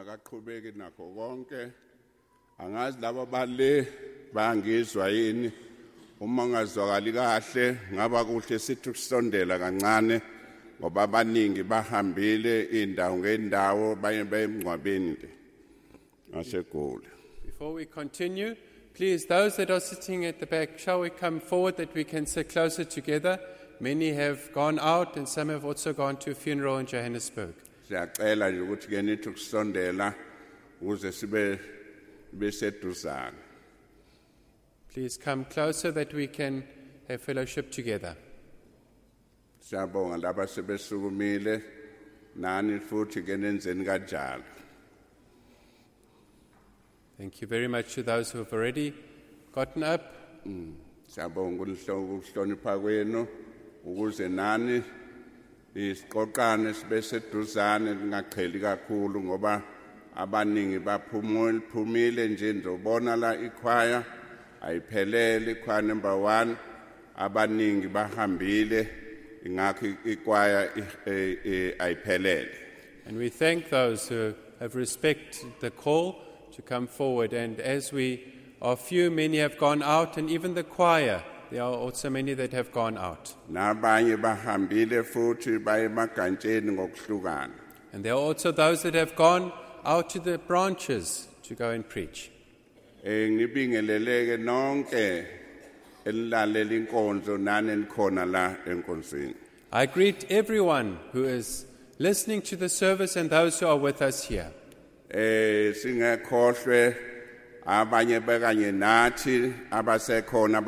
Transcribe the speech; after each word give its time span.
singakaqhubeki 0.00 0.72
nakho 0.76 1.14
konke 1.14 1.72
angazi 2.58 3.00
laba 3.00 3.26
bale 3.26 3.86
bangizwa 4.32 5.08
yini 5.08 5.52
uma 6.20 6.46
ngazwakali 6.46 7.12
kahle 7.12 7.76
ngaba 7.92 8.24
kuhle 8.24 8.58
sithi 8.58 8.90
kusondela 8.90 9.58
kancane 9.58 10.20
ngoba 10.80 11.02
abaningi 11.02 11.62
bahambile 11.62 12.62
indawo 12.62 13.18
ngendawo 13.18 13.96
baye 13.96 14.24
bemngcwabeni 14.24 15.16
ke 15.16 15.28
ngasegoli 16.32 17.08
Before 17.44 17.74
we 17.74 17.84
continue, 17.84 18.56
please, 18.94 19.26
those 19.26 19.56
that 19.56 19.70
are 19.70 19.80
sitting 19.80 20.24
at 20.24 20.40
the 20.40 20.46
back, 20.46 20.78
shall 20.78 21.00
we 21.00 21.10
come 21.10 21.38
forward 21.38 21.76
that 21.76 21.92
we 21.92 22.04
can 22.04 22.24
sit 22.24 22.48
closer 22.48 22.84
together? 22.84 23.38
Many 23.80 24.14
have 24.14 24.50
gone 24.54 24.78
out, 24.78 25.18
and 25.18 25.28
some 25.28 25.50
have 25.50 25.62
also 25.62 25.92
gone 25.92 26.16
to 26.18 26.30
a 26.30 26.34
funeral 26.34 26.78
in 26.78 26.86
Johannesburg. 26.86 27.52
Siyacela 27.90 28.50
nje 28.50 28.60
ukuthi 28.60 28.88
ke 28.88 29.02
nithi 29.02 29.30
kusondela 29.30 30.14
ukuze 30.80 31.12
sibe 31.12 31.58
beseduzana 32.32 33.36
Please 34.94 35.18
come 35.18 35.44
closer 35.44 35.92
that 35.92 36.12
we 36.14 36.26
can 36.26 36.62
have 37.08 37.20
fellowship 37.22 37.70
together. 37.70 38.16
siyabonga 39.60 40.16
laba 40.16 40.46
sebesukumile 40.46 41.62
nani 42.36 42.78
futhi 42.80 43.22
ke 43.26 43.36
nenzeni 43.36 43.84
kanjalo 43.84 44.44
Thank 47.18 47.42
you 47.42 47.48
very 47.48 47.68
much 47.68 47.94
to 47.94 48.02
those 48.02 48.30
who 48.32 48.38
have 48.38 48.52
already 48.52 48.94
gotten 49.52 49.82
up. 49.82 50.00
Mm, 50.46 50.74
siyabonga 51.08 51.62
ukunhlo- 51.64 52.18
ukuhlonipha 52.18 52.78
kwenu 52.78 53.26
ukuze 53.84 54.28
nani 54.28 54.82
isiqoqane 55.74 56.74
sibe 56.74 57.02
seduzane 57.02 57.94
lingaqheli 57.94 58.60
kakhulu 58.60 59.22
ngoba 59.22 59.62
abaningi 60.16 60.78
nje 62.28 62.52
la 63.16 63.34
ikhwaya 63.34 64.04
ayiphelele 64.60 65.52
ikhwaya 65.52 65.82
number 65.82 66.10
1 66.10 66.56
abaningi 67.16 67.88
bahambile 67.88 68.88
ingakho 69.44 69.86
ikwaya 70.04 70.68
ayiphelele 71.78 72.70
And 73.06 73.18
we 73.18 73.28
thank 73.28 73.70
those 73.70 74.08
who 74.08 74.34
have 74.60 74.76
respected 74.76 75.52
the 75.60 75.70
call 75.70 76.22
to 76.52 76.62
come 76.62 76.86
forward. 76.86 77.32
And 77.32 77.58
as 77.58 77.92
we 77.92 78.22
are 78.62 78.76
few, 78.76 79.10
many 79.10 79.38
have 79.38 79.58
gone 79.58 79.82
out, 79.82 80.16
and 80.16 80.30
even 80.30 80.54
the 80.54 80.62
choir, 80.62 81.24
there 81.50 81.62
are 81.62 81.74
also 81.74 82.10
many 82.10 82.34
that 82.34 82.52
have 82.52 82.70
gone 82.72 82.96
out. 82.98 83.34
nabanye 83.50 84.16
bahambile 84.16 85.02
futhi 85.02 85.58
baye 85.58 85.84
emagantsheni 85.88 86.72
ngokuhlukana 86.72 87.50
And 87.92 88.04
there 88.04 88.12
are 88.14 88.20
also 88.28 88.52
those 88.52 88.82
that 88.82 88.94
have 88.94 89.16
gone 89.16 89.52
out 89.84 90.10
to 90.10 90.20
the 90.20 90.38
branches 90.38 91.26
to 91.42 91.54
go 91.54 91.70
and 91.70 91.88
preach. 91.88 92.30
eh 93.04 93.28
ngibingeleleke 93.30 94.36
nonke 94.36 95.26
elilalela 96.04 96.74
inkonzo 96.74 97.38
nani 97.38 97.70
enikhona 97.72 98.24
la 98.30 98.56
enkonzweni 98.66 99.34
I 99.72 99.86
greet 99.86 100.26
everyone 100.30 100.98
who 101.12 101.24
is 101.24 101.64
listening 101.98 102.42
to 102.42 102.56
the 102.56 102.68
service 102.68 103.14
and 103.16 103.30
those 103.30 103.60
who 103.60 103.66
are 103.68 103.76
with 103.78 104.02
us 104.02 104.24
here. 104.28 104.50
eh 105.10 105.72
singekhohlwe 105.74 106.96
abanye 107.66 108.20
bekanye 108.20 108.72
nathi 108.72 109.52
abasekhona 109.70 110.60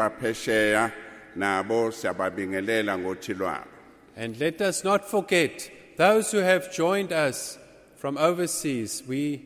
nabo 1.37 1.91
siyababingelela 1.91 2.99
ngothi 2.99 3.35
lwabo 3.35 3.67
And 4.17 4.39
let 4.39 4.61
us 4.61 4.85
not 4.85 5.09
forget 5.09 5.71
those 5.97 6.31
who 6.33 6.39
have 6.39 6.71
joined 6.71 7.13
us 7.13 7.59
from 7.97 8.19
overseas. 8.19 9.03
We 9.09 9.41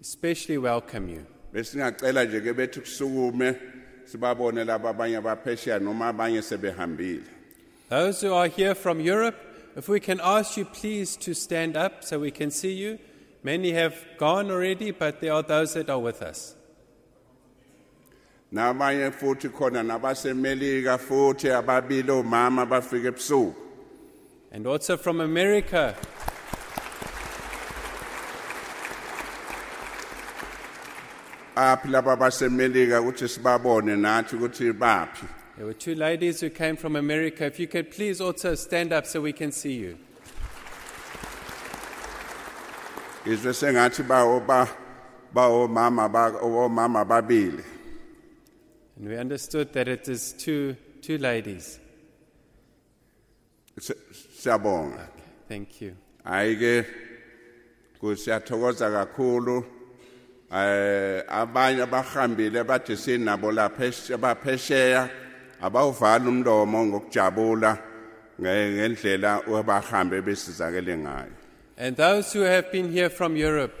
especially 0.00 0.58
welcome 0.58 1.08
you. 1.08 1.26
besingacela 1.52 2.24
nje 2.24 2.40
ke 2.40 2.54
bethi 2.54 2.80
kusukume 2.80 3.54
sibabone 4.04 4.64
laba 4.64 4.90
abanye 4.90 5.16
abaphesheya 5.16 5.78
noma 5.80 6.12
abanye 6.12 6.42
sebehambile 6.42 7.22
Those 7.88 8.20
who 8.22 8.34
are 8.34 8.48
here 8.48 8.74
from 8.74 9.00
Europe, 9.00 9.36
if 9.76 9.88
we 9.88 10.00
can 10.00 10.20
ask 10.20 10.56
you 10.56 10.64
please 10.64 11.16
to 11.18 11.34
stand 11.34 11.76
up 11.76 12.02
so 12.02 12.18
we 12.18 12.32
can 12.32 12.50
see 12.50 12.72
you. 12.72 12.98
Many 13.44 13.70
have 13.72 13.94
gone 14.18 14.50
already, 14.50 14.90
but 14.90 15.20
there 15.20 15.32
are 15.32 15.42
those 15.44 15.74
that 15.74 15.88
are 15.88 16.00
with 16.00 16.20
us. 16.20 16.55
Nabanye 18.56 19.10
futhi 19.10 19.48
khona 19.48 19.82
nabasemelika 19.82 20.98
futhi 20.98 21.48
ababili 21.50 22.10
omama 22.10 22.66
bafike 22.66 23.06
ebusuku 23.08 23.54
And 24.52 24.66
also 24.66 24.96
from 24.96 25.20
America, 25.20 25.94
aphi 31.54 31.88
laba 31.88 32.16
basemelika 32.16 33.00
ukuthi 33.00 33.28
sibabone 33.28 33.96
nathi 33.96 34.36
ukuthi 34.36 34.72
baphi 34.72 35.26
there 35.56 35.66
were 35.66 35.74
two 35.74 35.94
ladies 35.94 36.40
who 36.40 36.50
came 36.50 36.76
from 36.76 36.96
America. 36.96 37.46
If 37.46 37.58
you 37.58 37.66
could 37.66 37.90
please 37.90 38.20
also 38.20 38.54
stand 38.54 38.92
up 38.92 39.06
so 39.06 39.20
we 39.20 39.32
can 39.32 39.52
see 39.52 39.74
you. 39.74 39.98
izwe 43.26 43.52
sengathi 43.52 44.02
bawo 44.02 44.40
ba 44.46 44.68
bawomama 45.34 46.08
ba 46.08 46.30
omama 46.40 47.04
babili 47.04 47.75
And 48.96 49.08
we 49.08 49.16
understood 49.16 49.72
that 49.74 49.88
it 49.88 50.08
is 50.08 50.32
two, 50.32 50.76
two 51.02 51.18
ladies. 51.18 51.78
Si- 53.78 53.94
siyabonga 54.40 55.08
Thank 55.48 55.80
you. 55.82 55.96
hayi 56.24 56.56
ke 56.56 56.86
kusiyathokoza 58.00 58.90
kakhulu 58.90 59.64
eh 60.52 61.22
abanye 61.28 61.82
abahambile 61.82 62.64
bathi 62.64 62.96
sinabo 62.96 63.52
lapha 63.52 63.92
abaphesheya 64.14 65.10
abawuvala 65.60 66.24
umlomo 66.28 66.86
ngokujabula 66.86 67.78
nge- 68.40 68.72
ngendlela 68.74 69.44
abahambe 69.46 70.22
besizakele 70.22 70.96
ngayo 70.98 71.32
And 71.78 71.96
those 71.96 72.32
who 72.32 72.40
have 72.40 72.72
been 72.72 72.90
here 72.90 73.10
from 73.10 73.36
Europe, 73.36 73.74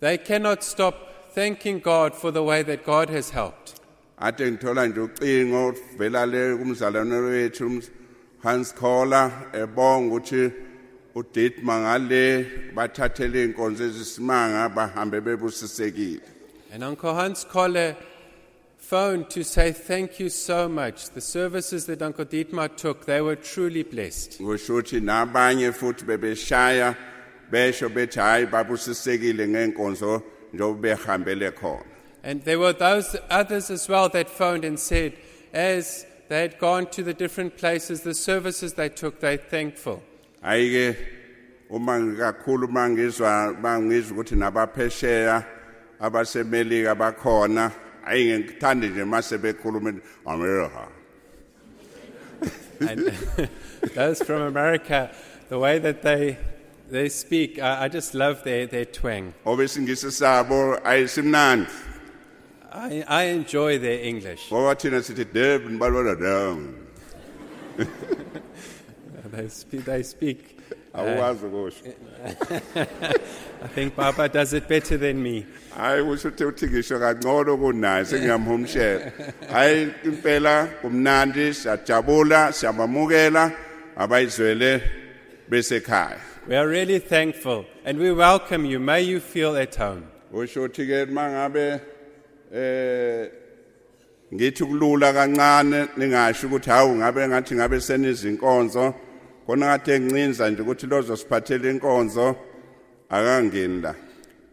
they 0.00 0.18
cannot 0.18 0.64
stop 0.64 1.30
thanking 1.32 1.78
God 1.78 2.16
for 2.16 2.32
the 2.32 2.42
way 2.42 2.62
that 2.64 2.84
God 2.84 3.08
has 3.10 3.30
helped. 3.30 3.78
Ade 4.18 4.50
ngithola 4.50 4.86
nje 4.86 5.00
ucingo 5.00 5.74
vela 5.98 6.26
le 6.26 6.56
kumzalwane 6.56 7.14
wethu 7.14 7.82
Hans 8.42 8.74
Kohler 8.74 9.30
ebonga 9.52 10.14
ukuthi 10.14 10.52
uDitma 11.14 11.80
ngale 11.80 12.46
bathathele 12.74 13.44
inkonzo 13.44 13.84
ezisimanga 13.84 14.68
bahambe 14.68 15.20
bebusisekile 15.20 16.20
And 16.72 16.82
Uncle 16.82 17.14
Hans 17.14 17.44
Kolle 17.44 17.96
phoned 18.78 19.30
to 19.30 19.44
say 19.44 19.70
thank 19.72 20.18
you 20.18 20.28
so 20.28 20.68
much. 20.68 21.10
The 21.10 21.20
services 21.20 21.86
that 21.86 22.02
Uncle 22.02 22.24
Dietmar 22.24 22.76
took, 22.76 23.06
they 23.06 23.20
were 23.20 23.36
truly 23.36 23.82
blessed. 23.84 24.40
ngisho 24.40 24.74
ukuthi 24.74 25.00
nabanye 25.00 25.72
futhi 25.72 26.04
bebeshaya 26.04 26.96
besho 27.50 27.88
bethi 27.88 28.20
hayi 28.20 28.46
babusisekile 28.46 29.48
ngenkonzo 29.48 30.22
njengoba 30.52 30.80
behambele 30.80 31.50
khona 31.50 31.93
And 32.24 32.42
there 32.44 32.58
were 32.58 32.72
those 32.72 33.14
others 33.28 33.70
as 33.70 33.86
well 33.88 34.08
that 34.08 34.30
phoned 34.30 34.64
and 34.64 34.80
said, 34.80 35.12
as 35.52 36.06
they 36.28 36.40
had 36.40 36.58
gone 36.58 36.86
to 36.86 37.02
the 37.02 37.12
different 37.12 37.58
places, 37.58 38.00
the 38.00 38.14
services 38.14 38.72
they 38.74 38.88
took, 38.88 39.20
they're 39.20 39.36
thankful. 39.36 40.02
hayi 40.42 40.70
ke 40.72 40.96
uma 41.70 41.92
kakhulu 41.98 42.68
mangizwa 42.68 43.54
mangizwa 43.60 44.16
ukuthi 44.16 44.36
nabaphesheya 44.36 45.44
abasemelika 46.00 46.94
bakhona 46.94 47.70
hayi 48.04 48.32
ngikuthande 48.38 48.88
nje 48.88 49.04
mase 49.04 49.38
bekhuluma 49.38 50.00
America 50.26 50.88
And 52.80 53.06
those 53.94 54.20
from 54.22 54.42
America, 54.42 55.10
the 55.48 55.58
way 55.58 55.78
that 55.78 56.02
they, 56.02 56.36
they 56.90 57.08
speak, 57.08 57.58
I, 57.62 57.84
I 57.84 57.88
just 57.88 58.14
love 58.14 58.42
their, 58.44 58.66
their 58.66 58.84
twang. 58.84 59.32
obesingisi 59.46 60.10
sabo 60.10 60.78
ayisimnandi 60.84 61.66
I, 62.74 63.04
I 63.06 63.22
enjoy 63.24 63.78
their 63.78 64.00
English. 64.04 64.48
ngoba 64.50 64.74
thina 64.74 64.98
sithi 65.02 65.24
Durban 65.32 65.78
balona 65.78 66.14
down 66.20 66.74
They 69.32 69.48
speak, 69.48 69.84
they 69.84 70.02
speak. 70.02 70.58
awukwazi 70.94 71.46
ukusho 71.46 71.84
I 73.64 73.66
think 73.74 73.96
Papa 73.96 74.28
does 74.28 74.52
it 74.52 74.68
better 74.68 74.96
than 74.96 75.22
me. 75.22 75.46
hayi 75.76 76.02
kusho 76.04 76.28
ukuthi 76.28 76.44
uthi 76.44 76.66
ngisho 76.66 76.98
kangcono 76.98 77.56
kunaye 77.56 78.04
sengiyamhumshela 78.04 79.12
hayi 79.52 79.88
impela 80.04 80.66
kumnandi 80.82 81.54
siyajabula 81.54 82.52
siyabamukela 82.52 83.52
abayizwele 83.96 84.82
besekhaya 85.48 86.18
We 86.48 86.56
are 86.56 86.68
really 86.68 86.98
thankful 86.98 87.64
and 87.86 87.98
we 87.98 88.12
welcome 88.12 88.66
you. 88.66 88.78
May 88.78 89.00
you 89.02 89.18
feel 89.20 89.56
at 89.56 89.74
home. 89.76 90.02
usho 90.32 90.62
ukuthi 90.62 90.86
ke 90.86 91.10
mangabe 91.10 91.80
eh 92.54 93.30
ngithi 94.34 94.64
kulula 94.64 95.12
kancane 95.12 95.88
ningasho 95.96 96.46
ukuthi 96.46 96.70
hawu 96.70 96.96
ngabe 96.96 97.28
ngathi 97.28 97.54
ngabe 97.54 97.80
senizinkonzo 97.80 98.94
khona 99.46 99.66
kade 99.78 100.00
ngincinza 100.00 100.50
nje 100.50 100.62
ukuthi 100.62 100.86
lozo 100.86 101.16
siphathele 101.16 101.70
inkonzo 101.70 102.36
akangeni 103.10 103.82
la 103.82 103.94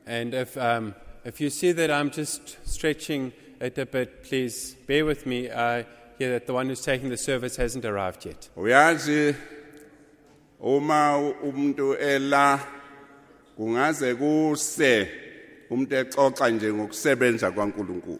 And 0.07 0.33
if, 0.33 0.57
um, 0.57 0.95
if 1.23 1.39
you 1.39 1.49
see 1.49 1.71
that 1.73 1.91
I'm 1.91 2.09
just 2.09 2.57
stretching 2.67 3.31
it 3.61 3.77
a 3.77 3.85
bit, 3.85 4.23
please 4.23 4.75
bear 4.87 5.05
with 5.05 5.25
me. 5.25 5.49
I 5.49 5.85
hear 6.17 6.31
that 6.31 6.47
the 6.47 6.53
one 6.53 6.67
who's 6.67 6.81
taking 6.81 7.09
the 7.09 7.17
service 7.17 7.55
hasn't 7.55 7.85
arrived 7.85 8.25
yet. 8.25 8.49
uyazi 8.57 9.35
uma 10.59 11.17
umuntu 11.43 11.95
ela 11.99 12.59
kungaze 13.57 14.15
kuse 14.15 15.07
umuntu 15.71 15.95
exoxa 15.95 16.49
nje 16.49 16.73
ngokusebenza 16.73 17.51
kwaNkuluNkulu 17.51 18.19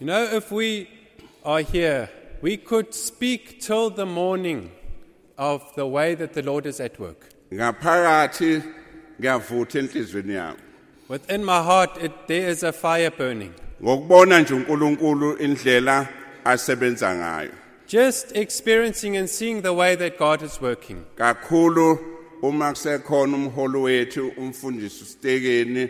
You 0.00 0.06
know, 0.06 0.24
if 0.36 0.52
we 0.52 0.88
are 1.44 1.62
here, 1.62 2.08
we 2.42 2.56
could 2.58 2.92
speak 2.94 3.60
till 3.60 3.88
the 3.90 4.04
morning 4.04 4.70
of 5.38 5.62
the 5.74 5.86
way 5.86 6.14
that 6.14 6.34
the 6.34 6.42
Lord 6.42 6.66
is 6.66 6.80
at 6.80 6.98
work. 7.00 7.20
ngaphakathi 7.54 8.62
ngiyavutha 9.20 9.78
enhlizweni 9.78 10.34
yami 10.34 10.58
Within 11.08 11.44
my 11.44 11.62
heart, 11.62 11.96
it, 12.02 12.12
there 12.26 12.50
is 12.50 12.62
a 12.62 12.72
fire 12.72 13.10
burning. 13.10 13.52
ngokubona 13.82 14.40
nje 14.40 14.54
uNkulunkulu 14.54 15.36
indlela 15.38 16.08
asebenza 16.44 17.14
ngayo 17.16 17.50
Just 17.88 18.36
experiencing 18.36 19.16
and 19.16 19.28
seeing 19.30 19.62
the 19.62 19.72
way 19.72 19.94
that 19.96 20.18
God 20.18 20.42
is 20.42 20.60
working. 20.60 20.96
kakhulu 21.16 21.98
uma 22.42 22.70
kusekhona 22.72 23.36
umholi 23.36 23.78
wethu 23.78 24.32
umfundisi 24.36 25.02
ustekeni 25.04 25.88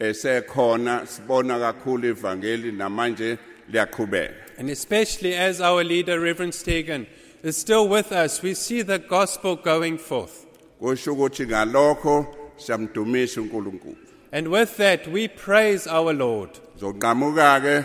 esekhona 0.00 1.06
sibona 1.06 1.58
kakhulu 1.58 2.08
ivangeli 2.08 2.72
namanje 2.72 3.38
liyaqhubeka 3.70 4.34
And 4.58 4.70
especially 4.70 5.34
as 5.34 5.60
our 5.60 5.82
leader, 5.82 6.20
Reverend 6.20 6.52
Stegen, 6.52 7.06
is 7.42 7.56
still 7.56 7.88
with 7.88 8.12
us, 8.12 8.40
we 8.40 8.54
see 8.54 8.82
the 8.82 8.98
gospel 8.98 9.56
going 9.56 9.98
forth. 9.98 10.46
kusho 10.80 11.12
ukuthi 11.14 11.46
ngalokho 11.46 12.26
siyamdumisa 12.56 13.40
uNkulunkulu 13.40 13.96
And 14.32 14.48
with 14.48 14.76
that, 14.78 15.06
we 15.08 15.28
praise 15.28 15.86
our 15.86 16.12
Lord. 16.12 16.50
ke 16.78 17.84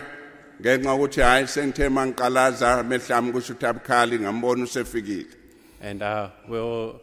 ngenxa 0.61 0.93
ukuthi 0.93 1.21
hayi 1.21 1.47
sengithe 1.47 1.89
mangiqalaza 1.89 2.83
mehlami 2.83 3.31
kusho 3.31 3.53
ukuthi 3.53 3.65
abukhali 3.65 4.19
ngambona 4.19 4.63
usefikile 4.63 5.25
And 5.81 6.01
uh, 6.01 6.29
we'll 6.47 6.99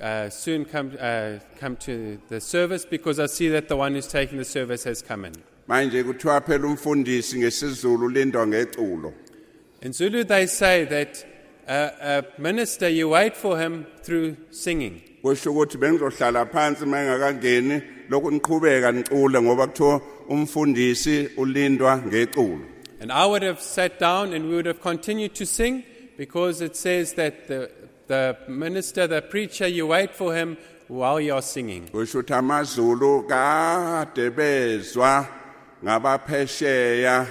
uh, 0.00 0.28
soon 0.30 0.64
come, 0.64 0.92
uh, 1.00 1.38
come 1.60 1.76
to 1.76 2.18
the 2.28 2.40
service 2.40 2.84
because 2.84 3.18
I 3.18 3.26
see 3.26 3.48
that 3.48 3.68
the 3.68 3.76
one 3.76 3.94
who's 3.94 4.06
taking 4.08 4.38
the 4.38 4.44
service 4.44 4.84
has 4.84 5.02
come 5.02 5.24
in. 5.24 5.32
manje 5.68 6.02
kuthiwa 6.04 6.40
phela 6.40 6.66
umfundisi 6.66 7.38
ngesizulu 7.38 8.08
lindwa 8.08 8.46
ngeculo 8.46 9.12
In 9.82 9.92
Zulu, 9.92 10.24
they 10.24 10.46
say 10.46 10.84
that 10.84 11.24
uh, 11.68 11.90
a 12.00 12.40
minister, 12.40 12.88
you 12.88 13.10
wait 13.10 13.36
for 13.36 13.58
him 13.58 13.86
through 14.02 14.36
singing. 14.50 15.02
kusho 15.22 15.50
ukuthi 15.52 15.78
bengizohlala 15.78 16.46
phansi 16.46 16.82
uma 16.84 16.98
engakangeni 16.98 17.82
lokhu 18.08 18.30
niqhubeka 18.30 18.92
nicule 18.92 19.42
ngoba 19.42 19.66
kuthiwa 19.66 20.00
umfundisi 20.28 21.28
ulindwa 21.36 21.98
ngeculo 22.06 22.60
And 23.00 23.12
I 23.12 23.26
would 23.26 23.42
have 23.42 23.60
sat 23.60 23.98
down 23.98 24.32
and 24.32 24.48
we 24.48 24.54
would 24.54 24.66
have 24.66 24.80
continued 24.80 25.34
to 25.34 25.44
sing 25.46 25.84
because 26.16 26.62
it 26.62 26.76
says 26.76 27.12
that 27.14 27.46
the, 27.48 27.70
the 28.06 28.36
minister, 28.48 29.06
the 29.06 29.22
preacher, 29.22 29.66
you 29.66 29.86
wait 29.88 30.14
for 30.14 30.34
him 30.34 30.56
while 30.88 31.20
you're 31.20 31.42
singing. 31.42 31.88
kusho 31.88 32.18
ukuthi 32.18 32.34
amazulu 32.34 33.22
kade 33.28 34.30
bezwa 34.30 35.26
ngabaphesheya 35.84 37.26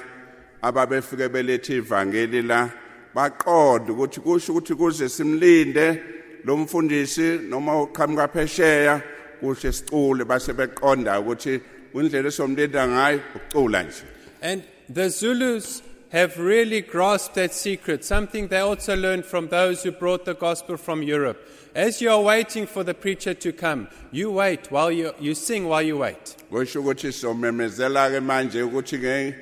ababefike 0.61 1.29
belethe 1.29 1.77
ivangeli 1.77 2.41
la 2.41 2.69
baqonda 3.15 3.93
ukuthi 3.93 4.19
kusho 4.19 4.53
ukuthi 4.53 4.75
kuze 4.75 5.09
simlinde 5.09 6.01
lo 6.43 6.57
mfundisi 6.57 7.39
noma 7.49 7.81
uqhamuka 7.81 8.27
phesheya 8.27 9.01
kusho 9.39 9.71
sicule 9.71 10.25
base 10.25 10.53
beqonda 10.53 11.19
ukuthi 11.19 11.59
indlela 11.93 12.27
esomlinda 12.27 12.87
ngayo 12.87 13.19
ukucula 13.35 13.83
nje 13.83 14.03
And 14.41 14.63
the 14.89 15.09
Zulus 15.09 15.81
have 16.09 16.37
really 16.37 16.81
grasped 16.81 17.35
that 17.35 17.53
secret, 17.53 18.05
something 18.05 18.47
they 18.47 18.59
also 18.59 18.95
learned 18.95 19.25
from 19.25 19.47
those 19.47 19.83
who 19.83 19.91
brought 19.91 20.25
the 20.25 20.33
gospel 20.33 20.77
from 20.77 21.01
Europe. 21.03 21.39
As 21.73 22.01
you 22.01 22.09
are 22.09 22.21
waiting 22.21 22.67
for 22.67 22.83
the 22.83 22.93
preacher 22.93 23.33
to 23.33 23.51
come, 23.51 23.89
you 24.11 24.31
wait 24.31 24.71
while 24.71 24.91
you, 24.91 25.13
you 25.19 25.35
sing 25.35 25.67
while 25.67 25.81
you 25.81 25.97
wait. 25.97 26.37
kusho 26.49 26.81
ukuthi 26.81 27.11
somemezela 27.11 28.09
ke 28.09 28.23
manje 28.23 28.61
ukuthi 28.61 28.97
ke 29.01 29.35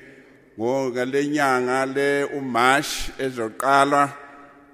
ngalenyanga 0.57 1.93
le 1.93 2.27
uMarch 2.39 3.11
ezoqala 3.19 4.13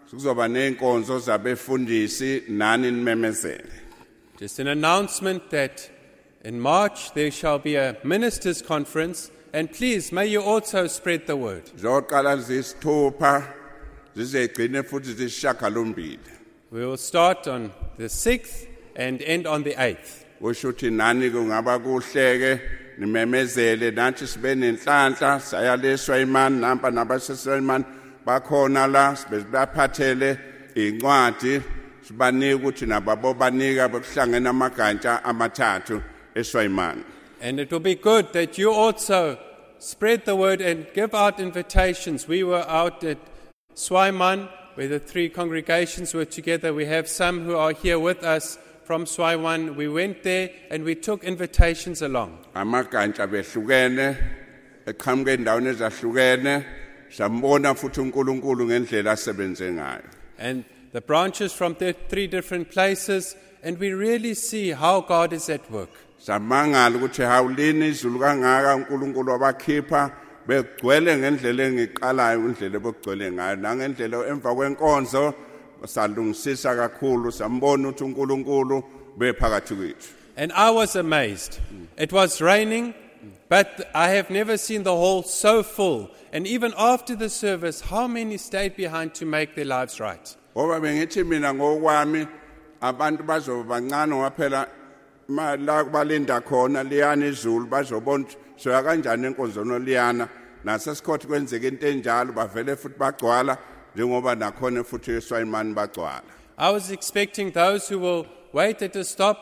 kuzoba 0.09 0.47
nenkonzo 0.47 1.19
zabefundisi 1.19 2.43
nani 2.49 2.91
nimemezele 2.91 3.69
Just 4.37 4.59
an 4.59 4.67
announcement 4.67 5.49
that 5.49 5.89
in 6.45 6.61
March 6.61 7.13
there 7.13 7.29
shall 7.29 7.59
be 7.59 7.75
a 7.75 7.97
ministers' 8.05 8.61
conference, 8.61 9.31
and 9.53 9.71
please 9.71 10.11
may 10.11 10.27
you 10.27 10.41
also 10.41 10.87
spread 10.87 11.27
the 11.27 11.35
word. 11.35 11.65
zoqala 11.77 12.37
zisithupha 12.37 13.43
zizegcine 14.15 14.83
futhi 14.83 15.13
zisishagalombili 15.13 16.19
We 16.71 16.85
will 16.85 16.97
start 16.97 17.47
on 17.47 17.71
the 17.97 18.05
6th 18.05 18.67
and 18.95 19.21
end 19.21 19.47
on 19.47 19.63
the 19.63 19.73
8th. 19.73 20.25
kusho 20.41 20.69
ukuthi 20.69 20.91
nani 20.91 21.29
kungaba 21.31 21.79
kuhleke 21.79 22.61
nimemezele 22.97 23.91
nathi 23.91 24.27
sibe 24.27 24.55
nenhlanhla 24.55 25.39
saya 25.39 25.77
leswayimani 25.77 26.59
nampa 26.59 26.91
nabaseswayimani 26.91 27.85
bakhona 28.25 28.87
la 28.87 29.15
sibe 29.15 29.39
baphathele 29.51 30.37
incwadi 30.75 31.61
sibanike 32.07 32.53
ukuthi 32.53 32.85
nabo 32.85 33.33
bekuhlangene 33.33 34.49
amagantsha 34.49 35.23
amathathu 35.23 36.01
eswayimani 36.35 37.03
And 37.41 37.59
it 37.59 37.71
will 37.71 37.79
be 37.79 37.95
good 37.95 38.33
that 38.33 38.57
you 38.57 38.71
also 38.71 39.39
spread 39.79 40.25
the 40.25 40.35
word 40.35 40.61
and 40.61 40.85
give 40.93 41.15
out 41.15 41.39
invitations. 41.39 42.27
We 42.27 42.43
were 42.43 42.67
out 42.67 43.03
at 43.03 43.17
Swaiman, 43.75 44.49
where 44.75 44.87
the 44.87 44.99
three 44.99 45.29
congregations 45.29 46.13
were 46.13 46.25
together. 46.25 46.73
We 46.73 46.85
have 46.85 47.07
some 47.07 47.45
who 47.45 47.55
are 47.55 47.71
here 47.71 47.97
with 47.99 48.23
us 48.23 48.57
from 48.83 49.05
Swaiman. 49.05 49.75
We 49.75 49.87
went 49.87 50.23
there 50.23 50.49
and 50.69 50.83
we 50.83 50.95
took 50.95 51.23
invitations 51.23 52.01
along. 52.01 52.39
amagantsha 52.55 53.27
behlukene 53.27 54.17
eqhamuke 54.85 55.37
endaweni 55.37 55.69
ezahlukene 55.73 56.65
sambona 57.09 57.73
futhi 57.75 58.01
uNkulunkulu 58.01 58.65
ngendlela 58.65 59.11
asebenze 59.11 59.71
ngayo 59.71 60.03
And 60.37 60.65
the 60.91 61.01
branches 61.01 61.53
from 61.53 61.75
the 61.75 61.93
three 62.09 62.27
different 62.27 62.71
places, 62.71 63.35
and 63.61 63.77
we 63.77 63.91
really 63.91 64.33
see 64.33 64.71
how 64.71 65.01
God 65.01 65.33
is 65.33 65.49
at 65.49 65.69
work. 65.69 65.89
Samangala 66.19 66.97
ukuthi 66.97 67.21
hawulini 67.21 67.87
izulu 67.87 68.19
kangaka 68.19 68.75
uNkulunkulu 68.75 69.31
wabakhipha 69.31 70.11
begcwele 70.47 71.17
ngendlela 71.17 71.63
engiqalayo 71.63 72.39
indlela 72.39 72.75
ebogcwele 72.77 73.31
ngayo 73.31 73.55
nangendlela 73.55 74.27
emva 74.27 74.55
kwenkonzo 74.55 75.33
salungisisa 75.85 76.75
kakhulu 76.75 77.31
sambona 77.31 77.89
ukuthi 77.89 78.03
uNkulunkulu 78.03 78.83
bephakathi 79.17 79.75
kwethu 79.75 80.09
And 80.37 80.53
I 80.53 80.69
was 80.69 80.95
amazed. 80.95 81.59
It 81.97 82.13
was 82.13 82.39
raining, 82.39 82.93
but 83.49 83.89
I 83.93 84.11
have 84.11 84.29
never 84.29 84.55
seen 84.55 84.83
the 84.83 84.95
hall 84.95 85.21
so 85.21 85.63
full. 85.63 86.11
And 86.31 86.47
even 86.47 86.73
after 86.77 87.13
the 87.13 87.29
service, 87.29 87.81
how 87.81 88.07
many 88.07 88.37
stayed 88.37 88.77
behind 88.77 89.13
to 89.15 89.25
make 89.25 89.55
their 89.55 89.65
lives 89.65 89.99
right? 89.99 90.35
ngoba 90.55 90.79
bengithi 90.79 91.25
mina 91.25 91.53
ngokwami 91.53 92.27
abantu 92.81 93.23
bazoba 93.23 93.63
bancane 93.63 94.15
ngaphela 94.15 94.67
la 95.29 95.83
balinda 95.83 96.41
khona 96.41 96.83
liyana 96.83 97.25
izulu 97.25 97.67
bazobona 97.67 98.23
ukuthi 98.23 98.37
soya 98.57 98.83
kanjani 98.83 99.27
enkonzono 99.27 99.79
liyana 99.79 100.27
nasesikhothi 100.63 101.27
kwenzeka 101.27 101.67
into 101.67 101.87
enjalo 101.87 102.33
bavele 102.33 102.75
futhi 102.75 102.97
bagcwala 102.97 103.57
njengoba 103.95 104.35
nakhona 104.35 104.83
futhi 104.83 105.11
eswayimani 105.11 105.73
bagcwala 105.73 106.23
I 106.57 106.71
was 106.71 106.91
expecting 106.91 107.51
those 107.51 107.87
who 107.87 107.99
will 107.99 108.25
wait 108.53 108.81
at 108.81 108.95
a 108.95 109.03
stop 109.03 109.37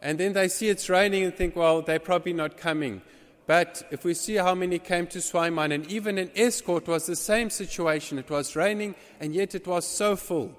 and 0.00 0.18
then 0.18 0.32
they 0.32 0.48
see 0.48 0.68
it's 0.68 0.88
raining 0.88 1.24
and 1.24 1.34
think, 1.34 1.56
well, 1.56 1.82
they're 1.82 1.98
probably 1.98 2.32
not 2.32 2.56
coming. 2.56 3.02
But 3.46 3.82
if 3.90 4.04
we 4.04 4.14
see 4.14 4.36
how 4.36 4.54
many 4.54 4.78
came 4.78 5.06
to 5.08 5.18
Swaiman, 5.18 5.74
and 5.74 5.86
even 5.90 6.18
in 6.18 6.28
Estcourt 6.28 6.86
was 6.86 7.06
the 7.06 7.16
same 7.16 7.50
situation. 7.50 8.18
It 8.18 8.30
was 8.30 8.56
raining 8.56 8.94
and 9.20 9.34
yet 9.34 9.54
it 9.54 9.66
was 9.66 9.86
so 9.86 10.16
full. 10.16 10.54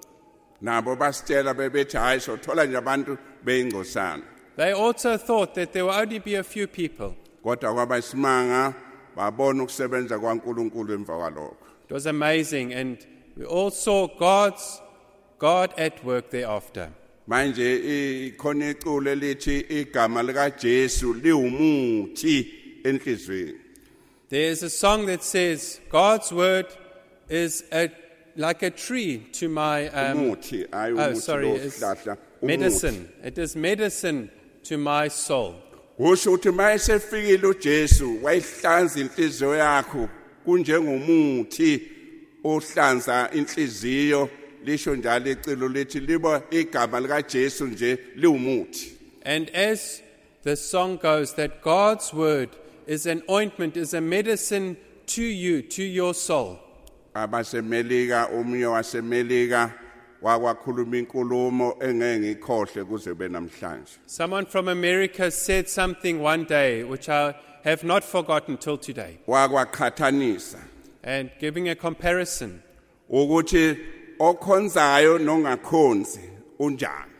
nabo 0.62 0.96
basitshela 0.96 1.54
bebethi 1.54 1.96
hayi 1.96 2.20
sothola 2.20 2.66
nje 2.66 2.76
abantu 2.76 3.18
beyingcosana 3.44 4.22
They 4.58 4.72
also 4.72 5.16
thought 5.16 5.54
that 5.54 5.72
there 5.72 5.84
will 5.84 5.92
only 5.94 6.18
be 6.18 6.34
a 6.34 6.42
few 6.42 6.66
people. 6.66 7.14
kodwa 7.44 7.74
kwaba 7.74 7.98
isimanga 7.98 8.74
babona 9.16 9.62
ukusebenza 9.62 10.18
kwaNkuluNkulu 10.18 10.94
emva 10.94 11.16
kwalokho 11.18 11.56
It 11.86 11.92
was 11.94 12.06
amazing, 12.06 12.72
and 12.74 12.98
we 13.36 13.44
all 13.44 13.70
saw 13.70 14.08
God's 14.18 14.82
God 15.38 15.70
at 15.78 16.04
work 16.04 16.30
thereafter. 16.30 16.88
manje 17.26 17.76
i- 17.76 18.32
khona 18.36 18.70
iculo 18.70 19.10
elithi 19.12 19.60
igama 19.60 20.22
lika 20.22 20.50
Jesu 20.50 21.14
liwumuthi 21.14 22.48
enhlizweni 22.84 23.54
There's 24.28 24.62
a 24.62 24.70
song 24.70 25.06
that 25.06 25.22
says, 25.22 25.80
God's 25.90 26.32
word 26.32 26.66
is 27.30 27.64
a, 27.72 27.88
like 28.36 28.62
a 28.62 28.70
tree 28.70 29.18
to 29.32 29.48
my. 29.48 29.88
Um, 29.88 30.18
umuthi 30.18 30.66
hayi 30.70 30.92
oh, 30.92 30.96
umuthi 30.96 31.16
sorry, 31.22 31.48
lo 31.48 31.54
it's 31.54 31.78
sihlahla 31.80 32.16
medicine. 32.42 33.08
It 33.24 33.38
is 33.38 33.56
medicine 33.56 34.30
to 34.68 34.78
my 34.78 35.08
soul. 35.08 35.54
ukuthi 35.98 36.48
uJesu 37.48 38.24
wayihlanza 38.24 39.00
inhliziyo 39.00 39.54
yakho 39.56 40.08
kunjengomuthi 40.44 41.82
ohlanza 42.44 43.30
inhliziyo 43.32 44.28
lisho 44.64 44.96
njalo 44.96 45.30
icilo 45.30 45.68
lithi 45.68 46.00
liba 46.00 46.42
igama 46.50 47.00
lika 47.00 47.22
Jesu 47.22 47.66
nje 47.66 47.98
liwumuthi 48.16 48.92
And 49.24 49.50
as 49.50 50.02
the 50.42 50.56
song 50.56 50.96
goes, 50.96 51.34
that 51.34 51.62
God's 51.62 52.14
word 52.14 52.48
is 52.86 53.04
an 53.06 53.22
ointment, 53.28 53.76
is 53.76 53.92
a 53.92 54.00
medicine 54.00 54.76
to 55.06 55.22
you, 55.22 55.62
to 55.62 55.82
your 55.82 56.14
soul. 56.14 56.58
abasemelika 57.14 58.26
wasemelika 58.70 59.72
wakwakhuluma 60.22 60.96
inkulumo 60.98 61.76
engeke 61.80 62.18
ngikhohle 62.18 62.84
kuze 62.84 63.14
benamhlanje 63.14 63.98
Someone 64.06 64.46
from 64.46 64.68
America 64.68 65.30
said 65.30 65.68
something 65.68 66.20
one 66.20 66.44
day 66.44 66.82
which 66.84 67.08
I 67.08 67.34
have 67.64 67.84
not 67.84 68.04
forgotten 68.04 68.56
till 68.56 68.78
today. 68.78 69.18
wakwaqhathanisa. 69.28 70.58
And 71.04 71.30
giving 71.40 71.68
a 71.68 71.74
comparison, 71.74 72.62
ukuthi 73.10 73.78
okhonzayo 74.18 75.18
nongakhonzi 75.18 76.30
unjani? 76.58 77.10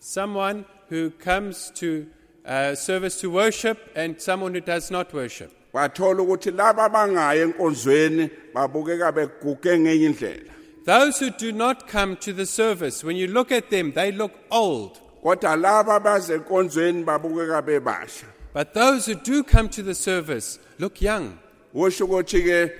Someone 0.00 0.64
who 0.88 1.10
comes 1.10 1.70
to 1.74 2.06
uh, 2.46 2.74
service 2.74 3.20
to 3.20 3.30
worship 3.30 3.78
and 3.94 4.20
someone 4.20 4.54
who 4.54 4.60
does 4.60 4.90
not 4.90 5.12
worship. 5.12 5.52
wathola 5.74 6.22
ukuthi 6.22 6.50
laba 6.50 6.84
abangayi 6.84 7.40
enkonzweni 7.40 8.30
babukeka 8.54 9.12
beguge 9.12 9.78
ngenye 9.78 10.06
indlela 10.06 10.52
Those 10.84 11.18
who 11.18 11.30
do 11.30 11.52
not 11.52 11.86
come 11.86 12.16
to 12.16 12.32
the 12.32 12.46
service, 12.46 13.04
when 13.04 13.16
you 13.16 13.26
look 13.26 13.52
at 13.52 13.68
them, 13.70 13.92
they 13.92 14.10
look 14.12 14.32
old. 14.50 15.00
kodwa 15.22 15.56
laba 15.56 16.00
baze 16.02 16.38
babukeka 16.38 17.62
bebasha 17.62 18.24
But 18.54 18.72
those 18.74 19.06
who 19.06 19.14
do 19.14 19.42
come 19.44 19.68
to 19.70 19.82
the 19.82 19.94
service 19.94 20.58
look 20.78 21.02
young. 21.02 21.38
kusho 21.74 22.06
ukuthi 22.06 22.42
ke 22.42 22.72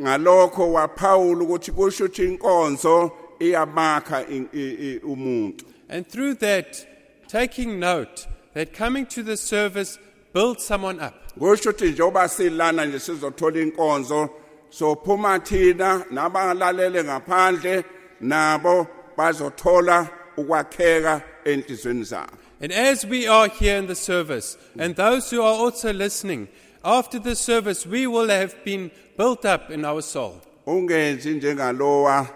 ngalokho 0.00 0.72
waphawula 0.72 1.44
ukuthi 1.44 1.72
kusho 1.72 2.04
ukuthi 2.04 2.24
inkonzo 2.36 3.10
iyamakha 3.40 4.26
i- 4.28 4.48
i- 4.52 4.76
i- 4.94 5.00
umuntu 5.04 5.64
And 5.88 6.06
through 6.06 6.34
that, 6.40 6.86
taking 7.28 7.78
note 7.80 8.26
that 8.54 8.74
coming 8.76 9.06
to 9.06 9.22
the 9.22 9.36
service 9.36 9.98
builds 10.34 10.64
someone 10.64 11.00
up. 11.00 11.14
kusho 11.38 11.70
ukuthi 11.70 11.92
njengoba 11.92 12.28
silana 12.28 12.84
nje 12.84 12.98
sizothola 12.98 13.60
inkonzo 13.60 14.28
sophuma 14.78 15.38
thina 15.38 16.04
nabangalalele 16.10 17.04
ngaphandle 17.04 17.84
nabo 18.20 18.86
bazothola 19.16 20.08
ukwakheka 20.36 21.22
enhlizweni 21.44 22.04
zabo 22.04 22.32
And 22.60 22.72
as 22.72 23.04
we 23.04 23.26
are 23.28 23.48
here 23.48 23.76
in 23.76 23.86
the 23.86 23.94
service, 23.94 24.56
and 24.78 24.96
those 24.96 25.30
who 25.30 25.42
are 25.42 25.52
also 25.54 25.92
listening, 25.92 26.48
after 26.82 27.18
the 27.18 27.36
service, 27.36 27.84
we 27.84 28.06
will 28.06 28.30
have 28.30 28.54
been 28.64 28.90
built 29.18 29.44
up 29.44 29.70
in 29.70 29.84
our 29.84 30.02
soul. 30.02 30.40
ungenzi 30.66 31.34
njengalowa 31.34 32.26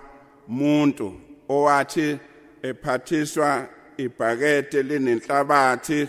muntu 0.49 1.21
owathi 1.49 2.19
ephathiswa 2.63 3.67
ibhakede 3.97 4.83
linenhlabathi 4.83 6.09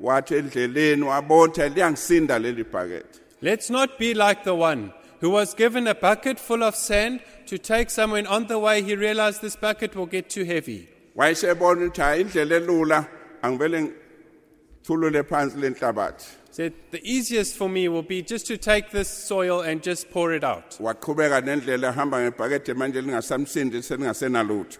wathi 0.00 0.34
endleleni 0.34 1.02
wabotha 1.02 1.68
liyangisinda 1.68 2.38
leli 2.38 2.64
bhakede 2.64 3.20
Let's 3.42 3.70
not 3.70 3.98
be 3.98 4.14
like 4.14 4.44
the 4.44 4.54
one 4.54 4.90
who 5.24 5.30
was 5.30 5.54
given 5.54 5.86
a 5.86 5.94
bucket 5.94 6.38
full 6.38 6.62
of 6.62 6.74
sand 6.76 7.20
to 7.46 7.56
take 7.56 7.88
somewhere, 7.88 8.18
and 8.18 8.28
on 8.28 8.46
the 8.46 8.58
way 8.58 8.82
he 8.82 8.94
realized 8.94 9.40
this 9.40 9.56
bucket 9.56 9.96
will 9.96 10.04
get 10.16 10.28
too 10.28 10.44
heavy. 10.44 10.86
wayesebona 11.16 11.80
ukuthi 11.86 12.00
hayi 12.02 12.20
indlela 12.20 12.56
elula 12.56 13.06
angivele 13.42 13.82
ngithulule 13.82 15.22
phansi 15.22 15.56
lenhlabathi 15.58 16.26
Said, 16.50 16.72
the 16.92 17.00
easiest 17.02 17.56
for 17.56 17.68
me 17.68 17.88
will 17.88 18.02
be 18.02 18.22
just 18.22 18.46
to 18.46 18.56
take 18.56 18.90
this 18.90 19.08
soil 19.08 19.60
and 19.62 19.82
just 19.82 20.10
pour 20.10 20.32
it 20.34 20.44
out. 20.44 20.76
waqhubeka 20.80 21.40
nendlela 21.40 21.88
ehamba 21.92 22.20
ngebhakede 22.20 22.74
manje 22.74 23.00
lingasamsindi 23.00 23.82
selingasenalutho 23.82 24.78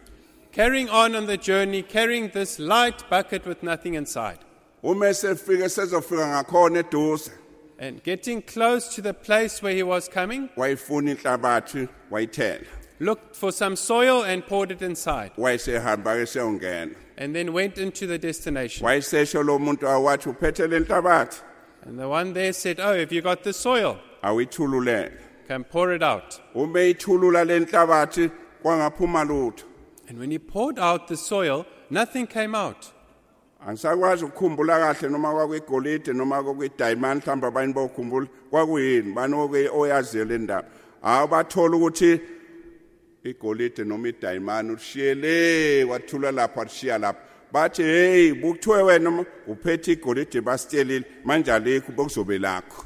Carrying 0.52 0.88
on 0.90 1.16
on 1.16 1.26
the 1.26 1.36
journey, 1.36 1.82
carrying 1.82 2.28
this 2.28 2.58
light 2.60 3.02
bucket 3.10 3.46
with 3.46 3.62
nothing 3.62 3.94
inside. 3.94 4.38
uma 4.82 5.06
esefike 5.08 5.68
sezofika 5.68 6.26
ngakhona 6.28 6.78
eduze 6.78 7.30
And 7.78 8.02
getting 8.04 8.40
close 8.42 8.94
to 8.94 9.02
the 9.02 9.12
place 9.14 9.60
where 9.62 9.74
he 9.74 9.82
was 9.82 10.08
coming, 10.08 10.48
wayifuna 10.56 11.16
inhlabathi 11.16 11.88
wayithela 12.10 12.64
looked 13.00 13.34
for 13.34 13.50
some 13.50 13.74
soil 13.74 14.22
and 14.22 14.46
poured 14.46 14.70
it 14.70 14.80
inside. 14.80 15.32
wayesehamba 15.36 16.22
ke 16.22 16.28
seyongena 16.28 16.94
And 17.16 17.34
then 17.34 17.52
went 17.52 17.78
into 17.78 18.06
the 18.06 18.18
destination. 18.18 18.86
wayesesho 18.86 19.44
lo 19.44 19.58
muntu 19.58 19.80
awathi 19.82 20.32
uphethe 20.34 20.68
le 20.70 20.80
nhlabathi 20.80 21.40
And 21.82 21.98
the 21.98 22.08
one 22.08 22.32
there 22.32 22.52
said, 22.52 22.78
Oh, 22.80 22.96
have 22.98 23.12
you 23.12 23.20
got 23.22 23.42
the 23.42 23.52
soil? 23.52 23.98
awuyithululele 24.22 25.12
Come 25.48 25.64
pour 25.64 25.92
it 25.92 26.02
out. 26.02 26.40
uma 26.54 26.78
eyithulula 26.78 27.44
le 27.46 27.66
nhlabathi 27.66 28.30
kwangaphuma 28.62 29.26
lutho 29.26 29.64
And 30.08 30.18
when 30.18 30.30
he 30.30 30.38
poured 30.38 30.78
out 30.78 31.08
the 31.08 31.16
soil, 31.16 31.66
nothing 31.90 32.26
came 32.26 32.54
out. 32.54 32.92
Angisakwazi 33.66 34.24
ukukhumbula 34.24 34.78
kahle 34.78 35.08
noma 35.08 35.32
noma 36.12 36.42
mhlawumbe 37.14 37.46
abanye 37.46 37.72
kwakuyini 38.50 39.12
bani 39.12 39.34
oyaziyo 39.72 40.24
le 40.24 40.38
ndaba 40.38 40.68
hawu 41.02 41.28
bathola 41.28 41.76
ukuthi 41.76 42.20
igolide 43.24 43.84
noma 43.84 44.08
idayimani 44.08 44.70
ulishiye 44.70 45.14
le 45.14 45.84
wathula 45.84 46.32
lapha 46.32 46.60
walishiya 46.60 46.98
lapha. 46.98 47.20
Bathi 47.52 47.82
heyi 47.82 48.34
bukuthiwe 48.34 48.82
wena 48.82 49.24
uphethe 49.46 49.92
igolide 49.92 50.40
manje 51.24 51.52
alikho 51.52 51.92
bokuzobe 51.92 52.38
lakho. 52.38 52.84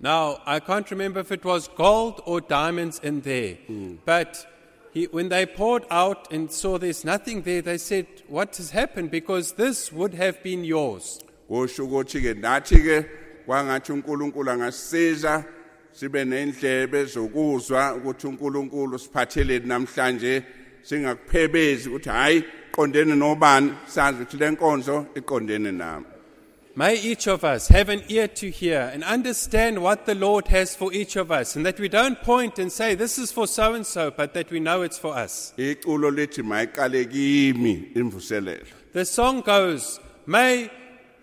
Now, 0.00 0.38
I 0.46 0.60
can't 0.60 0.90
remember 0.90 1.20
if 1.20 1.32
it 1.32 1.44
was 1.44 1.68
gold 1.68 2.20
or 2.26 2.40
diamonds 2.40 3.00
in 3.02 3.20
there. 3.20 3.54
Hmm. 3.66 3.94
But 4.04 4.46
he, 4.96 5.04
when 5.08 5.28
they 5.28 5.44
poured 5.44 5.84
out 5.90 6.32
and 6.32 6.50
saw 6.50 6.78
there's 6.78 7.04
nothing 7.04 7.42
there, 7.42 7.60
they 7.60 7.76
said, 7.76 8.06
What 8.28 8.56
has 8.56 8.70
happened? 8.70 9.10
Because 9.10 9.52
this 9.52 9.92
would 9.92 10.14
have 10.14 10.42
been 10.42 10.64
yours. 10.64 11.20
sibe 15.92 16.24
nendlebe 16.24 17.04
zokuzwa 17.04 17.94
ukuthi 17.94 18.26
unkulunkulu 18.26 18.98
namhlanje 19.66 20.42
singakuphebezi 20.82 21.88
ukuthi 21.88 22.44
qondene 22.72 23.14
nobani 23.16 23.72
sazi 23.86 24.22
ukuthi 24.22 24.36
iqondene 25.14 25.72
nami 25.72 26.06
May 26.78 26.96
each 27.00 27.26
of 27.26 27.42
us 27.42 27.68
have 27.68 27.88
an 27.88 28.02
ear 28.10 28.28
to 28.28 28.50
hear 28.50 28.90
and 28.92 29.02
understand 29.02 29.82
what 29.82 30.04
the 30.04 30.14
Lord 30.14 30.48
has 30.48 30.76
for 30.76 30.92
each 30.92 31.16
of 31.16 31.32
us, 31.32 31.56
and 31.56 31.64
that 31.64 31.80
we 31.80 31.88
don't 31.88 32.20
point 32.22 32.58
and 32.58 32.70
say, 32.70 32.94
This 32.94 33.18
is 33.18 33.32
for 33.32 33.46
so 33.46 33.72
and 33.72 33.86
so, 33.86 34.10
but 34.10 34.34
that 34.34 34.50
we 34.50 34.60
know 34.60 34.82
it's 34.82 34.98
for 34.98 35.16
us. 35.16 35.54
iculo 35.56 36.10
lithi 36.10 36.42
mayiqale 36.42 37.10
kimi 37.10 37.92
imvuselelo 37.94 38.66
The 38.92 39.06
song 39.06 39.40
goes, 39.40 39.98
May 40.26 40.70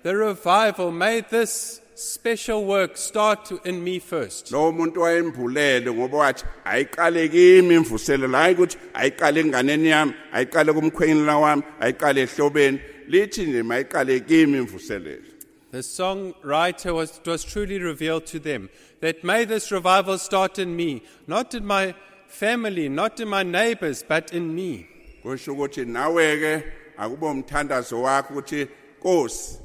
the 0.02 0.16
revival, 0.18 0.92
may 0.92 1.22
this 1.22 1.82
special 1.94 2.66
work 2.66 2.98
start 2.98 3.46
to- 3.46 3.62
in 3.64 3.84
me 3.84 4.00
first. 4.00 4.52
lowo 4.52 4.72
muntu 4.72 4.96
wayembulele 5.02 5.92
ngoba 5.94 6.18
wathi 6.18 6.46
ayiqale 6.66 7.30
kimi 7.30 7.76
imvuselelo 7.76 8.36
hayi 8.38 8.56
ukuthi 8.56 8.78
ayiqale 8.96 9.40
enganeni 9.44 9.90
yami 9.90 10.14
ayiqale 10.34 10.74
kumkhwenyana 10.74 11.38
wami 11.40 11.64
ayiqale 11.80 12.22
ehlobeni 12.26 12.80
lithi 13.08 13.46
nje 13.46 13.62
mayiqale 13.64 14.20
kimi 14.28 14.58
imvuselelo 14.58 15.30
The 15.74 15.80
songwriter 15.80 16.94
was, 16.94 17.20
was 17.26 17.44
truly 17.44 17.80
revealed 17.80 18.28
to 18.28 18.38
them 18.38 18.70
that 19.00 19.24
may 19.24 19.44
this 19.44 19.72
revival 19.72 20.20
start 20.20 20.60
in 20.60 20.76
me, 20.76 21.02
not 21.26 21.56
in 21.56 21.66
my 21.66 21.96
family, 22.28 22.90
not 22.90 23.20
in 23.20 23.28
my 23.28 23.42
neighbors, 23.42 24.04
but 24.08 24.32
in 24.34 24.54
me. 24.54 24.88
kusho 25.24 25.54
ukuthi 25.56 25.86
nawe 25.86 26.38
ke 26.38 26.64
akube 26.98 27.26
umthandazo 27.26 28.02
wakho 28.02 28.34
ukuthi 28.34 28.68
Nkosi 29.00 29.60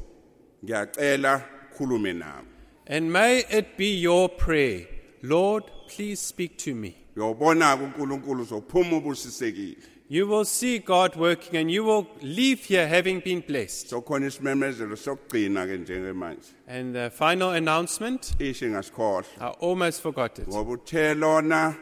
ngiyacela 0.64 1.42
khulume 1.76 2.12
nami 2.12 2.48
And 2.86 3.12
may 3.12 3.44
it 3.50 3.76
be 3.76 3.94
your 3.98 4.30
prayer, 4.30 4.86
Lord, 5.22 5.64
please 5.88 6.20
speak 6.20 6.56
to 6.58 6.74
me. 6.74 6.96
uyobona 7.16 7.76
ke 7.76 7.82
uNkulunkulu 7.82 8.42
uzophuma 8.42 8.96
ubusisekile 8.96 9.76
You 10.10 10.26
will 10.26 10.46
see 10.46 10.78
God 10.78 11.16
working 11.16 11.56
and 11.60 11.70
you 11.70 11.84
will 11.84 12.06
leave 12.22 12.64
here 12.64 12.88
having 12.88 13.20
been 13.20 13.40
blessed. 13.40 13.90
sokhona 13.90 14.26
isimemezelo 14.26 14.96
sokugcina 14.96 15.66
ke 15.66 15.78
njengemanje. 15.78 16.52
And 16.66 16.94
the 16.94 17.10
final 17.10 17.50
announcement, 17.50 18.34
I 18.40 19.54
almost 19.60 20.00
forgot 20.00 20.38
it. 20.38 20.46
ngoba 20.48 20.70
uthe 20.72 21.14
lona 21.14 21.76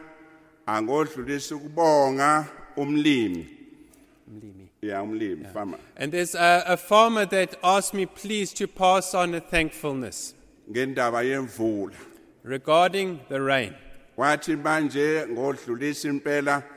angodlulisa 0.67 1.55
ukubonga 1.55 2.45
umlimi. 2.77 3.47
Ya 4.81 5.01
umlimi 5.03 5.45
farmer 5.53 5.79
And 5.95 6.11
there's 6.11 6.35
a, 6.35 6.63
a 6.67 6.77
farmer 6.77 7.25
that 7.25 7.55
asked 7.63 7.93
me, 7.93 8.05
please, 8.05 8.51
to 8.55 8.67
pass 8.67 9.13
on 9.15 9.33
a 9.35 9.39
thankfulness. 9.39 10.33
Ngendaba 10.69 11.23
yemvula. 11.23 11.93
Regarding 12.43 13.21
the 13.29 13.41
rain. 13.41 13.73
wathi 14.17 14.55
manje 14.57 15.25
ngodlulisa 15.29 16.09
impela 16.09 16.61
si- 16.61 16.76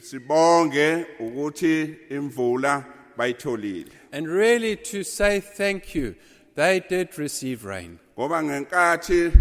sibonge 0.00 1.06
ukuthi 1.20 1.96
imvula 2.10 2.84
bayitholile 3.16 3.90
And 4.12 4.28
really 4.28 4.76
to 4.76 5.02
say 5.02 5.40
thank 5.40 5.94
you 5.94 6.14
they 6.54 6.80
did 6.80 7.18
receive 7.18 7.64
rain. 7.64 7.98
ngoba 8.18 8.42
ngenkathi 8.42 9.32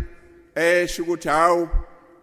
esho 0.55 1.03
ukuthi 1.03 1.29
hawu 1.29 1.70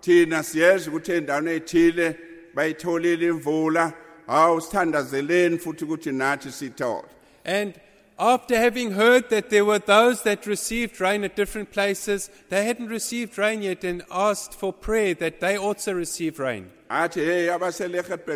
thina 0.01 0.43
siyeza 0.43 0.91
ukuthi 0.91 1.13
endaweni 1.13 1.51
ethile 1.51 2.17
bayitholile 2.55 3.27
imvula 3.27 3.93
hawu 4.27 4.61
sithandazeleni 4.61 5.59
futhi 5.59 5.85
ukuthi 5.85 6.13
nathi 6.13 6.51
sithole 6.51 7.05
And 7.45 7.75
after 8.19 8.57
having 8.57 8.93
heard 8.93 9.31
that 9.31 9.51
there 9.51 9.65
were 9.65 9.81
those 9.81 10.23
that 10.23 10.47
received 10.47 11.01
rain 11.01 11.25
at 11.25 11.35
different 11.35 11.73
places, 11.73 12.31
they 12.51 12.65
hadn't 12.65 12.87
received 12.89 13.37
rain 13.37 13.63
yet 13.63 13.83
and 13.83 14.05
asked 14.13 14.55
for 14.55 14.73
prayer 14.73 15.15
that 15.15 15.41
they 15.41 15.57
also 15.57 15.93
receive 15.93 16.39
rain. 16.39 16.71
Athi 16.93 17.21
hey 17.21 17.47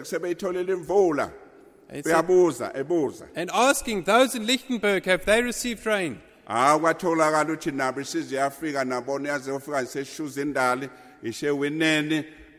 sebeyitholile 0.05 0.73
imvula 0.73 1.31
And, 1.89 2.05
uyabuza 2.05 2.73
ebuza 2.75 3.27
and 3.37 3.51
asking 3.55 4.03
those 4.05 4.35
in 4.35 4.47
Lichtenberg, 4.47 5.05
have 5.05 5.25
they 5.25 5.43
received 5.43 5.87
rain? 5.87 6.19
hawu 6.49 6.81
kwatholakala 6.81 7.45
ukuthi 7.53 7.71
nabo 7.71 8.01
yafika 8.37 8.85
nabona 8.85 9.29
yaze 9.29 9.51
indali 10.43 10.89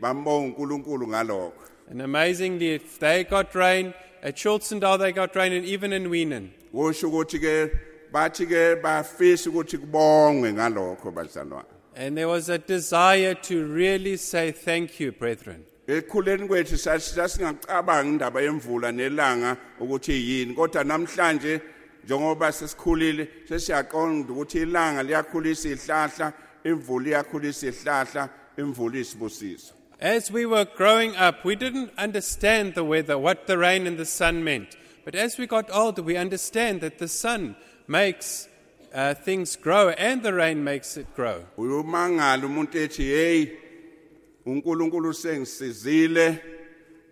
bambonga 0.01 0.47
unkulunkulu 0.47 1.07
ngalokho 1.07 1.63
And 1.89 2.01
amazingly, 2.01 2.73
if 2.75 2.99
they 2.99 3.23
got 3.23 3.55
rain, 3.55 3.93
at 4.21 4.35
Schulzendal 4.35 4.99
they 4.99 5.13
got 5.13 5.33
rain, 5.37 5.53
and 5.53 5.65
even 5.65 5.93
in 5.93 6.09
Wienen. 6.09 6.49
kusho 6.73 7.07
ukuthi 7.09 7.39
ke 7.39 7.71
bathi 8.11 8.45
ke 8.45 8.81
bafisa 8.81 9.49
ukuthi 9.49 9.77
kubongwe 9.77 10.53
ngalokho 10.53 11.11
bazalwane 11.11 11.65
And 11.95 12.15
there 12.17 12.27
was 12.27 12.47
a 12.49 12.57
desire 12.59 13.33
to 13.33 13.65
really 13.65 14.17
say 14.17 14.51
thank 14.51 14.99
you, 14.99 15.11
brethren. 15.11 15.65
Ekhuleni 15.87 16.47
kwethu 16.47 16.77
sasingacabangi 16.77 18.09
indaba 18.09 18.41
yemvula 18.41 18.91
nelanga 18.91 19.57
ukuthi 19.79 20.29
yini 20.29 20.53
kodwa 20.53 20.83
namhlanje 20.83 21.61
njengoba 22.03 22.51
sesikhulile 22.51 23.27
sesiyaqonda 23.49 24.33
ukuthi 24.33 24.61
ilanga 24.61 25.03
liyakhulisa 25.03 25.69
ihlahla 25.69 26.33
imvula 26.63 27.07
iyakhulisa 27.09 27.67
ihlahla 27.67 28.29
imvula 28.57 28.97
isibusiso 28.99 29.73
As 29.99 30.29
we 30.29 30.45
were 30.45 30.65
growing 30.65 31.15
up, 31.15 31.43
we 31.43 31.55
didn't 31.55 31.89
understand 31.97 32.75
the 32.75 32.83
weather, 32.83 33.17
what 33.17 33.47
the 33.47 33.57
rain 33.57 33.87
and 33.87 33.97
the 33.97 34.05
sun 34.05 34.43
meant. 34.43 34.77
But 35.03 35.15
as 35.15 35.39
we 35.39 35.47
got 35.47 35.71
older, 35.73 36.03
we 36.03 36.15
understand 36.17 36.81
that 36.81 36.99
the 36.99 37.07
sun 37.07 37.55
makes 37.87 38.47
uh, 38.93 39.15
things 39.15 39.55
grow 39.55 39.89
and 39.89 40.21
the 40.21 40.33
rain 40.33 40.63
makes 40.63 40.97
it 40.97 41.07
grow. 41.15 41.45
uyumangala 41.57 42.45
umuntu 42.45 42.77
ethi 42.77 43.03
hey 43.03 43.47
uNkulunkulu 44.47 45.13
sengisizile 45.13 46.39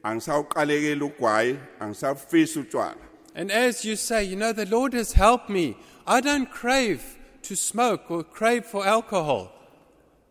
angisawuqalekela 0.04 1.06
ugwayi 1.06 1.58
angisafisa 1.80 2.60
utshwala 2.60 2.96
And 3.38 3.51
as 3.51 3.84
you 3.84 3.98
say, 3.98 4.24
you 4.24 4.38
know, 4.38 4.54
the 4.54 4.65
Lord 4.65 4.94
has 4.94 5.12
helped 5.12 5.50
me. 5.50 5.75
I 6.08 6.22
don't 6.22 6.50
crave 6.50 7.01
to 7.42 7.56
smoke 7.58 8.10
or 8.10 8.24
crave 8.24 8.65
for 8.65 8.88
alcohol. 8.88 9.51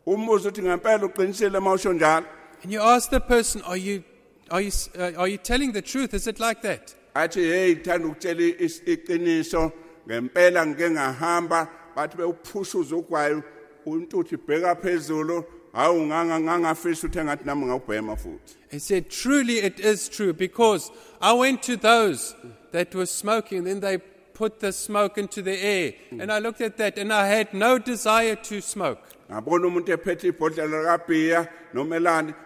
umbuzo 0.06 0.48
uthi 0.48 0.62
ngempela 0.62 1.04
uqinisile 1.06 1.60
njalo 1.94 2.26
And 2.62 2.72
you 2.72 2.80
ask 2.80 3.10
the 3.10 3.20
person, 3.20 3.60
are 3.62 3.76
you, 3.76 4.02
are 4.50 4.62
you, 4.62 4.70
uh, 4.98 5.12
are 5.18 5.28
you 5.28 5.36
telling 5.36 5.72
the 5.72 5.82
truth? 5.82 6.14
Is 6.14 6.26
it 6.26 6.40
like 6.40 6.62
that? 6.62 6.94
athi 7.14 7.40
hey 7.44 7.74
ngithanda 7.74 8.06
ukutshela 8.08 8.60
is- 8.60 8.82
iqiniso 8.86 9.72
ngempela 10.08 10.66
ngike 10.66 10.90
ngahamba 10.90 11.68
bathi 11.96 12.16
bewuphushuza 12.16 12.96
ugwayi 12.96 13.42
untuthu 13.86 14.34
ibheka 14.34 14.74
phezulu 14.76 15.44
hawu 15.74 16.06
nganga 16.06 16.40
ngangafisa 16.40 17.06
ukuthi 17.06 17.18
engathi 17.18 17.44
nami 17.44 17.66
ngawubhema 17.66 18.16
futhi 18.16 18.54
He 18.74 18.80
said, 18.80 19.08
Truly 19.08 19.58
it 19.58 19.78
is 19.78 20.08
true, 20.08 20.32
because 20.32 20.90
I 21.20 21.32
went 21.32 21.62
to 21.62 21.76
those 21.76 22.34
that 22.72 22.92
were 22.92 23.06
smoking, 23.06 23.58
and 23.58 23.66
then 23.68 23.80
they 23.80 23.98
put 23.98 24.58
the 24.58 24.72
smoke 24.72 25.16
into 25.16 25.42
the 25.42 25.56
air. 25.56 25.92
And 26.10 26.32
I 26.32 26.40
looked 26.40 26.60
at 26.60 26.76
that, 26.78 26.98
and 26.98 27.12
I 27.12 27.28
had 27.28 27.54
no 27.54 27.78
desire 27.78 28.34
to 28.34 28.60
smoke. 28.60 28.98
ngabona 29.30 29.66
umuntu 29.66 29.92
ephethe 29.92 30.28
ibhodlela 30.28 30.82
likabhiya 30.82 31.48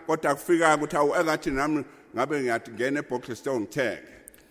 kodwa 0.06 0.34
ukuthi 0.76 0.96
awu 0.96 1.14
engathi 1.14 1.50
nami 1.50 1.84
ngabe 2.14 2.40
ngiyathi 2.40 2.70
ngena 2.70 3.00
ebhoxi 3.02 3.36
store 3.36 3.66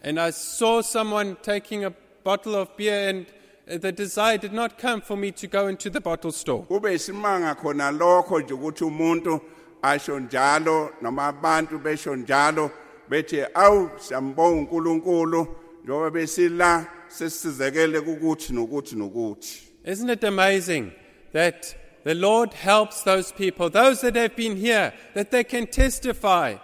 And 0.04 0.20
I 0.20 0.32
saw 0.32 0.82
someone 0.82 1.38
taking 1.42 1.86
a 1.86 1.94
bottle 2.24 2.56
of 2.56 2.76
beer, 2.76 3.10
and 3.10 3.28
the 3.68 3.92
desire 3.92 4.38
did 4.38 4.54
not 4.54 4.78
come 4.78 5.02
for 5.02 5.18
me 5.18 5.32
to 5.32 5.48
go 5.48 5.68
into 5.68 5.90
the 5.90 6.00
bottle 6.02 6.32
store. 6.32 6.64
kube 6.64 6.94
isimanga 6.94 7.56
khona 7.56 7.92
lokho 7.92 8.40
nje 8.42 8.54
ukuthi 8.54 8.84
umuntu 8.84 9.42
asho 9.82 10.20
njalo 10.20 10.90
noma 11.02 11.28
abantu 11.28 11.80
besho 11.80 12.16
njalo 12.16 12.72
bethi 13.10 13.46
awu 13.54 13.90
siyambonga 14.00 14.60
uNkulunkulu 14.62 15.48
njengoba 15.84 16.10
besila 16.10 16.86
sesizekele 17.08 17.98
ukuthi 18.00 18.54
nokuthi 18.54 18.96
nokuthi 18.96 19.62
Isn't 19.86 20.10
it 20.10 20.24
amazing 20.24 20.92
that 21.34 21.76
the 22.04 22.14
Lord 22.16 22.54
helps 22.54 23.04
those 23.04 23.32
people, 23.32 23.70
those 23.70 24.02
that 24.02 24.16
have 24.18 24.36
been 24.36 24.58
here, 24.58 24.92
that 25.14 25.32
they 25.32 25.44
can 25.46 25.66
testify, 25.68 26.56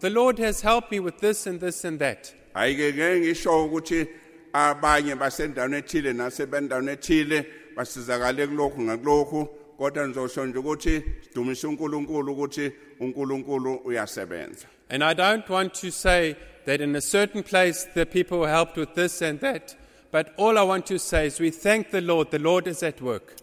the 0.00 0.10
Lord 0.10 0.38
has 0.40 0.60
helped 0.62 0.90
me 0.90 0.98
with 0.98 1.18
this 1.20 1.46
and 1.46 1.60
this 1.60 1.84
and 1.84 1.98
that. 2.00 2.34
ayike 2.54 2.92
ngeke 2.92 3.20
ngisho 3.20 3.64
ukuthi 3.64 4.06
abanye 4.54 5.14
basendaweni 5.14 5.76
ethile 5.76 6.12
nasebendaweni 6.12 6.90
ethile 6.90 7.46
basizakale 7.76 8.46
kulokhu 8.46 8.82
ngakulokhu 8.82 9.48
kodwa 9.78 10.06
nizosho 10.06 10.46
nje 10.46 10.58
ukuthi 10.58 11.02
sidumisa 11.28 11.68
uNkulunkulu 11.68 12.32
ukuthi 12.32 12.72
uNkulunkulu 13.00 13.74
uyasebenza 13.74 14.66
And 14.90 15.02
I 15.02 15.14
don't 15.14 15.48
want 15.48 15.74
to 15.74 15.90
say 15.90 16.36
that 16.66 16.80
in 16.80 16.94
a 16.94 17.00
certain 17.00 17.42
place 17.42 17.84
the 17.94 18.06
people 18.06 18.38
were 18.38 18.50
helped 18.50 18.76
with 18.76 18.94
this 18.94 19.22
and 19.22 19.40
that, 19.40 19.74
but 20.12 20.32
all 20.36 20.58
I 20.58 20.62
want 20.62 20.86
to 20.86 20.98
say 20.98 21.26
is 21.26 21.40
we 21.40 21.50
thank 21.50 21.90
the 21.90 22.02
Lord. 22.02 22.30
The 22.30 22.38
Lord 22.38 22.66
is 22.66 22.82
at 22.82 23.00
work. 23.00 23.34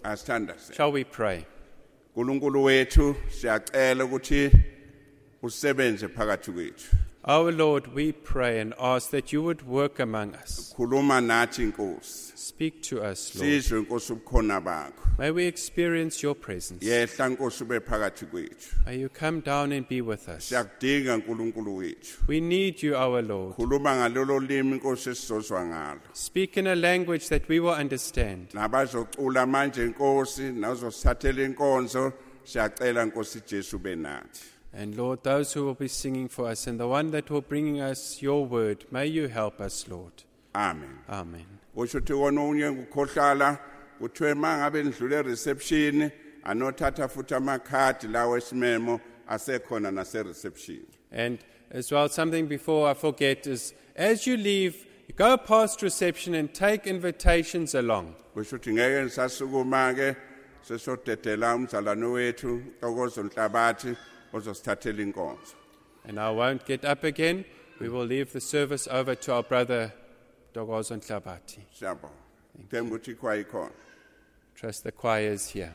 Shall 0.74 0.92
we 0.92 1.04
pray? 1.04 1.46
uNkulunkulu 2.16 2.64
wethu 2.64 3.16
siyacela 3.30 4.06
ukuthi 4.06 4.52
usebenze 5.44 6.08
phakathi 6.08 6.52
kwethu 6.52 6.96
Our 7.24 7.52
Lord, 7.52 7.94
we 7.94 8.14
pray 8.14 8.60
and 8.60 8.74
ask 8.80 9.12
that 9.12 9.32
you 9.32 9.44
would 9.44 9.62
work 9.68 10.00
among 10.00 10.34
us. 10.36 10.74
khuluma 10.76 11.22
nathi 11.22 11.72
inkosi 11.72 12.32
Speak 12.36 12.82
to 12.84 13.02
us, 13.04 13.36
Lord. 13.36 13.48
sizwe 13.48 13.80
inkosi 13.80 14.14
ubukhona 14.14 14.60
bakho 14.62 15.18
May 15.20 15.30
we 15.32 15.46
experience 15.46 16.24
your 16.24 16.34
presence. 16.36 16.84
yehla 16.86 17.28
inkosi 17.30 17.64
ube 17.64 17.80
phakathi 17.80 18.26
kwethu 18.26 18.76
May 18.88 18.98
you 19.00 19.10
come 19.10 19.40
down 19.42 19.72
and 19.72 19.88
be 19.88 20.02
with 20.02 20.28
us. 20.30 20.50
siyakudinga 20.50 21.16
uNkulunkulu 21.16 21.76
wethu 21.76 22.18
We 22.28 22.40
need 22.42 22.82
you, 22.82 22.96
our 22.96 23.22
Lord. 23.22 23.56
khuluma 23.56 23.96
ngalolo 23.96 24.40
limi 24.40 24.72
inkosi 24.80 25.10
esizozwa 25.10 25.66
ngalo 25.66 26.00
Speak 26.14 26.58
in 26.58 26.68
a 26.68 26.76
language 26.76 27.30
that 27.30 27.48
we 27.48 27.60
will 27.60 27.76
understand. 27.82 28.48
nabazocula 28.54 29.46
manje 29.46 29.86
inkosi 29.86 30.42
nazosithathela 30.52 31.44
inkonzo 31.44 32.14
siyacela 32.44 33.04
inkosi 33.04 33.42
Jesu 33.48 33.78
benathi 33.80 34.42
And 34.74 34.96
Lord, 34.96 35.24
those 35.24 35.52
who 35.54 35.66
will 35.66 35.74
be 35.74 35.90
singing 35.90 36.30
for 36.30 36.48
us 36.48 36.66
and 36.66 36.80
the 36.80 36.88
one 36.88 37.12
that 37.12 37.30
will 37.30 37.42
bring 37.42 37.82
us 37.82 38.22
your 38.22 38.46
word, 38.46 38.86
may 38.90 39.06
you 39.06 39.28
help 39.28 39.60
us, 39.60 39.88
Lord. 39.88 40.24
amen 40.56 41.00
Amen. 41.10 41.46
usho 41.76 41.98
ukuthi 42.00 42.14
wona 42.14 42.44
unye 42.44 42.72
ngukhohlala 42.72 43.60
kuthiwe 44.00 44.34
mangabe 44.34 44.84
nidlule 44.84 45.22
reception 45.22 46.12
anothatha 46.44 47.08
futhi 47.08 47.34
amakhadi 47.36 48.08
lawo 48.08 48.38
esimemo 48.38 49.00
asekhona 49.28 49.92
nase 49.92 50.24
reception 50.24 50.80
And 51.12 51.40
as 51.72 51.92
well, 51.92 52.10
something 52.10 52.48
before 52.48 52.90
I 52.90 52.94
forget 52.94 53.48
is 53.48 53.74
as 53.96 54.28
you 54.28 54.38
leave, 54.38 54.86
go 55.16 55.38
past 55.38 55.82
reception 55.82 56.36
and 56.36 56.54
take 56.54 56.88
invitations 56.88 57.76
along. 57.76 58.16
ngeke 58.36 59.96
ke 59.96 60.16
sesodedela 60.64 61.56
umzalwane 61.56 62.06
wethu 62.06 62.62
Ntokozo 62.82 63.24
Nhlabathi 63.24 63.96
ozosithathela 64.34 65.02
inkonzo 65.02 65.56
And 66.08 66.20
I 66.20 66.32
won't 66.32 66.66
get 66.66 66.84
up 66.84 67.04
again. 67.04 67.46
We 67.80 67.88
will 67.88 68.06
leave 68.06 68.34
the 68.34 68.42
service 68.42 68.88
over 68.88 69.14
to 69.16 69.34
our 69.34 69.44
brother 69.44 69.94
Ntokozo 70.54 70.98
Nhlabathi. 70.98 71.60
siyabonga 71.80 72.16
themba 72.70 72.96
ukuthi 72.96 73.12
ikhwa 73.12 73.38
ikhona 73.38 73.72
Trust 74.56 74.84
the 74.84 74.92
choir 74.92 75.32
is 75.34 75.50
here. 75.50 75.74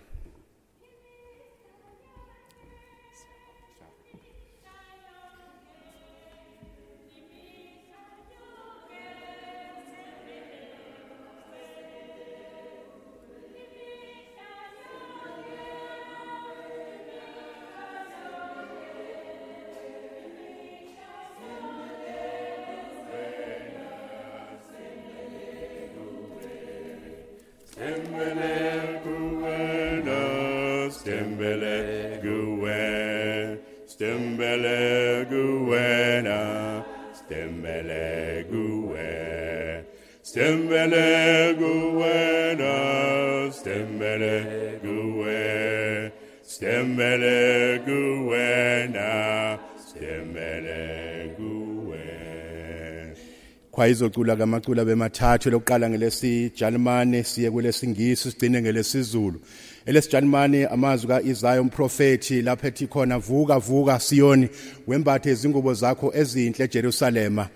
Khwayizocula 53.87 54.37
kamacula 54.37 54.85
bemathathu 54.85 55.51
lokuqala 55.51 55.91
ngelesijalimane 55.91 57.25
siye 57.25 57.51
kwelesingisi 57.51 58.31
sigcine 58.31 58.63
ngelesizulu. 58.63 59.41
Elesijalimane 59.87 60.67
amazwi 60.67 61.09
ka-isaya 61.09 61.61
umprofethi 61.63 62.43
lapho 62.43 62.67
ethi 62.67 62.87
khona 62.87 63.19
vuka 63.19 63.59
vuka 63.59 64.01
siyoni 64.01 64.49
wembathe 64.87 65.31
izingubo 65.31 65.75
zakho 65.75 66.13
ezinhle 66.15 66.65
ejerusalema. 66.65 67.49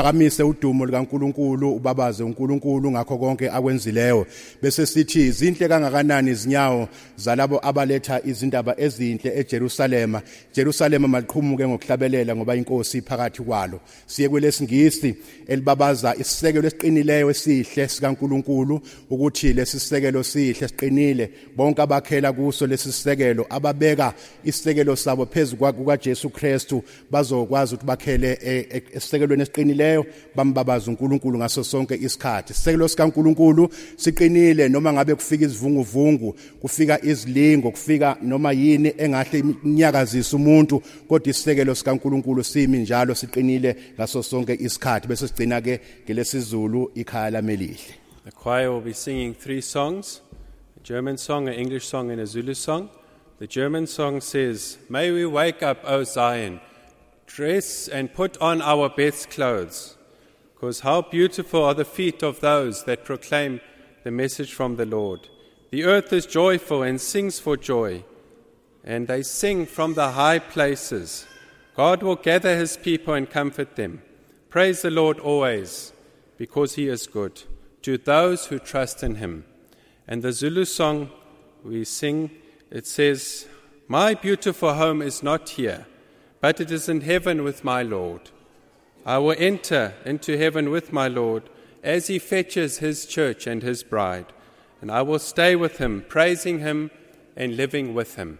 Phakamise 0.00 0.42
udumo 0.42 0.86
likaNkuluNkulu 0.86 1.72
ubabaze 1.72 2.24
uNkulunkulu 2.24 2.90
ngakho 2.90 3.18
konke 3.18 3.50
akwenzileyo. 3.50 4.26
Bese 4.62 4.86
sithi 4.86 5.26
izinhle 5.26 5.68
kangakanani 5.68 6.30
izinyawo 6.30 6.88
zalabo 7.16 7.60
abaletha 7.62 8.20
izindaba 8.24 8.74
ezinhle 8.80 9.38
eJerusalema? 9.40 10.22
Jerusalema 10.54 11.08
maqhumuke 11.08 11.68
ngokuhlabelela 11.68 12.36
ngoba 12.36 12.56
inkosi 12.56 13.02
phakathi 13.02 13.42
kwalo. 13.42 13.80
Siye 14.06 14.28
kwelesingisi 14.28 15.14
elibabaza 15.46 16.14
isisekelo 16.14 16.66
esiqinileyo 16.68 17.30
esihle 17.30 17.88
sikaNkuluNkulu 17.88 18.80
ukuthi 19.10 19.52
lesisekelo 19.52 20.22
sihle 20.22 20.68
siqinile. 20.68 21.30
Bonke 21.56 21.82
abakhela 21.82 22.32
kuso 22.32 22.66
lesisekelo 22.66 23.46
ababeka 23.50 24.14
isisekelo 24.44 24.96
sabo 24.96 25.26
phezulu 25.26 25.72
kukaJesu 25.72 26.30
Kristu 26.30 26.82
bazokwazi 27.10 27.74
ukuthi 27.74 27.86
bakhele 27.86 28.38
esisekelweni 28.94 29.42
esiqinile 29.42 29.89
leyo 29.90 30.06
bambabaza 30.34 30.90
uNkulunkulu 30.90 31.38
ngaso 31.38 31.64
sonke 31.64 31.94
isikhathi. 31.94 32.54
Sisekelo 32.54 32.88
sikaNkulunkulu 32.88 33.68
siqinile 33.96 34.68
noma 34.68 34.92
ngabe 34.92 35.14
kufika 35.14 35.44
izivunguvungu 35.44 36.36
kufika 36.60 37.04
izilingo 37.04 37.70
kufika 37.70 38.16
noma 38.22 38.52
yini 38.52 38.94
engahle 38.98 39.44
inyakazisa 39.64 40.36
umuntu 40.36 40.82
kodwa 41.08 41.30
isisekelo 41.30 41.74
sikaNkulunkulu 41.74 42.44
simi 42.44 42.78
njalo 42.78 43.14
siqinile 43.14 43.76
ngaso 43.94 44.22
sonke 44.22 44.54
isikhathi. 44.54 45.08
Bese 45.08 45.28
sigcina 45.28 45.60
ke 45.60 45.80
ngelesizulu 46.04 46.90
ikhaya 46.94 47.30
lamelihle 47.30 47.94
The 48.24 48.32
choir 48.32 48.70
will 48.70 48.82
be 48.82 48.92
singing 48.92 49.34
three 49.34 49.60
songs 49.62 50.20
a 50.76 50.82
German 50.82 51.18
song, 51.18 51.48
an 51.48 51.54
English 51.54 51.86
song, 51.86 52.10
and 52.10 52.20
a 52.20 52.26
Zulu 52.26 52.54
song. 52.54 52.88
The 53.38 53.46
German 53.46 53.86
song 53.86 54.20
says, 54.20 54.78
May 54.88 55.10
we 55.10 55.26
wake 55.26 55.62
up, 55.62 55.78
O 55.84 56.04
Zion, 56.04 56.60
dress 57.34 57.86
and 57.86 58.12
put 58.12 58.36
on 58.40 58.60
our 58.60 58.88
best 58.88 59.30
clothes, 59.30 59.96
because 60.52 60.80
how 60.80 61.00
beautiful 61.02 61.64
are 61.64 61.74
the 61.74 61.84
feet 61.84 62.22
of 62.22 62.40
those 62.40 62.84
that 62.84 63.04
proclaim 63.04 63.60
the 64.02 64.10
message 64.10 64.52
from 64.52 64.76
the 64.76 64.86
Lord. 64.86 65.28
The 65.70 65.84
earth 65.84 66.12
is 66.12 66.26
joyful 66.26 66.82
and 66.82 67.00
sings 67.00 67.38
for 67.38 67.56
joy, 67.56 68.04
and 68.82 69.06
they 69.06 69.22
sing 69.22 69.66
from 69.66 69.94
the 69.94 70.12
high 70.12 70.40
places. 70.40 71.26
God 71.76 72.02
will 72.02 72.16
gather 72.16 72.56
his 72.56 72.76
people 72.76 73.14
and 73.14 73.30
comfort 73.30 73.76
them. 73.76 74.02
Praise 74.48 74.82
the 74.82 74.90
Lord 74.90 75.20
always, 75.20 75.92
because 76.36 76.74
he 76.74 76.88
is 76.88 77.06
good 77.06 77.42
to 77.82 77.96
those 77.96 78.46
who 78.46 78.58
trust 78.58 79.02
in 79.02 79.16
him. 79.16 79.44
And 80.08 80.22
the 80.22 80.32
Zulu 80.32 80.64
song 80.64 81.10
we 81.62 81.84
sing, 81.84 82.30
it 82.70 82.86
says, 82.86 83.46
My 83.86 84.14
beautiful 84.14 84.74
home 84.74 85.00
is 85.00 85.22
not 85.22 85.50
here 85.50 85.86
but 86.40 86.60
it 86.60 86.70
is 86.70 86.88
in 86.88 87.02
heaven 87.02 87.44
with 87.44 87.64
my 87.64 87.82
Lord. 87.82 88.30
I 89.04 89.18
will 89.18 89.36
enter 89.38 89.94
into 90.04 90.36
heaven 90.36 90.70
with 90.70 90.92
my 90.92 91.08
Lord 91.08 91.48
as 91.82 92.08
he 92.08 92.18
fetches 92.18 92.78
his 92.78 93.06
church 93.06 93.46
and 93.46 93.62
his 93.62 93.82
bride, 93.82 94.26
and 94.80 94.90
I 94.90 95.02
will 95.02 95.18
stay 95.18 95.56
with 95.56 95.78
him, 95.78 96.04
praising 96.08 96.60
him 96.60 96.90
and 97.36 97.56
living 97.56 97.94
with 97.94 98.16
him. 98.16 98.38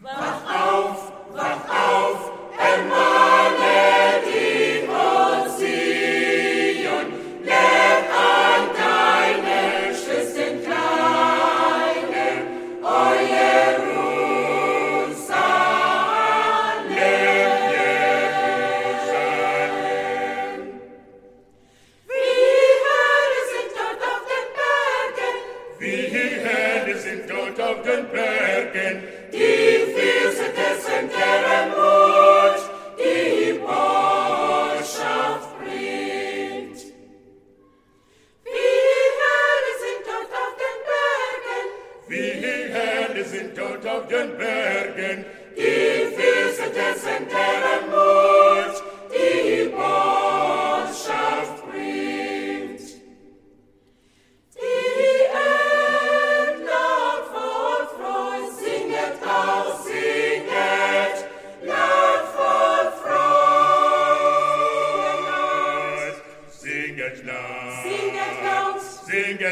Wie 0.00 0.38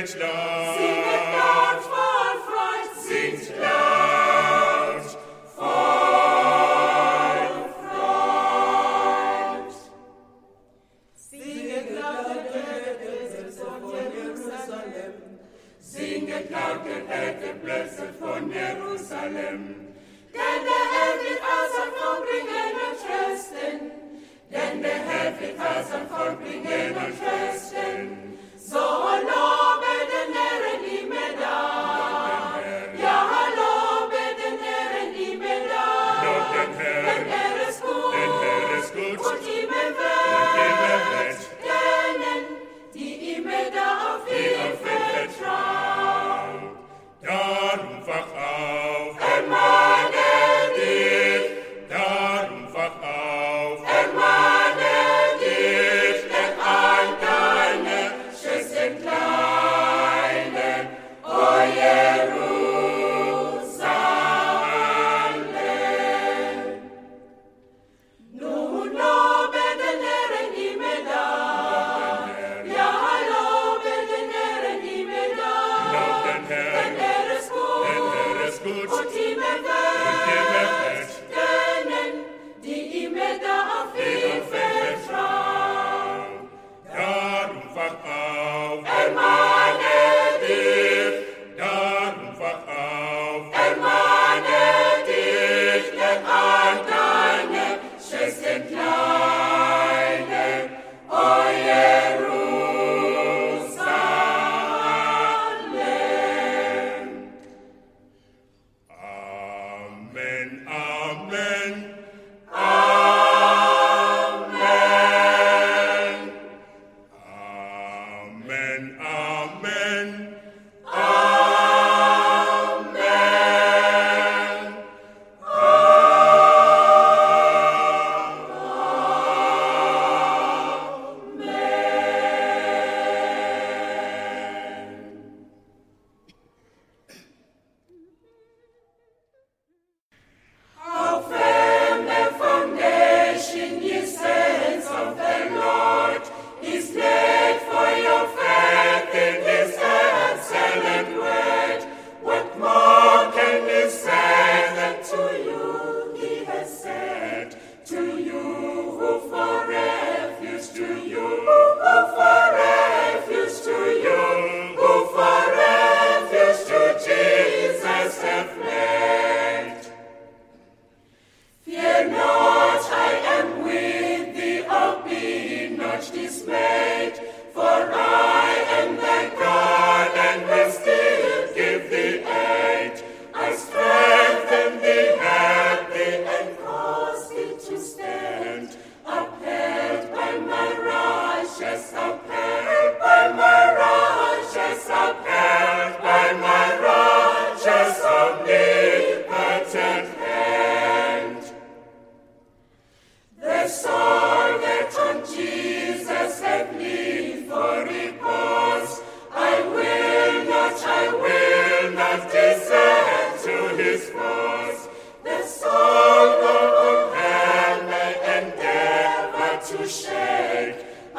Singet 0.06 0.55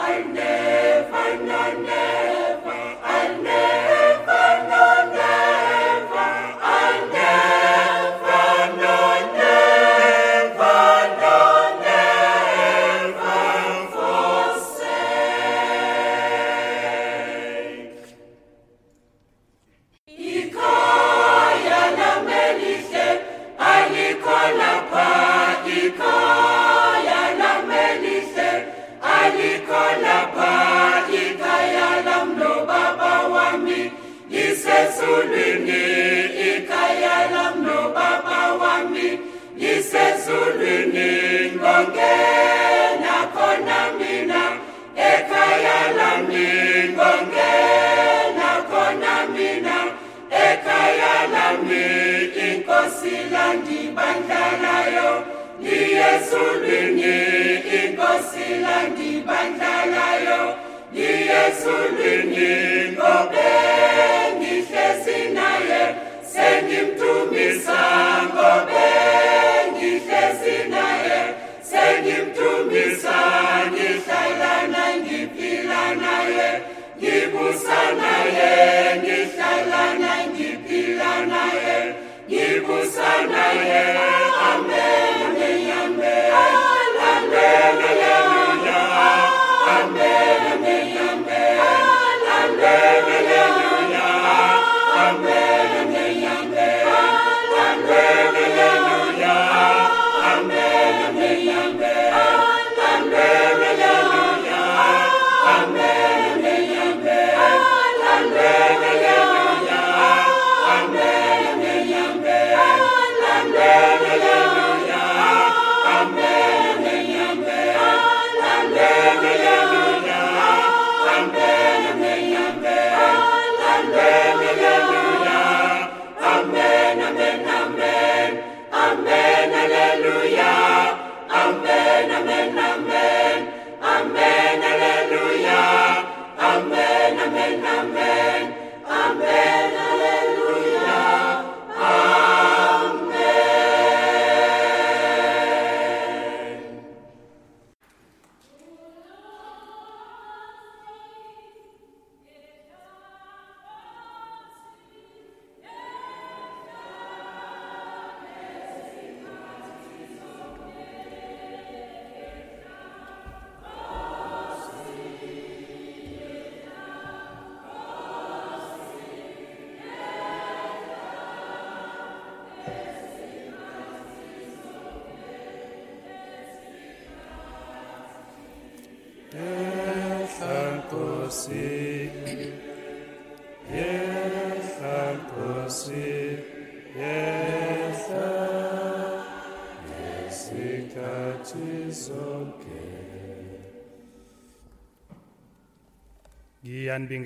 Nein, 0.07 0.33
nein, 0.33 1.85
nein. 1.85 2.06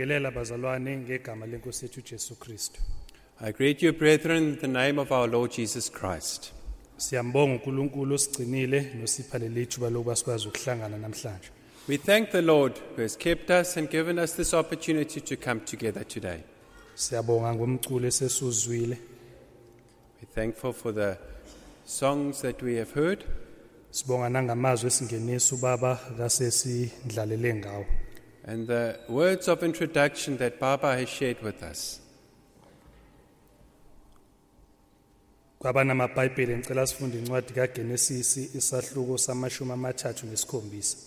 Bazalwane 0.05 0.97
ngegama 0.97 1.45
lenkosi 1.45 1.85
yethu 1.85 2.01
Jesu 2.01 2.35
Kristu 2.35 2.79
I 3.43 3.51
greet 3.51 3.81
you, 3.81 3.91
brethren, 3.91 4.43
in 4.43 4.59
the 4.59 4.67
name 4.67 4.99
of 4.99 5.11
our 5.11 5.27
Lord 5.27 5.51
Jesus 5.51 5.89
Christ. 5.89 6.51
Siyambonga 6.97 7.53
uNkulunkulu 7.53 8.15
osigcinile 8.15 8.91
nosipha 9.01 9.37
leli 9.37 9.65
thuba 9.65 9.89
lokuba 9.89 10.15
sikwazi 10.15 10.47
ukuhlangana 10.47 10.97
namhlanje 10.97 11.49
We 11.87 11.97
thank 11.97 12.29
the 12.31 12.41
Lord 12.41 12.73
who 12.95 13.01
has 13.01 13.17
kept 13.17 13.49
us 13.49 13.77
and 13.77 13.89
given 13.89 14.19
us 14.19 14.35
this 14.35 14.53
opportunity 14.53 15.21
to 15.21 15.35
come 15.35 15.59
together 15.61 16.03
today. 16.07 16.39
Siyabonga 16.95 17.55
ngomculo 17.55 18.07
esesuzwile 18.07 18.97
We're 20.21 20.33
thankful 20.35 20.73
for 20.73 20.93
the 20.93 21.17
songs 21.85 22.41
that 22.41 22.61
we 22.61 22.75
have 22.75 22.91
heard, 22.91 23.23
Sibonga 23.91 24.29
nangamazwi 24.29 24.87
esingenisa 24.87 25.55
ubaba 25.55 25.95
kasesindlalele 26.17 27.53
ngawo. 27.55 27.85
And 28.43 28.67
the 28.67 28.99
words 29.07 29.47
of 29.47 29.63
introduction 29.63 30.37
that 30.37 30.59
Baba 30.59 30.95
has 30.97 31.09
shared 31.09 31.41
with 31.41 31.61
us. 31.63 31.99
Kwabana 35.59 35.91
amabhayibheli 35.91 36.57
ngicela 36.57 36.87
sifunde 36.87 37.19
incwadi 37.19 37.53
kaGenesis 37.53 38.37
isahluko 38.55 39.17
samashumi 39.17 39.71
amathathu 39.71 40.25
nesikhombisa. 40.25 40.97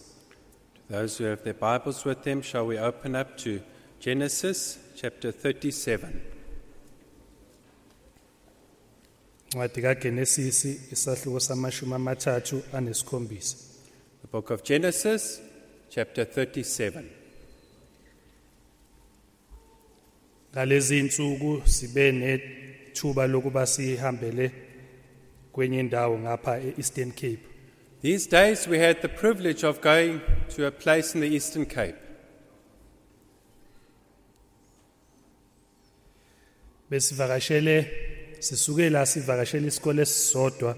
Those 0.91 1.19
who 1.19 1.25
have 1.25 1.43
their 1.43 1.55
Bibles 1.55 2.05
with 2.05 2.23
them, 2.23 2.43
shall 2.43 2.67
we 2.67 2.79
open 2.79 3.17
up 3.17 3.37
to 3.39 3.61
Genesis 3.99 4.79
chapter 4.95 5.33
37? 5.33 6.21
Incwadi 9.51 9.83
kaGenesis 9.83 10.65
isahluko 10.93 11.41
samashumi 11.41 11.95
amathathu 11.95 12.63
anesikhombisa. 12.73 13.57
The 14.23 14.29
book 14.29 14.51
of 14.51 14.63
Genesis, 14.63 15.41
chapter 15.91 16.25
37. 16.25 17.24
Ngalezi 20.55 20.99
insuku 20.99 21.63
sibe 21.65 22.13
nethuba 22.13 23.27
lokuba 23.27 23.67
sihambele 23.67 24.53
kwenye 25.53 25.81
indawo 25.81 26.19
ngapha 26.19 26.61
eEastern 26.61 27.11
Cape. 27.13 27.43
These 28.03 28.31
days 28.31 28.69
we 28.69 28.79
had 28.79 29.03
the 29.03 29.09
privilege 29.09 29.65
of 29.65 29.81
going 29.81 30.21
to 30.55 30.67
a 30.67 30.71
place 30.71 31.15
in 31.15 31.21
the 31.21 31.27
Eastern 31.27 31.67
Cape. 31.67 31.97
Besivakashele 36.91 37.91
sisuke 38.39 38.91
la 38.91 39.07
sivakashele 39.07 39.69
isikole 39.69 40.03
esisodwa 40.03 40.77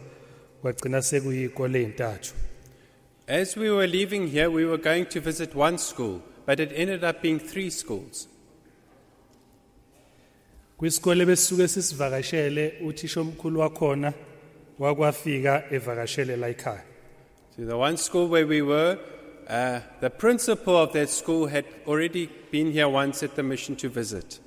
kwagcina 0.63 1.03
sekuyikole 1.03 1.83
ezintathu. 1.83 2.35
As 3.29 3.57
we 3.57 3.71
were 3.71 3.87
leaving 3.87 4.29
here, 4.29 4.49
we 4.49 4.65
were 4.65 4.83
going 4.83 5.05
to 5.05 5.21
visit 5.21 5.55
one 5.55 5.79
school, 5.79 6.23
but 6.47 6.61
it 6.61 6.71
ended 6.75 7.05
up 7.05 7.21
being 7.21 7.41
three 7.41 7.71
schools. 7.71 8.29
Kwisikole 10.79 11.27
besisuke 11.27 11.69
sisivakashele 11.69 12.73
uthisha 12.85 13.21
omkhulu 13.21 13.61
wakhona 13.61 14.13
wakwafika 14.79 15.65
evakashele 15.71 16.37
la 16.37 16.49
ekhaya. 16.49 16.83
To 17.57 17.65
the 17.65 17.77
one 17.77 17.97
school 17.97 18.29
where 18.29 18.47
we 18.47 18.61
were, 18.61 18.99
uh, 19.49 19.81
the 20.01 20.11
principal 20.11 20.77
of 20.77 20.93
that 20.93 21.09
school 21.09 21.47
had 21.47 21.65
already 21.87 22.29
been 22.51 22.73
here 22.73 22.89
once 22.89 23.23
at 23.23 23.35
the 23.37 23.43
mission 23.43 23.75
to 23.77 23.89
visit. 23.89 24.41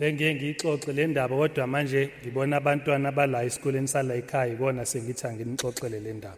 Bengeke 0.00 0.34
ngixoxe 0.34 0.92
le 0.92 1.06
ndaba 1.06 1.36
kodwa 1.36 1.66
manje 1.66 2.10
ngibona 2.22 2.56
abantwana 2.56 3.08
abala 3.08 3.44
esikoleni 3.44 3.88
sala 3.88 4.14
ekhaya 4.14 4.54
ibona 4.54 4.84
sengithi 4.84 5.26
anginixoxele 5.26 6.00
le 6.02 6.12
ndaba. 6.14 6.36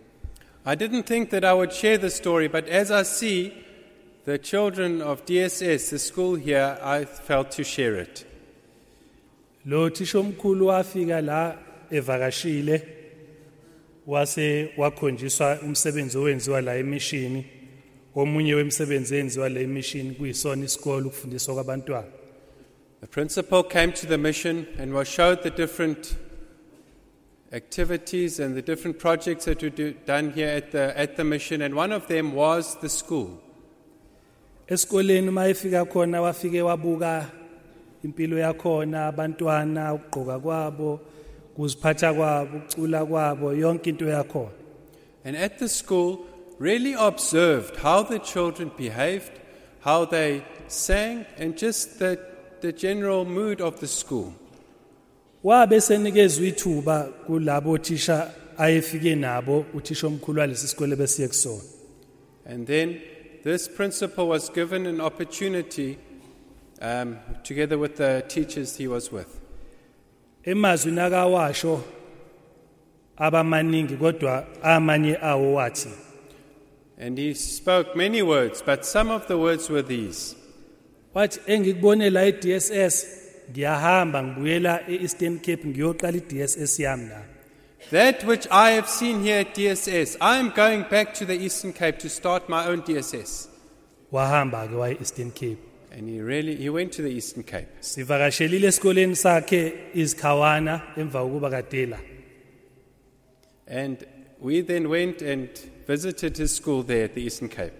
I 0.66 0.74
didn't 0.74 1.04
think 1.04 1.30
that 1.30 1.44
I 1.44 1.54
would 1.54 1.72
share 1.72 1.96
the 1.96 2.10
story, 2.10 2.48
but 2.48 2.68
as 2.68 2.90
I 2.90 3.02
see 3.02 3.54
the 4.26 4.36
children 4.36 5.00
of 5.00 5.24
DSS, 5.24 5.88
the 5.88 5.98
school 5.98 6.34
here, 6.34 6.78
I 6.82 7.06
felt 7.06 7.50
to 7.52 7.64
share 7.64 7.94
it. 7.94 8.26
Lo 9.66 9.90
thisha 9.90 10.18
omkhulu 10.18 10.66
wafika 10.66 11.20
la 11.20 11.58
evakashile 11.90 12.82
wase 14.06 14.70
wakhonjiswa 14.76 15.58
umsebenzi 15.62 16.18
owenziwa 16.18 16.60
la 16.60 16.76
emishini 16.76 17.46
omunye 18.14 18.54
wemsebenzi 18.54 19.38
la 19.38 19.60
emishini 19.60 20.14
kuyisona 20.14 20.64
isikole 20.64 21.06
ukufundiswa 21.06 21.54
kwabantwana. 21.54 22.08
The 23.00 23.06
principal 23.06 23.62
came 23.62 23.92
to 23.92 24.06
the 24.06 24.18
mission 24.18 24.66
and 24.78 24.92
was 24.92 25.08
showed 25.08 25.42
the 25.42 25.50
different 25.50 26.16
activities 27.52 28.40
and 28.40 28.56
the 28.56 28.62
different 28.62 28.98
projects 28.98 29.44
that 29.44 29.62
were 29.62 29.70
do, 29.70 29.94
done 30.04 30.32
here 30.32 30.48
at 30.48 30.72
the, 30.72 30.98
at 30.98 31.16
the 31.16 31.24
mission, 31.24 31.62
and 31.62 31.74
one 31.74 31.92
of 31.92 32.08
them 32.08 32.32
was 32.34 32.76
the 32.80 32.88
school. 32.88 33.40
Esikoleni 34.68 35.28
uma 35.28 35.48
efika 35.48 35.84
khona 35.84 36.20
wafike 36.20 36.62
wabuka 36.62 37.30
impilo 38.04 38.38
yakhona 38.38 39.06
abantwana 39.06 39.94
ukugqoka 39.94 40.38
kwabo 40.38 41.00
kuziphatha 41.56 42.14
kwabo 42.14 42.56
ukucula 42.58 43.04
kwabo 43.06 43.52
yonke 43.54 43.90
into 43.90 44.04
yakhona 44.06 44.50
And 45.24 45.36
at 45.36 45.58
the 45.58 45.68
school, 45.68 46.24
really 46.58 46.94
observed 46.94 47.76
how 47.76 48.02
the 48.02 48.18
children 48.20 48.70
behaved, 48.78 49.32
how 49.80 50.04
they 50.06 50.42
sang, 50.68 51.26
and 51.36 51.58
just 51.58 51.98
the, 51.98 52.18
the 52.62 52.72
general 52.72 53.24
mood 53.24 53.60
of 53.60 53.80
the 53.80 53.86
school. 53.86 54.32
wabe 55.44 55.80
senikezwe 55.80 56.48
ithuba 56.48 57.02
kulabo 57.26 57.78
thisha 57.78 58.30
ayefike 58.58 59.14
nabo 59.14 59.64
uthisha 59.74 60.06
omkhulu 60.06 60.40
walesi 60.40 60.68
sikole 60.68 60.96
besiye 60.96 61.28
kusona 61.28 61.62
And 62.46 62.66
then 62.66 63.00
this 63.44 63.68
principal 63.68 64.28
was 64.28 64.48
given 64.50 64.86
an 64.86 65.00
opportunity, 65.00 65.98
um, 66.80 67.18
together 67.42 67.78
with 67.78 67.96
the 67.96 68.24
teachers 68.28 68.76
he 68.76 68.88
was 68.88 69.12
with. 69.12 69.40
emazwini 70.44 71.00
akawasho 71.00 71.80
abamaningi 73.16 73.96
kodwa 73.96 74.46
amanye 74.62 75.18
awo 75.22 75.54
wathi 75.54 75.88
And 77.00 77.16
he 77.16 77.32
spoke 77.34 77.94
many 77.94 78.22
words, 78.22 78.60
but 78.60 78.84
some 78.84 79.08
of 79.10 79.28
the 79.28 79.38
words 79.38 79.70
were 79.70 79.82
these 79.82 80.36
wathi 81.14 81.40
engikubone 81.46 82.10
la 82.10 82.20
eDSS 82.20 83.06
ngiyahamba 83.50 84.22
ngibuyela 84.22 84.80
eEastern 84.88 85.38
Cape 85.38 85.64
ngiyoqala 85.68 86.16
iDSS 86.16 86.78
yami 86.80 87.08
la 87.08 87.22
That 87.90 88.24
which 88.24 88.46
I 88.50 88.70
have 88.72 88.88
seen 88.88 89.22
here 89.22 89.38
at 89.40 89.54
DSS, 89.54 90.16
I 90.20 90.38
am 90.38 90.50
going 90.50 90.82
back 90.90 91.14
to 91.14 91.24
the 91.24 91.34
Eastern 91.34 91.72
Cape 91.72 91.98
to 92.00 92.08
start 92.08 92.48
my 92.48 92.66
own 92.66 92.82
DSS. 92.82 93.48
wahamba 94.12 94.66
ke 94.68 94.74
waya 94.74 94.94
eEastern 94.94 95.30
Cape 95.34 95.58
And 95.90 96.08
he 96.08 96.20
really 96.20 96.56
he 96.56 96.68
went 96.68 96.92
to 96.92 97.02
the 97.02 97.08
Eastern 97.10 97.42
Cape. 97.42 97.68
sivakashelile 97.80 98.66
esikoleni 98.68 99.16
sakhe 99.16 99.72
izikhawana 99.94 100.82
emva 100.96 101.20
kokuba 101.22 101.50
kadela 101.50 101.98
And 103.66 104.04
we 104.40 104.60
then 104.62 104.88
went 104.88 105.22
and 105.22 105.48
visited 105.86 106.36
his 106.36 106.54
school 106.54 106.82
there 106.82 107.04
at 107.04 107.14
the 107.14 107.22
Eastern 107.22 107.48
Cape. 107.48 107.72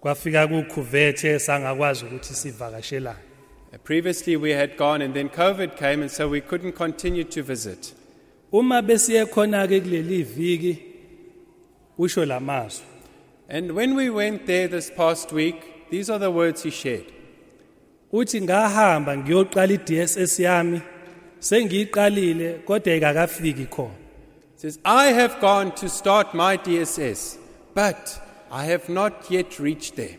kwafika 0.00 0.46
kukhuvethe 0.48 1.38
sangakwazi 1.38 2.04
ukuthi 2.04 2.34
sivakashelane 2.34 3.18
Uh, 3.72 3.76
Previously, 3.84 4.36
we 4.36 4.50
had 4.50 4.76
gone, 4.76 5.00
and 5.00 5.14
then 5.14 5.28
COVID 5.28 5.76
came, 5.76 6.02
and 6.02 6.10
so 6.10 6.28
we 6.28 6.40
couldn't 6.40 6.72
continue 6.72 7.22
to 7.22 7.40
visit. 7.40 7.94
uma 8.52 8.82
besiye 8.82 9.24
khona 9.26 9.64
ke 9.68 9.80
kuleli 9.84 10.24
viki 10.24 10.78
usho 11.96 12.82
And 13.48 13.72
when 13.72 13.94
we 13.94 14.10
went 14.10 14.46
there 14.46 14.66
this 14.66 14.90
past 14.90 15.32
week, 15.32 15.79
these 15.90 16.10
are 16.10 16.18
the 16.18 16.30
words 16.30 16.62
he 16.62 16.70
shared. 16.70 17.04
uthi 18.12 18.40
ngahamba 18.42 19.16
ngiyoqala 19.16 19.74
iDSS 19.74 20.40
yami 20.40 20.80
sengiyiqalile 21.40 22.52
kodwa 22.66 22.94
ikakafiki 22.94 23.66
khona 23.66 24.00
says, 24.60 24.78
I 24.84 25.06
have 25.06 25.40
gone 25.40 25.72
to 25.76 25.88
start 25.88 26.34
my 26.34 26.58
DSS, 26.58 27.38
but 27.72 28.20
I 28.50 28.66
have 28.66 28.90
not 28.90 29.30
yet 29.30 29.58
reached 29.58 29.96
there. 29.96 30.18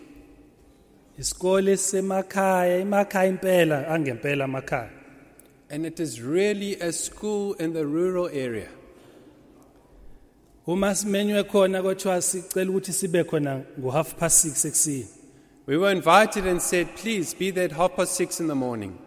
isikole 1.19 1.77
semakhaya 1.77 2.81
emakhaya 2.81 3.29
impela 3.37 3.87
angempela 3.87 4.45
amakhaya 4.45 4.89
And 5.69 5.85
it 5.85 5.99
is 5.99 6.19
really 6.19 6.73
a 6.79 6.91
school 6.91 7.53
in 7.53 7.73
the 7.73 7.85
rural 7.85 8.29
area. 8.33 8.69
uma 10.67 10.95
simenywe 10.95 11.43
khona 11.43 11.81
kwathiwa 11.81 12.21
sicela 12.21 12.71
ukuthi 12.71 12.93
sibe 12.93 13.23
khona 13.23 13.61
ngo-half 13.79 14.17
past 14.17 14.37
six 14.37 14.65
ekuseni 14.65 15.07
We 15.65 15.77
were 15.77 15.91
invited 15.91 16.47
and 16.47 16.61
said, 16.61 16.95
please 16.95 17.33
be 17.33 17.51
there 17.51 17.65
at 17.65 17.73
half 17.73 17.95
past 17.95 18.15
six 18.15 18.39
in 18.39 18.47
the 18.47 18.55
morning. 18.55 18.97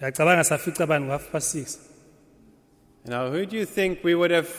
uyacabanga 0.00 0.44
safica 0.44 0.86
bani 0.86 1.06
ngo-half 1.06 1.30
past 1.32 1.50
six 1.50 1.78
Now, 3.04 3.30
who 3.30 3.46
do 3.46 3.56
you 3.56 3.66
think 3.66 4.04
we 4.04 4.14
would 4.14 4.30
have 4.30 4.50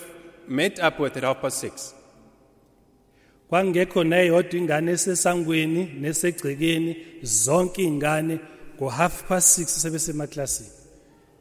met 0.48 0.80
up 0.80 1.00
with 1.00 1.18
at 1.18 1.24
half 1.24 1.42
past 1.42 1.60
six? 1.60 1.94
kwangekho 3.50 4.04
neyodwa 4.04 4.60
ingane 4.60 4.92
esesangweni 4.92 5.84
nesegcekeni 6.02 6.98
zonke 7.24 7.82
iy'ngane 7.82 8.40
ngo-half 8.78 9.28
past 9.28 9.48
six 9.56 9.68
sebesemaklasini 9.84 10.70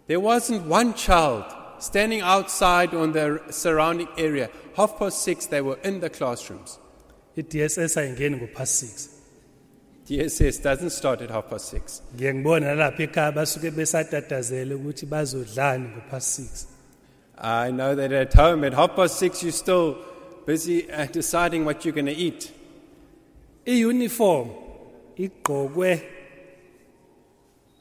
There 0.07 0.20
wasn't 0.20 0.66
one 0.66 0.95
child 0.95 1.45
standing 1.78 2.20
outside 2.20 2.95
on 2.95 3.12
the 3.12 3.40
surrounding 3.51 4.09
area. 4.18 4.51
Half 4.76 4.99
past 4.99 5.22
six, 5.22 5.47
they 5.47 5.61
were 5.61 5.78
in 5.82 6.01
the 6.01 6.11
classrooms. 6.11 6.78
i-dss 7.36 7.97
ayingeni 7.97 8.36
ngo-past 8.40 8.74
six 8.78 9.12
DSS 10.09 10.62
doesn't 10.62 10.90
start 10.90 11.20
at 11.22 11.30
half 11.30 11.48
past 11.50 11.68
six. 11.70 12.03
ngiye 12.14 12.34
ngibona 12.34 12.66
nalapha 12.66 13.03
ekhaya 13.03 13.32
basuke 13.32 13.70
besatatazele 13.70 14.74
ukuthi 14.74 15.07
bazodlani 15.07 15.88
ngo-past 15.88 16.28
six 16.36 16.66
I 17.38 17.70
know 17.72 17.94
that 17.96 18.12
at 18.12 18.34
home, 18.34 18.62
at 18.64 18.74
half 18.74 18.94
past 18.94 19.18
six, 19.18 19.42
you're 19.42 19.50
still 19.53 19.96
busy 20.46 20.88
uh, 20.92 21.07
deciding 21.07 21.64
what 21.64 21.84
you're 21.84 21.94
going 21.94 22.07
to 22.07 22.12
eat. 22.12 22.53
i-uniform 23.66 24.48
igqokwe 25.18 26.03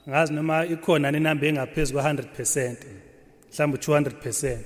ngazi 0.09 0.34
noma 0.34 0.65
ikhona 0.65 1.11
nenamba 1.11 1.47
engaphezu 1.47 1.93
kwa-100 1.93 2.24
percent 2.36 2.80
mhlawumbe 3.51 3.78
u-200 3.78 4.11
percent 4.22 4.65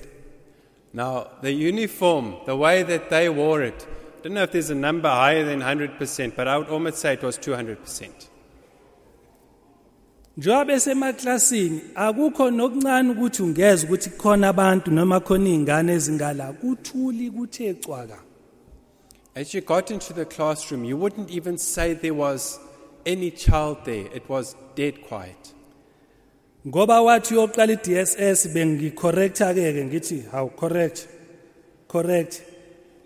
Now, 0.93 1.27
the 1.41 1.51
uniform, 1.51 2.35
the 2.45 2.55
way 2.55 2.81
that 2.83 3.09
they 3.09 3.27
wore 3.27 3.61
it, 3.63 3.85
don't 4.25 4.33
know 4.33 4.41
if 4.41 4.51
there's 4.51 4.71
a 4.71 4.75
number 4.75 5.07
higher 5.07 5.43
than 5.43 5.61
100%, 5.61 6.35
but 6.35 6.47
I 6.47 6.57
would 6.57 6.69
almost 6.69 6.97
say 6.97 7.13
it 7.13 7.21
was 7.21 7.37
200%. 7.37 8.09
njengoba 10.37 10.65
besemaklasini 10.65 11.81
akukho 11.95 12.51
nokuncane 12.51 13.09
ukuthi 13.09 13.43
ungeza 13.43 13.87
ukuthi 13.87 14.09
khona 14.09 14.47
abantu 14.47 14.91
noma 14.91 15.19
khona 15.19 15.49
iy'ngane 15.49 15.93
ezingala 15.93 16.53
kuthuli 16.53 17.31
kuthe 17.31 17.73
cwaka 17.73 18.17
As 19.35 19.53
you 19.53 19.61
got 19.61 19.91
into 19.91 20.13
the 20.13 20.25
classroom, 20.25 20.85
you 20.85 20.97
wouldn't 20.97 21.29
even 21.29 21.57
say 21.57 21.93
there 21.93 22.13
was 22.13 22.59
any 23.05 23.31
child 23.31 23.77
there. 23.83 24.07
It 24.13 24.29
was 24.29 24.55
dead 24.75 25.01
quiet. 25.01 25.53
ngoba 26.67 27.01
wathi 27.01 27.35
uyoqala 27.35 27.73
i-dss 27.73 28.47
bengicorrecta-ke 28.53 29.73
ke 29.73 29.83
ngithi 29.85 30.23
hawu 30.31 30.49
correct 30.49 31.07
correct 31.87 32.54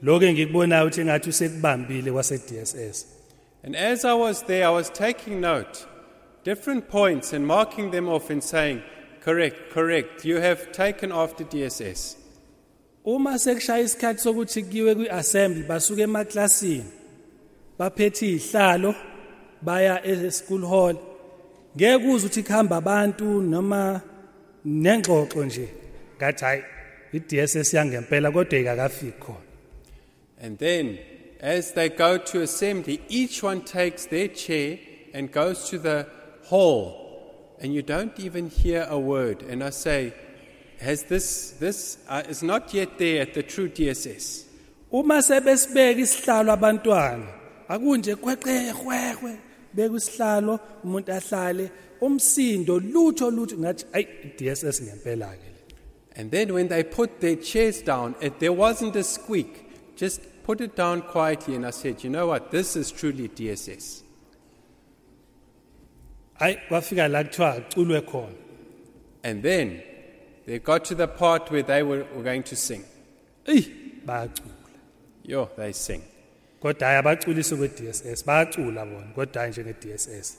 lokhu 0.01 0.31
ngikubonayo 0.33 0.85
ukuthi 0.85 1.01
engathi 1.01 1.29
usekubambile 1.29 2.11
kwase-dss 2.11 3.19
And 3.63 3.75
as 3.75 4.05
I 4.05 4.13
was 4.13 4.43
there, 4.43 4.65
I 4.65 4.69
was 4.69 4.89
taking 4.89 5.41
note, 5.41 5.85
different 6.45 6.87
points, 6.87 7.33
and 7.33 7.45
marking 7.45 7.91
them 7.91 8.07
off 8.07 8.29
and 8.29 8.41
saying, 8.41 8.81
correct, 9.19 9.71
correct, 9.71 10.23
you 10.23 10.37
have 10.37 10.71
taken 10.71 11.11
after 11.11 11.43
DSS. 11.43 12.15
uma 13.05 13.39
sekushaya 13.39 13.83
isikhathi 13.83 14.19
sokuthi 14.19 14.63
kuyiwe 14.63 14.95
kwi-assembly 14.95 15.63
basuke 15.63 16.01
emaklasini 16.01 16.85
baphethe 17.79 18.25
iy'hlalo 18.27 18.95
baya 19.61 20.01
e-school 20.03 20.67
hall. 20.67 20.95
Ngeke 21.75 22.07
uze 22.07 22.25
ukuthi 22.25 22.43
kuhamba 22.43 22.75
abantu 22.77 23.41
noma 23.41 24.01
nengxoxo 24.65 25.45
nje 25.45 25.67
ngathi 26.17 26.45
hhayi 26.45 26.63
i-dss 27.13 27.73
yangempela 27.73 28.31
kodwa 28.31 28.59
ikakafiki 28.59 29.19
khona 29.19 29.48
And 30.39 30.57
then, 30.57 30.99
as 31.39 31.73
they 31.73 31.89
go 31.89 32.17
to 32.17 32.41
assembly, 32.41 33.01
each 33.09 33.43
one 33.43 33.61
takes 33.61 34.05
their 34.05 34.27
chair 34.27 34.79
and 35.13 35.31
goes 35.31 35.69
to 35.69 35.77
the 35.77 36.07
hall, 36.45 37.55
and 37.59 37.73
you 37.73 37.81
don't 37.81 38.17
even 38.19 38.49
hear 38.49 38.87
a 38.89 38.97
word. 38.97 39.41
And 39.43 39.63
I 39.63 39.71
say, 39.71 40.13
has 40.79 41.03
this, 41.03 41.51
this 41.59 41.97
uh, 42.07 42.23
is 42.27 42.41
not 42.41 42.73
yet 42.73 42.97
there 42.97 43.21
at 43.21 43.33
the 43.33 43.43
true 43.43 43.69
DSS. 43.69 44.45
uma 44.91 45.21
sebesibeka 45.21 46.01
isihlalo 46.01 46.51
abantwana 46.51 47.27
akunje 47.67 48.15
beka 48.15 49.95
isihlalo 49.95 50.59
umuntu 50.83 51.11
ahlale 51.13 51.71
umsindo 52.01 52.79
lutho 52.79 53.29
lutho 53.29 53.55
ngathi 53.57 53.85
ayi 53.93 54.07
i-dss 54.23 54.81
ngempela 54.81 55.29
ke 55.37 55.49
And 56.15 56.31
then 56.31 56.53
when 56.53 56.67
they 56.67 56.83
put 56.83 57.21
their 57.21 57.37
chairs 57.37 57.81
down, 57.81 58.13
it, 58.19 58.39
there 58.39 58.51
wasn't 58.51 58.93
a 58.97 59.03
squeak. 59.03 59.68
Just 59.99 60.21
put 60.43 60.61
it 60.61 60.75
down 60.77 61.01
quietly, 61.01 61.55
and 61.55 61.65
I 61.65 61.71
said, 61.71 62.01
you 62.05 62.09
know 62.09 62.27
what? 62.27 62.51
This 62.51 62.75
is 62.77 62.91
truly 62.91 63.27
DSS. 63.27 64.03
hayi 66.39 66.57
kwafika 66.69 67.07
la 67.07 67.23
kuthiwa 67.23 67.53
aculwe 67.55 68.01
khona 68.01 68.33
And 69.23 69.43
then 69.43 69.81
they 70.45 70.59
got 70.59 70.85
to 70.85 70.95
the 70.95 71.07
part 71.07 71.51
where 71.51 71.63
they 71.63 71.83
were, 71.83 72.05
were 72.15 72.23
going 72.23 72.43
to 72.43 72.55
sing. 72.55 72.83
eyi 73.45 73.67
bayacula 74.05 74.53
Yo, 75.23 75.49
they 75.57 75.73
sing. 75.73 76.01
kodwa 76.61 76.87
hayi 76.87 76.99
abaculisi 76.99 77.55
kwe-dss 77.55 78.25
bayacula 78.25 78.85
bona 78.85 79.11
kodwa 79.15 79.41
hayi 79.41 79.51
njenge-dss 79.51 80.35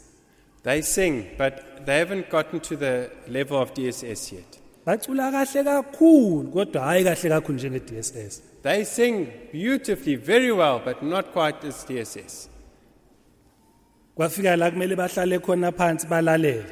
They 0.63 0.83
sing, 0.83 1.25
but 1.39 1.55
they 1.87 1.99
haven't 1.99 2.31
gotten 2.31 2.61
to 2.61 2.77
the 2.77 3.11
level 3.29 3.59
of 3.63 3.75
DSS 3.75 4.33
yet. 4.33 4.59
bacula 4.87 5.31
kahle 5.33 5.65
kakhulu 5.65 6.51
kodwa 6.51 6.83
hayi 6.83 7.05
kahle 7.05 7.29
kakhulu 7.29 7.59
njenge-dss 7.59 8.43
They 8.63 8.85
sing 8.85 9.33
beautifully, 9.53 10.17
very 10.17 10.53
well, 10.53 10.81
but 10.85 11.03
not 11.03 11.33
quite 11.33 11.65
as 11.65 11.85
DSS. 11.85 12.49
kwafika 14.17 14.57
la 14.59 14.71
kumele 14.71 14.97
bahlale 14.97 15.39
khona 15.39 15.73
phansi 15.73 16.07
balalele 16.07 16.65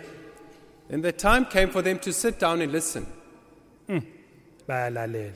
Then 0.90 1.02
the 1.02 1.12
time 1.12 1.44
came 1.46 1.70
for 1.70 1.82
them 1.82 1.98
to 2.00 2.12
sit 2.12 2.38
down 2.38 2.60
and 2.62 2.72
listen. 2.72 3.06
Hmm, 3.86 3.98
bayalalela 4.68 5.32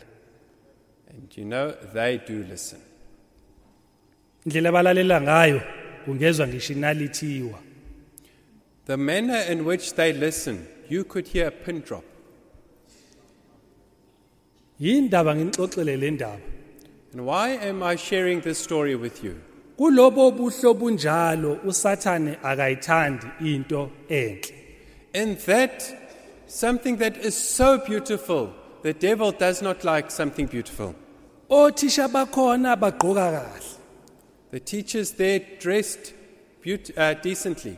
And 1.08 1.28
you 1.36 1.44
know, 1.44 1.72
they 1.94 2.18
do 2.26 2.44
listen. 2.44 2.80
indlela 4.46 4.68
abalalela 4.68 5.20
ngayo 5.20 5.62
kungezwa 6.04 6.46
ngisho 6.48 6.72
inalithiwa 6.72 7.58
The 8.86 8.96
manner 8.96 9.40
in 9.50 9.64
which 9.64 9.94
they 9.94 10.12
listen, 10.12 10.66
you 10.88 11.04
could 11.04 11.28
hear 11.28 11.46
a 11.46 11.50
pin 11.52 11.80
drop. 11.80 12.04
Yindaba 14.84 15.34
nginixoxele 15.36 15.94
le 16.02 16.10
ndaba 16.10 16.40
And 17.12 17.26
why 17.26 17.50
am 17.68 17.82
I 17.82 17.96
sharing 17.96 18.40
this 18.40 18.58
story 18.58 18.94
with 19.04 19.16
you? 19.24 19.34
kulobo 19.78 20.30
buhlobo 20.38 20.74
bunjalo 20.80 21.50
usathane 21.70 22.32
akayithandi 22.42 23.26
into 23.54 23.90
enhle 24.08 24.54
In 25.14 25.36
that, 25.46 25.76
something 26.46 26.96
that 26.96 27.16
is 27.18 27.34
so 27.36 27.76
beautiful, 27.78 28.48
the 28.82 28.94
devil 28.94 29.30
does 29.32 29.60
not 29.62 29.84
like 29.84 30.10
something 30.10 30.46
beautiful. 30.46 30.94
othisha 31.50 32.08
bakhona 32.08 32.76
bagqoka 32.76 33.26
kahle 33.36 33.62
The 34.50 34.60
teachers 34.60 35.12
there 35.12 35.40
dressed 35.60 36.12
beaut- 36.64 36.92
uh, 36.96 37.14
decently. 37.22 37.76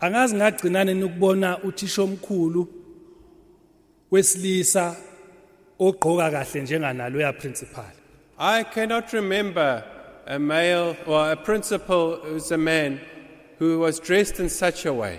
angazi 0.00 0.34
ngagcinane 0.36 0.94
nokubona 0.94 1.58
uthisha 1.62 2.02
omkhulu 2.02 2.68
wesilisa 4.10 4.96
ogqoka 5.78 6.30
kahle 6.30 6.62
njenganalo 6.62 7.20
ya 7.20 7.32
principal. 7.32 7.92
I 8.38 8.64
cannot 8.64 9.12
remember 9.12 9.84
a 10.26 10.38
male 10.38 10.96
or 11.06 11.32
a 11.32 11.36
principal 11.36 12.16
who's 12.16 12.50
a 12.50 12.58
man 12.58 13.00
who 13.58 13.78
was 13.78 14.00
dressed 14.00 14.40
in 14.40 14.48
such 14.48 14.86
a 14.86 14.92
way. 14.92 15.18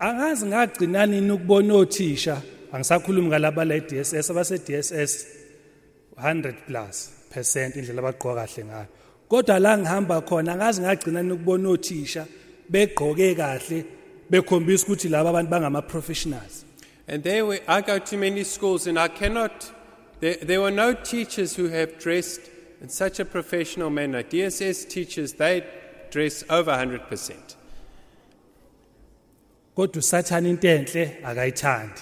angazi 0.00 0.46
ngagcinani 0.46 1.30
ukubona 1.30 1.74
othisha? 1.74 2.42
Angisakhulumi 2.72 3.28
ngalaba 3.28 3.64
la 3.64 3.80
DSS 3.80 4.30
abase 4.30 4.58
DSS 4.58 5.26
100 6.16 6.66
plus 6.66 7.10
percent 7.30 7.76
indlela 7.76 8.00
abagqoka 8.02 8.46
kahle 8.46 8.64
ngayo. 8.64 8.86
Kodwa 9.28 9.60
la 9.60 9.78
ngihamba 9.78 10.20
khona 10.20 10.52
angazi 10.52 10.80
ngagcinani 10.82 11.32
ukubona 11.32 11.68
othisha 11.68 12.26
begqoke 12.70 13.34
kahle 13.34 13.84
bekhombisa 14.30 14.86
ukuthi 14.86 15.08
laba 15.08 15.30
abantu 15.30 15.50
bangama 15.50 15.82
professionals 15.82 16.64
And 17.06 17.22
there 17.22 17.44
we, 17.44 17.60
I 17.68 17.82
go 17.82 17.98
to 17.98 18.16
many 18.16 18.44
schools 18.44 18.86
and 18.86 18.98
I 18.98 19.08
cannot, 19.08 19.70
there, 20.24 20.36
there 20.48 20.60
were 20.64 20.70
no 20.84 20.88
teachers 20.94 21.50
who 21.58 21.66
have 21.78 21.90
dressed 21.98 22.42
in 22.82 22.88
such 22.88 23.20
a 23.20 23.24
professional 23.24 23.90
manner. 23.90 24.22
DSS 24.22 24.88
teachers, 24.94 25.32
they 25.34 25.64
dress 26.10 26.44
over 26.58 26.72
100%. 26.72 27.56
kodwa 29.76 29.98
usathana 29.98 30.48
into 30.48 30.68
enhle 30.68 31.04
akayithandi 31.24 32.00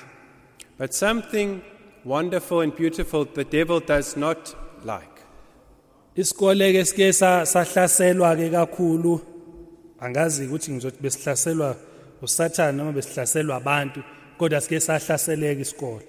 But 0.79 0.93
something 0.95 1.61
wonderful 2.05 2.61
and 2.61 2.75
beautiful 2.77 3.25
the 3.25 3.45
devil 3.45 3.81
does 3.81 4.17
not 4.17 4.55
like. 4.85 5.09
isikole 6.17 6.73
ke 6.73 6.87
sike 6.87 7.13
sa- 7.13 7.45
sahlaselwa 7.47 8.37
ke 8.37 8.51
kakhulu 8.51 9.21
angazi 10.01 10.47
ukuthi 10.47 10.73
ngizothi 10.73 10.99
besihlaselwa 11.03 11.77
usathana 12.23 12.73
noma 12.73 12.93
besihlaselwa 12.93 13.57
abantu 13.57 14.03
kodwa 14.39 14.61
sike 14.61 14.81
sahlaseleka 14.81 15.61
isikole 15.61 16.05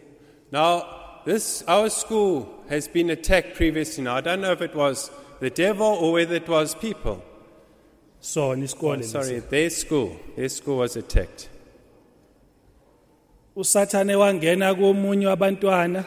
Now, 0.51 0.83
this, 1.25 1.63
our 1.67 1.89
school 1.89 2.63
has 2.69 2.87
been 2.87 3.09
attacked 3.09 3.55
previously. 3.55 4.03
Now, 4.03 4.15
I 4.15 4.21
don't 4.21 4.41
know 4.41 4.51
if 4.51 4.61
it 4.61 4.75
was 4.75 5.11
the 5.39 5.49
devil 5.49 5.85
or 5.85 6.13
whether 6.13 6.35
it 6.35 6.47
was 6.47 6.75
people. 6.75 7.23
sona 8.19 8.65
Oh, 8.81 9.01
sorry, 9.01 9.39
their 9.39 9.69
school. 9.69 10.17
Their 10.35 10.49
school 10.49 10.77
was 10.77 10.95
attacked. 10.95 11.49
usathane 13.55 14.15
wangena 14.15 14.75
komunye 14.75 15.27
wabantwana 15.27 16.05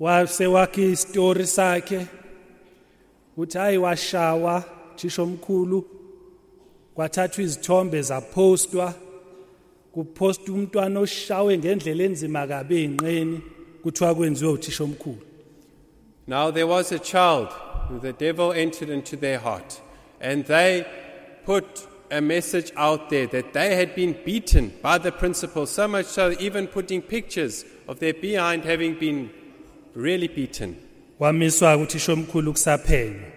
wase 0.00 0.46
wakhe 0.46 0.92
isitori 0.92 1.46
sakhe 1.46 2.06
uthi 3.36 3.58
hayi 3.58 3.78
washawa 3.78 4.64
thisho 4.96 5.22
omkhulu 5.22 5.84
kwathathwa 6.94 7.44
izithombe 7.44 8.02
zapostwa 8.02 8.94
kuposta 9.98 10.52
umntwana 10.52 11.00
oshawe 11.00 11.58
ngendlela 11.58 12.04
enzima 12.04 12.42
ey'nqeni 12.70 13.40
kuthiwa 13.82 14.14
kwenziwe 14.14 14.52
uthisha 14.52 14.84
omkhulu 14.84 15.22
Now, 16.26 16.50
there 16.50 16.66
was 16.66 16.92
a 16.92 16.98
child 16.98 17.48
who 17.88 17.98
the 17.98 18.12
devil 18.12 18.52
entered 18.52 18.90
into 18.90 19.16
their 19.16 19.38
heart, 19.38 19.80
and 20.20 20.44
they 20.44 20.84
put 21.46 21.64
a 22.10 22.20
message 22.20 22.70
out 22.76 23.08
there 23.08 23.26
that 23.26 23.54
they 23.54 23.74
had 23.74 23.94
been 23.94 24.14
beaten 24.26 24.72
by 24.82 24.98
the 24.98 25.10
principal, 25.10 25.66
so 25.66 25.88
much 25.88 26.04
so 26.06 26.34
even 26.38 26.66
putting 26.66 27.00
pictures 27.00 27.64
of 27.88 27.98
their 27.98 28.12
behind 28.12 28.64
having 28.64 28.94
been 28.98 29.30
really 29.94 30.28
beaten. 30.28 30.76
kwamiswa 31.18 31.76
uthisha 31.76 32.12
omkhulu 32.12 32.52
kusaphenywa 32.52 33.30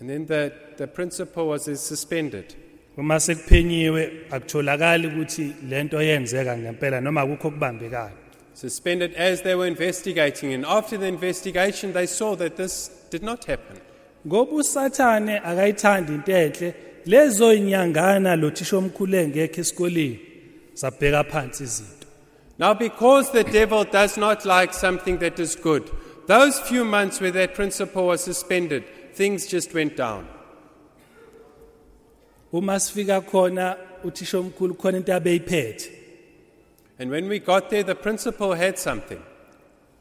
And 0.00 0.08
then 0.08 0.26
the, 0.26 0.52
the 0.76 0.86
principal 0.86 1.48
was 1.48 1.64
suspended. 1.88 2.54
Uma 2.98 3.20
sekuphenyiwe 3.20 4.10
akutholakali 4.30 5.06
ukuthi 5.06 5.52
lento 5.68 6.02
yenzeka 6.02 6.58
ngempela 6.58 7.00
noma 7.00 7.20
akukho 7.20 7.50
kubambekayo 7.50 8.10
Suspended 8.54 9.14
as 9.14 9.42
they 9.42 9.54
were 9.54 9.68
investigating, 9.68 10.52
and 10.52 10.66
after 10.66 10.98
the 10.98 11.06
investigation, 11.06 11.92
they 11.92 12.06
saw 12.06 12.34
that 12.34 12.56
this 12.56 12.90
did 13.10 13.22
not 13.22 13.44
happen. 13.44 13.76
ngoba 14.26 14.52
usathane 14.52 15.40
akayithandi 15.40 16.12
into 16.14 16.32
enhle 16.32 16.74
lezo 17.06 17.54
inyangana 17.54 18.36
lo 18.36 18.50
thisha 18.50 18.76
omkhulu 18.76 19.16
engekho 19.16 19.60
esikoleni 19.60 20.18
zabheka 20.74 21.24
phansi 21.24 21.64
izinto 21.64 22.06
Now, 22.58 22.74
because 22.74 23.30
the 23.30 23.44
devil 23.44 23.84
does 23.84 24.16
not 24.16 24.44
like 24.44 24.74
something 24.74 25.18
that 25.18 25.38
is 25.38 25.54
good, 25.54 25.88
those 26.26 26.58
few 26.58 26.84
months 26.84 27.20
where 27.20 27.30
that 27.30 27.54
principal 27.54 28.08
was 28.08 28.20
suspended, 28.24 28.82
things 29.14 29.46
just 29.46 29.72
went 29.72 29.96
down. 29.96 30.26
Uma 32.52 32.80
sifika 32.80 33.20
khona 33.20 33.76
uthisha 34.04 34.38
omkhulu 34.38 34.74
khona 34.74 34.96
into 34.98 35.12
abeyiphethe 35.12 35.90
And 37.00 37.10
when 37.10 37.28
we 37.28 37.38
got 37.38 37.70
there, 37.70 37.84
the 37.84 37.94
principal 37.94 38.54
had 38.54 38.78
something. 38.78 39.20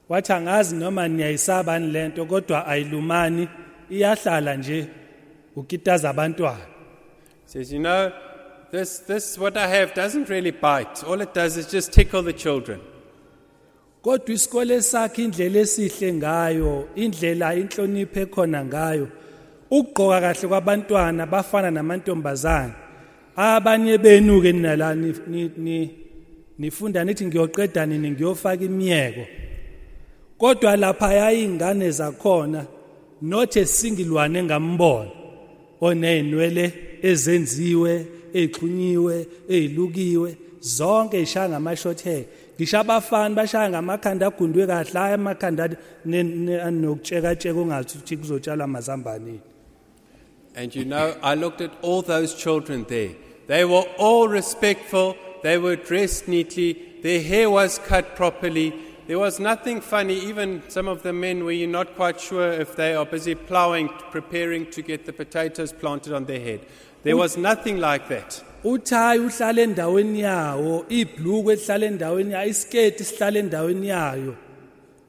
wathi 0.10 0.34
angazi 0.34 0.76
noma 0.76 1.08
niyayisabani 1.08 1.92
lento 1.92 2.26
kodwa 2.26 2.68
ayilumani 2.68 3.48
iyahlala 3.90 4.56
nje 4.56 4.88
ukitaza 5.56 6.10
abantwana 6.10 6.66
He 7.46 7.52
says, 7.54 7.72
You 7.74 7.80
know, 7.80 8.12
this, 8.72 9.00
this, 9.00 9.38
what 9.38 9.56
I 9.58 9.68
have 9.68 9.94
doesn't 9.94 10.28
really 10.30 10.52
bite. 10.52 11.02
All 11.06 11.22
it 11.22 11.34
does 11.34 11.56
is 11.56 11.72
just 11.72 11.94
tickle 11.94 12.24
the 12.24 12.34
children. 12.34 12.80
kodwa 14.04 14.36
isikole 14.36 14.82
sakhe 14.82 15.24
indlela 15.24 15.60
esihle 15.60 16.14
ngayo 16.14 16.88
indlela 16.96 17.56
inhlonipho 17.56 18.20
ekhona 18.20 18.66
ngayo 18.66 19.08
ukugqoka 19.72 20.22
kahle 20.22 20.48
kwabantwana 20.48 21.26
bafana 21.26 21.72
namantombazane. 21.72 22.74
Abanye 23.36 23.98
benu 23.98 24.42
ke 24.42 24.52
nala 24.54 24.96
ni- 24.96 25.14
ni- 25.28 25.52
ni- 25.58 25.92
nifunda 26.60 27.04
nithi 27.04 27.26
ngiyoqeda 27.26 27.86
nini 27.86 28.12
ngiyofaka 28.12 28.64
imiyeko. 28.64 29.26
Kodwa 30.38 30.76
lapha 30.78 31.14
yayingane 31.14 31.92
zakhona 31.92 32.66
not 33.22 33.56
a 33.58 33.66
single 33.66 34.18
one 34.18 34.36
engambona. 34.40 35.12
Oneyinwele 35.82 36.74
ezenziwe 37.04 38.06
ezixhunyiwe 38.34 39.28
ezilukiwe 39.50 40.38
zonke 40.62 41.20
zishaya 41.20 41.50
ngama 41.50 41.76
short 41.76 42.04
hair 42.04 42.24
ngisho 42.56 42.80
abafana 42.80 43.36
bashaya 43.36 43.70
ngamakhanda 43.70 44.28
agundwe 44.28 44.68
kahle 44.68 44.92
hhayi 44.94 45.14
amakhanda 45.14 45.70
ne- 46.06 46.24
ne- 46.24 46.62
anokutshekatsheka 46.62 47.60
ongathi 47.60 47.98
ukuthi 47.98 48.18
kuzotshalwa 48.18 48.66
amazambaneni 48.66 49.40
And 50.58 50.74
you 50.74 50.86
know, 50.86 51.16
I 51.22 51.36
looked 51.36 51.62
at 51.62 51.72
all 51.84 52.02
those 52.02 52.34
children 52.34 52.84
there. 52.90 53.12
They 53.46 53.64
were 53.64 53.86
all 54.00 54.28
respectful. 54.28 55.16
They 55.44 55.60
were 55.60 55.76
dressed 55.76 56.28
neatly. 56.28 56.98
Their 57.04 57.22
hair 57.22 57.48
was 57.48 57.78
cut 57.78 58.16
properly. 58.16 58.74
There 59.06 59.20
was 59.20 59.40
nothing 59.40 59.82
funny. 59.82 60.16
Even 60.16 60.64
some 60.68 60.88
of 60.88 61.04
the 61.04 61.14
men 61.14 61.46
where 61.46 61.54
you're 61.54 61.70
not 61.70 61.96
quite 61.96 62.20
sure 62.20 62.52
if 62.52 62.76
they 62.76 62.96
are 62.96 63.06
busy 63.06 63.36
plowing, 63.36 63.90
preparing 64.10 64.72
to 64.72 64.82
get 64.82 65.06
the 65.06 65.14
potatoes 65.14 65.72
planted 65.72 66.12
on 66.12 66.26
their 66.26 66.40
head. 66.40 66.62
There 67.04 67.16
was 67.16 67.38
nothing 67.38 67.78
like 67.80 68.10
that. 68.10 68.44
uthayi 68.64 69.20
uhlala 69.20 69.62
endaweni 69.68 70.22
yawo 70.22 70.86
ibhluku 70.90 71.52
elihlala 71.52 71.86
endaweni 71.92 72.34
yayo 72.34 72.50
isiketi 72.50 73.04
sihlala 73.10 73.40
endaweni 73.40 73.88
yayo 73.88 74.34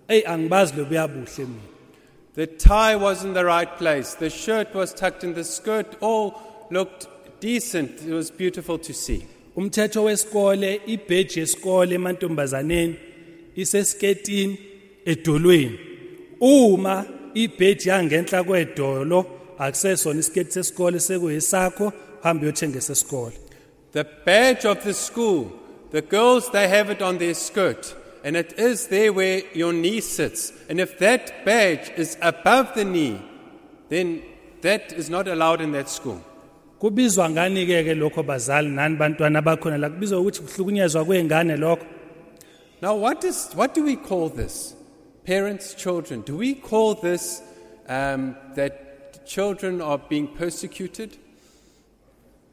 eyi 0.09 0.23
angibazi 0.33 0.77
lobuya 0.77 1.09
buhle 1.09 1.45
mina 1.47 1.78
The 2.39 2.47
tie 2.47 2.95
was 2.95 3.25
in 3.25 3.33
the 3.33 3.45
right 3.45 3.73
place. 3.79 4.15
The 4.15 4.31
shirt 4.31 4.73
was 4.73 4.95
tucked 4.95 5.25
in. 5.25 5.35
The 5.35 5.43
skirt 5.43 5.97
all 6.01 6.27
looked 6.71 7.09
decent. 7.41 8.03
It 8.03 8.13
was 8.13 8.31
beautiful 8.31 8.79
to 8.79 8.95
see. 8.95 9.27
umthetho 9.57 10.05
wesikole 10.05 10.81
ibheji 10.87 11.41
yesikole 11.41 11.95
emantombazaneni 11.95 12.97
isesiketini 13.57 14.59
edolweni 15.05 15.79
uma 16.41 17.05
ibheji 17.35 17.89
yangenhla 17.89 18.45
kwedolo 18.45 19.27
akusesona 19.59 20.21
isiketi 20.21 20.53
sesikole 20.53 21.01
sekuyisakho 21.01 21.93
hambe 22.23 22.47
uyothenga 22.47 22.79
esesikole 22.79 23.37
The 23.93 24.05
badge 24.27 24.69
of 24.69 24.85
the 24.85 24.95
school, 24.95 25.47
the 25.91 26.03
girls, 26.03 26.51
they 26.51 26.69
have 26.69 26.93
it 26.93 27.03
on 27.03 27.19
their 27.19 27.35
skirt. 27.35 27.97
And 28.29 28.37
it 28.37 28.59
is 28.59 28.89
there 28.89 29.11
where 29.11 29.41
your 29.55 29.73
knee 29.73 30.03
sits. 30.03 30.53
And 30.69 30.79
if 30.79 30.99
that 30.99 31.47
badge 31.47 31.91
is 31.97 32.19
above 32.21 32.75
the 32.75 32.85
knee, 32.85 33.23
then 33.89 34.23
that 34.61 34.93
is 34.93 35.09
not 35.09 35.27
allowed 35.27 35.63
in 35.63 35.73
that 35.73 35.89
school. 35.89 36.23
kubizwa 36.79 37.31
ngani 37.31 37.65
ke 37.69 37.79
ke 37.87 37.95
lokho 38.01 38.23
bazali 38.23 38.71
nani 38.71 38.97
bantwana 38.99 39.43
bakhona 39.43 39.79
la 39.81 39.89
kubizwa 39.89 40.21
ukuthi 40.21 40.43
kuhlukunyezwa 40.43 41.57
lokho 41.59 41.87
Now, 42.83 42.97
what, 42.97 43.25
is, 43.25 43.51
what 43.55 43.75
do 43.75 43.83
we 43.83 43.97
call 43.97 44.29
this? 44.29 44.75
Parents, 45.25 45.73
children. 45.73 46.21
Do 46.21 46.37
we 46.37 46.55
call 46.55 46.95
this 46.97 47.41
um, 47.89 48.37
that 48.57 49.27
children 49.27 49.81
are 49.81 49.99
being 49.99 50.29
persecuted? 50.29 51.17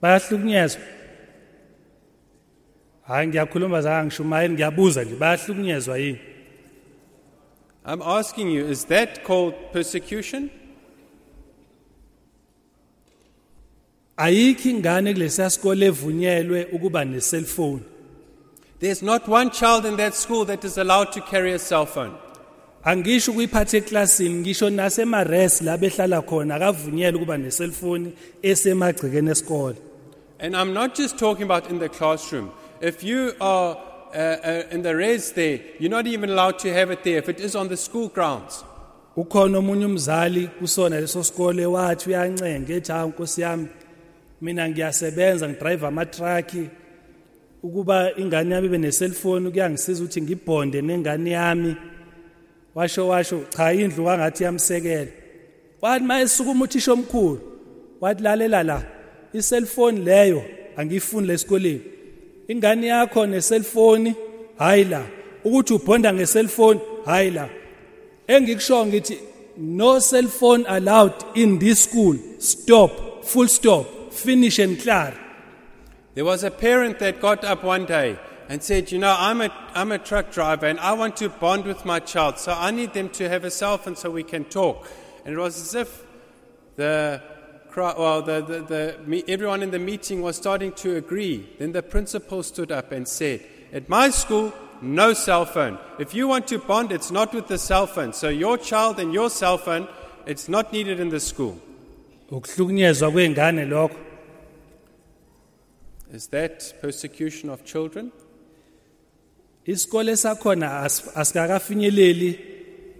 bayahlukunyezwa 0.02 0.82
hayi 3.08 3.28
ngiyakhuluma 3.28 3.82
zange 3.82 4.06
ngishumayeli 4.08 4.54
ngiyabuza 4.54 5.04
nje 5.04 5.16
bayahlukunyezwa 5.16 5.98
yini 5.98 6.20
I'm 7.88 8.02
asking 8.02 8.50
you, 8.52 8.66
is 8.66 8.86
that 8.86 9.24
called 9.24 9.54
persecution? 9.74 10.50
ayikho 14.18 14.70
ingane 14.70 15.14
kulesiya 15.14 15.50
sikole 15.50 15.86
evunyelwe 15.86 16.66
ukuba 16.72 17.06
ne-cellphone 17.06 17.82
There's 18.80 19.02
not 19.02 19.28
one 19.28 19.50
child 19.52 19.86
in 19.86 19.96
that 19.98 20.14
school 20.16 20.46
that 20.46 20.64
is 20.66 20.78
allowed 20.78 21.12
to 21.14 21.22
carry 21.22 21.54
a 21.54 21.60
cell 21.60 21.86
phone. 21.86 22.14
angisho 22.84 23.32
ukuyiphatha 23.32 23.78
eklasini 23.78 24.36
ngisho 24.42 24.70
nasemares 24.70 25.62
la 25.62 25.78
behlala 25.78 26.22
khona 26.22 26.56
akavunyelwe 26.56 27.18
ukuba 27.22 27.38
ne-cellphone 27.38 28.12
esemagcekeni 28.44 29.30
esikole 29.32 29.76
And 30.40 30.56
I'm 30.56 30.74
not 30.74 30.96
just 30.96 31.18
talking 31.18 31.44
about 31.44 31.70
in 31.70 31.80
the 31.80 31.88
classroom. 31.88 32.52
If 32.82 33.04
you 33.04 33.34
are 33.40 33.78
uh, 34.14 34.18
uh, 34.18 34.64
in 34.72 34.82
the 34.82 34.96
res 34.96 35.32
there, 35.32 35.60
you're 35.80 35.90
not 35.90 36.08
even 36.08 36.30
allowed 36.30 36.60
to 36.60 36.74
have 36.74 36.92
it 36.92 37.04
there 37.04 37.18
if 37.18 37.30
it 37.30 37.40
is 37.40 37.56
on 37.56 37.68
the 37.68 37.78
school 37.78 38.10
grounds. 38.10 38.64
ukhona 39.18 39.58
omunye 39.58 39.86
umzali 39.86 40.48
kusona 40.48 41.00
leso 41.00 41.24
sikole 41.24 41.66
wathi 41.66 42.10
uyancenga 42.10 42.74
ethi 42.74 42.92
hawu 42.92 43.10
nkosi 43.10 43.42
yami 43.42 43.68
mina 44.42 44.70
ngiyasebenza 44.70 45.50
ngidrayiva 45.50 45.88
amatraki 45.88 46.70
ukuba 47.64 48.16
ingane 48.18 48.56
yami 48.56 48.68
ibe 48.68 48.78
ne-cellphone 48.78 49.52
kuyangisiza 49.52 50.04
ukuthi 50.04 50.22
ngibhonde 50.22 50.82
nengane 50.82 51.32
yami. 51.32 51.76
Washo 52.76 53.08
washo 53.08 53.44
cha 53.50 53.74
indlu 53.74 54.06
kangathi 54.06 54.44
yamsekela 54.44 55.12
wathi 55.82 56.06
ma 56.06 56.22
esukuma 56.22 56.66
uthisha 56.66 56.94
omkhulu. 56.94 57.42
Wathi 58.02 58.24
lalela 58.24 58.64
la 58.64 58.84
i-cellphone 59.34 60.00
leyo 60.00 60.44
angiyifuni 60.78 61.28
lesikoleni 61.28 61.95
ingane 62.48 62.88
yakho 62.88 63.30
ne-cellphone 63.30 64.16
hayi 64.60 64.90
la. 64.90 65.04
Ukuthi 65.46 65.74
ubhonda 65.80 66.14
nge-cellphone 66.14 66.80
hayi 67.06 67.34
la. 67.34 67.50
Engikusho 68.28 68.86
ngithi 68.86 69.20
no 69.58 70.00
cell 70.00 70.28
phone 70.28 70.66
allowed 70.68 71.14
in 71.36 71.60
this 71.60 71.84
school. 71.84 72.18
Stop 72.40 73.24
full 73.24 73.48
stop. 73.48 74.12
Finish 74.12 74.60
and 74.60 74.80
clear. 74.80 75.14
There 76.14 76.26
was 76.26 76.44
a 76.44 76.52
parent 76.52 77.00
that 77.00 77.20
got 77.20 77.44
up 77.44 77.64
one 77.64 77.86
day 77.86 78.18
and 78.48 78.64
said, 78.64 78.92
You 78.92 79.00
know, 79.00 79.16
I'm 79.18 79.42
a, 79.42 79.50
I'm 79.74 79.92
a 79.92 79.98
truck 79.98 80.32
driver 80.32 80.66
and 80.66 80.80
I 80.80 80.94
want 80.94 81.18
to 81.18 81.30
bond 81.30 81.66
with 81.66 81.86
my 81.86 82.00
child, 82.00 82.38
so 82.40 82.54
I 82.54 82.72
need 82.72 82.94
them 82.94 83.10
to 83.10 83.28
have 83.28 83.44
a 83.44 83.52
cell 83.52 83.78
phone 83.78 83.96
so 83.96 84.10
we 84.10 84.24
can 84.24 84.46
talk. 84.46 84.88
And 85.26 85.34
it 85.34 85.38
was 85.38 85.60
as 85.60 85.76
if 85.76 86.06
the, 86.76 87.22
cro- 87.76 87.96
well, 88.00 88.22
the, 88.22 88.38
the, 88.42 88.60
the, 88.74 88.82
me- 89.06 89.24
everyone 89.28 89.62
in 89.62 89.72
the 89.72 89.80
meeting 89.92 90.22
was 90.22 90.36
starting 90.38 90.72
to 90.84 90.96
agree. 90.96 91.36
Then 91.60 91.72
the 91.74 91.84
principal 91.84 92.42
stood 92.44 92.72
up 92.72 92.92
and 92.92 93.06
said, 93.08 93.42
At 93.74 93.90
my 93.90 94.10
school, 94.12 94.54
no 94.82 95.14
cell 95.14 95.46
phone. 95.46 95.78
If 96.00 96.14
you 96.14 96.28
want 96.28 96.48
to 96.48 96.58
bond, 96.60 96.92
it's 96.92 97.12
not 97.12 97.34
with 97.34 97.48
the 97.48 97.58
cell 97.58 97.86
phone. 97.88 98.14
So 98.14 98.30
your 98.30 98.58
child 98.58 99.00
and 99.00 99.14
your 99.14 99.30
cell 99.30 99.58
phone, 99.58 99.88
it's 100.26 100.48
not 100.50 100.72
needed 100.74 101.00
in 101.00 101.10
the 101.10 101.20
school. 101.20 101.56
ukuhlukunyezwa 102.32 103.12
kwengane 103.12 103.66
lokho 103.66 103.96
Is 106.14 106.28
that 106.28 106.74
persecution 106.82 107.50
of 107.50 107.64
children? 107.66 108.12
isikole 109.68 110.16
sakhona 110.18 110.82
as- 110.86 111.12
asikakafinyeleli 111.16 112.40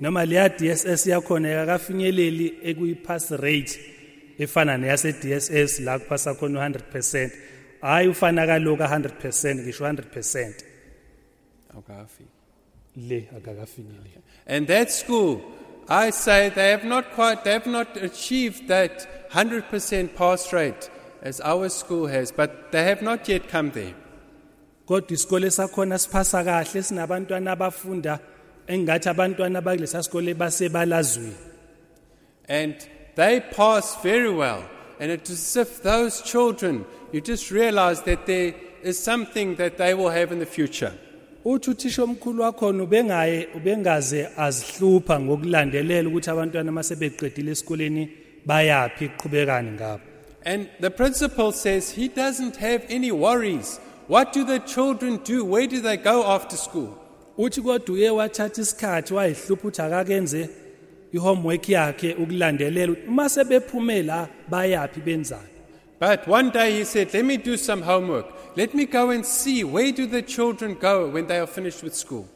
noma 0.02 0.26
leya 0.26 0.50
DSS 0.50 1.08
yakhona 1.08 1.48
yakakafinyeleli 1.50 2.54
ekuyipass 2.64 3.32
rate 3.32 3.80
efana 4.40 4.78
neyase 4.78 5.12
DSS 5.14 5.80
la 5.80 6.00
kuphasa 6.00 6.34
khona 6.34 6.70
100% 6.70 7.32
hayi 7.82 8.08
ufana 8.08 8.48
kaloku 8.48 8.84
100% 8.84 9.56
ngisho 9.56 9.84
100% 9.86 10.54
Okay. 11.78 11.96
le 12.98 13.28
akakafinyeleli 13.38 14.10
And 14.48 14.68
that 14.68 14.92
school, 14.92 15.42
I 15.90 16.10
say 16.12 16.50
they 16.50 16.72
have 16.72 16.86
not 16.86 17.12
quite, 17.16 17.44
they 17.44 17.52
have 17.54 17.68
not 17.68 17.98
achieved 17.98 18.68
that 18.70 19.30
100% 19.32 20.16
pass 20.16 20.54
rate 20.54 20.90
as 21.22 21.42
our 21.42 21.68
school 21.70 22.08
has, 22.08 22.32
but 22.32 22.72
they 22.72 22.84
have 22.84 23.02
not 23.02 23.28
yet 23.28 23.50
come 23.50 23.72
there. 23.72 23.94
kodwa 24.88 25.12
isikole 25.12 25.52
sakhona 25.52 25.98
siphasa 25.98 26.44
kahle 26.44 26.82
sinabantwana 26.84 27.52
abafunda 27.52 28.20
engathi 28.68 29.10
abantwana 29.10 29.62
bakulesa 29.62 30.04
sikole 30.04 30.34
basebalazweni. 30.34 31.36
And 32.48 32.76
they 33.16 33.40
pass 33.40 34.02
very 34.04 34.32
well. 34.32 34.64
And 35.00 35.12
it's 35.12 35.30
as 35.30 35.58
if 35.58 35.84
those 35.84 36.22
children, 36.22 36.86
you 37.12 37.22
just 37.22 37.52
realize 37.52 38.02
that 38.04 38.26
there 38.26 38.54
is 38.82 39.02
something 39.02 39.56
that 39.56 39.78
they 39.78 39.94
will 39.94 40.10
have 40.10 40.32
in 40.32 40.40
the 40.40 40.46
future. 40.46 40.94
uthi 41.46 41.70
uthisha 41.70 42.04
omkhulu 42.04 42.44
wakhona 42.44 42.84
ubengaye 42.84 43.48
ubengaze 43.56 44.30
azihlupha 44.38 45.20
ngokulandelela 45.20 46.10
ukuthi 46.10 46.30
abantwana 46.30 46.72
masebeqedile 46.72 47.52
esikoleni 47.52 48.10
bayaphi 48.46 49.06
iqhubekani 49.06 49.72
ngabo 49.72 50.04
And 50.46 50.70
the 50.80 50.92
principal 50.92 51.52
says 51.52 51.92
he 51.92 52.08
doesn't 52.08 52.56
have 52.58 52.86
any 52.88 53.12
worries. 53.12 53.80
What 54.08 54.32
do 54.32 54.44
the 54.44 54.60
children 54.60 55.18
do? 55.24 55.44
Where 55.44 55.66
do 55.66 55.82
they 55.82 55.98
go 55.98 56.24
after 56.24 56.58
school? 56.58 56.98
uthi 57.38 57.62
kodwa 57.62 57.96
uye 57.96 58.10
wathatha 58.10 58.62
isikhathi 58.62 59.14
wayihlupha 59.14 59.54
ukuthi 59.54 59.82
akakenze 59.82 60.50
ihomework 61.16 61.70
yakhe 61.70 62.14
ukulandelela 62.14 62.96
uma 63.08 63.30
sebephume 63.30 64.04
la 64.04 64.28
bayaphi 64.50 65.02
benzani 65.02 65.50
But 65.98 66.28
one 66.28 66.50
day 66.52 66.72
he 66.80 66.84
said, 66.84 67.14
Let 67.14 67.24
me 67.24 67.38
do 67.38 67.56
some 67.56 67.82
homework. 67.82 68.26
Let 68.58 68.74
me 68.74 68.86
go 68.86 69.12
and 69.12 69.26
see 69.26 69.64
where 69.64 69.94
do 69.94 70.06
the 70.06 70.22
children 70.22 70.76
go 70.76 71.10
when 71.10 71.26
they 71.28 71.40
are 71.40 71.48
finished 71.48 71.84
with 71.84 71.96
school. 71.96 72.28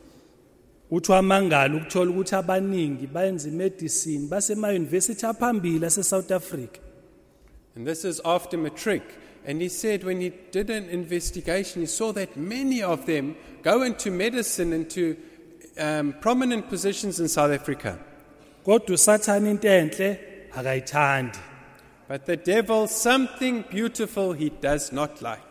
uthi 0.91 1.11
wamangala 1.11 1.75
ukuthola 1.75 2.11
ukuthi 2.11 2.35
abaningi 2.35 3.07
bayenza 3.07 3.49
imedicine 3.49 4.27
basemayunivesithi 4.27 5.25
aphambili 5.25 5.85
ase-south 5.85 6.31
africa 6.31 6.79
And 7.75 7.87
this 7.87 8.03
is 8.05 8.21
after 8.25 8.57
matric. 8.57 9.03
And 9.45 9.61
he 9.61 9.69
said 9.69 10.03
when 10.03 10.19
he 10.21 10.31
did 10.51 10.69
an 10.69 10.89
investigation, 10.89 11.81
he 11.81 11.87
saw 11.87 12.11
that 12.13 12.35
many 12.35 12.81
of 12.81 13.05
them 13.05 13.35
go 13.63 13.83
into 13.83 14.11
medicine, 14.11 14.73
into 14.73 15.15
um, 15.77 16.13
prominent 16.19 16.67
positions 16.69 17.19
in 17.19 17.27
South 17.27 17.51
Africa. 17.51 17.99
Kodwa 18.65 18.93
usathane 18.95 19.49
into 19.51 19.67
enhle 19.67 20.17
akayithandi 20.57 21.37
But 22.07 22.25
the 22.25 22.37
devil, 22.37 22.87
something 22.87 23.63
beautiful 23.69 24.33
he 24.33 24.49
does 24.61 24.91
not 24.91 25.21
like. 25.21 25.41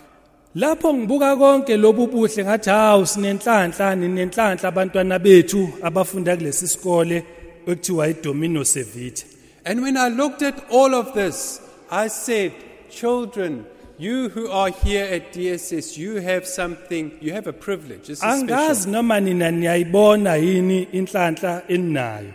lapho 0.57 0.95
ngibuka 0.95 1.37
konke 1.37 1.77
lobu 1.77 2.07
buhle 2.07 2.45
ngathi 2.45 2.71
hawu 2.71 3.07
sinenhlanhla 3.07 3.95
ninenhlanhla 3.97 4.69
abantwana 4.69 5.19
bethu 5.19 5.69
abafunda 5.83 6.37
kulesi 6.37 6.69
sikole 6.69 7.25
ekuthiwa 7.67 8.09
idomino 8.09 8.65
Servite 8.65 9.25
And 9.65 9.83
when 9.83 9.97
I 9.97 10.09
looked 10.09 10.43
at 10.43 10.65
all 10.71 10.95
of 10.95 11.13
this, 11.15 11.61
I 11.91 12.09
said, 12.09 12.53
Children, 12.91 13.67
you 13.99 14.31
who 14.31 14.49
are 14.51 14.71
here 14.71 15.05
at 15.05 15.33
DSS, 15.35 15.99
you 15.99 16.17
have 16.17 16.47
something, 16.47 17.13
you 17.21 17.35
have 17.35 17.47
a 17.47 17.53
privilege. 17.53 18.07
This 18.07 18.11
is 18.11 18.19
special. 18.21 18.43
angazi 18.49 18.89
noma 18.91 19.21
nina 19.21 19.51
niyayibona 19.51 20.37
yini 20.37 20.83
inhlanhla 20.93 21.63
eninayo 21.69 22.33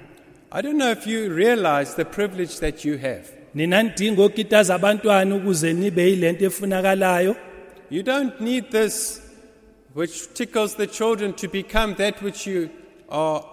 I 0.55 0.61
don't 0.61 0.77
know 0.77 0.91
if 0.91 1.07
you 1.07 1.33
realize 1.33 1.95
the 1.95 2.05
privilege 2.05 2.59
that 2.59 2.85
you 2.85 2.97
have. 2.97 3.27
nina 3.55 3.83
nidinga 3.83 4.21
okitaza 4.23 4.75
abantwana 4.75 5.35
ukuze 5.35 5.73
nibe 5.73 6.09
yilento 6.09 6.45
efunakalayo 6.45 7.35
You 7.89 8.03
don't 8.03 8.41
need 8.41 8.71
this, 8.71 9.21
which 9.93 10.33
tickles 10.33 10.75
the 10.75 10.87
children, 10.87 11.33
to 11.33 11.47
become 11.47 11.95
that 11.95 12.21
which 12.21 12.47
you 12.47 12.69
are. 13.09 13.43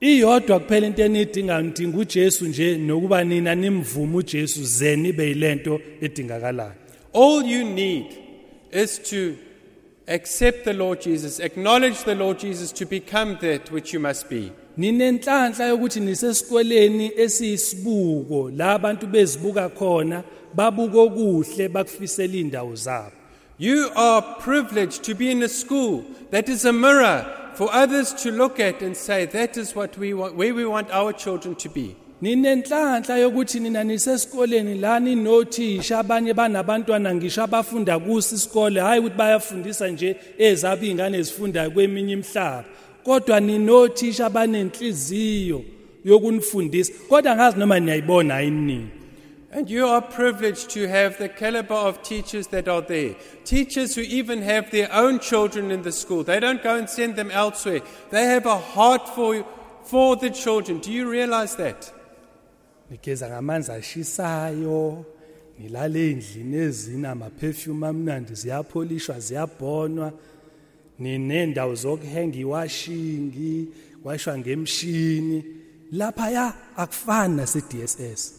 iyodwa 0.00 0.60
kuphela 0.60 0.86
into 0.86 1.08
nidinga 1.08 1.58
uJesu 1.98 2.44
nje 2.46 2.78
nokuba 2.78 3.24
nina 3.24 3.54
nimvume 3.54 4.16
uJesu 4.16 4.64
ze 4.64 4.96
nibe 4.96 5.24
yilento 5.28 5.80
edingakalayo 6.00 6.72
All 7.14 7.42
you 7.46 7.64
need 7.64 8.06
is 8.72 8.98
to 9.10 9.34
accept 10.06 10.64
the 10.64 10.72
Lord 10.72 11.00
Jesus, 11.00 11.40
acknowledge 11.40 12.04
the 12.04 12.14
Lord 12.14 12.38
Jesus 12.38 12.72
to 12.72 12.86
become 12.86 13.38
that 13.40 13.72
which 13.72 13.92
you 13.94 14.00
must 14.00 14.28
be. 14.28 14.52
Ninenhlanhla 14.78 15.66
yokuthi 15.66 16.00
nisesikoleni 16.00 17.12
esiyisibuko 17.16 18.50
la 18.50 18.72
abantu 18.72 19.06
bezibuka 19.06 19.68
khona 19.68 20.22
babuka 20.54 20.98
okuhle 20.98 21.68
bakufisela 21.68 22.36
indawo 22.36 22.74
zabo 22.74 23.12
You 23.60 23.90
are 23.96 24.22
privileged 24.22 25.02
to 25.02 25.16
be 25.16 25.32
in 25.32 25.42
a 25.42 25.48
school 25.48 26.04
that 26.30 26.48
is 26.48 26.64
a 26.64 26.72
mirror 26.72 27.26
for 27.54 27.68
others 27.74 28.14
to 28.22 28.30
look 28.30 28.60
at 28.60 28.82
and 28.82 28.96
say, 28.96 29.26
that 29.26 29.56
is 29.56 29.74
what 29.74 29.98
we 29.98 30.14
want, 30.14 30.36
where 30.36 30.54
we 30.54 30.64
want 30.64 30.92
our 30.92 31.12
children 31.12 31.56
to 31.56 31.68
be. 31.68 31.96
ninenhlanhla 32.22 33.18
yokuthi 33.18 33.60
nina 33.60 33.84
nisesikoleni 33.84 34.80
la 34.80 35.00
ninothisha 35.00 35.98
abanye 35.98 36.34
banabantwana 36.34 37.14
ngisho 37.14 37.42
abafunda 37.42 37.98
kuso 37.98 38.34
isikole 38.34 38.80
hhayi 38.80 39.00
ukuthi 39.00 39.16
bayafundisa 39.16 39.88
nje 39.88 40.16
ezabo 40.38 40.84
iy'ngane 40.84 41.22
zifundayo 41.22 41.70
kweminye 41.70 42.12
imihlaba 42.12 42.64
kodwa 43.08 43.40
ninothisha 43.40 44.26
abanenhliziyo 44.26 45.62
yokunifundisa 46.04 46.92
kodwa 47.08 47.36
ngazi 47.36 47.58
noma 47.58 47.80
niyayibona 47.80 48.40
yini 48.40 48.60
nini 48.60 48.88
And 49.50 49.70
you 49.70 49.86
are 49.86 50.02
privileged 50.02 50.68
to 50.70 50.86
have 50.88 51.16
the 51.16 51.28
caliber 51.28 51.74
of 51.74 52.02
teachers 52.02 52.48
that 52.48 52.68
are 52.68 52.82
there. 52.82 53.14
Teachers 53.44 53.94
who 53.94 54.02
even 54.02 54.42
have 54.42 54.70
their 54.70 54.90
own 54.92 55.20
children 55.20 55.70
in 55.70 55.80
the 55.80 55.90
school. 55.90 56.22
They 56.22 56.38
don't 56.38 56.62
go 56.62 56.76
and 56.76 56.86
send 56.86 57.16
them 57.16 57.30
elsewhere. 57.30 57.80
They 58.10 58.24
have 58.24 58.44
a 58.44 58.58
heart 58.58 59.08
for, 59.08 59.42
for 59.84 60.16
the 60.16 60.28
children. 60.28 60.80
Do 60.80 60.92
you 60.92 61.10
realize 61.10 61.56
that? 61.56 61.92
nigeza 62.90 63.28
ngamanzi 63.28 63.72
ashisayo 63.72 65.04
nilale 65.58 66.10
endlini 66.10 66.56
ezina 66.56 67.10
amaperfume 67.10 67.86
amnandi 67.86 68.34
ziyapholishwa 68.34 69.20
ziyabhonwa 69.20 70.12
ninendawo 70.98 71.74
zokuhenga 71.74 72.36
iwashingi 72.38 73.68
washwa 74.04 74.38
ngemshini 74.38 75.44
laphaya 75.92 76.54
akufani 76.76 77.36
nase-dss 77.36 78.34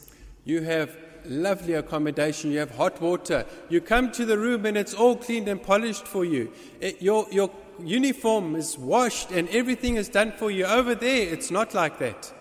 You 0.46 0.62
have 0.64 0.92
lovely 1.26 1.74
accommodation. 1.76 2.52
You 2.52 2.60
have 2.60 2.72
hot 2.72 3.02
water. 3.02 3.46
You 3.70 3.82
come 3.82 4.10
to 4.12 4.26
the 4.26 4.38
room 4.38 4.66
and 4.66 4.78
it's 4.78 4.94
all 4.96 5.16
cleaned 5.16 5.48
and 5.48 5.62
polished 5.62 6.08
for 6.08 6.26
you. 6.26 6.50
It- 6.82 7.02
your, 7.02 7.28
your 7.32 7.50
uniform 7.84 8.56
is 8.56 8.78
washed 8.78 9.30
and 9.32 9.48
everything 9.50 9.96
is 9.98 10.10
done 10.10 10.32
for 10.32 10.50
you. 10.50 10.66
Over 10.66 10.96
there, 10.96 11.34
it's 11.34 11.52
not 11.52 11.74
like 11.76 12.00
that. 12.00 12.34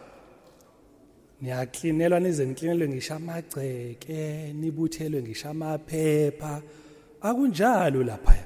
niyaklinelwa 1.43 2.21
nize 2.21 2.45
niklinelwe 2.47 2.89
ngisho 2.89 3.15
amagceke 3.15 4.53
nibuthelwe 4.53 5.23
ngisho 5.23 5.49
amaphepha 5.49 6.63
akunjalo 7.21 8.03
laphaya 8.05 8.45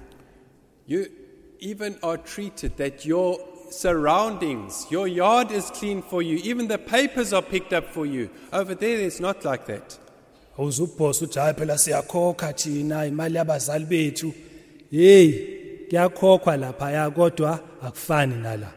You 0.88 1.06
even 1.62 1.96
are 2.02 2.16
treated 2.18 2.76
that 2.76 3.06
your 3.06 3.38
surroundings, 3.70 4.86
your 4.90 5.06
yard 5.06 5.50
is 5.52 5.70
clean 5.70 6.02
for 6.02 6.20
you. 6.20 6.36
Even 6.38 6.66
the 6.68 6.76
papers 6.76 7.32
are 7.32 7.40
picked 7.40 7.72
up 7.72 7.86
for 7.88 8.04
you. 8.04 8.28
Over 8.52 8.74
there, 8.74 8.98
it's 8.98 9.20
not 9.20 9.44
like 9.44 9.66
that. 9.66 9.98
awuzubhosa 10.58 11.26
uthi 11.26 11.40
hayi 11.40 11.54
phela 11.54 11.78
siyakhokha 11.78 12.52
thina 12.52 13.06
imali 13.06 13.36
yabazali 13.36 13.86
bethu 13.86 14.32
yeyi 14.92 15.88
kuyakhokhwa 15.88 16.56
laphaya 16.56 17.10
kodwa 17.10 17.60
akufani 17.82 18.36
nala 18.42 18.72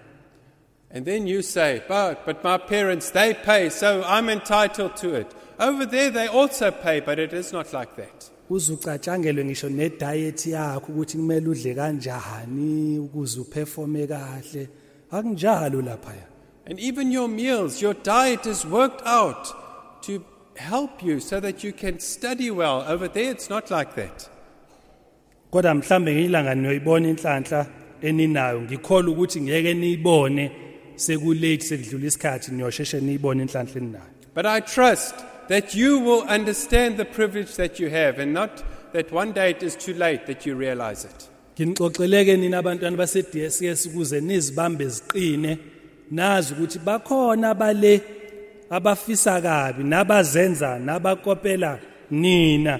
And 0.91 1.05
then 1.05 1.27
you 1.27 1.41
say, 1.41 1.83
but, 1.89 2.25
but 2.25 2.41
my 2.41 2.57
parents, 2.57 3.09
they 3.09 3.33
pay, 3.33 3.67
so 3.67 4.01
I'm 4.05 4.29
entitled 4.29 4.95
to 4.97 5.15
it. 5.15 5.29
Over 5.59 5.85
there, 5.85 6.09
they 6.09 6.27
also 6.27 6.71
pay, 6.71 7.01
but 7.01 7.19
it 7.19 7.33
is 7.33 7.51
not 7.51 7.73
like 7.73 7.97
that. 7.97 8.29
Uzucatshangelwe 8.49 9.45
ngisho 9.45 9.69
nediet 9.69 10.45
yakho 10.45 10.91
ukuthi 10.91 11.17
kumele 11.17 11.49
udle 11.49 11.75
kanjani 11.75 12.99
ukuze 12.99 13.39
uperforme 13.39 14.07
kahle 14.07 14.69
akunjalo 15.11 15.81
laphaya 15.81 16.27
And 16.67 16.79
even 16.79 17.11
your 17.11 17.27
meals, 17.27 17.79
your 17.79 17.93
diet 17.93 18.47
is 18.47 18.65
worked 18.65 19.03
out 19.05 19.53
to 20.01 20.25
help 20.55 21.03
you 21.03 21.19
so 21.19 21.39
that 21.39 21.63
you 21.63 21.71
can 21.71 21.99
study 21.99 22.49
well. 22.49 22.81
Over 22.87 23.07
there, 23.07 23.29
it's 23.31 23.49
not 23.49 23.69
like 23.69 23.95
that. 23.95 24.29
kodwa 25.51 25.73
mhlambe 25.73 26.15
ngilanga 26.15 26.55
niyoyibona 26.55 27.09
inhlanhla 27.09 27.65
eninayo 28.01 28.61
ngikholwa 28.61 29.11
ukuthi 29.13 29.41
ngeke 29.41 29.73
niyibone 29.73 30.51
sekulate 30.95 31.59
sekudlula 31.61 32.07
isikhathi 32.07 32.51
niyosheshe 32.51 33.01
niyibone 33.01 33.41
inhlanhla 33.43 33.77
eninayo 33.81 34.11
But 34.35 34.45
I 34.45 34.61
trust 34.61 35.15
that 35.47 35.75
you 35.75 35.99
will 35.99 36.23
understand 36.23 36.97
the 36.97 37.05
privilege 37.05 37.55
that 37.55 37.79
you 37.79 37.89
have 37.89 38.19
and 38.19 38.33
not 38.33 38.63
that 38.93 39.11
one 39.11 39.31
day 39.31 39.51
it 39.51 39.63
is 39.63 39.75
too 39.75 39.93
late 39.93 40.25
that 40.25 40.45
you 40.45 40.55
realize 40.55 41.05
it. 41.05 41.29
nginixoxeleke 41.57 42.37
nina 42.37 42.57
abantwana 42.57 42.97
base-DSS 42.97 43.85
ukuze 43.85 44.21
nizibambe 44.21 44.87
ziqine 44.87 45.57
nazi 46.11 46.53
ukuthi 46.53 46.79
bakhona 46.79 47.53
bale 47.53 48.01
abafisa 48.69 49.41
kabi 49.41 49.83
nabazenza 49.83 50.79
nabakopela 50.79 51.79
nina 52.11 52.79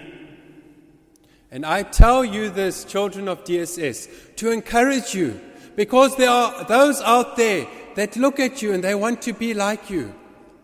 And 1.51 1.66
I 1.66 1.84
tell 1.84 2.26
you 2.26 2.49
this, 2.49 2.84
children 2.84 3.30
of 3.30 3.45
DSS, 3.45 4.36
to 4.36 4.51
encourage 4.51 5.16
you 5.16 5.39
because 5.78 6.18
there 6.18 6.30
are 6.30 6.66
those 6.66 7.01
out 7.01 7.38
there 7.38 7.66
that 7.95 8.18
look 8.18 8.41
at 8.41 8.61
you 8.61 8.74
and 8.74 8.84
they 8.84 8.93
want 8.93 9.22
to 9.22 9.32
be 9.32 9.53
like 9.53 9.89
you. 9.89 10.13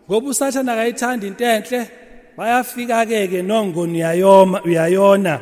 Ngoba 0.08 0.28
usathana 0.28 0.72
akayithanda 0.72 1.26
into 1.26 1.44
enhle. 1.44 1.90
Bayafika 2.36 3.06
ke 3.06 3.42
nongoni 3.42 4.02
uyayona 4.64 5.40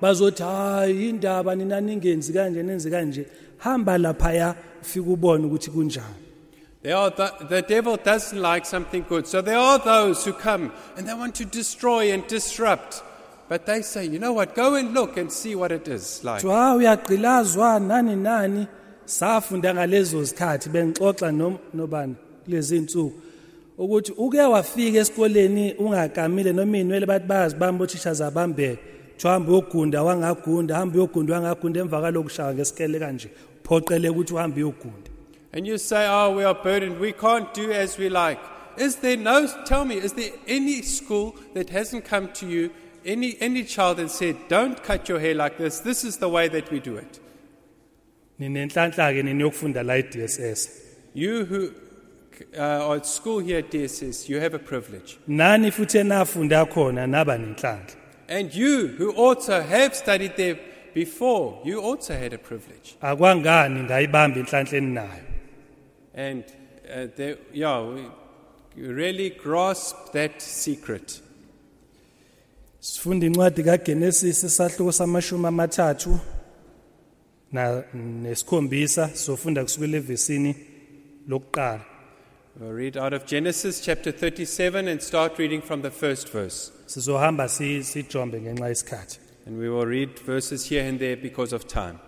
bazothi 0.00 0.42
hayi 0.42 1.08
indaba 1.10 1.54
nina 1.54 1.80
ningenzi 1.80 2.32
kanje 2.32 2.62
nenzi 2.62 2.90
kanje. 2.90 3.26
Hamba 3.58 3.98
laphaya 3.98 4.54
ufike 4.82 5.10
ubone 5.10 5.46
ukuthi 5.46 5.70
kunjani. 5.70 6.24
There 6.82 6.94
are 6.94 7.10
the, 7.10 7.32
the 7.48 7.62
devil 7.62 7.96
doesn't 7.96 8.40
like 8.40 8.64
something 8.64 9.04
good. 9.08 9.26
So 9.26 9.42
there 9.42 9.58
are 9.58 9.78
those 9.80 10.24
who 10.24 10.32
come 10.32 10.72
and 10.96 11.08
they 11.08 11.14
want 11.14 11.34
to 11.34 11.44
destroy 11.44 12.12
and 12.12 12.24
disrupt. 12.28 13.02
But 13.48 13.66
they 13.66 13.82
say, 13.82 14.06
you 14.06 14.20
know 14.20 14.32
what, 14.32 14.54
go 14.54 14.76
and 14.76 14.94
look 14.94 15.16
and 15.16 15.32
see 15.32 15.56
what 15.56 15.72
it 15.72 15.88
is 15.88 16.22
like. 16.22 16.42
kuthiwa 16.42 16.74
uyagqilazwa 16.74 17.80
nani 17.82 18.16
nani. 18.16 18.66
Safunda 19.04 19.74
ngalezo 19.74 20.22
zikhathi 20.24 20.68
bengixoxa 20.68 21.32
nobani 21.74 22.14
kulezi 22.44 22.76
insuku 22.76 23.12
ukuthi 23.78 24.12
uke 24.12 24.40
wafika 24.40 24.98
esikoleni 24.98 25.74
ungakamile 25.74 26.52
noma 26.52 26.78
inwele 26.78 27.06
bathi 27.06 27.26
bayazibamba 27.26 27.84
othisha 27.84 28.14
zabambeke 28.14 28.78
kuthiwa 29.12 29.32
hamba 29.32 29.52
uyogunda 29.52 30.02
wangagunda 30.02 30.76
hamba 30.76 30.94
uyogunda 30.96 31.34
wangagunda 31.34 31.80
emva 31.80 32.00
kalokushaya 32.00 32.54
ngesikele 32.54 32.98
kanje 32.98 33.28
phoqele 33.64 34.08
ukuthi 34.08 34.34
uhambe 34.34 34.62
uyogunda 34.62 35.10
And 35.52 35.66
you 35.66 35.78
say, 35.78 36.06
oh, 36.06 36.36
we 36.36 36.44
are 36.44 36.54
burdened. 36.54 37.00
We 37.00 37.12
can't 37.12 37.52
do 37.54 37.72
as 37.72 37.96
we 37.96 38.10
like. 38.10 38.38
Is 38.76 38.96
there 38.96 39.16
no, 39.16 39.48
tell 39.64 39.84
me, 39.86 39.96
is 39.96 40.12
there 40.12 40.30
any 40.46 40.82
school 40.82 41.34
that 41.54 41.70
hasn't 41.70 42.04
come 42.04 42.28
to 42.34 42.46
you, 42.46 42.70
any, 43.04 43.36
any 43.40 43.64
child 43.64 43.98
and 43.98 44.10
said, 44.10 44.36
don't 44.48 44.82
cut 44.84 45.08
your 45.08 45.18
hair 45.18 45.34
like 45.34 45.56
this. 45.56 45.80
This 45.80 46.04
is 46.04 46.18
the 46.18 46.28
way 46.28 46.48
that 46.48 46.70
we 46.70 46.80
do 46.80 46.96
it. 46.96 47.20
ninenhlanhla 48.40 49.12
ke 49.14 49.22
niniyokufunda 49.24 49.82
la 49.82 49.94
e-DSS 49.94 50.68
You 51.14 51.44
who 51.44 51.72
uh, 52.56 52.94
at 52.94 53.06
school 53.06 53.38
here 53.38 53.58
at 53.58 53.70
DSS, 53.70 54.28
you 54.28 54.40
have 54.40 54.54
a 54.54 54.58
privilege. 54.58 55.18
nani 55.26 55.70
futhi 55.70 55.98
enafunda 55.98 56.64
khona 56.66 57.06
naba 57.08 57.38
nenhlanhla 57.38 57.94
And 58.28 58.54
you 58.54 58.88
who 58.98 59.10
also 59.12 59.60
have 59.62 59.94
studied 59.94 60.36
there 60.36 60.58
before, 60.94 61.60
you 61.64 61.80
also 61.80 62.14
had 62.14 62.32
a 62.34 62.38
privilege. 62.38 62.96
akwangani 63.00 63.80
ngayibamba 63.82 64.38
inhlanhla 64.40 64.78
eninayo 64.78 65.22
And 66.14 66.44
uh, 66.92 67.06
there, 67.16 67.36
yeah, 67.52 67.80
we 67.82 68.02
really 68.76 69.30
grasp 69.30 69.96
that 70.12 70.42
secret. 70.42 71.20
sifunda 72.80 73.26
incwadi 73.26 73.62
kaGenesis 73.62 74.44
isahluko 74.44 74.92
samashumi 74.92 75.46
amathathu 75.46 76.18
na 77.52 77.82
nesikhombisa 77.94 79.08
sofunda 79.14 79.62
kusukela 79.64 79.96
evesini 79.96 80.54
lokuqala 81.28 81.80
We'll 82.60 82.72
read 82.72 82.96
out 82.96 83.12
of 83.12 83.24
Genesis 83.24 83.80
chapter 83.80 84.10
37 84.10 84.88
and 84.88 85.00
start 85.00 85.38
reading 85.38 85.62
from 85.62 85.82
the 85.82 85.90
first 85.90 86.28
verse. 86.28 86.72
sizohamba 86.86 87.48
sijombe 87.48 88.40
ngenxa 88.40 88.68
yesikhathi 88.68 89.18
And 89.46 89.58
we 89.58 89.68
will 89.68 89.86
read 89.86 90.18
verses 90.18 90.68
here 90.68 90.82
and 90.88 90.98
there 90.98 91.16
because 91.16 91.52
of 91.54 91.66
time. 91.68 91.98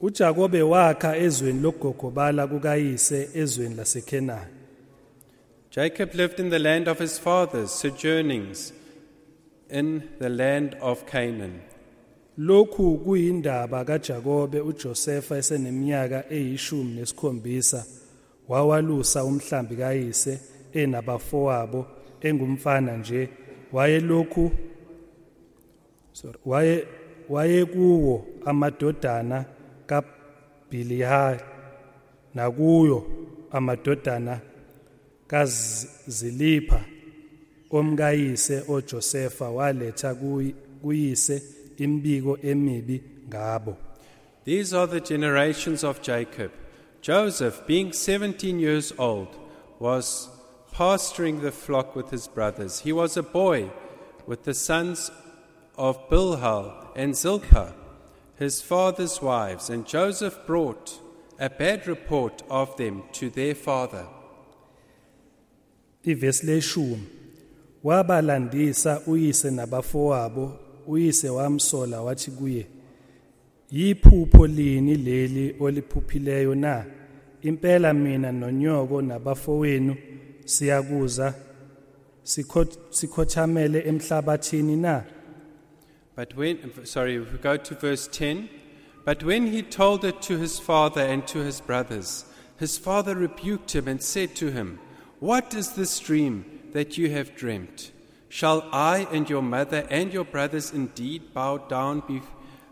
uJakobe 0.00 0.62
wakha 0.62 1.16
ezweni 1.16 1.60
lokugogobala 1.60 2.46
kukayise 2.46 3.28
ezweni 3.34 3.74
laseKenani 3.74 4.50
Jacob 5.70 6.14
lived 6.14 6.40
in 6.40 6.50
the 6.50 6.58
land 6.58 6.88
of 6.88 6.98
his 7.00 7.18
fathers, 7.18 7.70
sojournings 7.72 8.72
in 9.70 10.02
the 10.20 10.28
land 10.28 10.76
of 10.80 11.04
Canaan. 11.06 11.60
lokhu 12.38 12.98
kuyindaba 12.98 13.84
kaJakobe 13.84 14.60
uJosefa 14.60 15.36
eseneminyaka 15.38 16.24
eyishumi 16.30 16.94
nesikhombisa 16.94 17.84
wawalusa 18.48 19.24
umhlambi 19.24 19.76
kayise 19.76 20.40
enabafowabo 20.72 21.86
engumfana 22.20 22.96
nje 22.96 23.28
wayelokhu 23.72 24.50
sorry 26.12 26.38
waye 26.46 26.86
wayekuwo 27.28 28.26
amadodana 28.44 29.44
kaBiliha 29.86 31.40
nakuyo 32.34 33.06
amadodana 33.50 34.40
kaZilipha 35.26 36.80
omkayise 37.70 38.62
oJosefa 38.68 39.50
waletha 39.50 40.14
kuyi- 40.14 40.54
kuyise 40.82 41.42
imbiko 41.76 42.38
emibi 42.42 43.02
ngabo 43.28 43.76
These 44.44 44.76
are 44.76 44.86
the 44.86 45.00
generations 45.00 45.84
of 45.84 46.02
Jacob. 46.02 46.50
Joseph, 47.04 47.66
being 47.66 47.92
17 47.92 48.58
years 48.58 48.90
old, 48.98 49.28
was 49.78 50.30
pasturing 50.72 51.42
the 51.42 51.52
flock 51.52 51.94
with 51.94 52.08
his 52.08 52.26
brothers. 52.26 52.80
He 52.80 52.94
was 52.94 53.18
a 53.18 53.22
boy 53.22 53.70
with 54.26 54.44
the 54.44 54.54
sons 54.54 55.10
of 55.76 56.08
Bilhah 56.08 56.88
and 56.96 57.14
Zilpah, 57.14 57.74
his 58.38 58.62
father's 58.62 59.20
wives, 59.20 59.68
and 59.68 59.86
Joseph 59.86 60.46
brought 60.46 60.98
a 61.38 61.50
bad 61.50 61.86
report 61.86 62.42
of 62.48 62.74
them 62.78 63.02
to 63.12 63.28
their 63.28 63.54
father. 63.54 64.06
wabalandisa 67.84 69.00
uyise 69.06 69.50
nabafowabo 69.50 70.58
uyise 70.86 71.28
wamsola 71.28 72.00
wathi 72.00 72.30
kuye 72.30 72.66
yiphupho 73.74 74.46
lini 74.46 74.96
leli 74.96 75.56
oliphuphileyo 75.60 76.54
na 76.54 76.84
impela 77.42 77.94
mina 77.94 78.32
nonyoko 78.32 79.02
nabafowenu 79.02 79.96
siyakuza 80.44 81.34
sikho- 82.24 82.78
sikhothamele 82.90 83.80
emhlabathini 83.88 84.76
na 84.76 85.02
But 86.16 86.36
when, 86.36 86.58
sorry, 86.84 87.16
if 87.16 87.32
we 87.32 87.38
go 87.38 87.56
to 87.56 87.74
verse 87.74 88.06
10. 88.06 88.48
But 89.04 89.24
when 89.24 89.48
he 89.48 89.62
told 89.62 90.04
it 90.04 90.22
to 90.22 90.38
his 90.38 90.60
father 90.60 91.00
and 91.00 91.26
to 91.26 91.40
his 91.40 91.60
brothers, 91.60 92.24
his 92.56 92.78
father 92.78 93.16
rebuked 93.16 93.74
him 93.74 93.88
and 93.88 94.00
said 94.00 94.36
to 94.36 94.52
him, 94.52 94.78
What 95.18 95.52
is 95.54 95.72
this 95.72 95.98
dream 95.98 96.44
that 96.72 96.96
you 96.96 97.10
have 97.10 97.34
dreamt? 97.34 97.90
Shall 98.28 98.62
I 98.72 99.08
and 99.10 99.28
your 99.28 99.42
mother 99.42 99.84
and 99.90 100.12
your 100.12 100.24
brothers 100.24 100.72
indeed 100.72 101.34
bow 101.34 101.58
down, 101.58 102.04
be, 102.06 102.22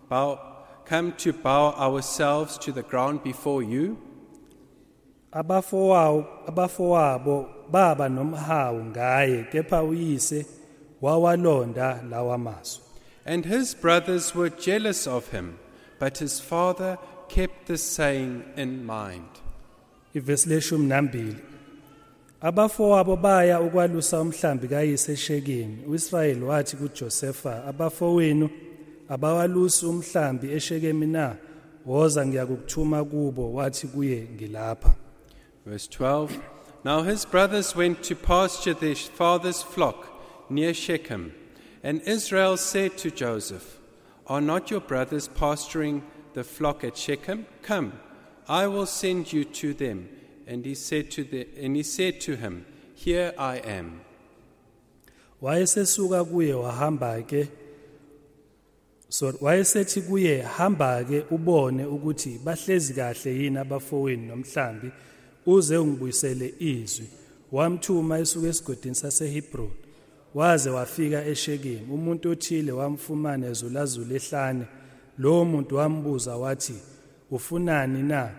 bow, 0.08 0.38
come 0.84 1.12
to 1.12 1.32
bow 1.32 1.72
ourselves 1.78 2.58
to 2.58 2.72
the 2.72 2.82
ground 2.82 3.22
before 3.22 3.62
you? 3.62 3.96
abafowabo 6.46 7.48
baba 7.70 8.08
nomhawu 8.08 8.84
ngaye 8.84 9.44
kepha 9.52 9.82
uyise 9.82 10.46
wawalonda 11.02 12.02
lawa 12.10 12.38
mazwi 12.38 12.82
And 13.24 13.44
his 13.46 13.72
brothers 13.74 14.34
were 14.34 14.50
jealous 14.50 15.06
of 15.06 15.30
him, 15.30 15.56
but 16.00 16.18
his 16.18 16.40
father 16.40 16.98
kept 17.28 17.66
the 17.66 17.78
saying 17.78 18.42
in 18.56 18.84
mind. 18.84 19.28
ivesi 20.14 20.48
leshumi 20.48 20.86
nambili 20.86 21.36
abafowabo 22.40 23.16
baya 23.16 23.60
ukwalusa 23.60 24.20
umhlambi 24.20 24.68
kayise 24.68 25.12
eshekemi 25.12 25.84
uIsrayeli 25.88 26.44
wathi 26.44 26.76
kuJosefa 26.76 27.64
abafowenu 27.64 28.50
abawalusi 29.08 29.86
umhlambi 29.86 30.52
eshekemi 30.52 31.06
na 31.06 31.36
woza 31.86 32.26
ngiyakukuthuma 32.26 33.04
kubo 33.04 33.52
wathi 33.52 33.86
kuye 33.86 34.28
ngilapha 34.34 34.94
Verse 35.66 35.86
12 35.88 36.30
Now 36.84 37.02
his 37.02 37.24
brothers 37.24 37.76
went 37.76 38.02
to 38.04 38.16
pasture 38.16 38.74
their 38.74 38.96
father's 38.96 39.62
flock 39.62 40.08
near 40.50 40.74
Shechem. 40.74 41.32
And 41.84 42.00
Israel 42.02 42.56
said 42.56 42.98
to 42.98 43.10
Joseph, 43.12 43.78
Are 44.26 44.40
not 44.40 44.70
your 44.70 44.80
brothers 44.80 45.28
pasturing 45.28 46.02
the 46.34 46.42
flock 46.42 46.82
at 46.82 46.96
Shechem? 46.96 47.46
Come, 47.62 47.92
I 48.48 48.66
will 48.66 48.86
send 48.86 49.32
you 49.32 49.44
to 49.44 49.74
them. 49.74 50.08
And 50.48 50.66
he 50.66 50.74
said 50.74 51.12
to, 51.12 51.22
the, 51.22 51.46
and 51.60 51.76
he 51.76 51.84
said 51.84 52.20
to 52.22 52.34
him, 52.34 52.66
Here 52.96 53.32
I 53.38 53.58
am. 53.58 54.00
wayesesuka 55.42 56.24
kuye 56.24 56.54
wahamba 56.54 57.22
ke 57.22 57.48
sorry 59.12 59.38
wayesethi 59.40 60.00
kuye 60.00 60.42
hamba 60.42 61.04
ke 61.04 61.24
ubone 61.30 61.84
ukuthi 61.84 62.40
bahlezi 62.44 62.94
kahle 62.94 63.42
yini 63.42 63.58
abafowenu 63.58 64.26
nomhlambi 64.26 64.90
uze 65.46 65.76
ungibuyisele 65.76 66.54
izwi. 66.58 67.06
Wamthuma 67.52 68.18
esuka 68.18 68.48
esigodini 68.48 68.94
saseHebron 68.94 69.70
waze 70.34 70.70
wafika 70.70 71.24
eShekemi 71.26 71.92
umuntu 71.92 72.30
othile 72.30 72.72
wamfumana 72.72 73.46
ezulazula 73.46 74.14
ehlane. 74.14 74.66
Lo 75.18 75.44
muntu 75.44 75.76
wambuza 75.76 76.36
wathi 76.36 76.74
ufunani 77.30 78.02
na? 78.02 78.30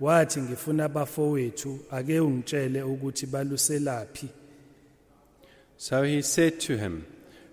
Wathi 0.00 0.40
ngifuna 0.42 0.84
abafowethu 0.84 1.78
ake 1.90 2.20
ungitshele 2.20 2.82
ukuthi 2.82 3.26
baluselaphi. 3.26 4.28
So 5.76 6.02
he 6.02 6.22
said 6.22 6.60
to 6.60 6.76
him, 6.76 7.04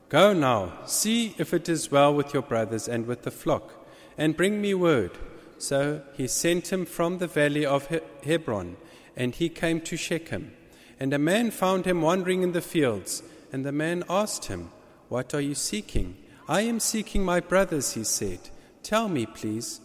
Go 0.09 0.31
now, 0.31 0.71
see 0.85 1.35
if 1.37 1.53
it 1.53 1.67
is 1.67 1.91
well 1.91 2.13
with 2.13 2.33
your 2.33 2.43
brothers 2.43 2.87
and 2.87 3.05
with 3.05 3.23
the 3.23 3.31
flock, 3.31 3.85
and 4.17 4.37
bring 4.37 4.61
me 4.61 4.73
word. 4.73 5.11
So 5.57 6.01
he 6.13 6.27
sent 6.27 6.71
him 6.71 6.85
from 6.85 7.17
the 7.17 7.27
valley 7.27 7.65
of 7.65 7.87
He- 7.87 7.99
Hebron, 8.23 8.77
and 9.17 9.35
he 9.35 9.49
came 9.49 9.81
to 9.81 9.97
Shechem. 9.97 10.53
And 10.99 11.13
a 11.13 11.19
man 11.19 11.51
found 11.51 11.85
him 11.85 12.01
wandering 12.01 12.41
in 12.41 12.53
the 12.53 12.61
fields, 12.61 13.21
and 13.51 13.65
the 13.65 13.71
man 13.71 14.03
asked 14.09 14.45
him, 14.45 14.71
What 15.09 15.33
are 15.33 15.41
you 15.41 15.55
seeking? 15.55 16.15
I 16.47 16.61
am 16.61 16.79
seeking 16.79 17.25
my 17.25 17.41
brothers, 17.41 17.93
he 17.93 18.03
said. 18.05 18.39
Tell 18.83 19.09
me, 19.09 19.25
please, 19.25 19.81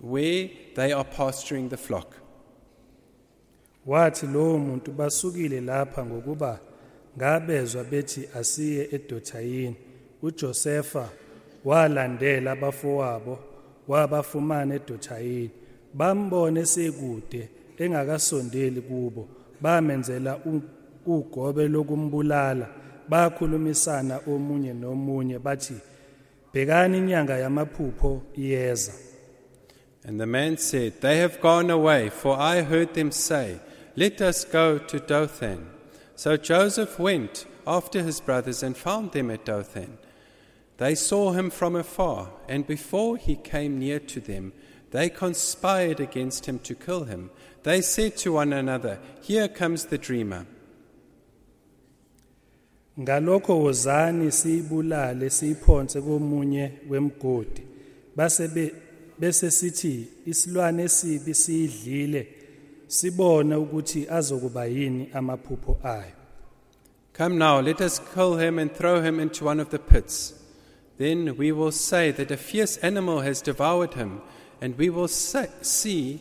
where 0.00 0.50
they 0.74 0.92
are 0.92 1.04
pasturing 1.04 1.70
the 1.70 1.78
flock. 1.78 2.16
wathi 3.86 4.26
muntu 4.26 4.92
ngabezwa 7.20 7.84
bethi 7.84 8.28
asiye 8.34 8.88
edothayini. 8.92 9.76
uJosefa 10.22 11.08
walandela 11.64 12.52
abafowabo 12.52 13.38
wabafumana 13.88 14.74
edothayini. 14.74 15.50
Bambone 15.94 16.66
sekude 16.66 17.48
engakasondeli 17.78 18.80
kubo. 18.80 19.28
Bamenzela 19.60 20.38
ugobe 21.06 21.68
lokumbulala. 21.68 22.66
Bakhulumisana 23.08 24.20
omunye 24.26 24.72
nomunye 24.74 25.38
bathi 25.38 25.74
bhekani 26.54 26.98
inyanga 26.98 27.38
yamaphupho 27.38 28.22
iyeza. 28.36 28.92
And 30.04 30.18
the 30.18 30.26
man 30.26 30.56
said, 30.56 31.00
They 31.02 31.18
have 31.18 31.40
gone 31.42 31.68
away, 31.70 32.08
for 32.08 32.38
I 32.38 32.62
heard 32.62 32.94
them 32.94 33.10
say, 33.10 33.60
Let 33.96 34.22
us 34.22 34.44
go 34.44 34.78
to 34.78 34.98
Dothan. 34.98 35.79
So 36.20 36.36
Joseph 36.36 36.98
went 36.98 37.46
after 37.66 38.02
his 38.02 38.20
brothers 38.20 38.62
and 38.62 38.76
found 38.76 39.12
them 39.12 39.30
at 39.30 39.46
Dothan. 39.46 39.96
They 40.76 40.94
saw 40.94 41.32
him 41.32 41.48
from 41.48 41.74
afar, 41.74 42.28
and 42.46 42.66
before 42.66 43.16
he 43.16 43.36
came 43.36 43.78
near 43.78 43.98
to 44.00 44.20
them, 44.20 44.52
they 44.90 45.08
conspired 45.08 45.98
against 45.98 46.44
him 46.44 46.58
to 46.58 46.74
kill 46.74 47.04
him. 47.04 47.30
They 47.62 47.80
said 47.80 48.18
to 48.18 48.34
one 48.34 48.52
another, 48.52 48.98
Here 49.22 49.48
comes 49.48 49.86
the 49.86 49.96
dreamer. 49.96 50.44
ngalokho 52.98 53.58
wozani 53.62 54.30
siyibulale 54.30 55.30
siyiphonse 55.30 56.00
komunye 56.00 56.72
wemgodi 56.88 57.62
base 58.16 58.48
be- 58.48 58.74
bese 59.18 59.50
sithi 59.50 60.08
isilwane 60.26 60.82
esibi 60.82 61.34
siyidlile 61.34 62.26
sibone 62.90 63.54
ukuthi 63.54 64.06
azokuba 64.08 64.64
yini 64.66 65.10
amaphupho 65.14 65.78
ayo 65.84 66.12
Come 67.12 67.36
now, 67.38 67.60
let 67.60 67.80
us 67.80 68.00
kill 68.14 68.36
him 68.38 68.58
and 68.58 68.72
throw 68.74 69.02
him 69.02 69.20
into 69.20 69.44
one 69.44 69.60
of 69.60 69.68
the 69.70 69.78
pits. 69.78 70.32
Then 70.96 71.36
we 71.36 71.52
will 71.52 71.72
say 71.72 72.10
that 72.12 72.30
a 72.30 72.36
fierce 72.36 72.78
animal 72.78 73.20
has 73.20 73.42
devoured 73.42 73.92
him, 73.94 74.22
and 74.60 74.78
we 74.78 74.88
will 74.88 75.08
see 75.08 76.20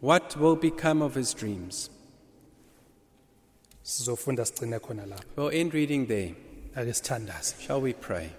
what 0.00 0.36
will 0.36 0.54
become 0.54 1.02
of 1.02 1.14
his 1.14 1.34
dreams. 1.34 1.90
sizofunda 3.84 4.44
sigcine 4.44 4.78
khona 4.80 5.06
lapho 5.06 5.24
We'll 5.36 5.50
end 5.50 5.74
reading 5.74 6.06
there. 6.06 6.34
ake 6.76 6.92
sithandaze 6.94 7.60
Shall 7.60 7.80
we 7.80 7.92
pray? 7.92 8.30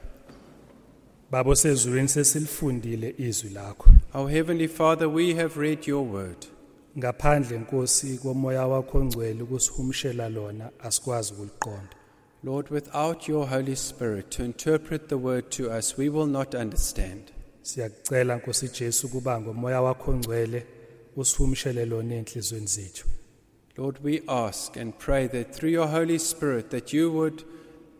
babo 1.31 1.55
sezulwini 1.55 2.07
sesilifundile 2.07 3.15
izwi 3.17 3.49
lakho 3.49 3.89
Our 4.13 4.29
Heavenly 4.29 4.67
Father, 4.67 5.09
we 5.09 5.35
have 5.35 5.57
read 5.57 5.87
your 5.87 6.03
word. 6.05 6.47
Ngaphandle 6.97 7.57
nkosi 7.57 8.17
komoya 8.17 8.67
wakho 8.67 8.97
ongcwele 8.97 9.43
ukusihumshela 9.43 10.29
lona 10.29 10.69
asikwazi 10.79 11.33
ukuliqonda 11.33 11.95
Lord, 12.43 12.69
without 12.69 13.27
your 13.27 13.47
Holy 13.47 13.75
Spirit 13.75 14.29
to 14.29 14.43
interpret 14.43 15.09
the 15.09 15.17
word 15.17 15.49
to 15.49 15.71
us, 15.71 15.97
we 15.97 16.07
will 16.07 16.27
not 16.27 16.53
understand. 16.55 17.31
siyakucela 17.61 18.35
nkosi 18.35 18.69
Jesu 18.69 19.09
kuba 19.09 19.41
ngomoya 19.41 19.81
wakho 19.81 20.11
ongcwele 20.11 20.65
usihumshele 21.15 21.85
lona 21.85 22.23
zethu 22.65 23.07
Lord, 23.77 23.99
we 24.03 24.21
ask 24.27 24.77
and 24.77 24.97
pray 24.97 25.27
that 25.27 25.53
through 25.55 25.71
your 25.73 25.87
Holy 25.87 26.19
Spirit 26.19 26.69
that 26.69 26.93
you 26.93 27.11
would 27.11 27.43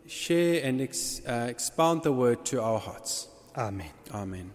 share 0.07 0.63
and 0.63 0.81
ex- 0.81 1.21
uh, 1.27 1.47
expound 1.49 2.01
the 2.03 2.11
word 2.11 2.43
to 2.45 2.61
our 2.61 2.79
hearts. 2.79 3.27
amen 3.55 3.91
Amen. 4.13 4.49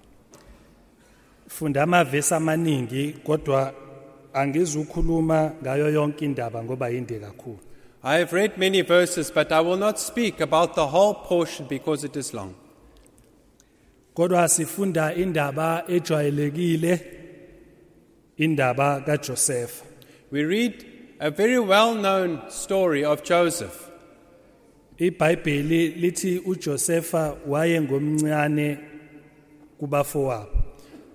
funda 1.49 1.82
amavesi 1.82 2.34
amaningi 2.34 3.12
kodwa 3.12 3.74
angizukhuluma 4.34 5.52
ngayo 5.62 5.90
yonke 5.90 6.24
indaba 6.24 6.62
ngoba 6.64 6.88
yinde 6.88 7.18
kakhulu 7.20 7.58
I 8.04 8.18
have 8.18 8.32
read 8.32 8.58
many 8.58 8.80
verses, 8.82 9.30
but 9.30 9.52
I 9.52 9.60
will 9.60 9.76
not 9.76 9.96
speak 9.96 10.40
about 10.40 10.74
the 10.74 10.88
whole 10.88 11.14
portion 11.14 11.66
because 11.68 12.02
it 12.02 12.16
is 12.16 12.34
long. 12.34 12.54
kodwa 14.14 14.48
sifunda 14.48 15.14
indaba 15.14 15.84
ejwayelekile 15.88 17.00
indaba 18.36 19.00
kaJoseph 19.06 19.82
We 20.30 20.44
read 20.44 20.84
a 21.20 21.30
very 21.30 21.58
well 21.60 21.94
known 21.94 22.40
story 22.50 23.04
of 23.04 23.22
Joseph. 23.22 23.88
iBhayibheli 24.98 25.88
lithi 25.88 26.38
uJosepha 26.38 27.36
wayengomncane 27.46 28.78
kubafowabo 29.78 30.50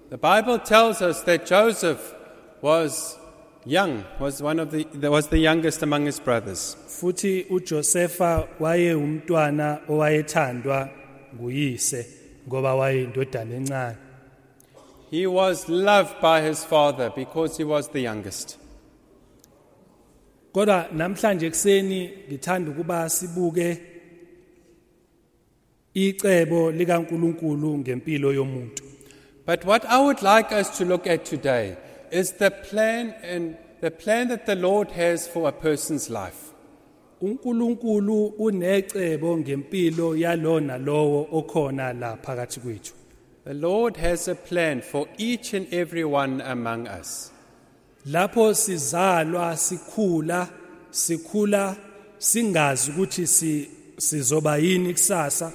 The 0.10 0.18
Bible 0.18 0.60
tells 0.60 1.02
us 1.02 1.22
that 1.24 1.46
Joseph 1.46 2.14
was 2.62 3.18
young, 3.66 4.04
was, 4.20 4.42
one 4.42 4.60
of 4.60 4.72
the, 4.72 4.86
was 5.10 5.28
the 5.28 5.38
youngest 5.38 5.84
among 5.84 6.06
his 6.06 6.20
brothers. 6.20 6.76
futhi 6.88 7.46
uJosepha 7.50 8.48
waye 8.60 8.94
umntwana 8.94 9.80
owayethandwa 9.90 10.90
nguyise 11.36 12.08
ngoba 12.48 12.76
wayeyindodana 12.76 13.56
encane 13.56 13.96
He 15.12 15.26
was 15.28 15.70
loved 15.70 16.20
by 16.22 16.42
his 16.42 16.66
father 16.66 17.12
because 17.16 17.58
he 17.58 17.64
was 17.64 17.90
the 17.92 18.02
youngest. 18.02 18.58
kodwa 20.54 20.88
namhlanje 20.92 21.50
kuseni 21.50 22.10
ngithanda 22.30 22.72
ukuba 22.72 23.10
sibuke 23.10 23.82
icebo 25.94 26.72
likaNkuluNkulu 26.72 27.78
ngempilo 27.78 28.34
yomuntu 28.34 28.84
But 29.46 29.64
what 29.66 29.86
I 29.86 30.00
would 30.00 30.22
like 30.22 30.52
us 30.52 30.78
to 30.78 30.86
look 30.86 31.08
at 31.08 31.24
today 31.26 31.78
is 32.12 32.32
the 32.34 32.52
plan 32.52 33.14
and 33.24 33.58
the 33.82 33.92
plan 33.92 34.28
that 34.30 34.46
the 34.46 34.56
Lord 34.56 34.92
has 34.92 35.28
for 35.28 35.48
a 35.50 35.52
person's 35.52 36.10
life. 36.10 36.54
uNkulunkulu 37.22 38.26
unecebo 38.26 39.38
ngempilo 39.38 40.16
yalo 40.18 40.60
nalowo 40.60 41.28
okhona 41.32 41.94
la 41.94 42.18
phakathi 42.18 42.60
kwethu 42.60 42.94
The 43.44 43.54
Lord 43.54 43.98
has 43.98 44.28
a 44.28 44.36
plan 44.36 44.82
for 44.82 45.08
each 45.18 45.54
and 45.54 45.74
every 45.74 46.04
one 46.04 46.42
among 46.42 46.88
us. 47.02 47.32
lapho 48.06 48.54
sizalwa 48.54 49.58
sikhula 49.58 50.48
sikhula 50.92 51.76
singazi 52.18 52.92
ukuthi 52.92 53.28
si 53.28 53.70
sizoba 53.98 54.58
yini 54.58 54.94
kusasa 54.94 55.52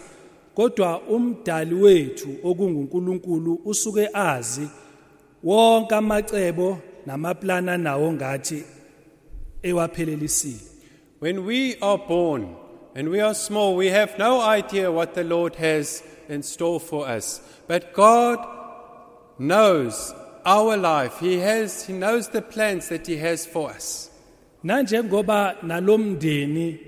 kodwa 0.54 1.00
umdali 1.00 1.74
wethu 1.74 2.28
okunguNkulunkulu 2.44 3.60
usuke 3.64 4.08
azi 4.14 4.68
wonke 5.44 5.94
amacebo 5.94 6.78
namaplana 7.06 7.78
nawo 7.78 8.12
ngathi 8.12 8.64
ewaphelelisile 9.62 10.72
When 11.22 11.44
we 11.44 11.76
are 11.80 11.98
born 11.98 12.56
and 12.96 13.08
we 13.08 13.20
are 13.20 13.32
small, 13.32 13.76
we 13.76 13.90
have 13.90 14.18
no 14.18 14.40
idea 14.40 14.90
what 14.90 15.14
the 15.14 15.22
Lord 15.22 15.54
has 15.54 16.02
in 16.28 16.42
store 16.42 16.80
for 16.80 17.06
us. 17.06 17.40
But 17.68 17.92
God 17.92 18.44
knows 19.38 20.12
our 20.44 20.76
life. 20.76 21.20
He 21.20 21.38
has 21.38 21.86
he 21.86 21.92
knows 21.92 22.28
the 22.28 22.42
plans 22.42 22.88
that 22.88 23.06
he 23.06 23.18
has 23.18 23.46
for 23.46 23.70
us. 23.70 24.10
nalomndeni 24.64 26.80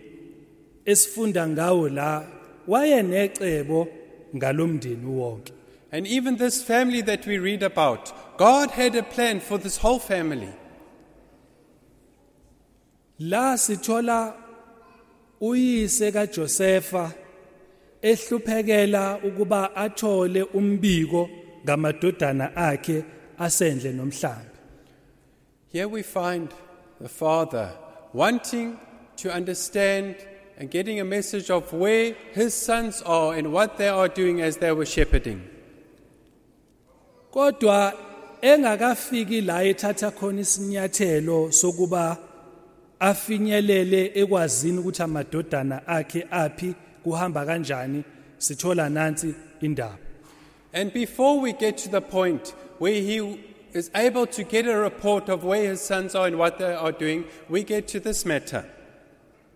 esifunda 0.85 1.49
ngawo 1.49 1.89
la 1.89 2.27
wayenecebo 2.69 3.89
ngalomndeni 4.37 5.07
wonke 5.07 5.53
And 5.93 6.09
even 6.09 6.39
this 6.39 6.61
family 6.61 7.03
that 7.03 7.25
we 7.25 7.39
read 7.39 7.63
about, 7.63 8.13
God 8.37 8.71
had 8.71 8.97
a 8.97 9.03
plan 9.03 9.41
for 9.41 9.59
this 9.59 9.77
whole 9.79 9.99
family. 9.99 10.53
la 13.19 13.57
sithola 13.57 14.35
uyise 15.41 16.13
kaJosepha 16.13 17.13
ehluphekela 18.03 19.19
ukuba 19.25 19.77
athole 19.77 20.43
umbiko 20.43 21.29
ngamadodana 21.65 22.57
akhe 22.57 23.05
asendle 23.39 23.93
nomhlambi 23.93 24.51
Here 25.73 25.89
we 25.89 26.03
find 26.03 26.49
the 27.01 27.09
father 27.09 27.73
wanting 28.13 28.79
to 29.17 29.33
understand 29.33 30.17
and 30.59 30.71
getting 30.71 31.01
a 31.01 31.05
message 31.05 31.51
of 31.51 31.73
where 31.73 32.15
his 32.33 32.55
sons 32.55 33.03
are 33.03 33.35
and 33.35 33.53
what 33.53 33.77
they 33.77 33.89
are 33.89 34.09
doing 34.09 34.41
as 34.41 34.57
they 34.59 34.73
were 34.73 34.87
shepherding. 34.87 35.41
kodwa 37.33 37.95
engakafiki 38.45 39.41
la 39.41 39.63
ethatha 39.65 40.11
khona 40.11 40.41
isinyathelo 40.41 41.53
sokuba 41.53 42.17
afinyelele 43.01 44.13
ekwazini 44.15 44.79
ukuthi 44.79 45.03
amadodana 45.03 45.87
akhe 45.87 46.27
aphi 46.31 46.75
kuhamba 47.03 47.47
kanjani 47.47 48.05
sithola 48.39 48.89
nansi 48.89 49.35
indaba 49.61 49.99
And 50.75 50.93
before 50.93 51.41
we 51.41 51.53
get 51.53 51.79
to 51.79 51.89
the 51.89 52.01
point 52.01 52.53
where 52.79 53.01
he 53.01 53.41
is 53.73 53.91
able 53.95 54.27
to 54.27 54.43
get 54.43 54.67
a 54.67 54.77
report 54.77 55.29
of 55.29 55.45
where 55.45 55.71
his 55.71 55.81
sons 55.81 56.15
are 56.17 56.27
and 56.27 56.37
what 56.37 56.59
they 56.59 56.75
are 56.75 56.91
doing, 56.91 57.25
we 57.49 57.63
get 57.63 57.89
to 57.89 58.01
this 58.01 58.27
matter. 58.27 58.65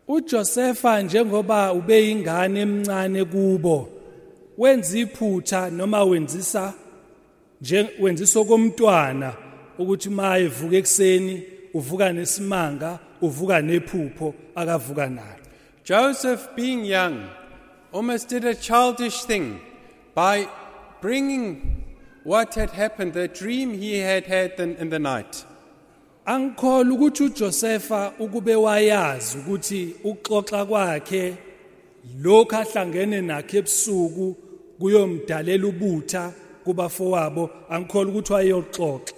uJosepha 0.09 1.03
njengoba 1.03 1.72
ubeyingane 1.72 2.61
emncane 2.61 3.24
kubo 3.24 3.89
wenza 4.59 4.99
iphutha 4.99 5.70
noma 5.70 6.05
wenzisa 6.05 6.74
nje 7.61 7.88
wenzisa 8.00 8.44
komntwana 8.44 9.32
ukuthi 9.78 10.09
uma 10.09 10.38
evuka 10.38 10.76
ekseni 10.76 11.42
uvuka 11.74 12.12
nesimanga 12.12 12.98
uvuka 13.22 13.62
nephupho 13.62 14.34
akavuka 14.54 15.06
nalo 15.06 15.38
Joseph, 15.88 16.54
being 16.54 16.84
young, 16.84 17.30
almost 17.92 18.28
did 18.28 18.44
a 18.44 18.54
childish 18.54 19.22
thing 19.22 19.59
by 20.14 20.46
bringing 21.00 21.82
what 22.24 22.54
had 22.56 22.68
happened, 22.72 23.14
the 23.14 23.26
dream 23.26 23.72
he 23.72 23.96
had 23.96 24.26
had 24.26 24.61
in, 24.61 24.76
in 24.76 24.90
the 24.90 24.98
night. 24.98 25.46
angikholwa 26.26 26.94
ukuthi 26.94 27.22
uJosepha 27.22 28.12
ukube 28.18 28.54
wayazi 28.54 29.38
ukuthi 29.38 29.94
uxoxa 30.04 30.66
kwakhe 30.66 31.36
lokho 32.22 32.56
ahlangene 32.56 33.20
nakhe 33.20 33.59
ebusuku 33.59 34.36
kuyomdalela 34.78 35.66
ubutha 35.66 36.32
kubafowabo 36.68 37.50
angikholwa 37.68 38.10
ukuthi 38.12 38.32
wayeyoxoxa 38.32 39.14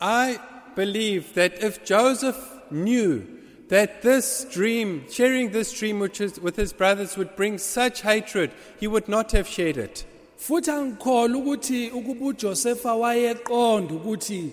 I 0.00 0.38
believe 0.74 1.34
that 1.34 1.62
if 1.62 1.84
Joseph 1.84 2.40
knew 2.70 3.26
that 3.68 4.02
this 4.02 4.46
dream, 4.50 5.04
sharing 5.10 5.50
this 5.50 5.72
dream 5.72 5.98
which 5.98 6.20
is, 6.20 6.38
with 6.38 6.56
his 6.56 6.72
brothers 6.72 7.16
would 7.16 7.34
bring 7.34 7.58
such 7.58 8.02
hatred, 8.02 8.50
he 8.78 8.86
would 8.86 9.08
not 9.08 9.32
have 9.32 9.48
shared 9.48 9.76
it. 9.76 10.04
futhi 10.38 10.70
angikholwa 10.70 11.38
ukuthi 11.38 11.90
ukuba 11.90 12.26
uJosepha 12.26 12.94
wayeqonda 12.94 13.94
ukuthi 13.94 14.52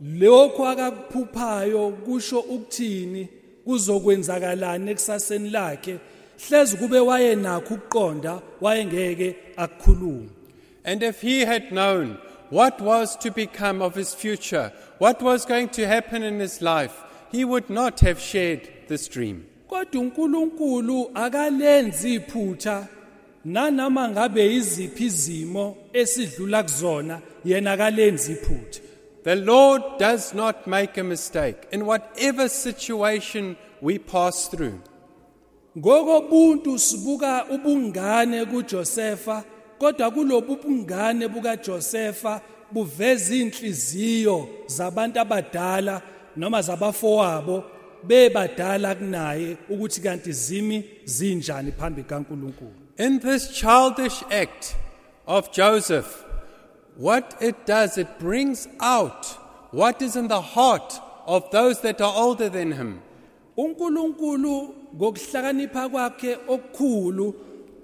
lokho 0.00 0.66
akakuphuphayo 0.66 1.90
kusho 1.90 2.40
ukuthini 2.40 3.28
kuzokwenzakalani 3.64 4.90
ekusaseni 4.90 5.50
lakhe 5.50 5.98
hlezi 6.48 6.76
kube 6.76 6.98
wayenakho 6.98 7.74
ukuqonda 7.74 8.42
wayengeke 8.60 9.36
akukhuluma 9.56 10.30
And 10.84 11.02
if 11.02 11.22
he 11.22 11.40
had 11.46 11.72
known 11.72 12.18
what 12.50 12.80
was 12.80 13.16
to 13.16 13.30
become 13.30 13.80
of 13.82 13.94
his 13.94 14.14
future, 14.14 14.72
what 14.98 15.22
was 15.22 15.46
going 15.46 15.68
to 15.70 15.86
happen 15.86 16.22
in 16.22 16.38
his 16.40 16.60
life, 16.60 17.02
he 17.32 17.44
would 17.44 17.70
not 17.70 18.00
have 18.00 18.20
shared 18.20 18.68
this 18.88 19.08
dream. 19.08 19.46
kodwa 19.68 20.00
uNkulunkulu 20.00 21.10
akalenzi 21.14 22.14
iphutha 22.14 22.86
nanoma 23.44 24.08
ngabe 24.08 24.54
iziphi 24.54 25.04
izimo 25.04 25.76
esidlula 25.92 26.62
kuzona 26.62 27.20
yena 27.44 27.72
akalenzi 27.72 28.32
iphutha 28.32 28.80
The 29.24 29.36
Lord 29.36 29.82
does 29.98 30.34
not 30.34 30.66
make 30.66 31.00
a 31.00 31.04
mistake 31.04 31.56
in 31.72 31.86
whatever 31.86 32.48
situation 32.48 33.56
we 33.82 33.98
pass 33.98 34.48
through. 34.50 34.78
ngokobuntu 35.78 36.78
sibuka 36.78 37.44
ubungane 37.50 38.44
kuJosepha 38.44 39.44
kodwa 39.78 40.10
bukaJosepha 41.28 42.40
buveza 42.72 43.34
inhliziyo 43.34 44.48
zabantu 44.66 45.20
abadala 45.20 46.02
noma 46.36 46.62
zabafowabo 46.62 47.64
bebadala 48.02 48.94
kunaye 48.94 49.56
ukuthi 49.68 50.00
kanti 50.00 50.32
zimi 50.32 50.84
zinjani 51.04 51.72
phambi 51.72 52.02
kaNkuluNkulu 52.02 52.84
In 52.96 53.18
this 53.18 53.48
childish 53.48 54.22
act 54.30 54.76
of 55.26 55.50
Joseph, 55.50 56.24
what 56.96 57.36
it 57.40 57.66
does, 57.66 57.98
it 57.98 58.20
brings 58.20 58.68
out 58.78 59.26
what 59.72 60.00
is 60.00 60.14
in 60.14 60.28
the 60.28 60.40
heart 60.40 61.00
of 61.26 61.50
those 61.50 61.80
that 61.80 62.00
are 62.00 62.12
older 62.16 62.48
than 62.48 62.72
him. 62.72 63.00
uNkulunkulu 63.56 64.74
ngokuhlakanipha 64.96 65.88
kwakhe 65.88 66.38
okukhulu 66.48 67.34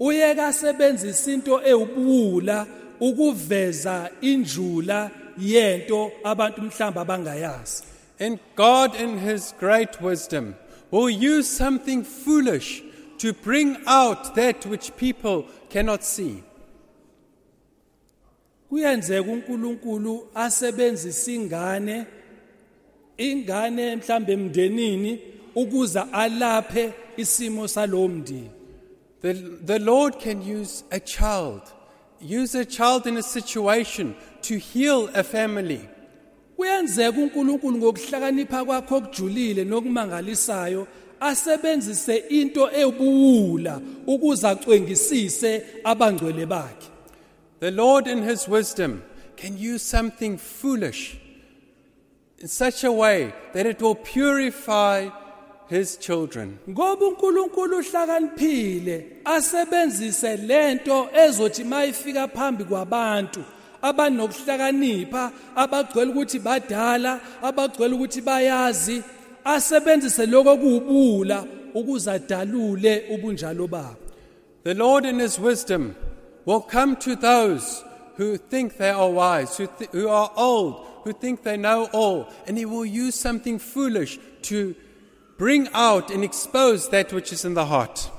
uyeka 0.01 0.47
asebenzisa 0.47 1.31
into 1.31 1.61
ewubuwula 1.65 2.67
ukuveza 2.99 4.09
injula 4.21 5.11
yento 5.37 6.11
abantu 6.23 6.61
mhlamba 6.61 7.05
bangayazi 7.05 7.83
And 8.19 8.39
God, 8.55 8.95
in 8.95 9.17
His 9.17 9.51
great 9.59 9.99
wisdom, 9.99 10.53
will 10.91 11.09
use 11.09 11.49
something 11.49 12.03
foolish 12.03 12.83
to 13.17 13.33
bring 13.33 13.77
out 13.87 14.35
that 14.35 14.63
which 14.67 14.95
people 14.95 15.45
cannot 15.69 16.03
see. 16.03 16.43
kuyenzeka 18.69 19.31
uNkulunkulu 19.31 20.27
asebenzisa 20.35 21.31
ingane 21.31 22.05
ingane 23.17 23.95
mhlambe 23.95 24.33
emndenini 24.33 25.19
ukuza 25.55 26.13
alaphe 26.13 26.93
isimo 27.17 27.67
salomndeni 27.67 28.49
The, 29.21 29.33
the 29.33 29.79
Lord 29.79 30.19
can 30.19 30.41
use 30.41 30.83
a 30.91 30.99
child, 30.99 31.61
use 32.19 32.55
a 32.55 32.65
child 32.65 33.05
in 33.05 33.17
a 33.17 33.23
situation 33.23 34.15
to 34.41 34.57
heal 34.57 35.09
a 35.13 35.23
family. 35.23 35.87
kuyenzeka 36.57 37.17
uNkulunkulu 37.19 37.77
ngokuhlakanipha 37.77 38.65
kwakhe 38.65 38.95
okujulile 38.95 39.63
nokumangalisayo 39.63 40.87
asebenzise 41.19 42.15
into 42.17 42.71
ebuwula 42.71 43.81
ukuze 44.07 44.47
acwengisise 44.47 45.63
abangcwele 45.83 46.45
bakhe 46.45 46.87
The 47.59 47.71
Lord, 47.71 48.07
in 48.07 48.23
His 48.23 48.47
wisdom, 48.47 49.03
can 49.37 49.55
use 49.55 49.83
something 49.83 50.37
foolish 50.37 51.17
in 52.39 52.47
such 52.47 52.83
a 52.83 52.91
way 52.91 53.33
that 53.53 53.65
it 53.67 53.81
will 53.81 53.95
purify 53.95 55.09
His 55.71 55.97
children. 55.99 56.57
ngoba 56.69 57.05
uNkulunkulu 57.05 57.77
uhlakaniphile 57.77 59.05
asebenzise 59.25 60.37
lento 60.37 61.09
ezothi 61.13 61.63
mayifika 61.63 62.27
phambi 62.27 62.63
kwabantu 62.63 63.43
abanokuhlakanipha 63.81 65.31
abagcwele 65.55 66.11
ukuthi 66.11 66.39
badala 66.39 67.19
abagcwele 67.41 67.95
ukuthi 67.95 68.21
bayazi 68.21 69.03
asebenzise 69.45 70.25
lokho 70.25 70.57
kuwubula 70.57 71.45
ukuze 71.73 72.11
adalule 72.11 73.03
ubunjalo 73.09 73.67
babo 73.67 73.95
The 74.63 74.73
Lord, 74.73 75.05
in 75.05 75.19
His 75.19 75.39
wisdom, 75.39 75.95
will 76.45 76.61
come 76.61 76.95
to 76.97 77.15
those 77.15 77.83
who 78.17 78.37
think 78.37 78.77
they 78.77 78.89
are 78.91 79.09
wise, 79.09 79.57
who, 79.57 79.67
th- 79.67 79.89
who 79.91 80.07
are 80.07 80.29
old, 80.35 80.85
who 81.03 81.13
think 81.13 81.41
they 81.43 81.57
know 81.57 81.87
all, 81.93 82.27
and 82.45 82.57
He 82.57 82.65
will 82.65 82.85
use 82.85 83.15
something 83.15 83.57
foolish 83.57 84.19
to 84.43 84.75
bring 85.41 85.67
out 85.73 86.11
and 86.11 86.23
expose 86.23 86.87
that 86.89 87.11
which 87.11 87.33
is 87.33 87.45
in 87.45 87.55
the 87.55 87.65
heart. 87.65 88.11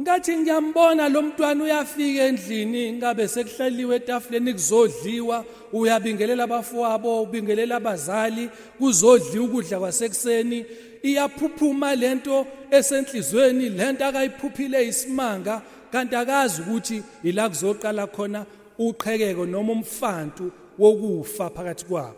ngathi 0.00 0.36
ngiyambona 0.36 1.08
lo 1.08 1.22
mntwana 1.22 1.64
uyafika 1.64 2.22
endlini 2.22 2.92
ngabe 2.92 3.28
sekuhleliwe 3.28 3.96
etafuleni 3.96 4.52
kuzodliwa 4.52 5.44
uyabingelela 5.72 6.44
abafowabo 6.44 7.22
ubingelela 7.22 7.76
abazali 7.76 8.50
kuzodliwa 8.78 9.44
ukudla 9.44 9.78
kwasekuseni 9.78 10.66
iyaphuphuma 11.02 11.94
lento 11.94 12.46
esenhlizweni 12.70 13.68
lento 13.68 14.06
akayiphuphile 14.06 14.88
isimanga 14.88 15.62
kanti 15.92 16.16
akazi 16.16 16.62
ukuthi 16.62 17.02
ila 17.22 17.48
kuzoqala 17.48 18.06
khona 18.06 18.46
uqhekeko 18.78 19.46
noma 19.46 19.72
umfantu 19.72 20.52
wokufa 20.78 21.50
phakathi 21.50 21.84
kwabo 21.84 22.16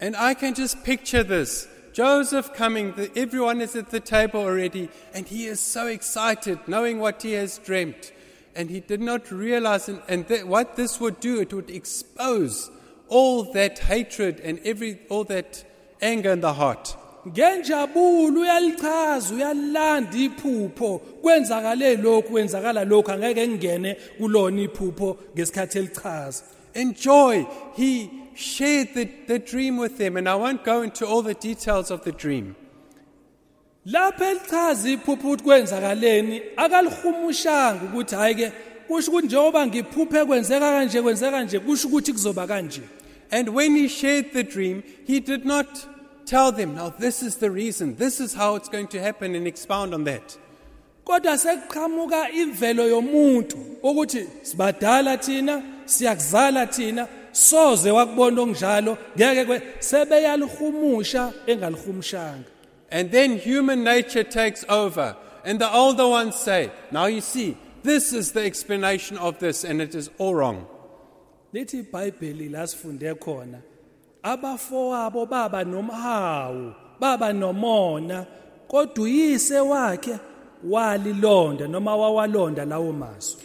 And 0.00 0.14
I 0.16 0.34
can 0.34 0.54
just 0.54 0.84
picture 0.84 1.24
this. 1.24 1.66
Joseph 1.98 2.54
coming, 2.54 2.92
the, 2.92 3.10
everyone 3.18 3.60
is 3.60 3.74
at 3.74 3.90
the 3.90 3.98
table 3.98 4.38
already, 4.38 4.88
and 5.12 5.26
he 5.26 5.46
is 5.46 5.58
so 5.58 5.88
excited 5.88 6.56
knowing 6.68 7.00
what 7.00 7.20
he 7.22 7.32
has 7.32 7.58
dreamt. 7.58 8.12
And 8.54 8.70
he 8.70 8.78
did 8.78 9.00
not 9.00 9.32
realize, 9.32 9.88
and, 9.88 10.00
and 10.06 10.24
that 10.28 10.46
what 10.46 10.76
this 10.76 11.00
would 11.00 11.18
do, 11.18 11.40
it 11.40 11.52
would 11.52 11.70
expose 11.70 12.70
all 13.08 13.52
that 13.52 13.80
hatred 13.80 14.38
and 14.38 14.60
every, 14.64 15.00
all 15.08 15.24
that 15.24 15.64
anger 16.00 16.30
in 16.30 16.40
the 16.40 16.52
heart. 16.52 16.96
ngenjabulo 17.26 18.40
uyalichaza 18.40 19.34
uyalanda 19.34 20.18
iphupho 20.18 20.98
kwenzakale 20.98 21.96
lokhu 21.96 22.30
kwenzakala 22.30 22.84
lokhu 22.84 23.10
angeke 23.10 23.48
ngene 23.48 23.96
kulona 24.18 24.62
iphupho 24.62 25.18
ngesikhathi 25.34 25.78
elichaza 25.78 26.44
In 26.74 26.94
joy, 26.94 27.44
he 27.74 28.08
shared 28.38 28.94
the, 28.94 29.10
the 29.26 29.38
dream 29.38 29.76
with 29.76 29.98
them, 29.98 30.16
and 30.16 30.28
I 30.28 30.36
won't 30.36 30.62
go 30.64 30.82
into 30.82 31.04
all 31.06 31.22
the 31.22 31.34
details 31.34 31.90
of 31.90 32.04
the 32.04 32.12
dream. 32.12 32.54
And 43.30 43.48
when 43.54 43.76
he 43.76 43.88
shared 43.88 44.32
the 44.32 44.44
dream, 44.44 44.82
he 45.04 45.20
did 45.20 45.44
not 45.44 45.86
tell 46.24 46.52
them, 46.52 46.74
now 46.76 46.90
this 46.90 47.22
is 47.22 47.36
the 47.36 47.50
reason, 47.50 47.96
this 47.96 48.20
is 48.20 48.34
how 48.34 48.54
it's 48.54 48.68
going 48.68 48.86
to 48.88 49.00
happen, 49.00 49.34
and 49.34 49.46
expound 49.46 49.94
on 49.94 50.04
that. 50.04 50.38
kodwa 51.08 51.38
sekuqhamuka 51.38 52.30
imvelo 52.30 52.88
yomuntu 52.88 53.56
ukuthi 53.82 54.26
sibadala 54.42 55.16
thina 55.16 55.62
siyakuzala 55.86 56.66
thina 56.66 57.08
soze 57.38 57.90
wakubona 57.90 58.42
okunjalo 58.42 58.98
ngeke 59.16 59.44
kwe 59.44 59.62
sebeyalihumusha 59.78 61.32
engalihumushanga 61.46 62.44
And 62.90 63.10
then 63.10 63.38
human 63.38 63.84
nature 63.84 64.24
takes 64.24 64.64
over, 64.66 65.14
and 65.44 65.60
the 65.60 65.70
older 65.70 66.08
ones 66.08 66.36
say, 66.36 66.70
now 66.90 67.04
you 67.04 67.20
see, 67.20 67.54
this 67.82 68.14
is 68.14 68.32
the 68.32 68.40
explanation 68.46 69.18
of 69.18 69.38
this, 69.40 69.62
and 69.62 69.82
it 69.82 69.94
is 69.94 70.08
all 70.18 70.34
wrong. 70.34 70.66
lithi 71.54 71.82
iBhayibheli 71.84 72.50
la 72.50 72.66
sifunde 72.66 73.14
khona 73.14 73.58
abafowabo 74.22 75.26
baba 75.28 75.64
nomhawu 75.64 76.74
baba 77.00 77.32
nomona 77.32 78.26
kodwa 78.68 79.04
uyise 79.04 79.60
wakhe 79.60 80.18
walilonda 80.64 81.68
noma 81.68 81.96
wawalonda 81.96 82.64
lawo 82.64 82.92
mazwi 82.92 83.42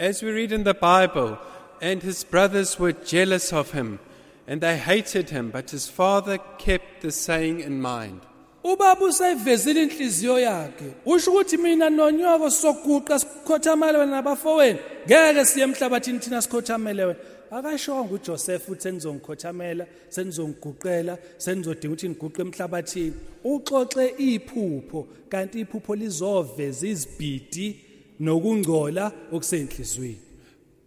As 0.00 0.22
we 0.22 0.30
read 0.30 0.52
in 0.52 0.64
the 0.64 0.74
Bible, 0.74 1.38
and 1.80 2.02
his 2.02 2.24
brothers 2.24 2.78
were 2.78 2.92
jealous 2.92 3.52
of 3.52 3.72
him, 3.72 3.98
and 4.46 4.60
they 4.60 4.76
hated 4.76 5.30
him, 5.30 5.50
but 5.50 5.70
his 5.70 5.88
father 5.88 6.38
kept 6.58 7.02
the 7.02 7.10
saying 7.12 7.60
in 7.60 7.80
mind. 7.80 8.20
ubaba 8.64 9.04
useyivezile 9.04 9.82
inhliziyo 9.82 10.38
yakhe. 10.38 10.92
Usho 11.06 11.30
ukuthi 11.30 11.56
mina 11.56 11.90
nonyoko 11.90 12.50
soguqa 12.50 13.18
sikhothamele 13.18 14.06
nabafowenu. 14.06 14.78
Ngeke 15.06 15.44
siye 15.44 15.64
emhlabathini 15.64 16.18
thina 16.18 16.42
sikhothamele 16.42 17.04
wena. 17.04 17.18
Akashonga 17.50 18.14
uJoseph 18.14 18.68
uthi 18.68 18.82
senizongikhothamela 18.82 19.86
senizongiguqela 20.08 21.18
senizodinga 21.38 21.94
ukuthi 21.94 22.08
ngiguqe 22.08 22.42
emhlabathini. 22.42 23.14
Uxoxe 23.44 24.14
iphupho 24.18 25.06
kanti 25.28 25.60
iphupho 25.60 25.94
lizoveza 25.94 26.86
izibhidi 26.86 27.80
nokungcola 28.20 29.12
okusenhlizweni 29.32 30.18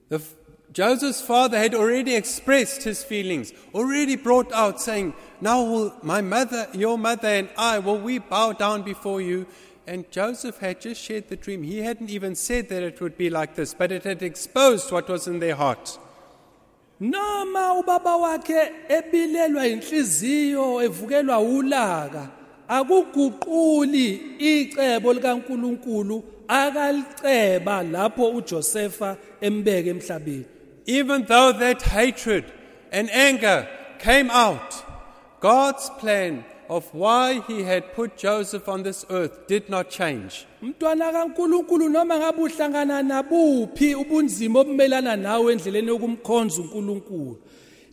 The 0.10 0.16
f- 0.16 0.36
Joseph's 0.72 1.22
father 1.22 1.58
had 1.58 1.74
already 1.74 2.16
expressed 2.16 2.84
his 2.84 3.04
feelings, 3.04 3.54
already 3.74 4.16
brought 4.16 4.52
out, 4.54 4.80
saying, 4.80 5.14
Now 5.42 5.64
will 5.64 5.94
my 6.04 6.22
mother, 6.22 6.68
your 6.74 6.98
mother, 6.98 7.28
and 7.28 7.50
I, 7.58 7.80
will 7.80 7.98
we 7.98 8.20
bow 8.20 8.54
down 8.54 8.84
before 8.84 9.20
you? 9.20 9.48
And 9.88 10.10
Joseph 10.12 10.60
had 10.60 10.80
just 10.80 11.02
shared 11.02 11.30
the 11.30 11.36
dream. 11.36 11.64
He 11.64 11.80
hadn't 11.80 12.12
even 12.12 12.36
said 12.36 12.70
that 12.70 12.84
it 12.84 13.02
would 13.02 13.18
be 13.18 13.32
like 13.32 13.56
this, 13.56 13.74
but 13.74 13.92
it 13.92 14.04
had 14.04 14.22
exposed 14.22 14.92
what 14.92 15.10
was 15.10 15.28
in 15.28 15.40
their 15.40 15.56
heart. 15.56 15.98
noma 17.00 17.82
ubaba 17.82 18.18
wakhe 18.18 18.72
ebilelwa 18.90 19.68
inhliziyo 19.68 20.82
evukelwa 20.84 21.40
ulaka 21.40 22.30
akuguquli 22.68 24.22
icebo 24.40 25.14
likaNkuluNkulu 25.14 26.24
akaliceba 26.48 27.84
lapho 27.84 28.30
uJosefa 28.30 29.18
embeke 29.42 29.90
emhlabeni 29.90 30.46
Even 30.90 31.26
though 31.26 31.52
that 31.52 31.84
hatred 31.84 32.46
and 32.92 33.12
anger 33.12 33.68
came 34.00 34.32
out, 34.32 34.84
God's 35.40 35.88
plan 36.00 36.44
of 36.68 36.92
why 36.96 37.42
he 37.48 37.62
had 37.62 37.94
put 37.94 38.18
Joseph 38.18 38.68
on 38.68 38.82
this 38.82 39.06
earth 39.12 39.48
did 39.48 39.70
not 39.70 39.92
change. 39.92 40.48
umntwana 40.64 41.12
kaNkuluNkulu 41.12 41.90
noma 41.90 42.18
ngabe 42.18 42.42
uhlangana 42.42 43.04
nabuphi 43.04 43.96
ubunzima 43.96 44.60
obumelana 44.60 45.16
nawe 45.16 45.54
endleleni 45.54 45.88
yokumkhonza 45.88 46.62
uNkulunkulu 46.62 47.38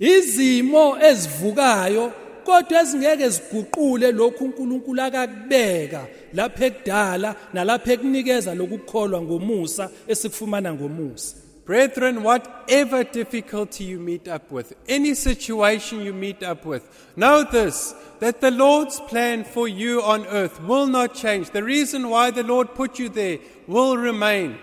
izimo 0.01 0.97
ezivukayo 1.09 2.12
kodwa 2.44 2.80
ezingeke 2.82 3.28
ziguqule 3.28 4.12
lokhu 4.12 4.44
uNkulunkulu 4.44 5.03
akakubeka 5.03 6.07
lapha 6.34 6.64
ekudala 6.66 7.36
nalapha 7.53 7.92
ekunikeza 7.92 8.55
lokukholwa 8.55 9.22
ngomusa 9.22 9.90
esikufumana 10.09 10.74
ngomusa 10.74 11.45
Brethren, 11.66 12.22
whatever 12.22 13.02
difficulty 13.02 13.82
you 13.82 13.98
meet 13.98 14.28
up 14.28 14.52
with, 14.52 14.72
any 14.88 15.14
situation 15.14 16.00
you 16.00 16.12
meet 16.12 16.44
up 16.44 16.64
with, 16.64 17.12
know 17.16 17.42
this 17.42 17.92
that 18.20 18.40
the 18.40 18.52
Lord's 18.52 19.00
plan 19.00 19.42
for 19.42 19.66
you 19.66 20.00
on 20.00 20.24
earth 20.26 20.62
will 20.62 20.86
not 20.86 21.12
change. 21.12 21.50
The 21.50 21.64
reason 21.64 22.08
why 22.08 22.30
the 22.30 22.44
Lord 22.44 22.74
put 22.76 23.00
you 23.00 23.08
there 23.08 23.38
will 23.66 23.96
remain. 23.96 24.58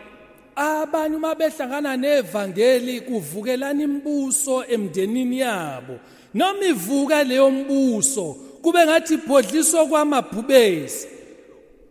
abanye 0.55 1.15
uma 1.15 1.35
behlangana 1.35 1.97
nevangeli 1.97 3.01
kuvukelana 3.01 3.83
imibuso 3.83 4.65
emndenini 4.65 5.39
yabo 5.39 5.99
noma 6.33 6.65
ivuka 6.65 7.23
leyo 7.23 7.51
mbuso 7.51 8.33
kube 8.61 8.85
ngathi 8.85 9.13
ibhodliso 9.13 9.87
kwamabhubesi 9.87 11.07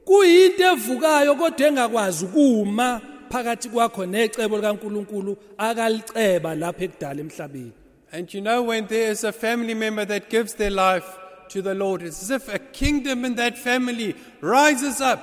kuyinto 0.05 0.65
evukayo 0.65 1.35
kodwa 1.35 1.67
engakwazi 1.67 2.25
ukuma 2.25 3.01
phakathi 3.33 3.69
kwakho 3.69 4.07
necebo 4.07 4.57
likaNkuluNkulu 4.57 5.37
akaliceba 5.59 6.55
lapha 6.55 6.85
ekudala 6.85 7.21
emhlabeni 7.21 7.73
And 8.15 8.33
you 8.35 8.43
know, 8.43 8.63
when 8.63 8.87
there 8.89 9.11
is 9.11 9.25
a 9.25 9.33
family 9.33 9.73
member 9.73 10.05
that 10.05 10.29
gives 10.29 10.53
their 10.53 10.71
life 10.71 11.07
to 11.49 11.63
the 11.63 11.75
Lord, 11.75 12.03
it's 12.03 12.21
as 12.23 12.31
if 12.31 12.55
a 12.55 12.59
kingdom 12.59 13.25
in 13.25 13.37
that 13.37 13.57
family 13.57 14.15
rises 14.43 15.01
up. 15.01 15.21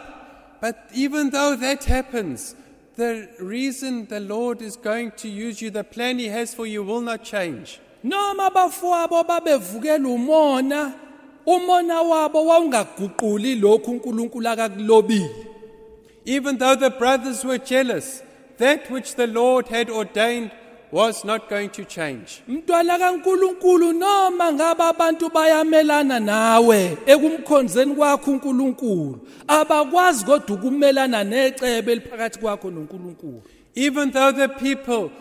But 0.60 0.90
even 0.96 1.30
though 1.30 1.56
that 1.56 1.84
happens, 1.84 2.56
the 2.96 3.30
reason 3.40 4.08
the 4.08 4.20
Lord 4.20 4.64
is 4.64 4.76
going 4.76 5.12
to 5.18 5.30
use 5.30 5.62
you, 5.62 5.70
the 5.70 5.84
plan 5.84 6.18
He 6.18 6.30
has 6.30 6.56
for 6.56 6.66
you, 6.66 6.82
will 6.82 7.02
not 7.02 7.24
change. 7.24 7.80
noma 8.04 8.50
abafowabo 8.50 9.24
babevukela 9.24 10.08
umona 10.08 10.94
umona 11.46 12.02
wabo 12.02 12.46
wawungaguquli 12.46 13.56
lokhu 13.56 13.92
uNkulunkulu 13.92 14.50
akakulobile 14.50 15.49
Even 16.26 16.58
though 16.58 16.76
the 16.76 16.90
brothers 16.90 17.44
were 17.44 17.58
jealous, 17.58 18.22
that 18.58 18.90
which 18.92 19.16
the 19.16 19.28
Lord 19.28 19.68
had 19.68 19.90
ordained 19.90 20.52
was 20.92 21.24
not 21.24 21.50
going 21.50 21.70
to 21.70 21.86
change. 21.86 22.42
mntwana 22.48 22.98
kaNkulunkulu 23.00 23.94
noma 23.94 24.52
ngabe 24.54 24.84
abantu 24.84 25.30
bayamelana 25.30 26.20
nawe 26.20 26.98
ekumkhonzeni 27.06 27.96
kwakho 27.96 28.32
uNkulunkulu 28.32 29.20
abakwazi 29.48 30.26
kodwa 30.26 30.56
ukumelana 30.56 31.24
necebe 31.24 31.92
eliphakathi 31.92 32.40
kwakho 32.40 32.72
noNkulunkulu 32.72 33.42
Even 33.76 34.12
though 34.12 34.32
the 34.32 34.48
people 34.50 35.12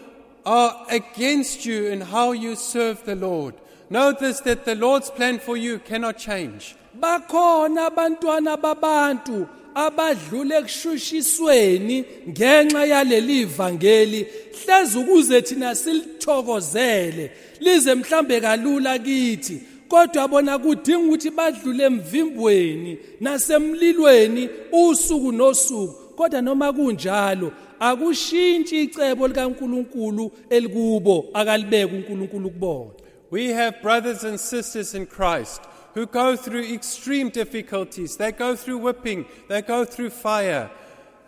are 0.47 0.75
against 0.91 1.67
you 1.67 1.87
in 1.93 2.01
how 2.01 2.33
you 2.33 2.57
serve 2.57 3.05
the 3.05 3.15
Lord, 3.15 3.55
know 3.91 4.13
this 4.13 4.41
that 4.41 4.65
the 4.65 4.75
Lord's 4.75 5.11
plan 5.11 5.39
for 5.39 5.57
you 5.57 5.79
cannot 5.79 6.17
change. 6.17 6.75
bakhona 7.01 7.87
abantwana 7.91 8.57
babantu 8.57 9.47
abadlule 9.75 10.59
ekushushisweni 10.59 12.05
ngenxa 12.29 12.85
yaleli 12.85 13.41
ivangeli 13.41 14.27
hleze 14.65 14.99
ukuze 14.99 15.43
thina 15.43 15.75
silithokozele 15.75 17.31
lize 17.61 17.95
mhlambe 17.95 18.41
kalula 18.41 18.99
kithi. 18.99 19.61
Kodwa 19.89 20.29
bona 20.29 20.59
kudinga 20.59 20.99
ukuthi 20.99 21.31
badlule 21.31 21.85
emvimbweni 21.85 22.99
nasemlilweni 23.21 24.49
usuku 24.73 25.33
nosuku. 25.33 25.95
Kodwa 26.17 26.43
noma 26.43 26.73
kunjalo 26.73 27.53
akushintshi 27.81 28.83
icebo 28.83 29.29
likaNkuluNkulu 29.29 30.33
elikubo 30.51 31.27
akalibeka 31.35 31.95
uNkulunkulu 31.95 32.51
kubona. 32.51 32.91
We 33.31 33.53
have 33.53 33.83
brothers 33.83 34.25
and 34.25 34.39
sisters 34.41 34.95
in 34.95 35.07
Christ 35.07 35.61
who 35.99 36.07
go 36.07 36.37
through 36.37 36.63
extreme 36.63 37.29
difficulties. 37.29 38.17
They 38.17 38.31
go 38.31 38.55
through 38.55 38.79
whipping, 38.79 39.27
they 39.49 39.63
go 39.63 39.85
through 39.85 40.11
fire. 40.11 40.71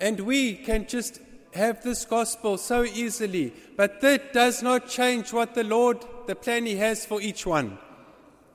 And 0.00 0.20
we 0.20 0.54
can 0.54 0.86
just 0.86 1.20
have 1.52 1.82
this 1.82 2.04
gospel 2.04 2.56
so 2.56 2.84
easily. 2.84 3.52
But 3.76 4.00
that 4.00 4.32
does 4.32 4.62
not 4.62 4.88
change 4.88 5.32
what 5.32 5.54
the 5.54 5.64
Lord, 5.64 5.98
the 6.28 6.36
plan 6.36 6.66
He 6.66 6.76
has 6.76 7.04
for 7.04 7.20
each 7.20 7.44
one. 7.44 7.78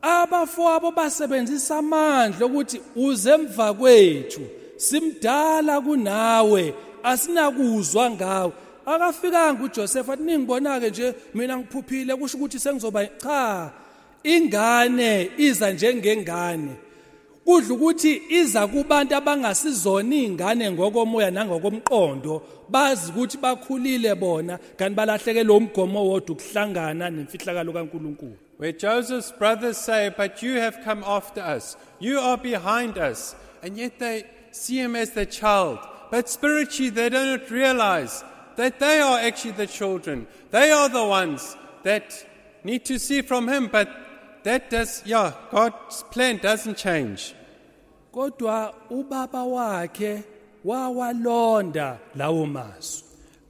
abafowabo 0.02 0.92
basebenzisa 0.92 1.78
amandla 1.78 2.66
uze 2.96 3.32
emva 3.32 3.74
kwethu 3.74 4.42
simdala 4.78 5.82
kunawe 5.82 6.74
asinakuzwa 7.04 8.12
ngawe 8.12 8.54
akafikanga 8.86 9.64
uJoseph 9.64 10.10
athi 10.10 10.24
ningibona 10.24 10.80
ke 10.80 10.90
nje 10.90 11.16
mina 11.34 11.58
ngiphuphile 11.58 12.16
kusho 12.16 12.38
ukuthi 12.38 12.60
sengizoba 12.60 13.06
cha 13.06 13.72
ingane 14.34 15.30
iza 15.38 15.72
njengengane 15.72 16.76
kudla 17.46 17.74
ukuthi 17.74 18.22
iza 18.30 18.68
kubantu 18.68 19.16
abangasizona 19.16 20.16
izingane 20.16 20.72
ngokomoya 20.72 21.32
nangokomqondo 21.32 22.42
bazi 22.70 23.12
ukuthi 23.12 23.38
bakhulile 23.38 24.16
bona 24.16 24.58
kanti 24.78 24.96
balahlekelwe 24.96 25.58
umgomo 25.58 26.00
wodwa 26.10 26.32
ukuhlangana 26.36 27.10
nemfihlakalo 27.10 27.72
kaNkuluNkulu 27.74 28.38
Where 28.58 28.72
Joseph's 28.72 29.34
brothers 29.34 29.78
say, 29.78 30.14
But 30.16 30.42
you 30.42 30.54
have 30.54 30.80
come 30.86 31.04
after 31.06 31.42
us, 31.42 31.76
you 32.00 32.20
are 32.20 32.38
behind 32.38 32.98
us, 32.98 33.36
and 33.62 33.78
yet 33.78 34.00
they 34.00 34.24
see 34.52 34.78
him 34.78 34.96
as 34.96 35.12
their 35.12 35.26
child. 35.26 35.80
But 36.10 36.30
spiritually, 36.30 36.90
they 36.90 37.10
don't 37.10 37.52
realize 37.52 38.24
that 38.56 38.80
they 38.80 39.02
are 39.02 39.20
actually 39.20 39.52
the 39.52 39.68
children. 39.68 40.26
They 40.52 40.72
are 40.72 40.88
the 40.88 41.04
ones 41.04 41.58
that 41.84 42.26
need 42.64 42.86
to 42.86 42.98
see 42.98 43.22
from 43.22 43.50
him, 43.50 43.68
but 43.68 43.90
that 44.46 44.70
does, 44.70 45.02
yeah, 45.06 45.32
God's 45.52 46.04
plan 46.12 46.38
doesn't 46.38 46.78
change. 46.78 47.36
kodwa 48.14 48.74
ubaba 48.90 49.44
wakhe 49.44 50.24
wawalonda 50.66 51.98
lawo 52.16 52.46
mazwi 52.46 53.04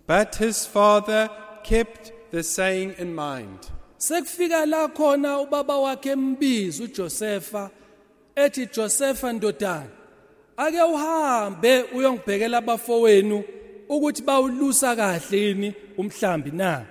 But 0.08 0.36
his 0.36 0.66
father 0.68 1.30
kept 1.64 2.12
the 2.32 2.44
saying 2.44 2.96
in 3.00 3.14
mind. 3.16 3.60
sekufika 3.98 4.66
la 4.66 4.88
khona 4.88 5.40
ubaba 5.40 5.78
wakhe 5.78 6.10
embiza 6.12 6.84
uJosepha 6.84 7.70
ethi 8.36 8.66
Josepha 8.74 9.34
ndodana 9.34 9.88
ake 10.58 10.82
uhambe 10.82 11.82
uyongibhekela 11.84 12.58
abafowenu 12.58 13.44
ukuthi 13.90 14.22
bawulusa 14.22 14.96
kahle 14.96 15.38
yini 15.38 15.74
umhlambi 15.98 16.52
na 16.52 16.86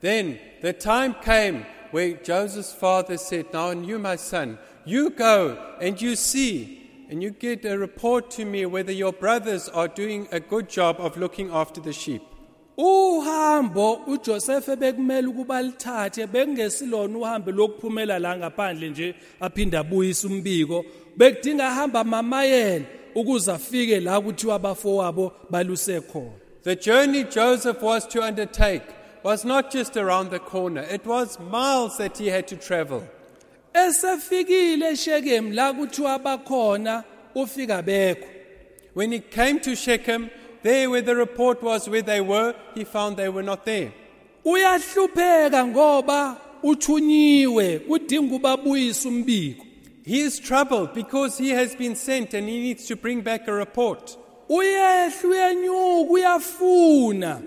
Then 0.00 0.38
the 0.62 0.72
time 0.72 1.14
came 1.24 1.64
where 1.90 2.14
Joseph's 2.14 2.72
father 2.72 3.16
said, 3.16 3.46
Now, 3.52 3.70
and 3.70 3.86
you, 3.86 3.98
my 3.98 4.16
son, 4.16 4.58
you 4.84 5.10
go 5.10 5.56
and 5.80 6.00
you 6.00 6.16
see, 6.16 7.06
and 7.10 7.22
you 7.22 7.30
get 7.30 7.64
a 7.64 7.78
report 7.78 8.30
to 8.32 8.44
me 8.44 8.66
whether 8.66 8.92
your 8.92 9.12
brothers 9.12 9.68
are 9.68 9.88
doing 9.88 10.28
a 10.32 10.40
good 10.40 10.68
job 10.68 10.96
of 10.98 11.16
looking 11.16 11.50
after 11.50 11.80
the 11.80 11.92
sheep. 11.92 12.22
uhambo 12.78 13.94
uJoseph 14.06 14.76
bekumele 14.76 15.26
ukuba 15.26 15.62
lithathe 15.62 16.26
bekungesilona 16.26 17.18
uhambe 17.18 17.52
lokuphumela 17.52 18.18
la 18.18 18.36
ngaphandle 18.36 18.88
nje 18.88 19.14
aphinda 19.40 19.80
abuyisa 19.80 20.28
umbiko 20.28 20.84
bekudinga 21.16 21.70
hamba 21.70 22.04
mamayela 22.04 22.84
ukuze 23.14 23.52
afike 23.52 24.00
la 24.00 24.20
kuthiwa 24.20 24.54
abafowabo 24.54 25.32
baluse 25.50 26.00
khona 26.00 26.30
The 26.62 26.74
journey 26.76 27.24
Joseph 27.24 27.80
was 27.80 28.06
to 28.08 28.22
undertake 28.22 28.82
was 29.26 29.44
not 29.44 29.72
just 29.72 29.96
around 29.96 30.30
the 30.30 30.38
corner, 30.38 30.82
it 30.82 31.04
was 31.04 31.38
miles 31.40 31.98
that 31.98 32.16
he 32.16 32.28
had 32.28 32.46
to 32.46 32.56
travel. 32.56 33.02
esefikile 33.74 34.96
Shechem 34.96 35.52
la 35.52 35.72
kuthiwa 35.72 36.18
bakhona 36.22 37.04
ufika 37.34 37.82
bekho 37.82 38.24
When 38.94 39.12
he 39.12 39.18
came 39.20 39.58
to 39.60 39.74
Shechem, 39.76 40.30
there 40.62 40.88
where 40.88 41.02
the 41.02 41.14
report 41.16 41.62
was 41.62 41.88
where 41.88 42.02
they 42.02 42.20
were, 42.20 42.54
he 42.74 42.84
found 42.84 43.16
they 43.16 43.28
were 43.28 43.42
not 43.42 43.64
there. 43.64 43.92
uyahlupheka 44.44 45.66
ngoba 45.66 46.36
uthunyiwe 46.62 47.78
kudinga 47.78 48.34
ubabuyisa 48.36 49.08
umbiko 49.08 49.66
He 50.04 50.20
is 50.20 50.38
troubled 50.38 50.94
because 50.94 51.36
he 51.36 51.50
has 51.50 51.74
been 51.74 51.96
sent 51.96 52.32
and 52.32 52.48
he 52.48 52.60
needs 52.60 52.86
to 52.86 52.94
bring 52.96 53.22
back 53.22 53.48
a 53.48 53.52
report. 53.52 54.16
uyehla 54.48 55.28
uyenyuka 55.28 56.10
uyafuna 56.12 57.40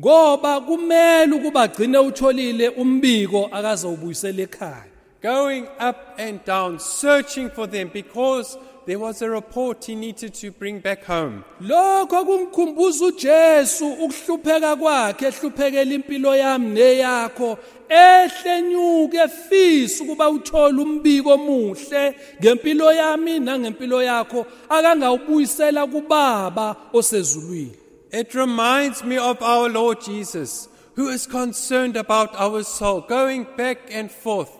ngoba 0.00 0.60
kumele 0.60 1.32
ukuba 1.34 1.62
agcine 1.62 1.98
utholile 1.98 2.68
umbiko 2.68 3.48
akazowubuyisela 3.52 4.42
ekhaya. 4.42 4.84
Going 5.20 5.66
up 5.80 5.96
and 6.16 6.44
down, 6.44 6.78
searching 6.78 7.50
for 7.50 7.66
them 7.66 7.90
because 7.92 8.56
there 8.86 9.00
was 9.00 9.20
a 9.20 9.28
report 9.28 9.84
he 9.84 9.96
needed 9.96 10.32
to 10.34 10.52
bring 10.52 10.78
back 10.78 11.04
home. 11.04 11.44
lokho 11.60 12.24
kumkhumbuza 12.24 13.04
uJesu 13.04 13.92
ukuhlupheka 13.92 14.76
kwakhe 14.76 15.26
ehluphekela 15.26 15.94
impilo 15.94 16.36
yami 16.36 16.66
neyakho. 16.66 17.58
Ehlenyuke 17.88 19.16
efisa 19.16 20.04
ukuba 20.04 20.30
uthole 20.30 20.82
umbiko 20.82 21.30
omuhle 21.30 22.14
ngempilo 22.40 22.92
yami 22.92 23.40
nangempilo 23.40 24.02
yakho. 24.02 24.46
Akangawubuyisela 24.68 25.86
kubaba 25.86 26.76
osezulwini. 26.92 27.77
It 28.10 28.34
reminds 28.34 29.04
me 29.04 29.18
of 29.18 29.42
our 29.42 29.68
Lord 29.68 30.00
Jesus, 30.00 30.68
who 30.94 31.08
is 31.08 31.26
concerned 31.26 31.96
about 31.96 32.34
our 32.34 32.62
soul, 32.64 33.02
going 33.02 33.46
back 33.56 33.78
and 33.90 34.10
forth 34.10 34.50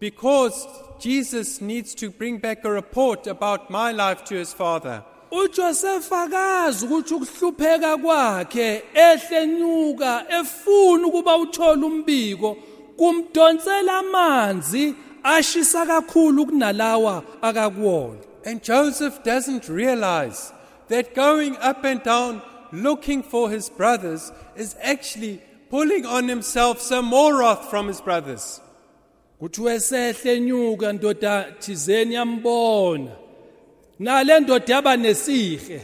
because 0.00 0.66
Jesus 1.00 1.60
needs 1.60 1.94
to 1.96 2.10
bring 2.10 2.38
back 2.38 2.64
a 2.64 2.70
report 2.70 3.26
about 3.26 3.70
my 3.70 3.90
life 3.92 4.24
to 4.24 4.34
his 4.36 4.52
Father. 4.52 5.02
uJoseph 5.32 6.12
akazi 6.12 6.86
ukuthi 6.86 7.14
ukuhlupheka 7.14 7.96
kwakhe 7.96 8.82
ehlenyuka 8.94 10.24
efuna 10.40 11.06
ukuba 11.06 11.36
uthole 11.36 11.86
umbiko 11.86 12.56
kumdonsela 12.96 13.98
amanzi 13.98 14.94
ashisa 15.22 15.86
kakhulu 15.86 16.46
kunalawa 16.46 17.22
akakuwona 17.42 18.18
And 18.46 18.62
Joseph 18.62 19.22
doesn't 19.24 19.68
realize 19.68 20.52
that 20.88 21.14
going 21.14 21.56
up 21.58 21.84
and 21.84 22.02
down 22.02 22.42
looking 22.72 23.22
for 23.22 23.50
his 23.50 23.68
brothers 23.68 24.32
is 24.56 24.76
actually 24.82 25.40
pulling 25.70 26.06
on 26.06 26.28
himself 26.28 26.80
some 26.80 27.06
more 27.06 27.38
wrath 27.38 27.70
from 27.70 27.88
his 27.88 28.00
brothers. 28.00 28.60
kuthi 29.40 29.60
wesehle 29.60 30.40
nyuka 30.40 30.92
ndoda 30.92 31.46
thizeni 31.58 32.14
yambona. 32.14 33.10
Nale 33.98 34.40
ndoda 34.40 34.74
yaba 34.74 34.96
nesihe. 34.96 35.80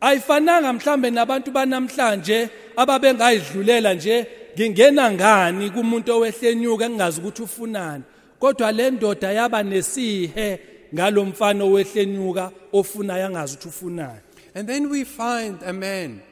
Ayifananga 0.00 0.72
mhlambe 0.72 1.10
nabantu 1.10 1.50
banamhlanje 1.50 2.48
ababengayidlulela 2.76 3.94
nje 3.94 4.26
ngingena 4.54 5.12
ngani 5.12 5.70
kumuntu 5.70 6.12
owehlenyuka 6.12 6.84
engingazi 6.84 7.20
ukuthi 7.20 7.42
ufunani? 7.42 8.04
Kodwa 8.38 8.72
le 8.72 8.90
ndoda 8.90 9.32
yaba 9.32 9.62
nesihe 9.62 10.60
ngalomfana 10.94 11.64
owehlenyuka 11.64 12.50
ofunayo 12.72 13.26
angazi 13.26 13.54
ukuthi 13.54 13.68
ufunani. 13.68 14.25
And 14.56 14.66
then 14.66 14.88
we 14.88 15.04
find 15.04 15.62
a 15.62 15.72
man 15.74 16.22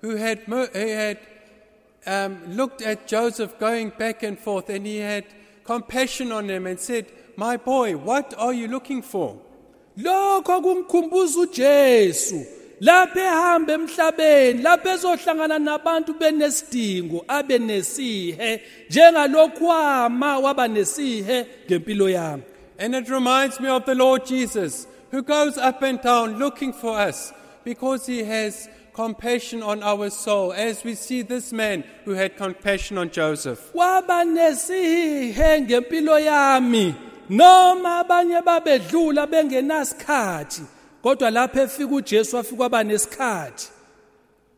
who 0.00 0.16
had, 0.16 0.40
who 0.40 0.66
had 0.74 1.20
um, 2.04 2.56
looked 2.56 2.82
at 2.82 3.06
Joseph 3.06 3.60
going 3.60 3.90
back 3.90 4.24
and 4.24 4.36
forth 4.36 4.68
and 4.70 4.84
he 4.84 4.96
had 4.96 5.24
compassion 5.62 6.32
on 6.32 6.50
him 6.50 6.66
and 6.66 6.80
said, 6.80 7.06
My 7.36 7.56
boy, 7.56 7.96
what 7.96 8.34
are 8.36 8.52
you 8.52 8.66
looking 8.66 9.02
for? 9.02 9.38
lokho 9.96 10.60
kungikhumbuza 10.60 11.46
uJesu. 11.46 12.44
Lapho 12.80 13.20
ehamba 13.20 13.72
emhlabeni 13.72 14.62
lapho 14.62 14.88
ezohlangana 14.88 15.58
nabantu 15.58 16.18
benesidingo 16.18 17.24
abe 17.28 17.58
nesihe. 17.58 18.62
Waba 20.42 20.68
nesihe 20.68 21.46
ngempilo 21.68 22.10
yami. 22.10 22.42
And 22.80 22.96
it 22.96 23.08
reminds 23.08 23.60
me 23.60 23.68
of 23.68 23.86
the 23.86 23.94
Lord 23.94 24.26
Jesus, 24.26 24.88
who 25.12 25.22
goes 25.22 25.56
up 25.56 25.82
and 25.82 26.00
down 26.00 26.36
looking 26.36 26.72
for 26.72 26.98
us 26.98 27.32
because 27.70 28.04
he 28.06 28.24
has 28.24 28.68
compassion 28.92 29.62
on 29.62 29.80
our 29.84 30.10
soul, 30.10 30.52
as 30.52 30.82
we 30.82 30.96
see 30.96 31.22
this 31.22 31.52
man 31.52 31.84
who 32.04 32.10
had 32.10 32.36
compassion 32.36 32.98
on 32.98 33.08
Joseph. 33.10 33.72
noma 37.30 38.04
abanye 38.04 38.42
babedlula 38.42 39.26
bengenasikhathi 39.26 40.62
kodwa 41.02 41.30
lapho 41.30 41.60
efika 41.60 41.94
uJesu 41.94 42.36
wafika 42.36 42.62
waba 42.62 42.84
nesikhathi. 42.84 43.68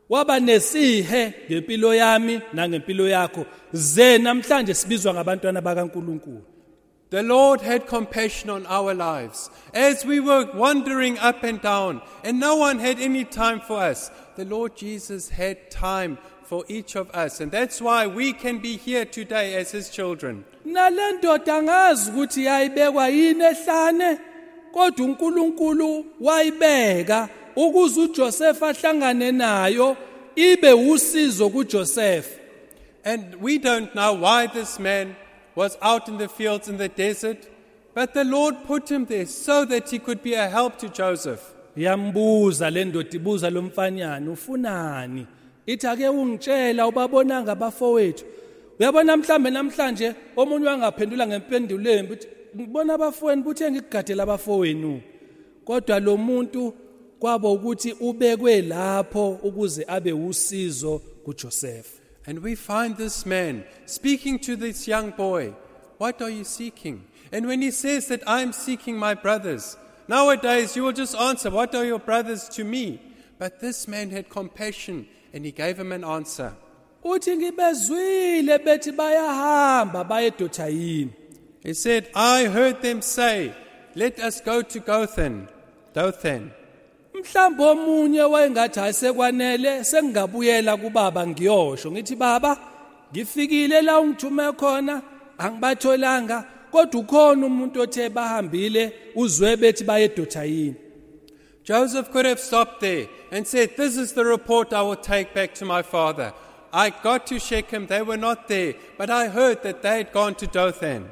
Waba 0.09 0.41
nesihe 0.41 1.35
ngempilo 1.51 1.95
yami 1.95 2.41
nangempilo 2.53 3.09
yakho. 3.09 3.47
Ze 3.73 4.19
namhlanje 4.19 4.75
sibizwa 4.75 5.15
ngabantwana 5.15 5.61
bakaNkuluNkulu 5.61 6.52
The 7.13 7.23
Lord 7.23 7.61
had 7.61 7.87
compassion 7.87 8.49
on 8.49 8.65
our 8.65 8.95
lives. 8.95 9.51
As 9.75 10.03
we 10.03 10.19
were 10.19 10.49
wandering 10.55 11.19
up 11.19 11.43
and 11.43 11.61
down, 11.61 12.01
and 12.25 12.41
no 12.41 12.57
one 12.57 12.79
had 12.79 12.99
any 12.99 13.27
time 13.27 13.61
for 13.61 13.77
us, 13.77 14.11
the 14.37 14.47
Lord 14.47 14.77
Jesus 14.77 15.29
had 15.29 15.71
time 15.71 16.17
for 16.45 16.65
each 16.69 16.97
of 16.97 17.11
us. 17.11 17.43
And 17.43 17.53
that's 17.53 17.83
why 17.83 18.07
we 18.07 18.33
can 18.33 18.61
be 18.61 18.79
here 18.79 19.05
today 19.05 19.57
as 19.57 19.73
His 19.73 19.91
children. 19.91 20.45
nale 20.65 21.13
ndoda 21.13 21.63
ngazi 21.63 22.11
ukuthi 22.11 22.45
yayibekwa 22.45 23.09
yini 23.09 23.45
ehlane 23.45 24.19
kodwa 24.73 25.07
uNkulunkulu 25.07 26.07
wayibeka 26.21 27.29
ukuze 27.57 28.01
uJoseph 28.01 28.63
ahlangane 28.63 29.33
nayo 29.33 29.97
ibe 30.37 30.73
usizo 30.73 31.51
kuJoseph 31.51 32.27
And 33.05 33.35
we 33.43 33.59
don't 33.59 33.93
know 33.93 34.13
why 34.15 34.47
this 34.47 34.79
man 34.79 35.17
was 35.55 35.77
out 35.83 36.09
in 36.09 36.19
the 36.19 36.29
fields 36.29 36.69
in 36.69 36.77
the 36.77 36.89
desert, 36.89 37.49
but 37.95 38.15
the 38.15 38.25
Lord 38.25 38.57
put 38.67 38.91
him 38.91 39.05
there 39.05 39.27
so 39.27 39.65
that 39.67 39.91
he 39.91 39.99
could 39.99 40.23
be 40.23 40.35
a 40.35 40.49
help 40.49 40.79
to 40.79 40.89
Joseph. 40.89 41.55
yambuza 41.77 42.71
le 42.71 42.85
ndoda 42.85 43.11
ibuza 43.13 43.51
lo 43.51 43.63
mfanyana 43.63 44.31
ufunani? 44.31 45.27
Ithi 45.67 45.87
ake 45.87 46.09
ungitshela 46.09 46.87
ubabonanga 46.87 47.53
abafowethu 47.53 48.25
uyabona 48.81 49.17
mhlambe 49.17 49.51
namhlanje 49.51 50.15
omunye 50.37 50.67
wangaphendula 50.67 51.27
ngempendulo 51.27 51.91
uthi 52.13 52.29
ngibona 52.57 52.95
abafowenu 52.95 53.43
buthe 53.43 53.71
ngikugadela 53.71 54.23
abafowenu 54.23 55.01
kodwa 55.65 56.01
lo 56.01 56.17
muntu 56.17 56.75
kwabo 57.19 57.53
ukuthi 57.53 57.93
ubekwe 58.01 58.63
lapho 58.63 59.31
ukuze 59.43 59.85
abe 59.89 60.13
usizo 60.13 60.99
kuJoseph 61.25 62.02
And 62.27 62.39
we 62.41 62.55
find 62.55 62.97
this 62.97 63.27
man 63.27 63.65
speaking 63.87 64.39
to 64.41 64.57
this 64.57 64.87
young 64.87 65.11
boy, 65.11 65.55
What 65.99 66.23
are 66.23 66.31
you 66.31 66.45
seeking? 66.45 67.05
And 67.33 67.47
when 67.47 67.63
he 67.63 67.71
says 67.71 68.07
that 68.09 68.23
I'm 68.27 68.53
seeking 68.53 68.97
my 68.97 69.15
brothers, 69.15 69.77
nowadays 70.07 70.77
you 70.77 70.85
will 70.85 70.93
just 70.93 71.17
answer, 71.17 71.51
What 71.51 71.75
are 71.75 71.85
your 71.85 71.99
brothers 71.99 72.49
to 72.51 72.65
me? 72.65 73.01
But 73.39 73.61
this 73.61 73.89
man 73.89 74.11
had 74.11 74.29
compassion 74.29 75.09
and 75.33 75.45
he 75.45 75.53
gave 75.53 75.79
him 75.79 75.93
an 75.93 76.05
answer. 76.05 76.55
uthi 77.05 77.37
ngibezwile 77.37 78.59
bethi 78.59 78.93
bayahamba 78.93 80.05
bayedothayini 80.05 81.11
He 81.63 81.75
said, 81.75 82.09
I 82.15 82.45
heard 82.47 82.83
them 82.83 83.03
say, 83.03 83.55
Let 83.95 84.19
us 84.21 84.41
go 84.41 84.63
to 84.63 84.81
Gothan. 84.81 85.49
Dothan. 85.95 86.53
Mhlawumbe 87.15 87.65
omunye 87.65 88.23
wayengathi 88.23 88.81
ayisekwanele 88.81 89.85
sengingabuyela 89.85 90.77
kubaba 90.77 91.27
ngiyosho 91.27 91.93
ngithi 91.93 92.17
baba 92.17 92.59
ngifikile 93.13 93.83
la 93.83 94.01
ungithume 94.01 94.53
khona 94.53 95.03
angibatholanga 95.39 96.45
kodwa 96.71 97.01
ukhona 97.01 97.47
umuntu 97.47 97.81
othe 97.81 98.09
bahambile 98.09 98.93
uzwe 99.15 99.57
bethi 99.57 99.85
bayedothayini 99.85 100.75
Joseph 101.65 102.11
could 102.11 102.27
have 102.27 102.41
stopped 102.41 102.81
there 102.81 103.07
and 103.31 103.47
said, 103.47 103.77
This 103.77 103.97
is 103.97 104.15
the 104.15 104.25
report 104.25 104.73
I 104.73 104.83
will 104.83 104.97
take 104.97 105.33
back 105.33 105.55
to 105.55 105.65
my 105.65 105.83
father. 105.83 106.33
I 106.73 106.91
got 106.91 107.29
to 107.29 107.39
Shechem, 107.39 107.87
they 107.87 108.03
were 108.03 108.17
not 108.17 108.49
there, 108.49 108.75
but 108.99 109.11
I 109.11 109.29
heard 109.29 109.63
that 109.63 109.81
they 109.83 109.99
had 109.99 110.13
gone 110.13 110.35
to 110.37 110.47
Dothan. 110.47 111.05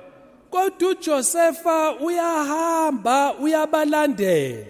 kodwa 0.50 0.90
uJosepha 0.90 1.92
uyahamba 2.00 3.34
uyabalandela 3.34 4.66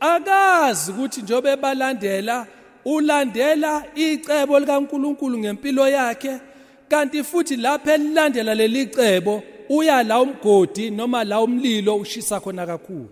akazi 0.00 0.92
ukuthi 0.92 1.22
njobe 1.22 1.56
balandela 1.56 2.46
ulandela 2.84 3.84
icebo 3.94 4.60
likaNkuluNkulu 4.60 5.38
ngempilo 5.38 5.88
yakhe 5.88 6.40
kanti 6.88 7.24
futhi 7.24 7.56
lapho 7.56 7.90
elilandela 7.90 8.54
leli 8.54 8.86
cebo 8.86 9.42
uya 9.68 10.02
la 10.02 10.20
umgodi 10.20 10.90
noma 10.90 11.24
la 11.24 11.40
umlilo 11.40 11.96
ushisa 11.96 12.40
khona 12.40 12.66
kakhulu 12.66 13.08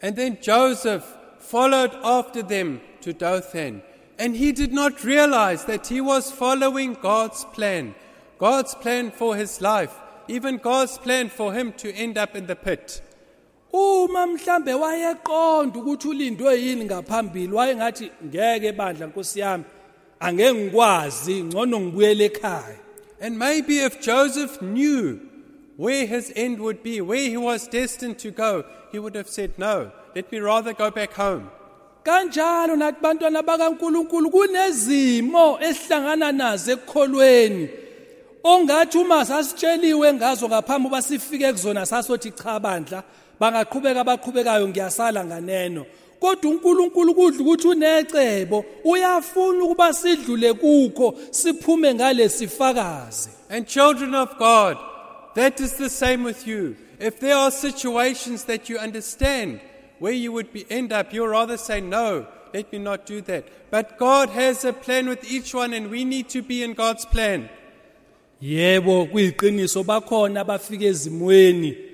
And 0.00 0.14
then 0.14 0.38
Joseph 0.40 1.04
followed 1.40 1.92
after 2.04 2.42
them 2.42 2.80
to 3.00 3.12
Dothan. 3.12 3.82
And 4.18 4.36
he 4.36 4.52
did 4.52 4.72
not 4.72 5.04
realize 5.04 5.64
that 5.64 5.86
he 5.86 6.00
was 6.00 6.30
following 6.30 6.94
God's 6.94 7.44
plan, 7.46 7.94
God's 8.38 8.74
plan 8.74 9.10
for 9.10 9.36
his 9.36 9.60
life, 9.60 9.94
even 10.28 10.58
God's 10.58 10.98
plan 10.98 11.28
for 11.28 11.52
him 11.52 11.72
to 11.74 11.92
end 11.92 12.18
up 12.18 12.36
in 12.36 12.46
the 12.46 12.56
pit. 12.56 13.00
Uma 13.72 14.26
mhlambe 14.26 14.74
wayeqonda 14.74 15.78
ukuthi 15.78 16.08
ulindwe 16.08 16.60
yini 16.60 16.84
ngaphambili 16.84 17.52
wayengathi 17.52 18.10
ngeke 18.24 18.72
bandla 18.72 19.06
Nkosi 19.06 19.40
yami 19.40 19.64
angeke 20.20 20.54
ngikwazi 20.54 21.42
ngcono 21.42 21.80
ngibuyele 21.80 22.24
ekhaya 22.24 22.78
And 23.20 23.38
maybe 23.38 23.80
if 23.80 24.00
Joseph 24.00 24.62
knew 24.62 25.20
where 25.76 26.06
his 26.06 26.32
end 26.36 26.60
would 26.60 26.82
be, 26.82 27.00
where 27.00 27.28
he 27.28 27.36
was 27.36 27.66
destined 27.66 28.18
to 28.20 28.30
go, 28.30 28.64
he 28.92 28.98
would 28.98 29.16
have 29.16 29.28
said, 29.28 29.58
No, 29.58 29.90
let 30.14 30.30
me 30.30 30.38
rather 30.38 30.72
go 30.72 30.90
back 30.90 31.12
home. 31.14 31.50
kanjalo 32.04 32.76
nathi 32.76 33.00
bantwana 33.00 33.42
bakaNkuluNkulu 33.42 34.30
kunezimo 34.30 35.58
esihlangana 35.60 36.32
nazo 36.32 36.72
ekukholweni 36.72 37.68
ongathi 38.44 38.98
uma 38.98 39.24
sasitsheliwe 39.24 40.14
ngazo 40.14 40.48
ngaphambi 40.48 40.88
uba 40.88 41.02
sifike 41.02 41.52
kuzona 41.52 41.86
sasothi 41.86 42.30
cha 42.30 42.60
bandla 42.60 43.02
bangaqhubeka 43.40 44.00
abaqhubekayo 44.00 44.68
ngiyasala 44.68 45.24
nganeno 45.24 45.86
kodwa 46.20 46.50
uNkulunkulu 46.50 47.14
kudla 47.14 47.40
ukuthi 47.40 47.68
unecebo 47.68 48.64
uyafuna 48.84 49.64
ukuba 49.64 49.92
sidlule 49.92 50.52
kukho 50.52 51.14
siphume 51.30 51.94
ngalesifakazi 51.94 53.30
And 53.50 53.66
children 53.66 54.14
of 54.14 54.36
God, 54.38 54.76
that 55.34 55.58
is 55.60 55.76
the 55.76 55.88
same 55.88 56.22
with 56.22 56.46
you. 56.46 56.76
If 56.98 57.18
there 57.18 57.34
are 57.34 57.50
situations 57.50 58.44
that 58.44 58.68
you 58.68 58.78
understand 58.78 59.60
where 59.98 60.12
you 60.12 60.32
would 60.32 60.52
be 60.52 60.66
end 60.70 60.92
up, 60.92 61.14
you'll 61.14 61.28
rather 61.28 61.56
say, 61.56 61.80
No, 61.80 62.26
let 62.52 62.70
me 62.70 62.78
not 62.78 63.06
do 63.06 63.22
that. 63.22 63.70
But 63.70 63.98
God 63.98 64.28
has 64.30 64.64
a 64.64 64.74
plan 64.74 65.08
with 65.08 65.30
each 65.30 65.54
one, 65.54 65.72
and 65.72 65.90
we 65.90 66.04
need 66.04 66.28
to 66.30 66.42
be 66.42 66.62
in 66.62 66.74
God's 66.74 67.06
plan. 67.06 67.48
Yebo 68.42 69.06
kuyiqiniso 69.06 69.84
bakhona 69.84 70.40
abafika 70.40 70.84
ezimweni 70.84 71.87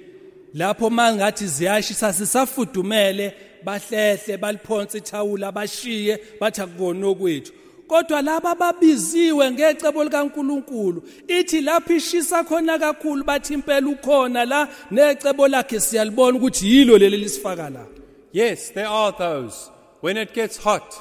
lapho 0.55 0.91
mangathi 0.91 1.47
ziyashisa 1.47 2.13
sisafudumele 2.13 3.35
bahlehle 3.65 4.37
baliphonsa 4.37 4.99
ithawula 4.99 5.53
bashiye 5.53 6.21
bathi 6.41 6.61
akubona 6.61 7.07
okwethu 7.07 7.53
kodwa 7.87 8.23
laba 8.23 8.55
babiziwe 8.55 9.51
ngecebo 9.51 10.05
likaNkuluNkulu 10.05 11.03
ithi 11.29 11.61
lapho 11.61 11.93
ishisa 11.93 12.45
khona 12.45 12.79
kakhulu 12.79 13.25
bathi 13.25 13.55
impela 13.55 13.89
ukhona 13.89 14.45
la 14.45 14.69
necebo 14.91 15.49
lakhe 15.49 15.81
siyalibona 15.81 16.39
ukuthi 16.39 16.67
yilo 16.67 16.99
leli 16.99 17.17
lisifaka 17.17 17.71
la 17.71 17.87
Yes, 18.35 18.71
there 18.71 18.89
are 18.89 19.13
those. 19.13 19.71
When 20.01 20.17
it 20.17 20.35
gets 20.35 20.57
hot, 20.57 20.93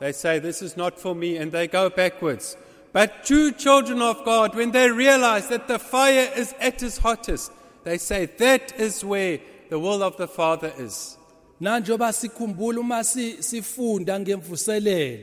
they 0.00 0.12
say, 0.12 0.38
This 0.38 0.60
is 0.60 0.76
not 0.76 1.00
for 1.00 1.14
me, 1.14 1.38
and 1.38 1.50
they 1.50 1.66
go 1.66 1.88
backwards. 1.88 2.58
But 2.92 3.24
true 3.24 3.52
children 3.52 4.02
of 4.02 4.22
God, 4.26 4.54
when 4.54 4.70
they 4.70 4.90
realize 4.90 5.48
that 5.48 5.66
the 5.66 5.78
fire 5.78 6.28
is 6.36 6.54
at 6.60 6.82
its 6.82 6.98
hottest, 6.98 7.50
they 7.84 7.98
say, 7.98 8.26
That 8.26 8.78
is 8.80 9.04
where 9.04 9.38
the 9.70 9.78
will 9.78 10.02
of 10.02 10.16
the 10.16 10.26
Father 10.28 10.72
is. 10.78 11.16
nanjoba 11.60 12.12
sikhumbula 12.12 12.80
uma 12.80 13.04
si- 13.04 13.36
sifunda 13.42 14.20
ngemvuselelo. 14.20 15.18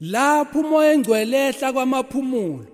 Lapho 0.00 0.60
umoya 0.60 0.92
engcwele 0.92 1.48
ehla 1.48 1.72
kwamaphumulo 1.72 2.66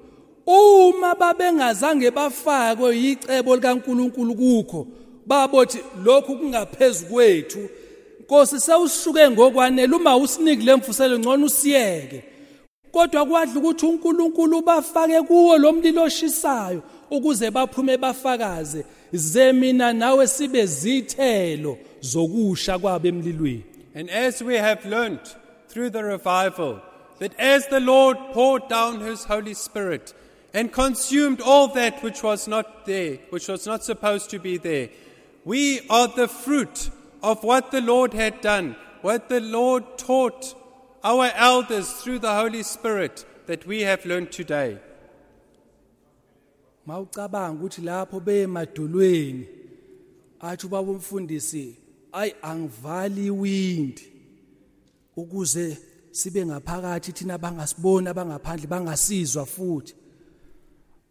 uma 0.46 1.14
babengazange 1.14 2.10
bafakwe 2.10 2.96
yicebo 2.98 3.56
likaNkuluNkulu 3.56 4.34
kukho 4.34 4.86
babothi 5.26 5.78
lokhu 6.04 6.36
kungaphezulu 6.36 7.10
kwethu. 7.10 7.68
Nkosi 8.20 8.60
sewusuke 8.60 9.30
ngokwanele 9.30 9.96
uma 9.96 10.16
usinike 10.16 10.62
lemfuselo 10.64 11.18
ngcono 11.18 11.46
usiyeke. 11.46 12.24
Kodwa 12.92 13.26
kwadla 13.26 13.60
ukuthi 13.60 13.86
uNkulunkulu 13.86 14.62
bafake 14.62 15.22
kuwo 15.22 15.58
lo 15.58 15.72
mlilo 15.72 16.02
oshisayo 16.02 16.82
ukuze 17.10 17.50
baphume 17.50 17.96
bafakaze 17.96 18.84
nawe 19.94 20.26
sibe 20.26 20.66
zithelo 20.66 21.78
zokusha 22.00 22.78
kwabo 22.78 23.08
emlilweni 23.08 23.64
And 23.94 24.08
as 24.08 24.40
we 24.40 24.54
have 24.54 24.86
learnt 24.86 25.36
through 25.68 25.90
the 25.90 26.04
revival, 26.04 26.80
that 27.18 27.34
as 27.38 27.66
the 27.66 27.80
Lord 27.80 28.16
poured 28.32 28.68
down 28.68 29.00
his 29.00 29.24
Holy 29.24 29.54
Spirit 29.54 30.14
and 30.54 30.72
consumed 30.72 31.40
all 31.40 31.68
that 31.74 32.02
which 32.02 32.22
was 32.22 32.46
not 32.46 32.86
there, 32.86 33.18
which 33.30 33.48
was 33.48 33.66
not 33.66 33.82
supposed 33.82 34.30
to 34.30 34.38
be 34.38 34.58
there, 34.58 34.90
we 35.44 35.80
are 35.88 36.06
the 36.06 36.28
fruit 36.28 36.90
of 37.22 37.42
what 37.42 37.72
the 37.72 37.80
Lord 37.80 38.12
had 38.14 38.40
done, 38.40 38.76
what 39.02 39.28
the 39.28 39.40
Lord 39.40 39.98
taught 39.98 40.54
our 41.02 41.30
elders 41.34 41.90
through 41.92 42.20
the 42.20 42.34
Holy 42.34 42.62
Spirit 42.62 43.24
that 43.46 43.66
we 43.66 43.82
have 43.82 44.04
learned 44.04 44.30
today. 44.30 44.78
Mawucabanga 46.90 47.58
ukuthi 47.58 47.80
lapho 47.80 48.20
beyemadolweni 48.20 49.46
athi 50.40 50.66
ubaba 50.66 50.90
umfundisi 50.92 51.76
ayi 52.12 52.34
angivali 52.42 53.26
iwindi 53.26 54.12
ukuze 55.16 55.78
sibe 56.10 56.46
ngaphakathi 56.46 57.12
thina 57.12 57.38
bangasiboni 57.38 58.08
abangaphandle 58.08 58.66
bangasizwa 58.66 59.46
futhi. 59.46 59.94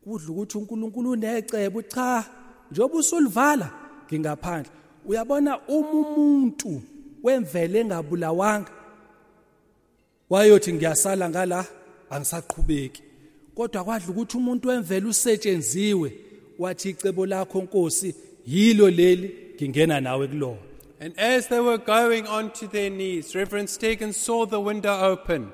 Kudla 0.04 0.30
ukuthi 0.30 0.58
uNkulunkulu 0.58 1.12
unecebo 1.12 1.82
cha 1.82 2.26
njoba 2.72 2.96
usulivala 2.96 3.70
ngingaphandle 4.08 4.72
uyabona 5.06 5.60
uma 5.68 5.92
umuntu 5.92 6.82
wemvele 7.24 7.80
engabulawanga 7.80 8.72
wayothi 10.30 10.74
ngiyasala 10.74 11.30
ngala 11.30 11.66
angisaqhubeki. 12.10 13.09
Kodwa 13.60 13.84
kwadla 13.84 14.10
ukuthi 14.10 14.38
umuntu 14.38 14.68
wemvele 14.70 15.08
usetshenziwe 15.08 16.14
wathi 16.60 16.90
icebo 16.90 17.26
lakho 17.26 17.62
Nkosi 17.62 18.16
yilo 18.48 18.90
leli 18.90 19.36
ngingena 19.56 20.02
nawe 20.02 20.28
kulona 20.28 20.58
And 21.02 21.14
as 21.18 21.48
they 21.48 21.60
were 21.60 21.78
going 21.78 22.28
on 22.28 22.52
to 22.52 22.68
their 22.68 22.90
knees, 22.90 23.36
Reverend 23.36 23.70
Stegen 23.70 24.14
saw 24.14 24.46
the 24.46 24.60
window 24.60 24.96
open 25.12 25.52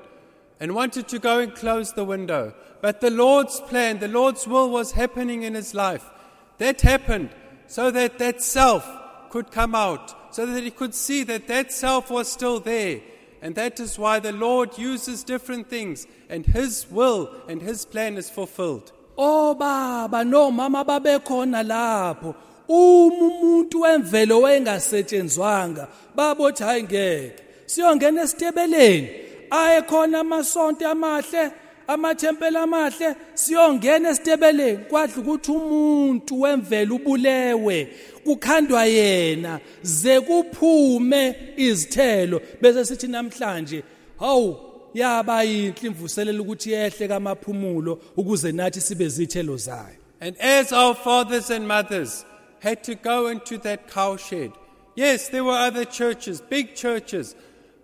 and 0.60 0.74
wanted 0.74 1.06
to 1.08 1.18
go 1.20 1.38
and 1.38 1.54
close 1.54 1.92
the 1.92 2.04
window. 2.04 2.52
But 2.80 3.00
the 3.00 3.10
Lord's 3.10 3.60
plan, 3.60 4.00
the 4.00 4.08
Lord's 4.08 4.46
will 4.46 4.70
was 4.70 4.92
happening 4.92 5.44
in 5.44 5.54
his 5.54 5.72
life. 5.72 6.04
That 6.58 6.80
happened 6.80 7.30
so 7.68 7.92
that 7.92 8.18
that 8.18 8.42
self 8.42 8.84
could 9.30 9.52
come 9.52 9.76
out, 9.76 10.34
so 10.34 10.46
that 10.46 10.64
he 10.64 10.70
could 10.70 10.94
see 10.94 11.22
that 11.24 11.46
that 11.46 11.72
self 11.72 12.10
was 12.10 12.30
still 12.30 12.58
there. 12.58 13.00
And 13.42 13.54
that 13.54 13.80
is 13.80 13.98
why 13.98 14.18
the 14.20 14.32
Lord 14.32 14.78
uses 14.78 15.22
different 15.24 15.68
things, 15.68 16.06
and 16.28 16.46
his 16.46 16.86
will 16.90 17.30
and 17.48 17.62
his 17.62 17.84
plan 17.84 18.16
is 18.16 18.30
fulfilled. 18.30 18.92
obaba 19.16 20.24
nomama 20.24 20.84
babekhona 20.84 21.62
lapho. 21.62 22.34
Uma 22.68 23.30
umuntu 23.30 23.80
wemvelo 23.80 24.40
wayengasetshenzwanga 24.40 25.88
babothi 26.16 26.64
hayi 26.64 26.82
ngeke. 26.82 27.32
Siyongena 27.66 28.22
esitebeleni. 28.22 29.10
Aye 29.50 29.82
khona 29.82 30.20
amasonto 30.20 30.88
amahle 30.88 31.52
amathempeli 31.88 32.56
amahle 32.56 33.16
siyongena 33.34 34.10
esitebeleni 34.10 34.84
kwadla 34.88 35.22
ukuthi 35.22 35.50
umuntu 35.52 36.40
wemvelo 36.40 36.94
ubulewe 36.94 37.88
kukhandwa 38.24 38.84
yena 38.84 39.60
ze 39.82 40.20
kuphume 40.20 41.36
izithelo 41.56 42.40
bese 42.60 42.84
sithi 42.84 43.06
namhlanje 43.06 43.82
hawu 44.18 44.56
yaba 44.94 45.42
yinhle 45.42 45.86
imvuselelo 45.88 46.42
ukuthi 46.42 46.72
yehle 46.72 47.08
kamaphumulo 47.08 48.00
ukuze 48.16 48.52
nathi 48.52 48.80
sibe 48.80 49.08
zithelo 49.08 49.56
zayo. 49.56 49.96
And 50.20 50.36
as 50.38 50.72
our 50.72 50.94
fathers 50.94 51.50
and 51.50 51.68
mothers 51.68 52.24
had 52.60 52.82
to 52.84 52.94
go 52.94 53.28
into 53.28 53.58
that 53.58 53.88
cowshed, 53.90 54.52
yes, 54.94 55.28
there 55.28 55.44
were 55.44 55.58
other 55.68 55.84
churches, 55.84 56.40
big 56.40 56.74
churches, 56.74 57.36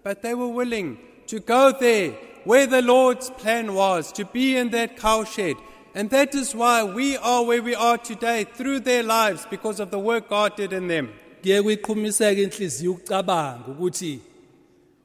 but 0.03 0.23
they 0.23 0.35
were 0.35 0.49
willing 0.49 0.99
to 1.27 1.41
go 1.41 1.73
there 1.73 2.15
where 2.45 2.67
the 2.67 2.83
Lord's 2.83 3.31
plan 3.31 3.75
was, 3.75 4.13
to 4.13 4.25
be 4.25 4.57
in 4.57 4.71
that 4.71 4.97
cowshed. 4.97 5.57
And 5.95 6.09
that 6.11 6.35
is 6.35 6.55
why 6.55 6.83
we 6.83 7.17
are 7.19 7.45
where 7.45 7.63
we 7.63 7.75
are 7.75 7.99
today 7.99 8.45
through 8.45 8.81
their 8.81 9.03
lives 9.03 9.47
because 9.51 9.79
of 9.79 9.91
the 9.91 9.99
work 9.99 10.29
God 10.29 10.57
did 10.57 10.73
in 10.73 10.89
them. 10.89 11.11
kuye 11.43 11.63
kuyiqhumiseka 11.63 12.41
inhliziyo 12.41 12.93
ukucabanga 12.93 13.69
ukuthi 13.69 14.21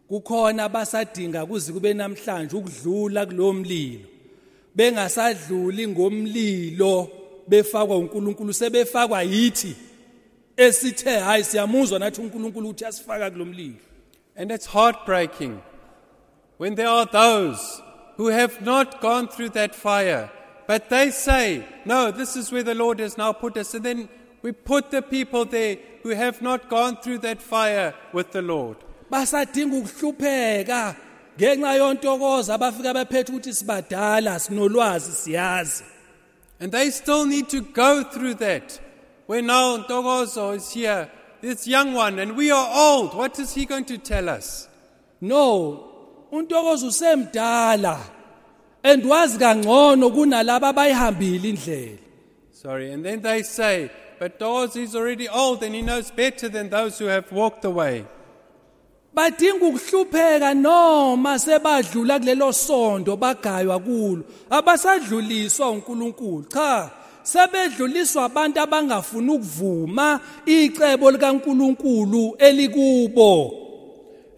kukhona 0.10 0.64
abasadinga 0.64 1.46
kuze 1.46 1.74
kube 1.74 1.94
namhlanje 1.94 2.56
ukudlula 2.56 3.26
kulomlilo 3.26 4.06
bengasadluli 4.76 5.88
ngomlilo 5.88 7.10
befakwa 7.48 7.98
uNkulunkulu 7.98 8.54
sebefakwa 8.54 9.24
yithi 9.24 9.76
esithe 10.58 11.20
hayi 11.20 11.44
siyamuzwa 11.44 12.00
nathi 12.00 12.22
uNkulunkulu 12.22 12.70
uthi 12.70 12.86
asifaka 12.86 13.32
kulomlilo 13.32 13.76
And 14.40 14.52
it's 14.52 14.68
heartbreaking 14.68 15.62
when 16.58 16.76
there 16.76 16.88
are 16.88 17.06
those 17.06 17.82
who 18.18 18.28
have 18.28 18.62
not 18.62 19.00
gone 19.02 19.28
through 19.28 19.50
that 19.50 19.76
fire, 19.76 20.30
but 20.66 20.90
they 20.90 21.12
say, 21.12 21.66
No, 21.86 22.12
this 22.12 22.36
is 22.36 22.52
where 22.52 22.64
the 22.64 22.76
Lord 22.76 23.00
has 23.00 23.18
now 23.18 23.32
put 23.32 23.58
us. 23.58 23.74
And 23.74 23.86
then 23.86 24.10
we 24.42 24.52
put 24.52 24.92
the 24.92 25.02
people 25.02 25.46
there 25.46 25.78
who 26.04 26.10
have 26.10 26.42
not 26.42 26.70
gone 26.70 26.98
through 26.98 27.20
that 27.20 27.42
fire 27.42 27.94
with 28.14 28.32
the 28.32 28.42
Lord. 28.42 28.78
basadinga 29.12 29.78
ukuhlupheka 29.78 30.96
ngenxa 31.38 31.76
yontokoza 31.78 32.54
abafika 32.56 32.94
bephethe 32.94 33.32
ukuthi 33.32 33.54
sibadala 33.54 34.40
sinolwazi 34.40 35.12
siyazi 35.12 35.84
And 36.60 36.72
they 36.72 36.90
still 36.90 37.26
need 37.26 37.50
to 37.50 37.62
go 37.62 38.04
through 38.04 38.36
that. 38.36 38.80
When 39.28 39.46
now 39.46 39.78
Ntokozo 39.78 40.56
is 40.56 40.72
here, 40.72 41.10
this 41.40 41.68
young 41.68 41.94
one, 41.94 42.18
and 42.18 42.36
we 42.36 42.50
are 42.50 42.70
old. 42.74 43.14
What 43.14 43.38
is 43.38 43.54
he 43.54 43.66
going 43.66 43.86
to 43.86 43.98
tell 43.98 44.28
us? 44.28 44.68
no 45.22 45.97
untokozo 46.32 46.88
usemdala 46.88 48.00
and 48.84 49.04
wazi 49.06 49.38
kangcono 49.38 50.10
kunalabo 50.10 50.66
abayihambile 50.68 51.50
indlela 51.50 51.98
Sorry. 52.52 52.92
And 52.92 53.06
then 53.06 53.22
they 53.22 53.44
say, 53.44 53.92
But 54.20 54.40
Ntogozo 54.40 54.78
is 54.78 54.96
already 54.96 55.30
old 55.30 55.62
and 55.62 55.76
he 55.76 55.84
knows 55.84 56.10
better 56.10 56.50
than 56.50 56.70
those 56.70 56.98
who 56.98 57.06
have 57.06 57.32
walked 57.32 57.62
the 57.62 57.70
way. 57.70 58.06
badinga 59.16 59.66
ukuhlupheka 59.66 60.54
noma 60.54 61.40
sebadlula 61.40 62.20
kulelo 62.20 62.54
sondo 62.54 63.18
bagaywa 63.18 63.80
kulo 63.80 64.24
abasadluliswa 64.50 65.72
uNkulunkulu 65.72 66.44
cha 66.44 66.90
sebedluliswa 67.24 68.26
abantu 68.26 68.60
abangafuni 68.62 69.32
ukuvuma 69.32 70.20
icebo 70.46 71.12
likaNkulunkulu 71.12 72.36
elikubo 72.38 73.52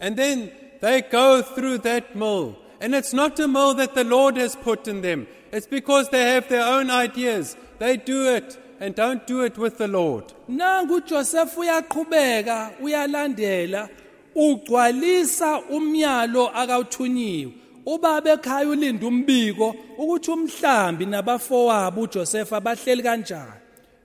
And 0.01 0.15
then 0.15 0.49
they 0.81 1.01
go 1.01 1.41
through 1.41 1.79
that 1.79 2.15
mill. 2.15 2.57
And 2.81 2.95
it's 2.95 3.13
not 3.13 3.39
a 3.39 3.47
mill 3.47 3.73
that 3.75 3.93
the 3.95 4.03
Lord 4.03 4.37
has 4.37 4.55
put 4.55 4.87
in 4.87 5.01
them. 5.01 5.27
It's 5.51 5.67
because 5.67 6.09
they 6.09 6.21
have 6.33 6.47
their 6.47 6.65
own 6.65 6.89
ideas. 6.89 7.57
They 7.79 7.97
do 7.97 8.29
it 8.35 8.57
and 8.79 8.95
don't 8.95 9.27
do 9.27 9.41
it 9.43 9.57
with 9.57 9.77
the 9.77 9.87
Lord. 9.87 10.33
nangu 10.49 10.95
uJoseph 11.01 11.57
uyaqhubeka 11.57 12.71
uyalandela 12.81 13.89
ugcwalisa 14.35 15.61
umyalo 15.69 16.49
akawuthunyiwe 16.55 17.53
ubaba 17.85 18.31
ekhaya 18.31 18.69
ulinda 18.69 19.07
umbiko 19.07 19.75
ukuthi 19.97 20.31
umhlambi 20.31 21.05
nabafowabo 21.05 22.01
uJoseph 22.01 22.53
abahleli 22.53 23.03
kanjani 23.03 23.51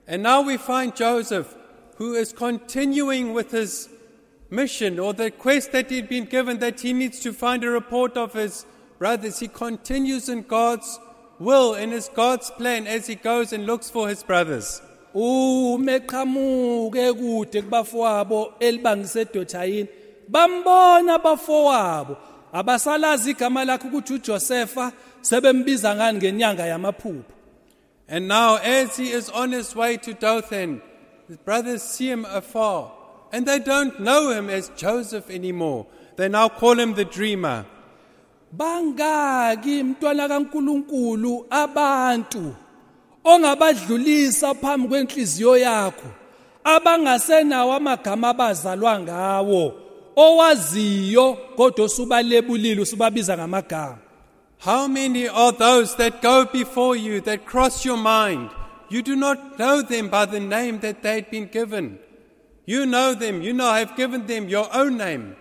And 0.07 0.21
now 0.21 0.41
we 0.41 0.57
find 0.57 0.95
Joseph, 0.95 1.47
who 1.97 2.13
is 2.13 2.31
continuing 2.31 3.33
with 3.33 3.49
his 3.51 3.89
mission 4.49 4.99
or 4.99 5.13
the 5.13 5.31
quest 5.31 5.71
that 5.71 5.89
he'd 5.89 6.09
been 6.09 6.25
given 6.25 6.59
that 6.59 6.79
he 6.81 6.93
needs 6.93 7.19
to 7.21 7.33
find 7.33 7.63
a 7.63 7.69
report 7.69 8.17
of 8.17 8.33
his 8.33 8.65
brothers. 8.99 9.39
He 9.39 9.47
continues 9.47 10.29
in 10.29 10.43
God's 10.43 10.99
will 11.39 11.73
and 11.73 11.91
his 11.91 12.09
God's 12.13 12.49
plan 12.51 12.87
as 12.87 13.07
he 13.07 13.15
goes 13.15 13.51
and 13.53 13.65
looks 13.65 13.89
for 13.89 14.07
his 14.09 14.23
brothers. 14.23 14.81
umeqhamuke 15.15 17.13
kude 17.13 17.61
kubafowabo 17.61 18.53
elibangise 18.59 19.25
Dothayini 19.25 19.87
bambona 20.29 21.13
abafowabo 21.15 22.17
abasalazi 22.53 23.31
igama 23.31 23.65
lakhe 23.65 23.87
ukuthi 23.87 24.13
uJosepha 24.13 24.91
sebembiza 25.21 25.95
ngani 25.95 26.17
ngenyanga 26.17 26.65
yamaphupho 26.65 27.23
And 28.07 28.27
now, 28.27 28.57
as 28.57 28.97
he 28.97 29.09
is 29.11 29.31
on 29.31 29.51
his 29.51 29.75
way 29.75 29.97
to 29.97 30.13
Dothan, 30.13 30.79
his 31.27 31.37
brothers 31.37 31.81
see 31.81 32.11
him 32.11 32.23
afar, 32.25 32.91
and 33.31 33.45
they 33.45 33.59
don't 33.59 33.99
know 33.99 34.31
him 34.31 34.49
as 34.49 34.69
Joseph 34.77 35.29
anymore. 35.29 35.85
They 36.15 36.29
now 36.29 36.49
call 36.49 36.79
him 36.79 36.93
the 36.93 37.05
dreamer. 37.05 37.65
bangaki 38.57 39.83
mntwana 39.83 40.27
kaNkuluNkulu 40.27 41.45
abantu 41.49 42.55
ongabadlulisa 43.23 44.53
phambi 44.53 44.87
kwenhliziyo 44.87 45.57
yakho 45.57 46.07
abangasenawo 46.63 47.73
amagama 47.73 48.29
abazalwa 48.29 48.99
ngawo 48.99 49.73
owaziyo 50.15 51.33
kodwa 51.55 51.85
usubabiza 52.81 53.37
ngamagama 53.37 53.97
How 54.65 54.87
many 54.87 55.27
are 55.27 55.51
those 55.51 55.95
that 55.97 56.21
go 56.21 56.45
before 56.45 56.95
you 56.95 57.21
that 57.21 57.45
cross 57.45 57.85
your 57.85 57.97
mind? 57.97 58.49
You 58.89 59.01
do 59.03 59.15
not 59.15 59.57
know 59.57 59.81
them 59.81 60.09
by 60.09 60.25
the 60.25 60.39
name 60.39 60.79
that 60.79 61.03
they'd 61.03 61.29
been 61.29 61.47
given. 61.51 61.99
You 62.65 62.85
know 62.85 63.13
them, 63.13 63.41
you 63.41 63.53
know, 63.53 63.67
I 63.67 63.79
have 63.79 63.95
given 63.95 64.25
them 64.25 64.49
your 64.49 64.67
own 64.73 64.97
name. 64.97 65.35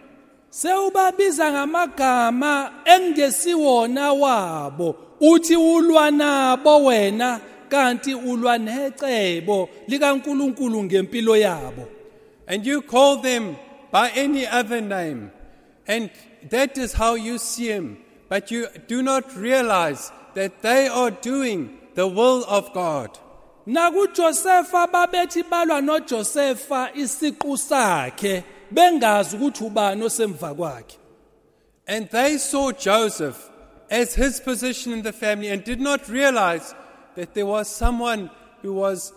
sewubabiza 0.51 1.53
ngamagama 1.53 2.73
engesiwona 2.85 4.13
wabo 4.13 4.97
uthi 5.21 5.57
ulwa 5.57 6.11
nabo 6.11 6.85
wena 6.85 7.41
kanti 7.69 8.15
ulwa 8.15 8.59
necebo 8.59 9.69
likaNkuluNkulu 9.89 10.85
ngempilo 10.85 11.37
yabo 11.37 11.89
And 12.47 12.67
you 12.67 12.83
call 12.83 13.17
them 13.23 13.57
by 13.91 14.11
any 14.11 14.47
other 14.47 14.81
name. 14.83 15.31
And 15.89 16.11
that 16.51 16.77
is 16.77 16.93
how 16.93 17.15
you 17.15 17.39
see 17.39 17.69
them. 17.69 17.97
But 18.29 18.51
you 18.51 18.67
do 18.87 19.03
not 19.03 19.35
realize 19.35 20.13
that 20.35 20.61
they 20.61 20.89
are 20.89 21.11
doing 21.11 21.79
the 21.95 22.07
will 22.07 22.45
of 22.47 22.73
God. 22.75 23.19
nakuJosefa 23.67 24.87
babethi 24.87 25.43
balwa 25.43 25.81
noJosefa 25.81 26.91
isiqu 26.95 27.59
sakhe 27.59 28.45
bengazi 28.71 29.37
ukuthi 29.37 29.65
ubani 29.65 30.03
osemva 30.05 30.55
kwakhe 30.55 30.97
And 31.87 32.09
they 32.11 32.39
saw 32.39 32.73
Joseph 32.73 33.51
as 33.91 34.15
his 34.15 34.41
position 34.41 34.93
in 34.93 35.03
the 35.03 35.13
family 35.13 35.49
and 35.49 35.63
did 35.65 35.81
not 35.81 36.09
realize 36.09 36.75
that 37.15 37.35
there 37.35 37.47
was 37.47 37.69
someone 37.69 38.31
who 38.63 38.73
was 38.73 39.13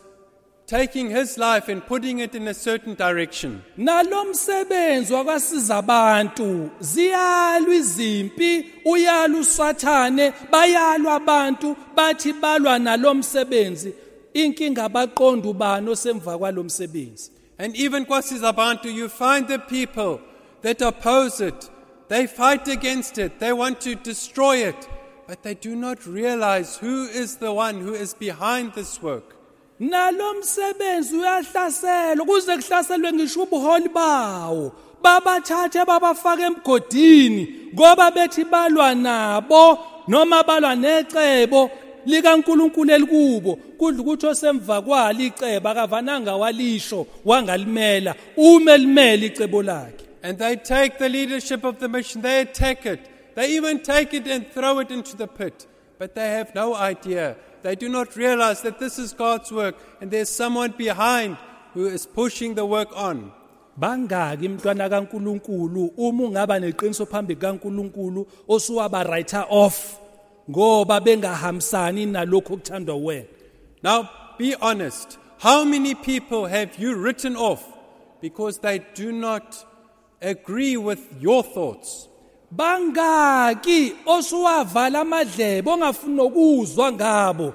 taking 0.65 1.09
his 1.09 1.37
life 1.37 1.69
and 1.69 1.85
putting 1.85 2.19
it 2.19 2.35
in 2.35 2.47
a 2.47 2.53
certain 2.53 2.93
direction. 2.93 3.63
nalomsebenzi 3.77 5.13
abantu 5.73 6.69
ziyalwa 6.79 7.75
izimpi 7.75 8.65
uyalwa 8.85 9.39
usathane 9.39 10.33
bayalwa 10.51 11.15
abantu 11.15 11.75
bathi 11.95 12.33
balwa 12.33 12.79
nalomsebenzi 12.79 13.93
inkinga 14.45 14.83
abaqonda 14.83 15.49
ubani 15.49 15.89
osemva 15.89 16.37
kwalomsebenzi 16.37 17.31
And 17.59 17.75
even 17.75 18.05
Kwasizabantu, 18.05 18.93
you 18.93 19.09
find 19.09 19.47
the 19.47 19.57
people 19.57 20.21
that 20.61 20.79
oppose 20.79 21.41
it. 21.41 21.69
They 22.07 22.27
fight 22.27 22.67
against 22.67 23.17
it. 23.17 23.39
They 23.39 23.51
want 23.51 23.81
to 23.81 23.95
destroy 23.95 24.57
it. 24.57 24.87
But 25.27 25.41
they 25.41 25.55
do 25.55 25.75
not 25.75 26.05
realize 26.05 26.77
who 26.77 27.05
is 27.05 27.37
the 27.37 27.51
one 27.51 27.81
who 27.81 27.95
is 27.95 28.13
behind 28.13 28.73
this 28.73 29.01
work. 29.01 29.33
nalomsebenzi 29.79 31.15
uyahlaselwa 31.15 32.25
kuze 32.25 32.57
kuhlaselwe 32.57 33.13
ngisho 33.13 33.43
ubuholi 33.43 33.89
bawo 33.89 34.71
babathathe 35.03 35.85
babafake 35.85 36.43
emgodini 36.43 37.71
ngoba 37.73 38.11
bethi 38.11 38.43
balwa 38.45 38.95
nabo 38.95 39.79
noma 40.07 40.43
balwa 40.43 40.75
necebo 40.75 41.69
likaNkuluNkulu 42.07 42.91
elikubo 42.91 43.55
kudla 43.55 44.01
ukuthi 44.01 44.25
osemva 44.27 44.81
kwalo 44.81 45.19
icebo 45.19 45.69
akavananga 45.69 46.35
walisho 46.35 47.07
wangalimela 47.25 48.15
uma 48.37 48.71
elimela 48.71 49.25
icebo 49.25 49.63
lakhe 49.63 50.07
And 50.23 50.37
they 50.37 50.55
take 50.55 50.97
the 50.97 51.09
leadership 51.09 51.63
of 51.63 51.79
the 51.79 51.87
mission, 51.87 52.21
they 52.21 52.41
attack 52.41 52.85
it. 52.85 52.99
They 53.35 53.55
even 53.55 53.81
take 53.81 54.13
it 54.13 54.27
and 54.27 54.47
throw 54.51 54.79
it 54.79 54.91
into 54.91 55.15
the 55.15 55.27
pit. 55.27 55.67
But 55.99 56.15
they 56.15 56.29
have 56.31 56.53
no 56.55 56.75
idea. 56.75 57.37
They 57.61 57.75
do 57.75 57.87
not 57.87 58.15
realize 58.15 58.61
that 58.63 58.79
this 58.79 58.97
is 58.99 59.13
God's 59.13 59.51
work 59.51 59.75
and 60.01 60.09
there's 60.11 60.29
someone 60.29 60.71
behind 60.71 61.37
who 61.73 61.85
is 61.85 62.05
pushing 62.05 62.55
the 62.55 62.65
work 62.65 62.89
on. 62.95 63.31
bangaki 63.77 64.49
mntwana 64.49 64.89
kaNkuluNkulu 64.89 65.91
uma 65.97 66.23
ungaba 66.23 66.59
neqiniso 66.59 67.05
phambi 67.05 67.35
kaNkuluNkulu 67.35 68.27
osuwaba 68.47 69.03
writer 69.03 69.45
off 69.49 70.06
ngoba 70.49 70.99
bengahambisani 70.99 72.05
nalokho 72.05 72.53
okuthandwa 72.53 72.95
wena. 72.95 73.27
Now, 73.83 74.09
be 74.37 74.55
honest. 74.55 75.17
How 75.39 75.63
many 75.63 75.93
people 75.93 76.45
have 76.47 76.79
you 76.79 76.95
written 76.95 77.35
off 77.35 77.63
because 78.21 78.59
they 78.59 78.79
do 78.95 79.11
not 79.11 79.65
agree 80.21 80.77
with 80.77 81.01
your 81.21 81.43
thoughts? 81.43 82.07
bangaki 82.51 83.93
osuwavala 84.05 84.99
amadlebe 85.01 85.71
ongafuni 85.71 86.21
ukuzwa 86.21 86.91
ngabo. 86.91 87.53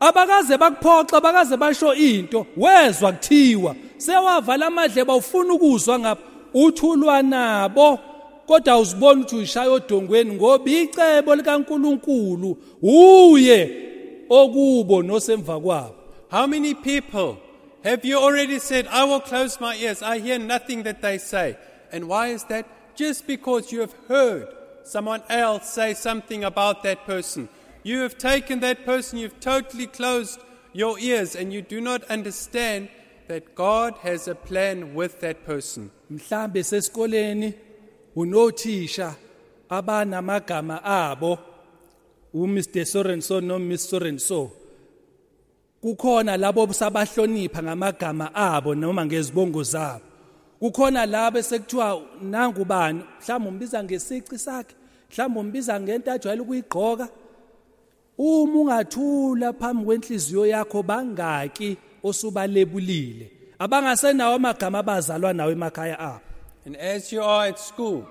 Abakaze 0.00 0.58
bakuphoxa 0.58 1.20
bakaze 1.20 1.56
basho 1.56 1.94
into 1.94 2.46
wezwa 2.56 3.12
kuthiwa. 3.12 3.74
Sewavala 3.96 4.66
amadlebe 4.66 5.12
awufuna 5.12 5.54
ukuzwa 5.54 5.98
ngabo. 5.98 6.20
Uthulwa 6.54 7.22
nabo 7.22 7.98
kodwa 8.46 8.78
uzibona 8.78 9.20
ukuthi 9.20 9.36
uyishaya 9.36 9.70
odongweni 9.70 10.34
ngoba 10.34 10.70
icebo 10.70 11.34
likaNkuluNkulu 11.34 12.58
uye 12.82 13.86
okubo 14.28 15.02
nosemva 15.02 15.60
kwabo 15.60 15.94
How 16.28 16.46
many 16.46 16.74
people 16.74 17.38
have 17.84 18.04
you 18.04 18.18
already 18.18 18.58
said, 18.58 18.88
I 18.88 19.04
will 19.04 19.20
close 19.20 19.60
my 19.60 19.76
ears, 19.76 20.02
I 20.02 20.18
hear 20.18 20.40
nothing 20.40 20.82
that 20.82 21.02
they 21.02 21.18
say? 21.18 21.56
And 21.92 22.08
why 22.08 22.28
is 22.28 22.42
that? 22.44 22.66
Just 22.96 23.28
because 23.28 23.70
you 23.70 23.78
have 23.80 23.94
heard 24.08 24.48
someone 24.82 25.22
else 25.28 25.70
say 25.70 25.94
something 25.94 26.42
about 26.42 26.82
that 26.82 27.06
person. 27.06 27.48
You 27.84 28.00
have 28.00 28.18
taken 28.18 28.58
that 28.60 28.84
person, 28.84 29.20
you've 29.20 29.38
totally 29.38 29.86
closed 29.86 30.40
your 30.72 30.98
ears, 30.98 31.36
and 31.36 31.52
you 31.52 31.62
do 31.62 31.80
not 31.80 32.02
understand 32.10 32.88
that 33.28 33.54
God 33.54 33.94
has 33.98 34.26
a 34.26 34.34
plan 34.34 34.94
with 34.94 35.20
that 35.20 35.46
person. 35.46 35.90
mhlambe 36.10 36.62
sesikoleni 36.62 37.54
unothisha 38.16 39.14
abanamagama 39.68 40.84
abo 40.84 41.38
uMr 42.34 42.84
Sorenso 42.86 43.40
no 43.40 43.58
Miss 43.58 43.90
Sorenso. 43.90 44.50
Kukhona 45.82 46.36
labo 46.36 46.72
sabahlonipha 46.72 47.62
ngamagama 47.62 48.34
abo 48.34 48.74
noma 48.74 49.06
ngezibongo 49.06 49.62
zabo. 49.62 50.04
Kukhona 50.60 51.06
labo 51.06 51.42
sekuthiwa 51.42 52.02
nangubani? 52.22 53.04
Mhlawumbe 53.20 53.48
umbiza 53.48 53.84
ngesici 53.84 54.38
sakhe 54.38 54.74
mhlawumbe 55.10 55.40
umbiza 55.40 55.80
ngento 55.80 56.12
ajwayele 56.12 56.42
ukuyigqoka. 56.42 57.08
Uma 58.18 58.60
ungathula 58.60 59.52
phambi 59.52 59.84
kwenhliziyo 59.84 60.46
yakho 60.46 60.82
bangaki 60.82 61.76
osubalebulile. 62.02 63.30
Abangasenawo 63.58 64.34
amagama 64.34 64.78
abazalwa 64.78 65.32
nawo 65.32 65.50
emakhaya 65.50 65.98
abo. 65.98 66.25
And 66.66 66.76
as 66.76 67.12
you 67.12 67.22
are 67.22 67.46
at 67.46 67.60
school, 67.60 68.08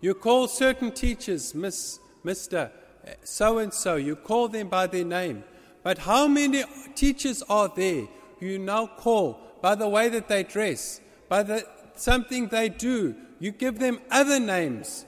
you 0.00 0.14
call 0.14 0.48
certain 0.48 0.90
teachers 0.92 1.54
Miss, 1.54 2.00
Mr. 2.24 2.70
Eh, 3.04 3.14
so 3.22 3.58
and 3.58 3.72
so, 3.72 3.96
you 3.96 4.16
call 4.16 4.48
them 4.48 4.68
by 4.68 4.86
their 4.86 5.04
name. 5.04 5.44
But 5.82 5.98
how 5.98 6.26
many 6.26 6.64
teachers 6.94 7.42
are 7.50 7.70
there 7.76 8.08
who 8.40 8.46
you 8.46 8.58
now 8.58 8.86
call 8.86 9.38
by 9.60 9.74
the 9.74 9.88
way 9.88 10.08
that 10.08 10.26
they 10.26 10.42
dress, 10.42 11.02
by 11.28 11.42
the, 11.42 11.66
something 11.96 12.48
they 12.48 12.70
do? 12.70 13.14
You 13.40 13.52
give 13.52 13.78
them 13.78 14.00
other 14.10 14.40
names. 14.40 15.04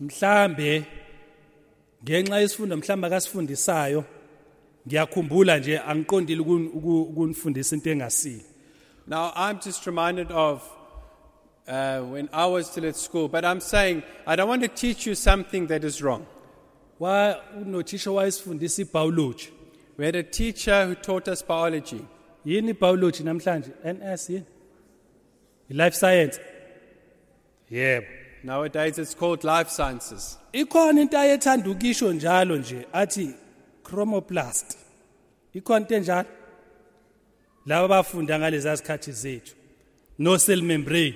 mhlambe 0.00 0.86
ngenxa 2.04 2.40
yesifundo 2.40 2.76
mhlamba 2.76 3.06
akasifundisayo 3.06 4.04
ngiyakhumbula 4.86 5.58
nje 5.58 5.78
angiqondile 5.78 6.40
ukunifundisa 6.40 7.76
into 7.76 7.90
engasile 7.90 8.44
Now, 9.06 9.32
I'm 9.34 9.58
just 9.58 9.86
reminded 9.86 10.30
of 10.30 10.77
uh, 11.68 12.00
when 12.00 12.28
I 12.32 12.46
was 12.46 12.66
still 12.70 12.86
at 12.86 12.96
school, 12.96 13.28
but 13.28 13.44
I'm 13.44 13.60
saying 13.60 14.02
I 14.26 14.36
don't 14.36 14.48
want 14.48 14.62
to 14.62 14.68
teach 14.68 15.06
you 15.06 15.14
something 15.14 15.66
that 15.68 15.84
is 15.84 16.02
wrong. 16.02 16.26
wa 17.00 17.34
unothisha 17.56 18.10
wayesifundisa 18.10 18.82
ibiology 18.82 19.50
We 19.96 20.04
had 20.06 20.16
a 20.16 20.22
teacher 20.22 20.86
who 20.86 20.94
taught 20.94 21.28
us 21.28 21.42
biology. 21.42 22.04
yini 22.46 22.70
ibiology 22.74 23.22
namhlanje? 23.24 23.70
NS 23.84 24.30
yini? 24.30 24.44
Life 25.70 25.94
science. 25.94 26.38
Yebo 27.70 28.06
Nowadays, 28.44 28.98
it's 28.98 29.14
called 29.14 29.42
life 29.44 29.68
sciences. 29.68 30.38
ikhona 30.52 31.00
into 31.00 31.16
ayethanda 31.18 31.70
ukisho 31.70 32.12
njalo 32.12 32.56
nje 32.56 32.86
athi 32.92 33.34
chromoplast. 33.84 34.76
Ikhona 35.54 35.80
into 35.80 35.94
enjalo? 35.94 36.26
Laba 37.66 37.88
bafunda 37.88 38.38
ngalezi 38.38 38.76
sikhathi 38.76 39.12
zethu. 39.12 39.54
No 40.18 40.36
cell 40.38 40.62
membrane 40.62 41.14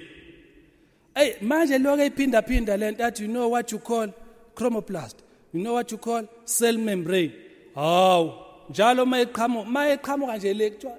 hey 1.14 1.34
manje 1.40 1.78
lokho 1.78 2.05
iphinda 2.05 2.43
phinda 2.43 2.76
lento 2.76 3.05
athi 3.05 3.22
you 3.22 3.28
know 3.28 3.48
what 3.48 3.72
you 3.72 3.78
call 3.78 4.09
chromoplast? 4.55 5.16
You 5.52 5.62
know 5.62 5.74
what 5.74 5.90
you 5.93 5.98
call 5.98 6.26
cell 6.44 6.78
membrane? 6.78 7.32
Hawu 7.74 8.32
njalo 8.70 9.06
mayeqhamuka 9.06 9.70
mayeqhamuka 9.70 10.36
nje 10.36 10.55
le 10.55 10.70
kuthiwa 10.70 10.98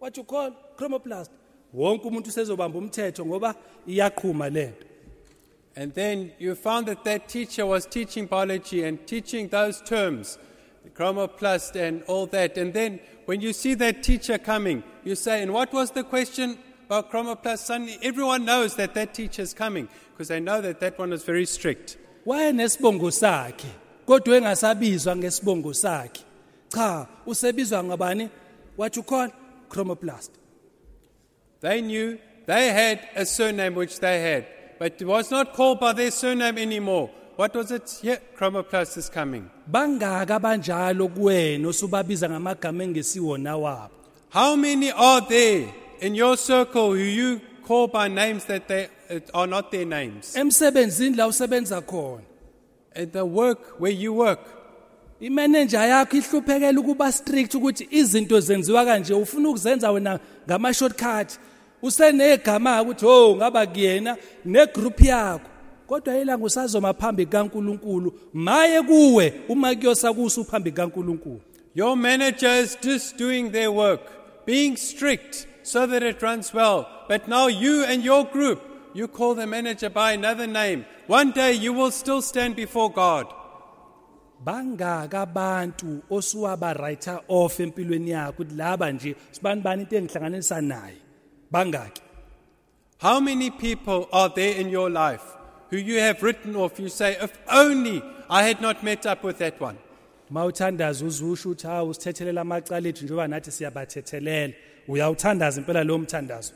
what 0.00 0.16
you 0.16 0.24
call 0.24 0.52
chromoplast? 0.76 1.30
Wonke 1.74 2.08
umuntu 2.08 2.28
usezobamba 2.28 2.78
umthetho 2.78 3.26
ngoba 3.26 3.54
iyaqhuma 3.86 4.50
lento 4.50 4.86
And 5.76 5.92
then 5.92 6.32
you 6.38 6.54
found 6.54 6.86
that 6.86 7.02
that 7.04 7.28
teacher 7.28 7.66
was 7.66 7.84
teaching 7.86 8.26
biology 8.26 8.84
and 8.84 9.04
teaching 9.08 9.48
those 9.48 9.82
terms, 9.82 10.38
the 10.84 10.90
chromoplast 10.90 11.74
and 11.74 12.04
all 12.04 12.26
that. 12.26 12.56
And 12.56 12.72
then 12.72 13.00
when 13.24 13.40
you 13.40 13.52
see 13.52 13.74
that 13.74 14.04
teacher 14.04 14.38
coming, 14.38 14.84
you 15.02 15.16
say, 15.16 15.42
and 15.42 15.52
what 15.52 15.72
was 15.72 15.90
the 15.90 16.04
question 16.04 16.58
about 16.86 17.10
chromoplast? 17.10 17.58
Suddenly 17.58 17.98
everyone 18.02 18.44
knows 18.44 18.74
that 18.76 18.94
that 18.94 19.14
teacher 19.14 19.42
is 19.42 19.54
coming 19.54 19.88
because 20.12 20.28
they 20.28 20.40
know 20.40 20.60
that 20.60 20.80
that 20.80 20.98
one 20.98 21.12
is 21.12 21.24
very 21.24 21.46
strict. 21.46 21.96
wayenesibongo 22.26 23.10
sakhe 23.10 23.66
kodwa 24.06 24.36
engasabizwa 24.36 25.16
ngesibongo 25.16 25.74
sakhe 25.74 26.22
cha 26.68 27.06
usebizwa 27.26 27.84
ngabani 27.84 28.28
what 28.76 28.96
you 28.96 29.02
call 29.02 29.28
chromoplast 29.68 30.30
They 31.60 31.80
knew 31.80 32.18
they 32.46 32.68
had 32.68 33.00
a 33.16 33.24
surname 33.24 33.74
which 33.74 33.98
they 34.00 34.20
had, 34.20 34.46
but 34.78 35.00
it 35.00 35.06
was 35.06 35.30
not 35.30 35.54
called 35.54 35.80
by 35.80 35.94
their 35.94 36.10
surname 36.10 36.58
anymore. 36.58 37.08
What 37.36 37.54
was 37.56 37.70
it? 37.70 38.00
Yeah, 38.02 38.16
chromoplast 38.38 38.96
is 38.98 39.08
coming. 39.08 39.50
bangaka 39.70 40.38
banjalo 40.40 41.08
kuwena 41.08 41.68
osubabiza 41.68 42.28
ngamagama 42.30 42.84
engesiwona 42.84 43.56
wabo 43.56 43.90
How 44.30 44.56
many 44.56 44.90
are 44.90 45.20
there 45.28 45.68
in 46.00 46.14
your 46.14 46.36
circle 46.36 46.90
who 46.92 47.02
you 47.02 47.40
call 47.62 47.86
by 47.88 48.08
names 48.08 48.44
that 48.44 48.68
they 48.68 48.88
uh, 49.10 49.20
are 49.34 49.46
not 49.46 49.70
their 49.70 49.86
names? 49.86 50.34
emsebenzini 50.36 51.16
la 51.16 51.26
usebenza 51.26 51.80
khona. 51.82 52.22
At 52.96 53.12
the 53.12 53.24
work 53.24 53.80
where 53.80 53.92
you 53.92 54.12
work, 54.12 54.40
imanager 55.20 55.78
yakho 55.78 56.16
ihluphekela 56.16 56.80
ukuba 56.80 57.12
strict 57.12 57.54
ukuthi 57.54 57.88
izinto 57.90 58.40
zenziwa 58.40 58.84
kanje 58.84 59.14
ufuna 59.14 59.48
ukuzenza 59.48 59.90
wena 59.90 60.20
ngama 60.46 60.74
shortcut 60.74 61.38
usenegama 61.82 62.82
ukuthi 62.82 63.06
oh 63.06 63.36
ngaba 63.36 63.66
kuyena 63.66 64.16
negroup 64.44 65.00
yakho. 65.00 65.50
Kodwa 65.86 66.18
ilanga 66.18 66.44
usazoma 66.44 66.94
phambi 66.94 67.26
kaNkuluNkulu 67.26 68.12
maye 68.32 68.82
kuwe. 68.82 69.32
Uma 69.48 69.74
kuyosa 69.74 70.12
kuso 70.12 70.44
phambi 70.44 70.72
kaNkuluNkulu 70.72 71.40
your 71.74 71.96
manager 71.96 72.46
is 72.48 72.76
just 72.76 73.16
doing 73.18 73.50
their 73.50 73.70
work, 73.70 74.46
being 74.46 74.76
strict. 74.76 75.46
So 75.64 75.86
that 75.86 76.02
it 76.02 76.22
runs 76.22 76.54
well. 76.54 76.88
But 77.08 77.26
now 77.26 77.48
you 77.48 77.84
and 77.84 78.04
your 78.04 78.24
group, 78.24 78.62
you 78.92 79.08
call 79.08 79.34
the 79.34 79.46
manager 79.46 79.90
by 79.90 80.12
another 80.12 80.46
name. 80.46 80.86
One 81.08 81.32
day 81.32 81.52
you 81.52 81.72
will 81.72 81.90
still 81.90 82.22
stand 82.22 82.56
before 82.56 82.92
God. 82.92 83.26
bangaka 84.44 85.20
abantu 85.26 86.02
osuwaba 86.10 86.74
writer 86.74 87.20
off 87.28 87.60
empilweni 87.60 88.10
yakho 88.10 88.42
ukuthi 88.42 88.56
laba 88.56 88.92
nje 88.92 89.16
sibani 89.30 89.62
bani 89.62 89.82
into 89.82 89.96
engihlanganisa 89.96 90.60
naye 90.60 90.96
bangaki 91.50 92.02
How 92.98 93.20
many 93.20 93.50
people 93.50 94.08
are 94.12 94.28
there 94.28 94.54
in 94.60 94.68
your 94.68 94.90
life 94.90 95.24
who 95.70 95.76
you 95.76 95.98
have 96.00 96.22
written 96.22 96.56
off? 96.56 96.78
You 96.78 96.88
say, 96.88 97.16
if 97.20 97.32
only 97.50 98.02
I 98.30 98.42
had 98.44 98.60
not 98.60 98.82
met 98.82 99.06
up 99.06 99.24
with 99.24 99.38
that 99.38 99.60
one. 99.60 99.78
mawuthandaza 100.30 101.04
uzusho 101.04 101.48
ukuthi 101.50 101.66
hawu 101.66 101.88
usithethelela 101.90 102.40
amacala 102.40 102.88
ethu 102.88 103.04
njengoba 103.04 103.28
nathi 103.28 103.50
siyabathethelela 103.50 104.54
uyawuthandaza 104.88 105.60
impela 105.60 105.84
lo 105.84 105.98
mthandazo 105.98 106.52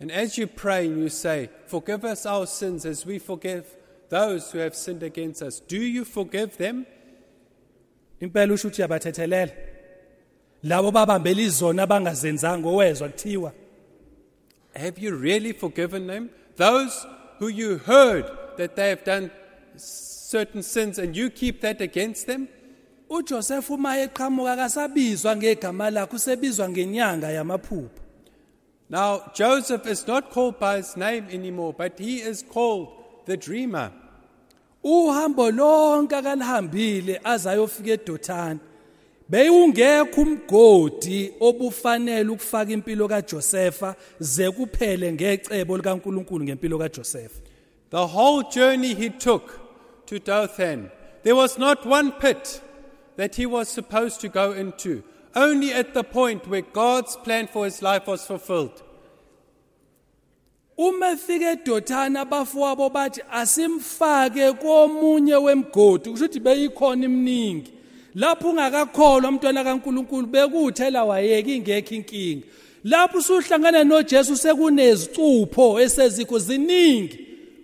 And 0.00 0.10
as 0.10 0.36
you 0.38 0.46
pray 0.48 0.86
and 0.86 0.98
you 0.98 1.08
say, 1.08 1.48
Forgive 1.66 2.04
us 2.04 2.26
our 2.26 2.46
sins 2.46 2.84
as 2.84 3.06
we 3.06 3.18
forgive 3.18 3.64
those 4.10 4.50
who 4.52 4.58
have 4.58 4.74
sinned 4.74 5.02
against 5.02 5.40
us, 5.42 5.60
do 5.60 5.78
you 5.78 6.04
forgive 6.04 6.56
them? 6.58 6.84
impela 8.20 8.54
usho 8.54 8.68
ukuthi 8.68 8.82
uyabathethelela 8.82 9.52
labo 10.62 10.90
babambela 10.90 11.40
izona 11.42 11.82
abangazenzanga 11.82 12.68
owezwa 12.68 13.08
kuthiwa 13.08 13.52
Have 14.74 14.98
you 14.98 15.16
really 15.16 15.52
forgiven 15.52 16.06
them? 16.06 16.30
Those 16.56 17.06
who 17.38 17.48
you 17.48 17.78
heard 17.78 18.24
that 18.56 18.74
they 18.76 18.88
have 18.88 19.04
done 19.04 19.30
certain 19.76 20.62
sins 20.62 20.98
and 20.98 21.16
you 21.16 21.30
keep 21.30 21.60
that 21.60 21.80
against 21.80 22.26
them? 22.26 22.48
uJoseph 23.14 23.70
uma 23.70 23.98
eqhamuka 23.98 24.56
kasabizwa 24.56 25.36
ngegama 25.36 25.90
lakhe 25.90 26.16
usebizwa 26.16 26.68
ngenyanga 26.68 27.30
yamaphupho. 27.30 28.00
Now, 28.90 29.22
Joseph 29.34 29.86
is 29.86 30.06
not 30.06 30.30
called 30.30 30.58
by 30.60 30.76
his 30.76 30.96
name 30.96 31.26
anymore, 31.32 31.72
but 31.72 31.98
he 31.98 32.20
is 32.20 32.42
called 32.42 32.88
the 33.26 33.36
dreamer. 33.36 33.90
uhambo 34.84 35.50
lonke 35.50 36.16
akalihambile 36.16 37.20
azayofika 37.24 37.90
eDothani 37.90 38.60
beyungekho 39.28 40.20
umgodi 40.20 41.32
obufanele 41.40 42.30
ukufaka 42.30 42.72
impilo 42.72 43.08
kaJosepha 43.08 43.94
ze 44.20 44.50
kuphele 44.50 45.12
ngecebo 45.12 45.76
likaNkuluNkulu 45.76 46.44
ngempilo 46.44 46.78
kaJosepha 46.78 47.40
The 47.90 48.06
whole 48.06 48.42
journey 48.50 48.94
he 48.94 49.08
took 49.08 49.60
to 50.06 50.18
Dothan, 50.18 50.90
there 51.22 51.36
was 51.36 51.58
not 51.58 51.86
one 51.86 52.12
pit. 52.12 52.60
That 53.16 53.34
he 53.36 53.46
was 53.46 53.68
supposed 53.68 54.20
to 54.20 54.28
go 54.28 54.52
into, 54.52 55.02
only 55.34 55.72
at 55.72 55.94
the 55.94 56.04
point 56.04 56.46
where 56.46 56.62
God's 56.62 57.16
plan 57.16 57.46
for 57.46 57.64
his 57.64 57.82
life 57.82 58.06
was 58.06 58.26
fulfilled. 58.26 58.82
uma 60.76 61.08
efika 61.08 61.50
eDothani 61.52 62.18
abafowabo 62.18 62.90
bathi 62.90 63.22
asimfake 63.32 64.52
komunye 64.52 65.36
wemgodi. 65.36 66.10
Kusho 66.10 66.24
ukuthi 66.24 66.40
beyikhona 66.40 67.04
iminingi 67.04 67.72
lapho 68.14 68.50
ungakakholwa 68.50 69.30
umntwana 69.30 69.64
kaNkuluNkulu 69.64 70.26
bekuthela 70.26 71.04
wayeka 71.04 71.50
ingekho 71.50 71.94
inkinga. 71.94 72.46
Lapho 72.84 73.18
usuhlangana 73.18 73.84
noJesu 73.84 74.36
sekunezicupho 74.36 75.80
esezikho 75.80 76.38
ziningi. 76.38 77.18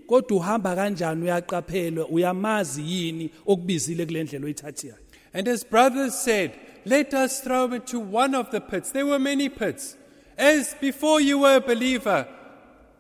Kodwa 0.06 0.36
uhamba 0.36 0.74
kanjani 0.74 1.24
uyaqaphelwa 1.24 2.08
uyamazi 2.08 2.82
yini 2.82 3.30
okubizile 3.46 4.06
kulendlela 4.06 4.44
oyithathiya 4.44 4.94
And 5.32 5.46
his 5.46 5.64
brothers 5.64 6.14
said, 6.14 6.58
Let 6.84 7.14
us 7.14 7.40
throw 7.40 7.66
him 7.66 7.74
into 7.74 8.00
one 8.00 8.34
of 8.34 8.50
the 8.50 8.60
pits. 8.60 8.90
There 8.90 9.06
were 9.06 9.18
many 9.18 9.48
pits. 9.48 9.96
As 10.36 10.74
before 10.80 11.20
you 11.20 11.38
were 11.40 11.56
a 11.56 11.60
believer, 11.60 12.26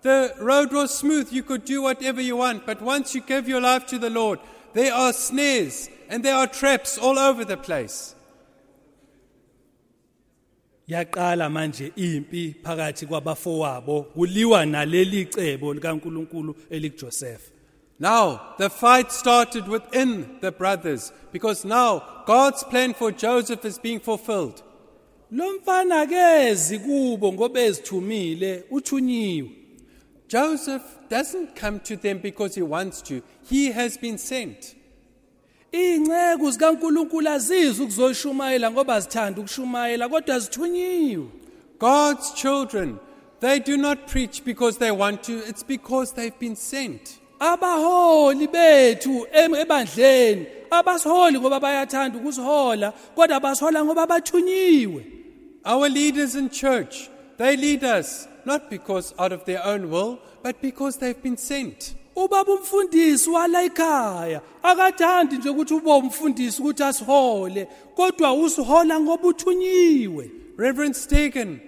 the 0.02 0.34
road 0.38 0.72
was 0.72 0.96
smooth. 0.96 1.32
You 1.32 1.42
could 1.42 1.64
do 1.64 1.82
whatever 1.82 2.20
you 2.20 2.36
want. 2.36 2.66
But 2.66 2.80
once 2.82 3.14
you 3.14 3.20
give 3.20 3.48
your 3.48 3.60
life 3.60 3.86
to 3.86 3.98
the 3.98 4.10
Lord, 4.10 4.38
there 4.74 4.92
are 4.92 5.12
snares 5.12 5.88
and 6.08 6.24
there 6.24 6.36
are 6.36 6.46
traps 6.46 6.98
all 6.98 7.18
over 7.18 7.44
the 7.44 7.56
place. 7.56 8.14
yaqala 10.90 11.50
manje 11.50 11.92
impi 11.96 12.54
phakathi 12.62 13.06
kwabafowabo 13.06 14.02
kuliwa 14.02 14.66
naleli 14.66 15.24
cebo 15.26 15.74
likaNkuluNkulu 15.74 16.56
Now, 18.00 18.54
the 18.56 18.70
fight 18.70 19.12
started 19.12 19.68
within 19.68 20.38
the 20.40 20.50
brothers 20.50 21.12
because 21.32 21.66
now 21.66 22.22
God's 22.26 22.64
plan 22.64 22.94
for 22.94 23.12
Joseph 23.12 23.62
is 23.66 23.78
being 23.78 24.00
fulfilled. 24.00 24.62
Joseph 30.28 30.82
doesn't 31.10 31.54
come 31.54 31.78
to 31.80 31.96
them 31.96 32.18
because 32.18 32.54
he 32.54 32.62
wants 32.62 33.02
to, 33.02 33.22
he 33.46 33.72
has 33.72 33.98
been 33.98 34.16
sent. 34.16 34.74
God's 41.78 42.32
children, 42.32 42.98
they 43.40 43.60
do 43.60 43.76
not 43.76 44.06
preach 44.06 44.42
because 44.44 44.78
they 44.78 44.90
want 44.90 45.22
to, 45.24 45.38
it's 45.46 45.62
because 45.62 46.12
they've 46.14 46.38
been 46.38 46.56
sent. 46.56 47.19
Abaholi 47.40 48.46
bethu 48.46 49.26
ebandleni. 49.32 50.46
Abasiholi 50.70 51.38
ngoba 51.40 51.60
bayathanda 51.60 52.18
ukusihola 52.18 52.92
kodwa 53.16 53.40
basihola 53.40 53.84
ngoba 53.84 54.06
bathunyiwe 54.06 55.04
Our 55.64 55.88
leaders 55.88 56.36
in 56.36 56.48
church, 56.48 57.10
they 57.36 57.56
lead 57.56 57.84
us 57.84 58.28
not 58.44 58.70
because 58.70 59.12
out 59.18 59.32
of 59.32 59.44
their 59.44 59.62
own 59.64 59.90
will, 59.90 60.18
but 60.42 60.62
because 60.62 60.96
they've 60.96 61.22
been 61.22 61.36
sent. 61.36 61.94
ubaba 62.16 62.52
umfundisi 62.52 63.30
wala 63.30 63.62
ekhaya 63.62 64.40
akathandi 64.62 65.36
nje 65.36 65.48
ukuthi 65.48 65.74
ube 65.74 65.90
umfundisi 65.90 66.62
ukuthi 66.62 66.82
asihole 66.82 67.68
kodwa 67.96 68.34
usihola 68.34 69.00
ngoba 69.00 69.28
uthunyiwe 69.28 70.30
Reverend 70.56 70.94
Stegen 70.94 71.60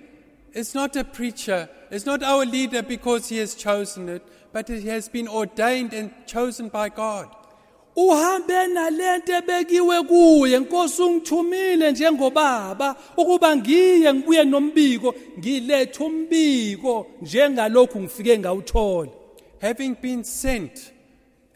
is 0.52 0.74
not 0.74 0.96
a 0.96 1.04
preacher, 1.04 1.68
is 1.90 2.04
not 2.04 2.22
our 2.22 2.44
leader 2.44 2.82
because 2.82 3.30
he 3.30 3.38
has 3.38 3.54
chosen 3.54 4.08
it, 4.08 4.22
but 4.52 4.68
he 4.68 4.88
has 4.88 5.08
been 5.10 5.28
ordained 5.28 5.92
and 5.94 6.10
chosen 6.26 6.68
by 6.68 6.88
God. 6.88 7.28
uhambe 7.96 8.66
nalento 8.66 9.32
ebekiwe 9.32 10.02
kuye 10.02 10.58
Nkosi 10.58 11.02
ungithumile 11.02 11.92
njengobaba 11.92 12.96
ukuba 13.16 13.56
ngiye 13.56 14.14
ngibuye 14.14 14.44
nombiko 14.44 15.14
ngilethe 15.38 16.04
umbiko 16.04 17.06
njengalokhu 17.22 18.00
ngifike 18.00 18.38
ngawuthola 18.38 19.10
Having 19.60 19.94
been 20.02 20.24
sent 20.24 20.92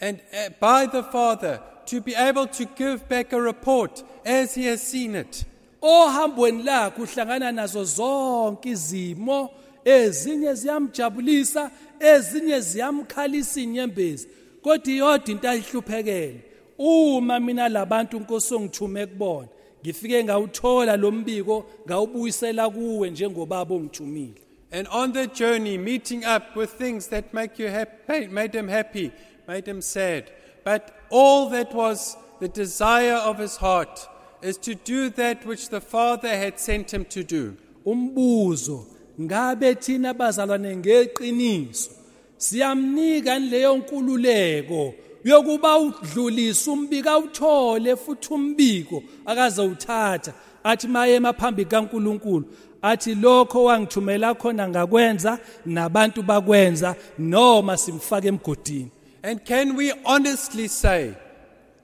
and 0.00 0.20
uh, 0.32 0.48
by 0.60 0.86
the 0.86 1.02
Father 1.02 1.60
to 1.86 2.00
be 2.00 2.14
able 2.14 2.46
to 2.46 2.64
give 2.64 3.08
back 3.08 3.32
a 3.32 3.40
report 3.40 4.04
as 4.24 4.54
he 4.54 4.66
has 4.66 4.82
seen 4.82 5.14
it. 5.14 5.44
ohambweni 5.82 6.62
lakhe 6.62 7.02
uhlangana 7.02 7.52
nazo 7.52 7.84
zonke 7.84 8.68
izimo 8.68 9.50
ezinye 9.86 10.54
ziyamjabulisa 10.54 11.70
ezinye 12.00 12.60
ziyamkhalisa 12.60 13.60
inyembezi 13.60 14.28
kodwa 14.62 14.92
iyodwa 14.92 15.28
into 15.30 15.48
ayihluphekele 15.48 16.40
uma 16.78 17.40
mina 17.40 17.68
labantu 17.68 18.16
inkosi 18.16 18.54
ongithume 18.54 19.06
kubona 19.06 19.48
ngifike 19.82 20.24
ngawuthola 20.24 20.96
lo 20.96 21.10
mbiko 21.10 21.66
ngawubuyisela 21.86 22.70
kuwe 22.70 23.10
njengobaba 23.10 23.74
ongithumile 23.74 24.34
And 24.72 24.88
on 24.90 25.12
the 25.12 25.28
journey, 25.28 25.78
meeting 25.78 26.24
up 26.24 26.56
with 26.56 26.70
things 26.70 27.06
that 27.06 27.32
make 27.32 27.56
you 27.62 27.68
happy, 27.68 28.26
made 28.26 28.52
him 28.52 28.66
happy, 28.68 29.12
made 29.46 29.64
him 29.68 29.80
sad. 29.80 30.24
But 30.64 30.92
all 31.08 31.48
that 31.50 31.72
was 31.72 32.16
the 32.40 32.48
desire 32.48 33.14
of 33.14 33.38
his 33.38 33.56
heart 33.56 34.08
is 34.42 34.58
to 34.58 34.74
do 34.74 35.08
that 35.10 35.46
which 35.46 35.68
the 35.68 35.80
Father 35.80 36.28
had 36.36 36.58
sent 36.58 36.92
him 36.92 37.04
to 37.06 37.22
do. 37.22 37.56
umbuzo 37.86 38.86
ngabe 39.20 39.74
thina 39.74 40.14
bazalwane 40.14 40.76
ngeqiniso? 40.76 41.90
Siyamnika 42.38 43.38
leyo 43.38 43.76
nkululeko 43.76 44.94
yokuba 45.24 45.78
udlulise 45.78 46.70
umbiko 46.70 47.10
awuthole 47.10 47.96
futhi 47.96 48.34
umbiko 48.34 49.02
akaze 49.26 49.62
uthatha 49.62 50.32
athi 50.64 50.88
maye 50.88 51.14
emaphambi 51.14 51.64
kaNkuluNkulu 51.64 52.44
athi 52.82 53.14
lokho 53.14 53.64
wangithumela 53.64 54.34
khona 54.34 54.68
ngakwenza 54.68 55.38
nabantu 55.66 56.22
bakwenza 56.22 56.94
noma 57.18 57.76
simfake 57.76 58.28
emgodini. 58.28 58.90
And 59.22 59.44
can 59.44 59.74
we 59.74 59.92
honestly 60.04 60.68
say 60.68 61.14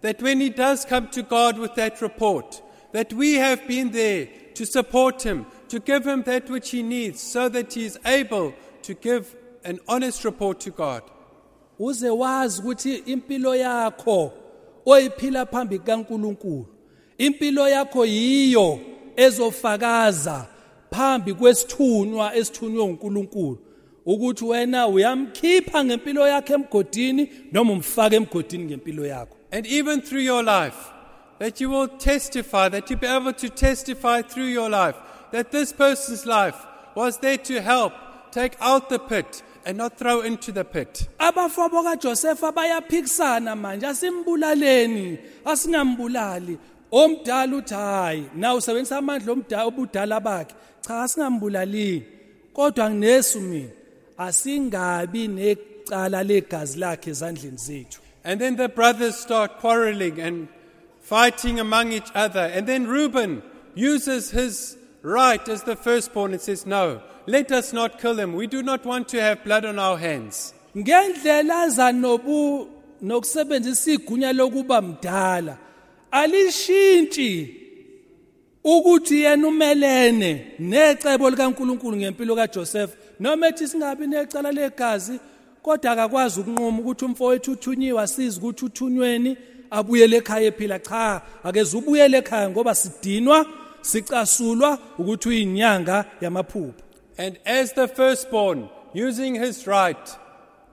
that 0.03 0.23
when 0.23 0.41
he 0.41 0.51
does 0.51 0.85
come 0.85 1.09
to 1.09 1.23
God 1.23 1.59
with 1.59 1.75
that 1.75 2.01
report, 2.01 2.63
that 2.93 3.13
we 3.13 3.35
have 3.35 3.67
been 3.67 3.91
there 3.91 4.29
to 4.55 4.65
support 4.65 5.23
him, 5.23 5.47
to 5.73 5.81
give 5.81 6.07
him 6.07 6.23
that 6.25 6.51
which 6.51 6.71
he 6.71 6.83
needs, 6.83 7.19
so 7.19 7.49
that 7.49 7.73
he 7.73 7.87
is 7.87 7.99
able 8.05 8.53
to 8.83 8.93
give 8.93 9.35
an 9.65 9.81
honest 9.89 10.23
report 10.23 10.61
to 10.61 10.71
God? 10.71 11.03
uze 11.79 12.11
wazi 12.11 12.63
ukuthi 12.63 12.95
impilo 12.97 13.57
yakho 13.57 14.33
oyiphila 14.87 15.47
phambi 15.47 15.79
kaNkuluNkulu 15.79 16.67
impilo 17.19 17.69
yakho 17.69 18.07
yiyo 18.07 18.81
ezofakaza 19.17 20.47
phambi 20.91 21.35
kwesithunywa 21.35 22.35
esithunywe 22.37 22.83
uNkulunkulu 22.83 23.59
ukuthi 24.07 24.45
wena 24.45 24.89
uyamkhipha 24.89 25.85
ngempilo 25.85 26.29
yakhe 26.29 26.53
emgodini 26.53 27.31
noma 27.53 27.73
umfaka 27.73 28.17
emgodini 28.17 28.65
ngempilo 28.65 29.07
yakho 29.07 29.37
And 29.53 29.67
even 29.67 30.01
through 30.01 30.25
your 30.25 30.43
life, 30.43 30.93
that 31.39 31.61
you 31.61 31.69
will 31.69 31.89
testify, 31.89 32.71
that 32.71 32.89
you'll 32.89 32.99
be 32.99 33.07
able 33.07 33.35
to 33.35 33.49
testify 33.51 34.23
through 34.23 34.51
your 34.51 34.71
life 34.71 34.97
that 35.33 35.51
this 35.51 35.73
person's 35.73 36.27
life 36.27 36.57
was 36.95 37.19
there 37.19 37.39
to 37.39 37.61
help 37.61 37.93
take 38.31 38.57
out 38.61 38.89
the 38.89 38.99
pit 38.99 39.43
and 39.65 39.79
not 39.79 39.99
throw 39.99 40.21
into 40.21 40.53
the 40.53 40.65
pit. 40.65 41.09
abafowabo 41.19 41.83
kaJosepha 41.83 42.53
bayaphikisana 42.53 43.57
manje 43.57 43.87
asimbulaleni 43.87 45.19
asingambulali 45.45 46.59
omdala 46.93 47.57
uthi 47.57 47.75
hayi 47.75 48.25
na 48.35 48.55
usebenzisa 48.55 48.99
amandla 48.99 49.33
omdala 49.33 49.65
obudala 49.65 50.21
bakhe 50.21 50.55
cha 50.81 51.03
asingambulalini 51.03 52.03
kodwa 52.53 52.91
nginesu 52.91 53.41
mina 53.41 53.71
asingabi 54.19 55.29
necala 55.29 56.23
legazi 56.23 56.79
lakhe 56.79 57.11
ezandleni 57.11 57.57
zethu 57.57 58.01
And 58.25 58.41
then 58.41 58.57
the 58.57 58.69
brothers 58.69 59.17
start 59.17 59.59
quarreling 59.59 60.21
and 60.21 60.49
fighting 61.01 61.59
among 61.59 61.93
each 61.93 62.09
other. 62.15 62.41
And 62.41 62.67
then 62.67 62.87
Reuben 62.87 63.43
uses 63.75 64.31
his 64.31 64.77
right 65.03 65.47
as 65.49 65.63
the 65.65 65.77
firstborn 65.77 66.33
and 66.33 66.41
says, 66.41 66.67
No, 66.67 67.03
let 67.27 67.53
us 67.53 67.73
not 67.73 67.99
kill 67.99 68.19
him. 68.19 68.35
We 68.35 68.47
do 68.47 68.63
not 68.63 68.85
want 68.85 69.09
to 69.11 69.21
have 69.21 69.45
blood 69.45 69.65
on 69.65 69.79
our 69.79 69.99
hands. 69.99 70.55
ngendlela 70.77 71.69
zanobu 71.69 72.69
nokusebenzisa 73.03 73.91
igunya 73.91 74.33
lokuba 74.33 74.83
mdala 74.83 75.57
alishintshi 76.11 77.57
ukuthi 78.65 79.21
yena 79.21 79.49
umelene 79.49 80.47
necebo 80.59 81.31
likaNkuluNkulu 81.31 81.97
ngempilo 81.97 82.37
kaJoseph 82.37 82.91
noma 83.21 83.49
ethi 83.49 83.69
singabi 83.69 84.07
necala 84.07 84.53
legazi 84.53 85.21
kodwa 85.63 85.93
akakwazi 85.93 86.41
ukunquma 86.41 86.79
ukuthi 86.79 87.05
umfowethu 87.05 87.53
uthunyiwe 87.53 88.03
asiza 88.03 88.39
ukuthi 88.41 88.65
uthunyweni 88.65 89.37
abuyele 89.71 90.17
ekhaya 90.17 90.47
ephila 90.47 90.79
cha 90.79 91.23
akeze 91.45 91.77
ubuyele 91.77 92.19
ekhaya 92.19 92.51
ngoba 92.51 92.75
sidinwa 92.75 93.47
sicasulwa 93.83 94.79
ukuthi 94.99 95.29
uyinyanga 95.29 96.05
yamaphupho 96.21 96.83
And 97.19 97.39
as 97.45 97.73
the 97.75 97.89
firstborn, 97.89 98.71
using 98.95 99.35
his 99.35 99.67
right, 99.67 100.19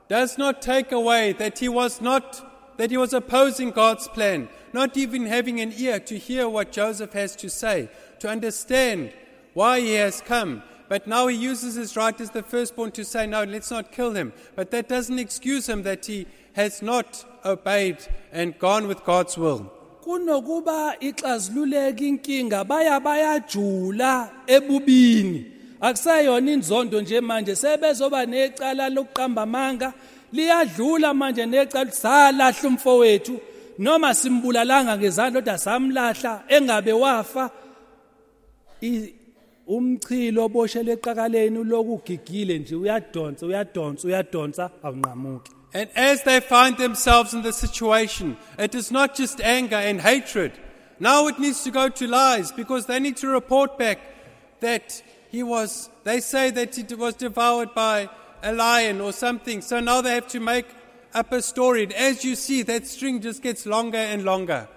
does 0.07 0.38
not 0.38 0.61
take 0.61 0.91
away 0.91 1.34
that 1.34 1.60
he 1.60 1.69
was 1.69 2.02
not, 2.02 2.77
that 2.77 2.91
he 2.91 2.98
was 2.98 3.14
opposing 3.14 3.72
God's 3.72 4.07
plan, 4.07 4.48
not 4.73 4.95
even 4.98 5.26
having 5.26 5.60
an 5.60 5.73
ear 5.77 5.99
to 5.99 6.18
hear 6.18 6.48
what 6.48 6.72
Joseph 6.72 7.14
has 7.14 7.36
to 7.38 7.49
say, 7.49 7.90
to 8.19 8.30
understand 8.30 9.14
why 9.53 9.80
he 9.81 9.95
has 9.95 10.22
come. 10.22 10.64
But 10.88 11.06
now 11.06 11.27
he 11.27 11.36
uses 11.36 11.76
his 11.76 11.95
right 11.95 12.19
as 12.19 12.31
the 12.31 12.41
firstborn 12.41 12.91
to 12.91 13.06
say, 13.06 13.27
no, 13.27 13.44
let's 13.44 13.69
not 13.69 13.91
kill 13.91 14.14
him. 14.14 14.34
But 14.56 14.72
that 14.72 14.90
doesn't 14.90 15.19
excuse 15.19 15.69
him 15.69 15.84
that 15.84 16.06
he 16.06 16.26
has 16.53 16.81
not 16.81 17.26
obeyed 17.45 17.98
and 18.31 18.57
gone 18.57 18.88
with 18.88 19.03
God's 19.03 19.38
will. 19.38 19.72
Kunokuba 20.10 20.99
ixazululeke 20.99 22.07
inkinga 22.07 22.64
baya 22.64 22.99
bayajula 22.99 24.30
ebubini. 24.48 25.45
Akusayona 25.81 26.52
inzondo 26.52 27.02
nje 27.02 27.22
manje 27.22 27.56
sebezoba 27.56 28.26
necala 28.26 28.90
lokuqamba 28.90 29.41
amanga 29.41 29.94
liyadlula 30.34 31.14
manje 31.14 31.45
necala 31.45 31.91
salahla 31.91 32.69
umfowethu. 32.69 33.40
Noma 33.77 34.14
simbulalanga 34.14 34.98
ngezandla 34.98 35.41
kodwa 35.41 35.57
samlahla 35.57 36.44
engabe 36.48 36.94
wafa 36.94 37.49
umchilo 39.68 40.45
oboshele 40.45 40.91
eqakaleni 40.94 41.64
lokugigile 41.64 42.60
nje 42.60 42.76
uyadonsa 42.76 43.45
uyadonsa 43.45 44.07
uyadonsa 44.07 44.64
awunqamuki. 44.84 45.59
And 45.73 45.89
as 45.95 46.23
they 46.23 46.39
find 46.39 46.77
themselves 46.77 47.33
in 47.33 47.43
the 47.43 47.53
situation, 47.53 48.37
it 48.57 48.73
is 48.73 48.91
not 48.91 49.15
just 49.15 49.39
anger 49.41 49.75
and 49.75 50.01
hatred. 50.01 50.53
Now 50.99 51.27
it 51.27 51.39
needs 51.39 51.63
to 51.63 51.71
go 51.71 51.89
to 51.89 52.07
lies 52.07 52.51
because 52.51 52.87
they 52.87 52.99
need 52.99 53.17
to 53.17 53.27
report 53.27 53.77
back 53.77 53.99
that 54.61 55.01
he 55.29 55.43
was, 55.43 55.89
they 56.03 56.19
say 56.19 56.49
that 56.51 56.75
he 56.75 56.95
was 56.95 57.13
devoured 57.15 57.73
by 57.75 58.09
a 58.41 58.51
lion 58.51 58.99
or 58.99 59.13
something. 59.13 59.61
So 59.61 59.79
now 59.79 60.01
they 60.01 60.15
have 60.15 60.27
to 60.29 60.39
make 60.39 60.65
up 61.13 61.31
a 61.31 61.41
story. 61.41 61.83
And 61.83 61.93
as 61.93 62.25
you 62.25 62.35
see, 62.35 62.63
that 62.63 62.87
string 62.87 63.21
just 63.21 63.41
gets 63.43 63.65
longer 63.65 63.97
and 63.97 64.23
longer. 64.23 64.67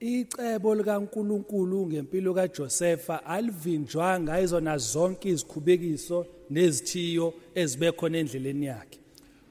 icebo 0.00 0.74
likaNkuluNkulu 0.74 1.86
ngempilo 1.86 2.34
kaJosepha 2.34 3.24
alivinjwanga 3.24 4.40
izona 4.40 4.78
zonke 4.78 5.28
izikhubekiso 5.28 6.26
nezithiyo 6.50 7.34
ezibekhona 7.54 8.18
endleleni 8.18 8.66
yakhe 8.66 8.98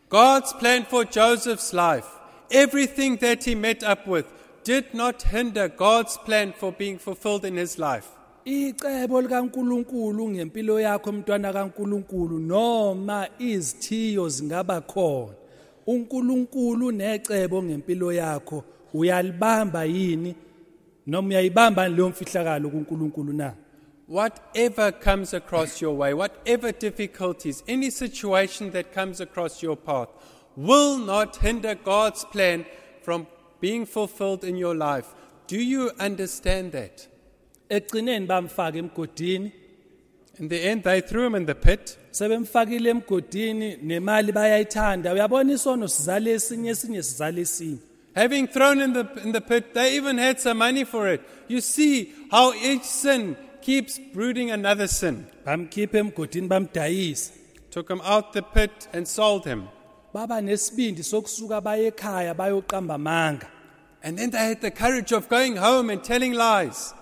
God's 0.10 0.54
plan 0.54 0.86
for 0.86 1.06
Joseph's 1.06 1.72
life, 1.72 2.08
everything 2.50 3.18
that 3.18 3.44
he 3.44 3.54
met 3.54 3.84
up 3.84 4.08
with, 4.08 4.26
did 4.64 4.92
not 4.96 5.22
hinder 5.22 5.68
God's 5.68 6.18
plan 6.18 6.52
for 6.52 6.72
being 6.72 6.98
fulfilled 6.98 7.46
in 7.46 7.58
his 7.58 7.78
life. 7.78 8.08
icebo 8.46 9.22
likaNkuluNkulu 9.22 10.30
ngempilo 10.30 10.80
yakho 10.80 11.12
mntwana 11.12 11.54
kaNkuluNkulu 11.54 12.40
noma 12.40 13.28
izithiyo 13.40 14.30
zingaba 14.30 14.82
khona. 14.82 15.34
uNkulunkulu 15.88 16.92
necebo 16.92 17.64
ngempilo 17.64 18.14
yakho 18.14 18.64
uyalibamba 18.94 19.84
yini? 19.84 20.36
Noma 21.08 21.28
uyayibamba 21.28 21.90
leyo 21.90 22.10
mfihlakalo 22.10 22.70
kuNkulunkulu 22.70 23.34
na? 23.34 23.54
Whatever 24.10 24.92
comes 24.92 25.36
across 25.36 25.82
your 25.82 25.96
way, 25.96 26.16
whatever 26.16 26.72
difficulties, 26.72 27.62
any 27.68 27.92
situation 27.92 28.72
that 28.72 28.92
comes 28.92 29.22
across 29.22 29.62
your 29.62 29.76
path, 29.78 30.10
will 30.56 30.98
not 30.98 31.36
hinder 31.36 31.76
God's 31.76 32.26
plan 32.26 32.66
from 33.04 33.28
being 33.62 33.86
fulfilled 33.86 34.44
in 34.44 34.56
your 34.56 34.74
life. 34.74 35.06
Do 35.46 35.62
you 35.62 35.92
understand 36.00 36.72
that? 36.72 37.08
egcineni 37.70 38.26
bamfaka 38.26 38.78
emgodini 38.82 39.52
In 40.40 40.48
the 40.48 40.60
end, 40.60 40.84
they 40.84 41.02
threw 41.02 41.28
him 41.28 41.36
in 41.36 41.46
the 41.46 41.54
pit. 41.54 41.96
sebemfakile 42.12 42.90
emgodini 42.90 43.78
nemali 43.84 44.32
bayayithanda 44.32 45.14
uyabona 45.14 45.54
isono 45.54 45.88
sizale 45.88 46.32
esinye 46.32 46.70
esinye 46.70 47.04
sizale 47.04 47.42
esinye 47.42 47.78
Having 48.16 48.48
thrown 48.48 48.82
in 48.82 48.94
the, 48.94 49.08
in 49.24 49.32
the 49.34 49.42
pit, 49.42 49.76
they 49.76 49.96
even 49.96 50.18
had 50.18 50.40
some 50.40 50.58
money 50.58 50.84
for 50.84 51.08
it. 51.08 51.22
You 51.48 51.62
see 51.62 52.12
how 52.32 52.54
each 52.56 52.84
sin 52.84 53.38
keeps 53.62 54.00
brooding 54.14 54.52
another 54.52 54.88
sin. 54.88 55.26
bamkhipha 55.46 55.98
emgodini 56.00 56.48
bamdayisa 56.48 57.32
Took 57.72 57.90
him 57.92 58.02
out 58.04 58.34
the 58.34 58.42
pit 58.42 58.88
and 58.94 59.08
sold 59.08 59.46
him. 59.46 59.68
baba 60.14 60.42
nesibindi 60.42 61.04
sokusuka 61.04 61.62
baye 61.62 61.92
ekhaya 61.92 62.34
bayoqamba 62.36 62.96
amanga 62.96 63.48
And 64.04 64.18
then 64.18 64.30
they 64.32 64.38
had 64.40 64.62
the 64.62 64.72
courage 64.72 65.12
of 65.12 65.28
going 65.30 65.58
home 65.58 65.90
and 65.90 66.04
telling 66.04 66.34
lies. 66.34 66.94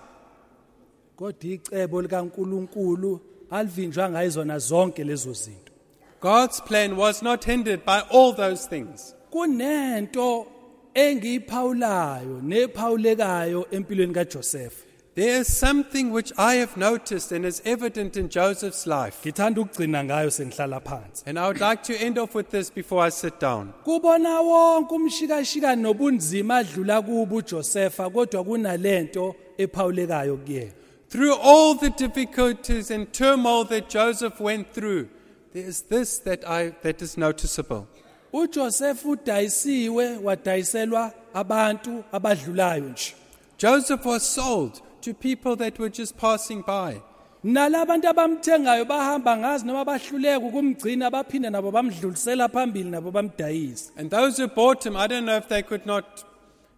kodwa 1.16 1.50
icebo 1.50 2.02
likaNkuluNkulu 2.02 3.20
alivinjwa 3.50 4.10
ngayizona 4.10 4.58
zonke 4.58 5.04
lezo 5.04 5.32
zinto 5.32 5.72
God's 6.20 6.60
plan 6.60 6.96
was 6.96 7.22
not 7.22 7.44
hindered 7.44 7.84
by 7.84 8.00
all 8.10 8.32
those 8.36 8.66
things. 8.68 9.14
kunento 9.30 10.46
engiyiphawulayo 10.94 12.40
nephawulekayo 12.42 13.66
empilweni 13.70 14.12
kaJoseph 14.14 14.74
There 15.18 15.40
is 15.40 15.48
something 15.48 16.12
which 16.12 16.32
I 16.38 16.54
have 16.62 16.76
noticed 16.76 17.32
and 17.32 17.44
is 17.44 17.60
evident 17.64 18.16
in 18.16 18.28
Joseph's 18.28 18.86
life. 18.86 19.20
ngithanda 19.24 19.60
ukugcina 19.60 20.04
ngayo 20.04 20.30
sengihlala 20.30 20.80
phansi 20.80 21.24
And 21.26 21.38
I 21.40 21.48
would 21.48 21.60
like 21.60 21.82
to 21.82 21.96
end 22.00 22.18
off 22.18 22.36
with 22.36 22.50
this 22.50 22.70
before 22.70 23.02
I 23.02 23.08
sit 23.08 23.40
down. 23.40 23.72
kubona 23.84 24.40
wonke 24.40 24.94
umshikashika 24.94 25.76
nobunzima 25.76 26.56
adlula 26.58 27.02
kubo 27.02 27.36
uJosepha 27.36 28.10
kodwa 28.10 28.44
kunalento 28.44 29.34
ephawulekayo 29.58 30.36
kuyena 30.36 30.72
Through 31.08 31.34
all 31.42 31.74
the 31.74 31.90
difficulties 31.90 32.90
and 32.92 33.12
turmoil 33.12 33.64
that 33.64 33.88
Joseph 33.88 34.38
went 34.38 34.72
through, 34.72 35.08
there 35.52 35.64
is 35.64 35.82
this 35.82 36.18
that, 36.20 36.48
I, 36.48 36.74
that 36.82 37.02
is 37.02 37.16
noticeable. 37.18 37.88
uJoseph 38.32 39.04
udayisiwe 39.04 40.16
wadayiselwa 40.22 41.12
abantu 41.34 42.04
abadlulayo 42.12 42.84
nje 42.84 43.14
Joseph 43.58 44.04
was 44.06 44.22
sold 44.34 44.80
to 45.02 45.14
people 45.14 45.56
that 45.56 45.78
were 45.78 45.88
just 45.90 46.16
passing 46.16 46.62
by. 46.62 47.00
nalabantu 47.44 48.08
abamthengayo 48.08 48.84
bahamba 48.84 49.36
ngazi 49.36 49.64
noma 49.66 49.84
bahluleka 49.84 50.38
ukumgcina 50.46 51.10
baphinde 51.10 51.50
nabo 51.50 51.70
bamdlulisela 51.70 52.48
phambili 52.48 52.90
nabo 52.90 53.10
bamdayisa 53.10 53.90
And 53.96 54.10
those 54.10 54.36
who 54.38 54.48
bought 54.48 54.84
him, 54.86 54.96
I 54.96 55.06
don't 55.06 55.24
know 55.24 55.36
if 55.36 55.48
they 55.48 55.62
could 55.62 55.86
not 55.86 56.24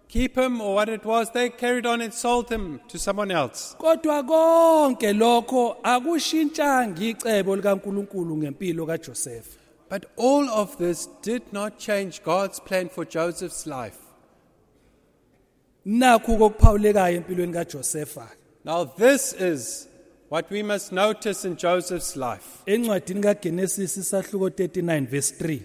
keep 0.09 0.37
him 0.37 0.61
or 0.61 0.75
what 0.75 0.89
it 0.89 1.05
was, 1.05 1.31
they 1.31 1.49
carried 1.49 1.87
on 1.87 2.01
and 2.03 2.13
sold 2.13 2.51
him 2.51 2.81
to 2.89 2.99
someone 2.99 3.31
else. 3.31 3.75
kodwa 3.79 4.23
konke 4.23 5.13
lokho 5.13 5.77
akushintshanga 5.83 7.01
icebo 7.05 7.57
likaNkuluNkulu 7.57 8.37
ngempilo 8.37 8.87
kaJoseph 8.87 9.47
But 9.89 10.05
all 10.17 10.49
of 10.49 10.77
this 10.79 11.09
did 11.23 11.43
not 11.53 11.79
change 11.79 12.23
God's 12.23 12.61
plan 12.61 12.89
for 12.89 13.05
Joseph's 13.05 13.67
life. 13.67 13.99
Nakho 15.85 16.37
kokuphawulekayo 16.37 17.17
empilweni 17.17 17.53
kaJosepha 17.53 18.29
Now, 18.65 18.85
this 18.85 19.33
is 19.33 19.89
what 20.29 20.51
we 20.51 20.63
must 20.63 20.93
notice 20.93 21.45
in 21.49 21.57
Joseph's 21.57 22.17
life. 22.17 22.47
encwadini 22.67 23.21
kaGenesis 23.21 23.97
isahluko 23.97 24.49
39 24.49 25.07
verse 25.07 25.35
3 25.45 25.61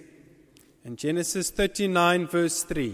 In 0.86 0.96
Genesis 0.96 1.52
39, 1.52 2.28
verse 2.28 2.66
3. 2.74 2.92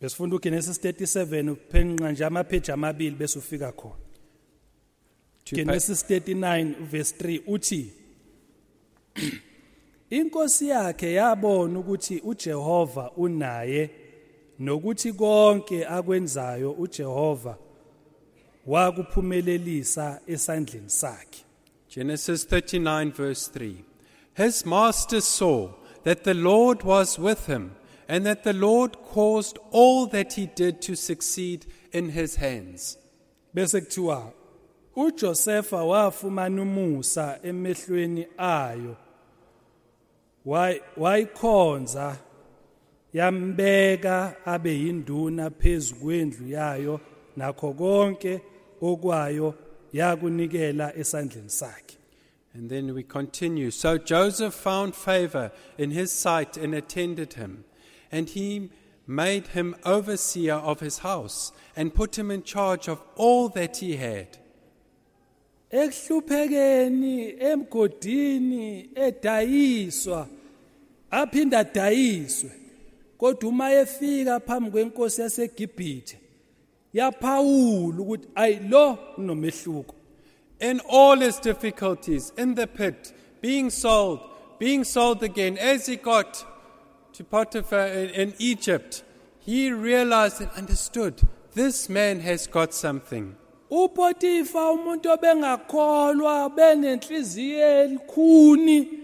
besifunda 0.00 0.36
uGenesis 0.36 0.78
37 0.78 1.50
uphenqa 1.50 2.12
nje 2.12 2.24
amapage 2.24 2.72
amabili 2.72 3.16
bese 3.16 3.38
ufika 3.38 3.72
khona 3.72 3.94
Two 5.44 5.56
pa- 5.56 5.56
Genesis 5.56 6.04
39 6.04 6.74
verse 6.90 7.14
3 7.24 7.40
uthi 7.46 7.92
Inkosi 10.10 10.68
yakhe 10.68 11.12
yabona 11.12 11.78
ukuthi 11.78 12.20
uJehova 12.24 13.10
unaye 13.16 13.90
nokuthi 14.58 15.12
konke 15.12 15.86
akwenzayo 15.86 16.72
uJehova 16.72 17.56
wakuphumelelisa 18.66 20.20
esandleni 20.26 20.90
sakhe 20.90 21.44
Genesis 21.88 22.44
39, 22.44 23.12
verse 23.12 23.48
3. 23.48 23.84
His 24.34 24.66
master 24.66 25.20
saw 25.22 25.70
that 26.04 26.24
the 26.24 26.34
Lord 26.34 26.82
was 26.82 27.18
with 27.18 27.46
him, 27.46 27.72
and 28.06 28.26
that 28.26 28.44
the 28.44 28.52
Lord 28.52 28.96
caused 29.02 29.58
all 29.70 30.06
that 30.06 30.34
he 30.34 30.46
did 30.46 30.82
to 30.82 30.94
succeed 30.94 31.66
in 31.92 32.10
his 32.10 32.36
hands. 32.36 32.98
bese 33.54 33.80
kuthiwa 33.80 34.32
uJosepha 34.96 35.84
wafumana 35.84 36.62
umusa 36.62 37.38
emehlweni 37.42 38.26
ayo 38.38 38.96
wayikhonza 40.96 42.16
yambeka 43.12 44.36
abe 44.46 44.72
yinduna 44.72 45.50
phezukwendlu 45.50 46.48
yayo 46.48 47.00
nakho 47.36 47.72
konke 47.72 48.40
okwayo 48.82 49.54
yakunikela 49.92 50.96
esandleni 50.96 51.50
sakhe 51.50 51.94
And 52.54 52.70
then 52.70 52.92
we 52.94 53.02
continue. 53.04 53.70
So 53.70 53.98
Joseph 53.98 54.54
found 54.54 54.96
favor 54.96 55.52
in 55.76 55.90
his 55.92 56.10
sight 56.10 56.56
and 56.56 56.74
attended 56.74 57.34
him. 57.34 57.64
And 58.10 58.28
he 58.28 58.70
made 59.06 59.48
him 59.48 59.76
overseer 59.84 60.54
of 60.54 60.80
his 60.80 60.98
house 60.98 61.52
and 61.76 61.94
put 61.94 62.18
him 62.18 62.30
in 62.30 62.42
charge 62.42 62.88
of 62.88 63.00
all 63.16 63.48
that 63.50 63.76
he 63.76 63.96
had. 63.96 64.38
ekuhluphekeni 65.70 67.42
emgodini 67.42 68.90
edayiswa 68.94 70.28
aphinda 71.10 71.58
adayiswe 71.58 72.50
kodwa 73.18 73.48
uma 73.48 73.72
efika 73.72 74.40
phambi 74.40 74.70
kwenkosi 74.70 75.20
yaseGibhithe 75.20 76.18
yaphawula 76.92 78.00
ukuthi 78.00 78.28
ayilo 78.34 78.98
unomehluko 79.16 79.94
In 80.60 80.80
all 80.90 81.20
his 81.20 81.38
difficulties, 81.38 82.32
in 82.36 82.56
the 82.56 82.66
pit, 82.66 83.12
being 83.40 83.70
sold, 83.70 84.18
being 84.58 84.82
sold 84.82 85.22
again, 85.22 85.56
as 85.56 85.86
he 85.86 85.94
got 85.94 86.44
to 87.12 87.22
Potiphar 87.22 87.86
in, 87.86 88.10
in 88.10 88.34
Egypt, 88.40 89.04
he 89.38 89.70
realized 89.70 90.40
and 90.40 90.50
understood 90.56 91.22
this 91.54 91.88
man 91.88 92.18
has 92.20 92.48
got 92.48 92.74
something. 92.74 93.34
uPotifa 93.70 94.70
umuntu 94.70 95.10
obengakholwa 95.10 96.50
benenhliziyo 96.50 97.82
elikhuni 97.82 98.97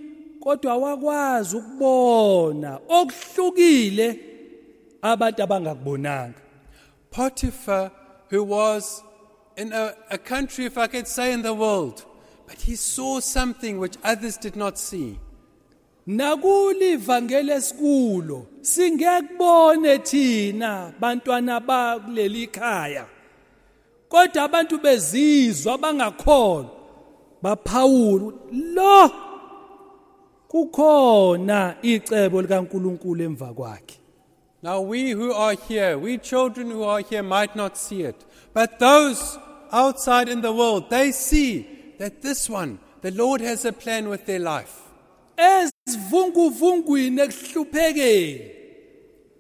kodwa 0.45 0.77
wakwazi 0.77 1.57
ukubona 1.57 2.79
okuhlukile 2.89 4.21
abantu 5.03 5.43
abangakubonanga 5.43 6.45
Potiphar, 7.15 7.93
who 8.29 8.43
was 8.43 9.05
in 9.57 9.73
a, 9.73 9.95
a 10.11 10.19
country, 10.19 10.65
if 10.65 10.77
I 10.77 10.89
could 10.89 11.07
say, 11.07 11.33
in 11.33 11.43
the 11.43 11.55
world, 11.55 12.05
but 12.45 12.61
he 12.61 12.75
saw 12.75 13.21
something 13.21 13.79
which 13.79 13.97
others 14.03 14.37
did 14.37 14.57
not 14.57 14.79
see. 14.79 15.19
nakulivangeli 16.07 17.53
esikulo 17.53 18.47
singekubone 18.61 19.99
thina 19.99 20.93
bantwana 21.01 21.61
bakuleli 21.61 22.47
khaya 22.47 23.07
kodwa 24.09 24.43
abantu 24.43 24.79
bezizwa 24.79 25.75
abangakholwa 25.75 26.71
baphawula 27.43 28.33
lo 28.53 29.11
kukhona 30.55 31.76
icebo 31.82 32.43
likaNkuluNkulu 32.43 33.22
emva 33.22 33.55
kwakhe 33.55 33.98
Now, 34.62 34.81
we 34.81 35.10
who 35.10 35.31
are 35.31 35.56
here, 35.68 35.98
we 35.98 36.16
children 36.16 36.70
who 36.70 36.85
are 36.85 37.01
here, 37.02 37.22
might 37.22 37.55
not 37.55 37.76
see 37.76 38.01
it. 38.01 38.24
But 38.55 38.78
those 38.78 39.39
outside 39.70 40.31
in 40.31 40.40
the 40.40 40.52
world, 40.55 40.89
they 40.89 41.12
see 41.12 41.66
that 41.98 42.22
this 42.22 42.48
one, 42.48 42.78
the 43.02 43.10
Lord 43.10 43.43
has 43.43 43.66
a 43.66 43.72
plan 43.72 44.09
with 44.09 44.24
their 44.24 44.39
life. 44.39 44.81
ezivunguvungwini 45.36 47.20
ekuhluphekeni 47.20 48.51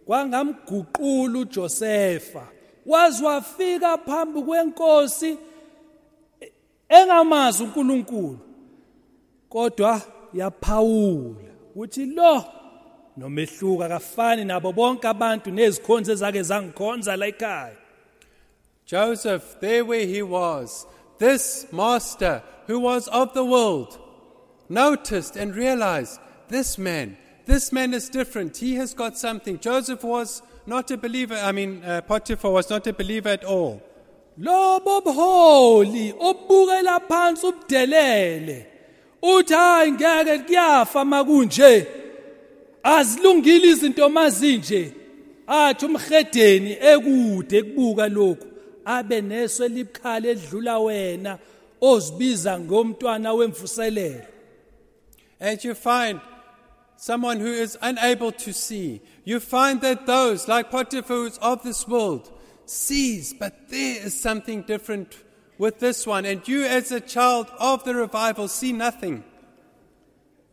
kwangamguqula 0.06 1.38
uJosepha 1.38 2.48
waze 2.86 3.24
wafika 3.24 3.98
phambi 3.98 4.42
kwenkosi 4.42 5.38
engamazi 6.88 7.62
uNkulunkulu 7.62 8.38
kodwa 9.48 10.00
yaphawula 10.34 11.50
uthi 11.76 12.06
lo 12.06 12.44
nomehluka 13.16 13.88
kafani 13.88 14.44
nabo 14.44 14.72
bonke 14.72 15.08
abantu 15.08 15.50
nezikhonzo 15.50 16.12
ezake 16.12 16.42
zangikhonza 16.42 17.16
la 17.16 17.26
ekhaya 17.26 17.76
Joseph, 18.86 19.60
there 19.60 19.82
where 19.82 20.06
he 20.06 20.20
was, 20.20 20.86
this 21.18 21.66
master 21.72 22.42
who 22.66 22.78
was 22.78 23.08
of 23.08 23.32
the 23.32 23.42
world, 23.42 23.98
noticed 24.68 25.36
and 25.36 25.56
realized 25.56 26.20
this 26.48 26.76
man, 26.76 27.16
this 27.46 27.72
man 27.72 27.94
is 27.94 28.10
different. 28.10 28.58
He 28.58 28.74
has 28.74 28.92
got 28.92 29.16
something. 29.16 29.58
Joseph 29.58 30.04
was 30.04 30.42
not 30.66 30.90
a 30.90 30.98
believer. 30.98 31.34
I 31.34 31.52
mean, 31.52 31.82
uh, 31.82 32.02
Potiphar 32.02 32.50
was 32.50 32.68
not 32.68 32.86
a 32.86 32.92
believer 32.92 33.30
at 33.30 33.44
all. 33.44 33.82
lobo 34.36 35.00
buholi 35.00 36.12
obukela 36.12 37.00
phansi 37.08 37.46
ubudelele 37.46 38.66
uthi 39.32 39.54
hayi 39.54 39.92
ngeke 39.92 40.38
kuyafa 40.38 41.04
makunje 41.04 41.86
azilungile 42.82 43.68
izinto 43.68 44.08
mazinje 44.08 44.92
athi 45.46 45.86
umhedeni 45.86 46.76
ekude 46.80 47.62
kubuka 47.62 48.08
lokhu 48.08 48.46
abe 48.84 49.18
edlula 50.30 50.78
wena 50.78 51.38
ozibiza 51.80 52.60
ngomntwana 52.60 53.32
wemvuselelo. 53.32 54.26
And 55.40 55.62
you 55.64 55.74
find 55.74 56.20
someone 56.96 57.40
who 57.40 57.52
is 57.52 57.76
unable 57.82 58.32
to 58.32 58.52
see. 58.52 59.00
You 59.24 59.40
find 59.40 59.80
that 59.82 60.06
those, 60.06 60.48
like 60.48 60.70
Potiphar, 60.70 61.16
who's 61.16 61.38
of 61.38 61.62
this 61.62 61.86
world, 61.86 62.30
sees, 62.66 63.34
but 63.34 63.68
there 63.68 64.06
is 64.06 64.18
something 64.18 64.62
different 64.62 65.16
with 65.58 65.78
this 65.80 66.06
one. 66.06 66.24
And 66.24 66.46
you, 66.48 66.64
as 66.64 66.92
a 66.92 67.00
child 67.00 67.50
of 67.58 67.84
the 67.84 67.94
revival, 67.94 68.48
see 68.48 68.72
nothing. 68.72 69.24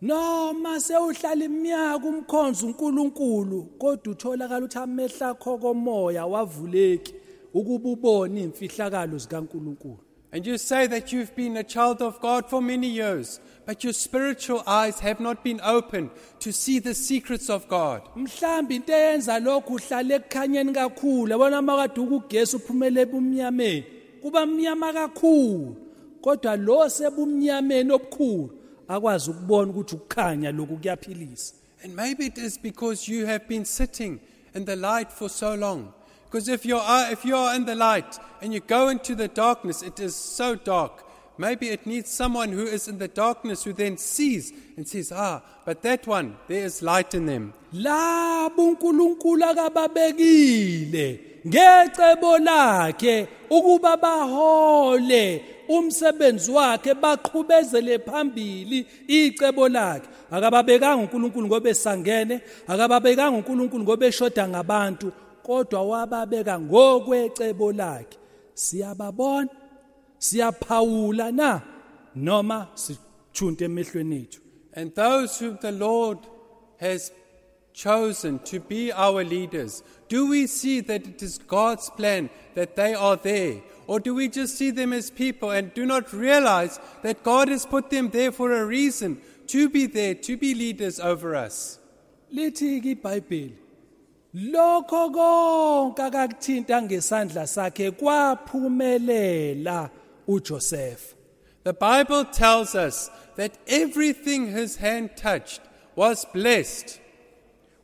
noma 0.02 0.80
sewuhlala 0.80 1.46
iminyaka 1.46 2.08
umkhonza 2.08 2.66
uNkulunkulu 2.66 3.64
kodwa 3.64 4.14
utholakala 4.14 4.66
ukuthi 4.66 4.78
amehla 4.80 5.30
akho 5.30 5.58
komoya 5.58 6.26
wavuleki 6.26 7.16
ukuba 7.54 7.90
ubone 7.90 8.44
imfihlakalo 8.44 9.18
zikaNkulunkulu 9.18 9.98
And 10.34 10.48
you 10.48 10.58
say 10.58 10.88
that 10.88 11.12
you've 11.12 11.36
been 11.36 11.58
a 11.58 11.64
child 11.64 12.02
of 12.02 12.22
God 12.22 12.50
for 12.50 12.62
many 12.62 12.88
years, 12.88 13.42
but 13.66 13.84
your 13.84 13.92
spiritual 13.92 14.64
eyes 14.66 14.98
have 15.02 15.20
not 15.20 15.44
been 15.44 15.60
opened 15.62 16.10
to 16.40 16.54
see 16.54 16.80
the 16.80 16.94
secrets 16.96 17.50
of 17.50 17.68
God. 17.68 18.02
mhlambi 18.16 18.76
into 18.76 18.94
eyenza 18.94 19.40
lokhu 19.40 19.74
uhlale 19.74 20.16
ekukhanyeni 20.16 20.74
kakhulu 20.74 21.32
yabona 21.32 21.62
makade 21.62 22.02
ukugesi 22.02 22.56
uphumele 22.56 23.02
ebumnyameni 23.02 23.86
kuba 24.22 24.46
mnyama 24.46 24.94
kakhulu 24.94 25.76
kodwa 26.22 26.56
lo 26.56 26.90
sebumnyameni 26.90 27.92
obukhulu 27.92 28.50
akwazi 28.88 29.32
ukubona 29.32 29.72
ukuthi 29.72 29.96
ukukhanya 29.96 30.52
lokhu 30.52 30.78
kuyaphilisa 30.78 31.54
And 31.84 31.96
maybe 31.96 32.28
it 32.28 32.38
is 32.38 32.58
because 32.60 33.08
you 33.08 33.26
have 33.26 33.48
been 33.48 33.66
sitting 33.66 34.20
in 34.54 34.66
the 34.66 34.76
light 34.76 35.12
for 35.12 35.30
so 35.30 35.56
long. 35.56 35.94
Because 36.26 36.48
if 36.48 36.64
you're, 36.64 36.80
uh, 36.80 37.10
if 37.12 37.26
you're 37.26 37.56
in 37.56 37.66
the 37.66 37.74
light 37.76 38.20
and 38.42 38.54
you 38.54 38.60
go 38.60 38.90
into 38.90 39.16
the 39.16 39.28
darkness, 39.28 39.82
it 39.82 40.00
is 40.00 40.16
so 40.16 40.56
dark. 40.56 41.04
Maybe 41.38 41.70
it 41.70 41.88
needs 41.88 42.12
someone 42.12 42.50
who 42.50 42.66
is 42.68 42.88
in 42.88 43.00
the 43.00 43.08
darkness 43.08 43.64
who 43.64 43.74
then 43.74 43.98
sees 43.98 44.54
and 44.78 44.88
says, 44.88 45.12
Ah, 45.12 45.42
but 45.66 45.82
that 45.82 46.06
one, 46.06 46.38
there 46.48 46.64
is 46.66 46.84
light 46.84 47.16
in 47.16 47.26
them. 47.26 47.54
Ngecebo 51.48 52.38
lakhe 52.38 53.28
ukuba 53.50 53.98
bahole 53.98 55.46
umsebenzi 55.70 56.52
wakhe 56.52 56.94
baqhubezele 56.94 58.00
phambili 58.00 58.88
icebo 59.08 59.70
lakhe. 59.70 60.08
Akababekanga 60.32 61.02
uNkulunkulu 61.04 61.48
ngoba 61.48 61.70
esangene 61.70 62.42
akababekanga 62.68 63.38
uNkulunkulu 63.38 63.84
ngoba 63.84 64.06
eshoda 64.06 64.48
ngabantu 64.48 65.12
kodwa 65.44 65.82
wababeka 65.82 66.60
ngokwecebo 66.60 67.72
lakhe. 67.72 68.18
Siyababona 68.54 69.50
siyaphawula 70.18 71.32
na? 71.32 71.62
Noma 72.16 72.68
sithunte 72.76 73.66
emehlweni 73.66 74.22
ethu? 74.22 74.42
And 74.74 74.94
those 74.96 75.40
whom 75.40 75.58
the 75.62 75.72
Lord 75.72 76.20
has 76.80 77.12
chosen 77.74 78.40
to 78.40 78.60
be 78.60 78.92
our 78.92 79.24
leaders, 79.24 79.84
do 80.10 80.28
we 80.28 80.48
see 80.48 80.82
that 80.82 81.08
it 81.08 81.22
is 81.22 81.38
God's 81.38 81.90
plan 81.90 82.30
that 82.56 82.76
they 82.76 82.94
are 82.94 83.16
there? 83.16 83.62
Or 83.88 84.00
do 84.00 84.14
we 84.16 84.30
just 84.30 84.58
see 84.58 84.72
them 84.72 84.94
as 84.94 85.10
people 85.10 85.52
and 85.52 85.74
do 85.74 85.86
not 85.86 86.14
realize 86.14 86.80
that 87.02 87.24
God 87.24 87.48
has 87.50 87.66
put 87.66 87.90
them 87.90 88.10
there 88.10 88.32
for 88.32 88.54
a 88.54 88.66
reason 88.66 89.22
to 89.48 89.70
be 89.70 89.86
there, 89.86 90.16
to 90.16 90.38
be 90.38 90.54
leaders 90.54 91.00
over 91.00 91.36
us? 91.36 91.80
lithi 92.34 92.80
ke 92.84 92.92
iBhayibheli 92.96 93.54
lokho 94.54 95.02
konke 95.16 96.04
akakuthinta 96.08 96.78
ngesandla 96.86 97.44
sakhe 97.56 97.92
kwaphumelela 98.02 99.90
uJoseph 100.28 101.16
The 101.64 101.74
Bible 101.74 102.26
tells 102.26 102.74
us 102.74 103.12
that 103.36 103.58
everything 103.68 104.48
his 104.48 104.78
hand 104.78 105.12
touched 105.16 105.62
was 105.96 106.26
blessed. 106.34 107.00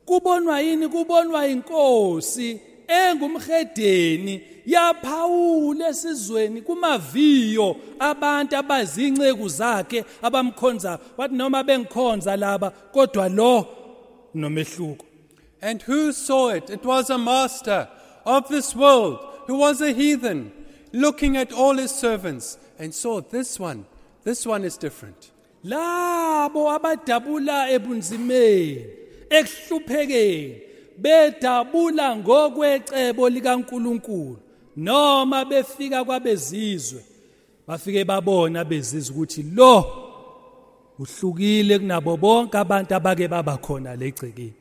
Kubonwa 0.08 0.60
yini 0.60 0.88
kubonwa 0.88 1.46
inkosi 1.46 2.60
engumhedeni 2.88 4.42
yaphawula 4.66 5.88
esizweni 5.88 6.62
kumaviyo 6.62 7.76
abantu 7.98 8.56
abazinceku 8.56 9.48
zakhe 9.48 10.04
abamkhonza 10.22 10.98
wathi 11.16 11.34
noma 11.34 11.62
bengikhonza 11.62 12.36
laba 12.36 12.70
kodwa 12.70 13.28
lo 13.28 13.66
nomehluko 14.34 15.04
And 15.60 15.82
who 15.82 16.12
saw 16.12 16.50
it? 16.50 16.70
It 16.70 16.84
was 16.84 17.10
a 17.10 17.18
master 17.18 17.88
of 18.24 18.48
this 18.48 18.76
world 18.76 19.18
who 19.48 19.56
was 19.56 19.80
a 19.80 19.92
heathen, 19.92 20.52
looking 20.92 21.36
at 21.36 21.52
all 21.52 21.76
his 21.76 21.90
servants 21.90 22.56
and 22.78 22.94
saw 22.94 23.20
this 23.20 23.58
one. 23.58 23.84
This 24.22 24.46
one 24.46 24.64
is 24.64 24.76
different. 24.76 25.32
labo 25.64 26.70
abadabula 26.70 27.70
ebunzimeni 27.70 28.84
ekuhluphekeni 29.30 30.60
bedabula 30.98 32.16
ngokwecebo 32.16 33.28
likaNkuluNkulu 33.28 34.36
noma 34.76 35.44
befika 35.44 36.04
kwabezizwe. 36.04 37.04
Bafike 37.66 38.04
babona 38.04 38.64
bezizwe 38.64 39.16
ukuthi 39.16 39.42
lo 39.42 40.04
uhlukile 40.98 41.78
kunabo 41.78 42.16
bonke 42.16 42.58
abantu 42.58 42.94
abake 42.94 43.28
baba 43.28 43.56
khona 43.56 43.96
legcekeni 43.96 44.52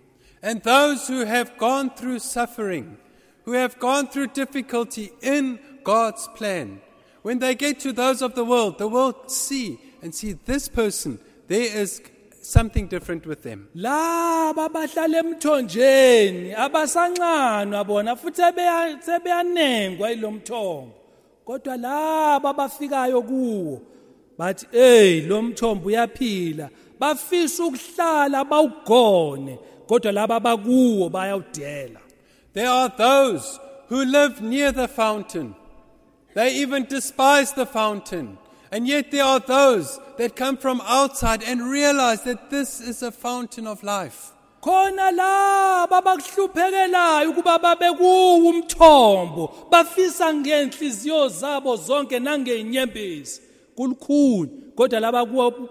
And 0.41 0.61
those 0.61 1.07
who 1.07 1.26
have 1.26 1.57
gone 1.57 1.89
through 1.89 2.19
suffering, 2.19 2.98
who 3.45 3.53
have 3.53 3.80
gone 3.80 4.07
through 4.07 4.27
difficulty 4.27 5.11
in 5.22 5.60
God's 5.84 6.27
plan, 6.35 6.80
when 7.23 7.39
they 7.39 7.56
get 7.56 7.80
to 7.81 7.91
those 7.91 8.22
of 8.22 8.35
the 8.35 8.45
world, 8.45 8.77
the 8.77 8.88
world 8.88 9.31
see 9.31 9.80
and 10.02 10.14
see 10.14 10.34
this 10.45 10.68
person, 10.68 11.19
there 11.48 11.76
is 11.76 12.02
something 12.53 12.88
different 12.88 13.26
with 13.26 13.41
them. 13.44 13.68
laba 13.76 14.65
abahlala 14.65 15.18
emthonjeni 15.24 16.53
abasancanwa 16.53 17.84
bona 17.86 18.15
futhi 18.15 18.41
sebeya- 18.41 19.02
sebeyanengwa 19.02 20.11
ilomthombo 20.11 20.94
kodwa 21.45 21.78
laba 21.78 22.49
abafikayo 22.49 23.22
kuwo 23.22 23.82
bathi 24.38 24.65
hey 24.72 25.22
lo 25.22 25.41
mthombo 25.41 25.88
uyaphila 25.88 26.69
bafisa 26.99 27.64
ukuhlala 27.64 28.44
bawugone 28.45 29.60
kodwa 29.88 30.11
laba 30.11 30.36
abakuwo 30.36 31.10
bayawudela 31.10 31.99
There 32.53 32.69
are 32.69 32.90
those 32.98 33.60
who 33.90 34.03
live 34.03 34.41
near 34.41 34.72
the 34.72 34.88
fountain. 34.88 35.53
They 36.34 36.56
even 36.61 36.86
despise 36.90 37.53
the 37.53 37.68
fountain. 37.68 38.38
And 38.72 38.88
yet 38.88 39.11
there 39.11 39.24
are 39.24 39.40
those 39.40 39.99
that 40.18 40.35
come 40.35 40.57
from 40.57 40.81
outside 40.81 41.44
and 41.44 41.61
realize 41.61 42.23
that 42.23 42.49
this 42.49 42.81
is 42.81 43.03
a 43.03 43.11
fountain 43.11 43.68
of 43.68 43.84
life. 43.84 44.34
khona 44.61 45.11
laba 45.11 46.02
ukuba 47.30 47.60
babe 47.60 47.98
kuwo 47.98 48.38
umthombo 48.38 49.68
bafisa 49.72 50.34
ngenhliziyo 50.34 51.27
zabo 51.30 51.76
zonke 51.76 52.19
kulukhuni 53.76 54.49
kodwa 54.76 54.99
laba 54.99 55.26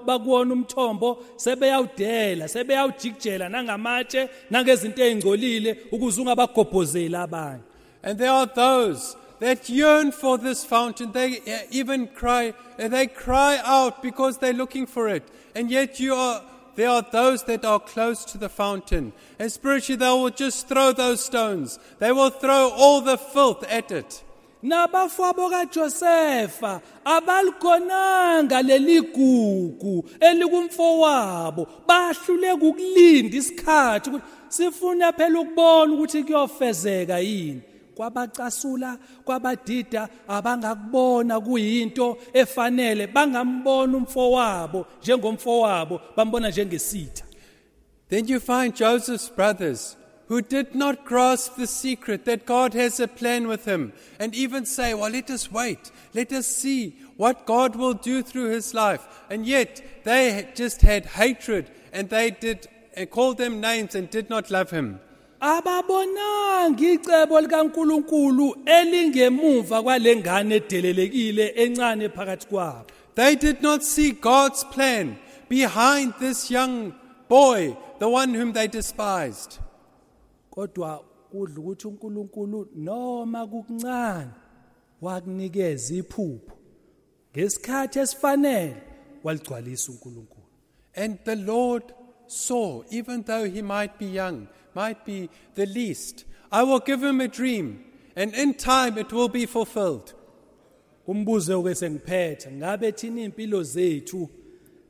bakuwona 0.07 0.55
umthombo 0.55 1.25
sebeyawudela 1.37 2.49
sebeyawujikijela 2.49 3.49
nangamatshe 3.49 4.29
nangezinto 4.51 5.05
ezingcolile 5.05 5.71
ukuze 5.93 6.21
ungabagobhozeli 6.21 7.17
abanye 7.17 7.63
And 8.03 8.19
there 8.19 8.31
are 8.31 8.47
those 8.47 9.17
that 9.41 9.69
yearn 9.69 10.13
for 10.13 10.39
this 10.39 10.65
fountain. 10.65 11.13
They 11.13 11.39
uh, 11.41 11.67
even 11.71 12.09
cry, 12.09 12.55
uh, 12.79 12.89
they 12.89 13.07
cry 13.07 13.61
out 13.65 14.03
because 14.03 14.39
they're 14.39 14.53
looking 14.53 14.87
for 14.87 15.09
it. 15.09 15.23
And 15.55 15.71
yet 15.71 16.01
you 16.01 16.15
are, 16.15 16.43
there 16.75 16.91
are 16.91 17.07
those 17.11 17.45
that 17.45 17.65
are 17.65 17.81
close 17.81 18.25
to 18.27 18.39
the 18.39 18.49
fountain. 18.49 19.13
And 19.39 19.51
spiritually 19.51 19.99
they 19.99 20.09
will 20.09 20.31
just 20.31 20.69
throw 20.69 20.93
those 20.93 21.25
stones. 21.25 21.79
They 21.99 22.13
will 22.13 22.31
throw 22.31 22.71
all 22.71 23.01
the 23.01 23.19
filth 23.19 23.65
at 23.71 23.91
it. 23.91 24.23
nabafowabo 24.63 25.51
kaJosefa 25.51 26.81
abaligonanga 27.05 28.63
leligugu 28.63 30.05
elikumfowabo 30.21 31.67
bahluleka 31.87 32.55
ukulinda 32.55 33.37
isikhathi 33.37 34.11
ukuthi 34.11 34.25
sifuna 34.49 35.13
phela 35.13 35.41
ukubona 35.41 35.93
ukuthi 35.95 36.25
kuyofezeka 36.25 37.19
yini 37.19 37.63
kwabacasula 37.97 38.99
kwabadida 39.25 40.09
abangakubona 40.29 41.41
kuyinto 41.41 42.19
efanele 42.33 43.07
bangambona 43.07 43.97
umfowabo 43.97 44.87
njengomfowabo 45.03 46.01
bambona 46.17 46.49
njengesitha 46.49 47.25
Then 48.09 48.29
you 48.29 48.39
find 48.39 48.77
Joseph's 48.77 49.29
brothers 49.29 49.97
who 50.29 50.41
did 50.41 50.75
not 50.75 51.05
grasp 51.05 51.57
the 51.57 51.67
secret 51.67 52.25
that 52.25 52.47
God 52.47 52.75
has 52.75 53.01
a 53.01 53.09
plan 53.09 53.49
with 53.49 53.65
him 53.65 53.93
and 54.21 54.35
even 54.35 54.65
say, 54.65 54.95
Well, 54.95 55.11
let 55.11 55.31
us 55.31 55.51
wait. 55.51 55.91
Let 56.15 56.33
us 56.33 56.47
see 56.47 56.97
what 57.17 57.47
God 57.47 57.75
will 57.77 57.95
do 57.95 58.23
through 58.23 58.51
his 58.51 58.75
life. 58.75 59.07
And 59.31 59.47
yet 59.47 59.83
they 60.05 60.49
just 60.55 60.83
had 60.83 61.07
hatred 61.07 61.71
and 61.93 62.09
they 62.09 62.31
did 62.31 62.69
and 62.95 63.11
called 63.11 63.39
them 63.39 63.61
names 63.61 63.95
and 63.95 64.09
did 64.09 64.31
not 64.31 64.51
love 64.51 64.71
him. 64.71 65.01
Ababonanga 65.41 66.83
icebo 66.93 67.41
likaNkuluNkulu 67.41 68.57
elingemuva 68.67 69.83
kwalengane 69.83 70.55
edelelekile 70.55 71.47
encane 71.57 72.09
phakathi 72.09 72.47
kwabo. 72.47 72.87
They 73.15 73.35
did 73.37 73.63
not 73.63 73.83
see 73.83 74.13
God's 74.13 74.65
plan 74.65 75.17
behind 75.49 76.15
this 76.21 76.51
young 76.51 76.93
boy, 77.29 77.77
the 77.99 78.09
one 78.09 78.35
whom 78.35 78.53
they 78.53 78.69
despised. 78.69 79.59
kodwa 80.57 81.05
kudla 81.31 81.59
ukuthi 81.59 81.87
uNkulunkulu 81.89 82.69
noma 82.75 83.47
kukuncane 83.47 84.31
wakunikeza 85.03 85.95
iphupho. 85.95 86.53
Ngesikhathi 87.33 87.99
esifanele 87.99 88.77
waligcwalisa 89.25 89.93
uNkulunkulu. 89.93 90.47
And 90.95 91.19
the 91.25 91.37
Lord 91.37 91.83
saw, 92.27 92.83
even 92.91 93.23
though 93.23 93.45
he 93.45 93.63
might 93.63 93.99
be 93.99 94.07
young, 94.07 94.47
might 94.77 95.07
be 95.07 95.31
the 95.55 95.65
least, 95.65 96.27
I 96.53 96.63
will 96.63 96.81
give 96.81 97.03
him 97.03 97.21
a 97.23 97.29
dream, 97.29 97.83
and 98.15 98.35
in 98.35 98.53
time 98.55 98.99
it 98.99 99.11
will 99.13 99.29
be 99.29 99.47
fulfilled. 99.47 100.13
umbuzo 101.09 101.63
ke 101.63 101.73
sengiphethe 101.81 102.51
ngabe 102.53 102.93
thina 102.93 103.21
impilo 103.29 103.63
zethu 103.63 104.29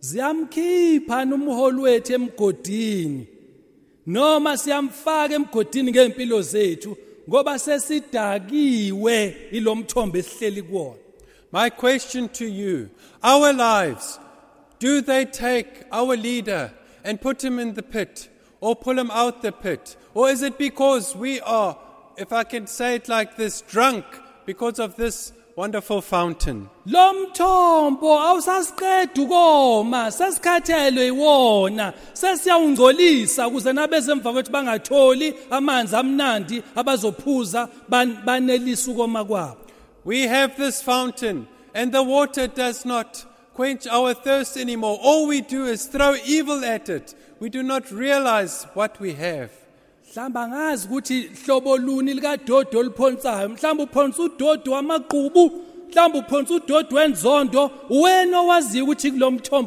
ziyamkhipha 0.00 1.18
umholi 1.36 1.80
wethu 1.86 2.12
emgodini? 2.14 3.26
Noma 4.06 4.56
siyamfaka 4.56 5.34
emgodini 5.34 5.90
ngempilo 5.92 6.42
zethu 6.42 6.96
ngoba 7.28 7.58
sesidakiwe 7.58 9.36
ilomthombo 9.52 10.18
esihleli 10.18 10.62
kuwona? 10.62 11.02
My 11.52 11.70
question 11.70 12.28
to 12.28 12.46
you 12.46 12.88
our 13.22 13.52
lives, 13.52 14.18
do 14.78 15.00
they 15.00 15.24
take 15.26 15.84
our 15.92 16.16
leader 16.16 16.72
and 17.04 17.20
put 17.20 17.44
him 17.44 17.58
in 17.58 17.74
the 17.74 17.82
pit 17.82 18.30
or 18.60 18.74
pull 18.76 18.98
him 18.98 19.10
out 19.10 19.42
the 19.42 19.52
pit? 19.52 19.96
Or 20.14 20.30
is 20.30 20.42
it 20.42 20.56
because 20.58 21.14
we 21.16 21.40
are, 21.40 21.76
if 22.16 22.32
I 22.32 22.44
can 22.44 22.66
say 22.66 22.94
it 22.96 23.08
like 23.08 23.36
this, 23.36 23.60
drunk 23.62 24.04
because 24.46 24.78
of 24.78 24.96
this 24.96 25.32
wonderful 25.56 26.00
fountain? 26.02 26.68
lo 26.86 27.12
mthombo 27.14 28.18
awusasiqeda 28.20 29.22
ukoma 29.22 30.10
sesikhathelwe 30.12 31.06
iwona 31.06 31.92
sesiyawungcolisa 32.12 33.48
ukuze 33.48 33.72
nabeze 33.72 34.12
emva 34.12 34.32
kwethu 34.32 34.50
bangatholi 34.52 35.34
amanzi 35.50 35.96
amnandi 35.96 36.62
abazophuza 36.74 37.68
ban- 37.88 38.24
banelisa 38.24 38.90
ukoma 38.90 39.24
kwabo 39.24 39.56
We 40.04 40.28
have 40.28 40.56
this 40.56 40.82
fountain, 40.82 41.48
and 41.74 41.90
the 41.92 42.00
water 42.02 42.46
does 42.46 42.84
not 42.84 43.24
quench 43.54 43.88
our 43.88 44.14
thirst 44.14 44.56
anymore. 44.56 45.00
All 45.02 45.26
we 45.26 45.40
do 45.40 45.64
is 45.66 45.86
throw 45.86 46.14
evil 46.24 46.64
at 46.64 46.88
it. 46.88 47.12
We 47.38 47.50
do 47.50 47.62
not 47.62 47.90
realize 47.90 48.66
what 48.74 48.98
we 49.00 49.12
have. 49.12 49.50
angazi 50.42 50.88
ukuthi 50.88 51.30
hlobo 51.44 51.76
luni 51.76 52.14
likadodo 52.14 52.78
oluphonsayo 52.78 53.48
uphonsa 53.82 54.22
udodo 54.22 54.72
wamaqhubu 54.72 55.52
uphonsa 56.18 56.54
udodo 56.54 56.96
wenzondo. 56.96 57.70
Wena 57.90 58.40
owaziyo 58.40 58.84
ukuthi 58.84 59.10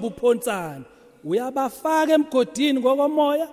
uphonsana 0.08 0.86
uyabafaka 1.24 2.14
emgodini 2.14 2.80
ngokomoya 2.80 3.48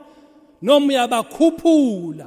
noma 0.62 0.86
uyabakhuphula 0.86 2.26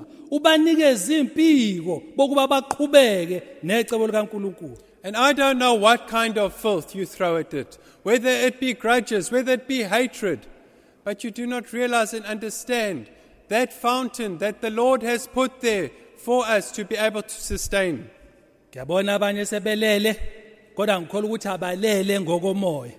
impiko 1.20 2.04
bokuba 2.16 2.48
baqhubeke 2.48 3.42
necebo 3.64 4.08
likaNkuluNkulu. 4.08 4.78
And 5.04 5.16
I 5.16 5.34
don't 5.34 5.58
know 5.58 5.76
what 5.76 6.08
kind 6.08 6.38
of 6.38 6.54
filth 6.54 6.94
you 6.94 7.06
throw 7.06 7.38
at 7.38 7.54
it, 7.54 7.78
whether 8.04 8.30
it 8.30 8.60
be 8.60 8.74
grudges, 8.74 9.32
whether 9.32 9.54
it 9.54 9.68
be 9.68 9.84
hatred, 9.84 10.46
but 11.10 11.24
you 11.24 11.32
do 11.32 11.48
not 11.48 11.74
realize 11.74 12.14
and 12.14 12.24
understand 12.26 13.10
that 13.48 13.74
fountain 13.74 14.38
that 14.38 14.62
the 14.62 14.70
Lord 14.70 15.02
has 15.02 15.26
put 15.26 15.60
there 15.60 15.90
for 16.18 16.46
us 16.46 16.72
to 16.74 16.86
be 16.86 16.96
able 16.96 17.24
to 17.24 17.34
sustain. 17.34 18.08
ngiyabona 18.72 19.16
abanye 19.16 19.46
sebelele 19.46 20.16
kodwa 20.76 21.02
ngikholwa 21.02 21.30
ukuthi 21.30 21.48
abalele 21.48 22.20
ngokomoya 22.20 22.92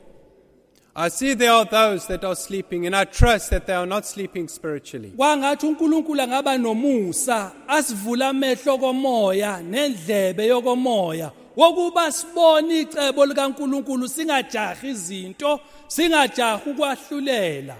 I 0.96 1.08
see 1.08 1.34
there 1.34 1.52
are 1.52 1.64
those 1.64 2.08
that 2.08 2.24
are 2.24 2.34
sleeping, 2.34 2.84
and 2.86 2.96
I 2.96 3.04
trust 3.04 3.50
that 3.50 3.66
they 3.66 3.74
are 3.74 3.86
not 3.86 4.04
sleeping 4.04 4.48
spiritually. 4.48 5.12
kwangathi 5.16 5.66
uNkulunkulu 5.66 6.22
angaba 6.22 6.58
nomusa 6.58 7.52
asivula 7.68 8.28
amehlo 8.28 8.78
komoya 8.78 9.62
nendlebe 9.62 10.46
yokomoya 10.46 11.30
wokuba 11.56 12.12
sibone 12.12 12.80
icebo 12.80 13.26
likaNkulunkulu 13.26 14.08
singajahi 14.08 14.88
izinto 14.88 15.60
singajahi 15.86 16.70
ukwahlulela 16.70 17.76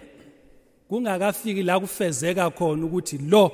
kungakafiki 0.91 1.63
la 1.63 1.81
kufezeka 1.81 2.51
khona 2.51 2.87
ukuthi 2.87 3.19
lo 3.19 3.53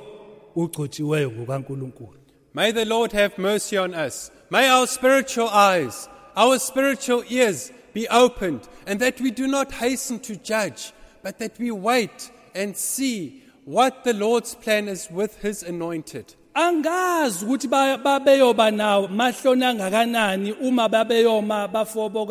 ugcotshiweyo 0.55 1.31
ngokaNkulunkulu 1.31 2.17
May 2.53 2.71
the 2.71 2.85
Lord 2.85 3.11
have 3.11 3.37
mercy 3.37 3.77
on 3.77 3.93
us. 3.93 4.31
May 4.49 4.67
our 4.67 4.87
spiritual 4.87 5.47
eyes, 5.49 6.09
our 6.35 6.57
spiritual 6.57 7.23
ears 7.29 7.71
be 7.93 8.07
opened, 8.07 8.61
and 8.87 8.99
that 8.99 9.21
we 9.21 9.29
do 9.29 9.45
not 9.47 9.71
hasten 9.71 10.19
to 10.21 10.35
judge, 10.37 10.91
but 11.21 11.37
that 11.37 11.59
we 11.59 11.69
wait 11.69 12.31
and 12.55 12.75
see 12.75 13.43
what 13.65 14.03
the 14.03 14.13
Lord's 14.13 14.55
plan 14.55 14.87
is 14.87 15.07
with 15.11 15.39
His 15.41 15.61
anointed. 15.61 16.33
angazi 16.55 17.45
ukuthi 17.45 17.67
ba- 17.69 17.97
babeyoba 18.03 18.71
nawo 18.71 19.07
mahloni 19.07 19.63
angakanani 19.65 20.51
uma 20.53 20.89
babeyoma 20.89 21.67
bafobo 21.67 22.25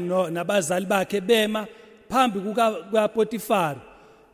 no 0.00 0.28
nabazali 0.30 0.86
bakhe 0.86 1.20
bema 1.20 1.66
phambi 2.10 2.40
kuka 2.40 2.70
kuPotifar 2.70 3.76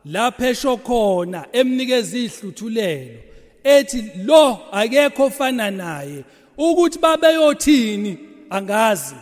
lapho 0.05 0.45
esho 0.45 0.77
khona 0.77 1.45
emnikeza 1.53 2.17
ihluthulelo 2.17 3.19
ethi 3.63 4.11
lo 4.25 4.59
akekho 4.71 5.25
ofana 5.25 5.71
naye 5.71 6.23
ukuthi 6.57 6.99
babeyothini? 6.99 8.17
Angazi. 8.49 9.15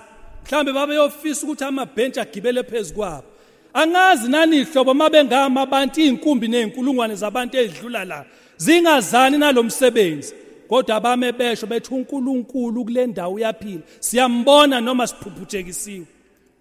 Mhlambe 0.45 0.73
babeyofisa 0.73 1.43
ukuthi 1.47 1.63
amabhentshi 1.63 2.19
agibele 2.19 2.63
phezukwabo 2.63 3.27
angazi 3.73 4.29
nani 4.29 4.57
ihlobo 4.57 4.93
mabengama 4.93 5.61
abantu 5.61 6.01
inkumbi 6.01 6.47
nezinkulungwane 6.47 7.15
zabantu 7.15 7.57
ezidlula 7.57 8.05
la 8.05 8.25
zingazani 8.57 9.37
nalomsebenzi 9.37 10.33
kodwa 10.69 10.99
bame 10.99 11.31
besho 11.31 11.67
bethi 11.67 11.93
uNkulunkulu 11.93 12.85
kule 12.85 13.07
ndawo 13.07 13.33
uyaphila 13.33 13.81
siyambona 13.99 14.81
noma 14.81 15.07
siphuphuthekisiwe. 15.07 16.05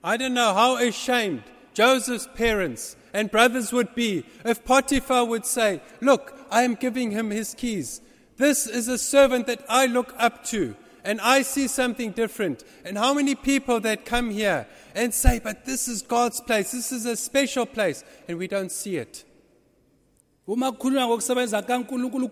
I 0.02 0.16
don't 0.16 0.34
know 0.34 0.52
how 0.52 0.76
ashamed 0.76 1.42
Joseph's 1.74 2.28
parents 2.34 2.96
and 3.12 3.30
brothers 3.30 3.72
would 3.72 3.94
be 3.94 4.24
if 4.44 4.64
Potiphar 4.64 5.24
would 5.24 5.44
say, 5.44 5.82
Look, 6.00 6.32
I 6.50 6.62
am 6.62 6.74
giving 6.74 7.10
him 7.10 7.30
his 7.30 7.54
keys. 7.54 8.00
This 8.36 8.66
is 8.66 8.88
a 8.88 8.98
servant 8.98 9.46
that 9.46 9.64
I 9.68 9.86
look 9.86 10.14
up 10.18 10.44
to, 10.46 10.74
and 11.04 11.20
I 11.20 11.42
see 11.42 11.68
something 11.68 12.12
different. 12.12 12.64
And 12.84 12.96
how 12.96 13.12
many 13.12 13.34
people 13.34 13.80
that 13.80 14.06
come 14.06 14.30
here 14.30 14.66
and 14.94 15.12
say, 15.12 15.40
But 15.40 15.64
this 15.64 15.88
is 15.88 16.02
God's 16.02 16.40
place, 16.40 16.72
this 16.72 16.92
is 16.92 17.06
a 17.06 17.16
special 17.16 17.66
place, 17.66 18.04
and 18.28 18.38
we 18.38 18.48
don't 18.48 18.72
see 18.72 18.96
it. 18.96 19.24
uma 20.46 20.72
kukhulunywa 20.72 21.06
ngokusebenza 21.06 21.62
kaNkulunkulu 21.62 22.28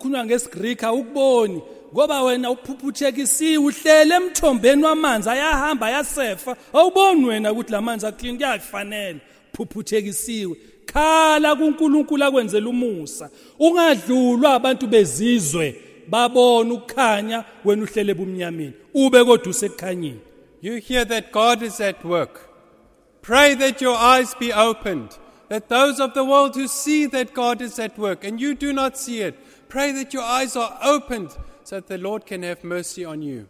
awukuboni 0.82 1.62
ngoba 1.94 2.22
wena 2.22 2.50
uphuphuthekisiwe 2.50 3.56
uhlele 3.56 4.14
emthombeni 4.14 4.84
wamanzi 4.84 5.30
ayahamba 5.30 5.86
ayasefa 5.86 6.56
awuboni 6.72 7.24
wena 7.24 7.52
ukuthi 7.52 7.72
lamanzi 7.72 8.06
aclean 8.06 8.36
kuyafanele 8.36 9.20
phuphuthekisiwe 9.52 10.56
khala 10.86 11.56
kuNkulunkulu 11.56 12.24
akwenzela 12.24 12.68
umusa 12.68 13.30
ungadlulwa 13.58 14.54
abantu 14.54 14.86
bezizwe 14.86 15.76
babona 16.08 16.74
ukukhanya 16.74 17.44
wena 17.64 17.82
uhlele 17.82 18.12
ebumnyameni 18.12 18.72
ube 18.94 19.24
kodwa 19.24 19.50
usekukhanyeni 19.50 20.20
You 20.62 20.76
hear 20.76 21.04
that 21.06 21.32
God 21.32 21.60
is 21.60 21.80
at 21.80 22.04
work. 22.04 22.48
Pray 23.20 23.54
that 23.54 23.80
your 23.80 23.96
eyes 23.96 24.32
be 24.34 24.52
opened, 24.52 25.18
that 25.48 25.68
those 25.68 25.98
of 25.98 26.14
the 26.14 26.24
world 26.24 26.54
who 26.54 26.68
see 26.68 27.06
that 27.06 27.34
God 27.34 27.60
is 27.60 27.80
at 27.80 27.98
work 27.98 28.22
and 28.22 28.40
you 28.40 28.54
do 28.54 28.72
not 28.72 28.96
see 28.96 29.22
it, 29.22 29.34
pray 29.68 29.90
that 29.90 30.14
your 30.14 30.22
eyes 30.22 30.54
are 30.54 30.78
opened 30.84 31.30
so 31.64 31.76
that 31.76 31.88
the 31.88 31.98
Lord 31.98 32.26
can 32.26 32.44
have 32.44 32.62
mercy 32.62 33.04
on 33.04 33.22
you. 33.22 33.48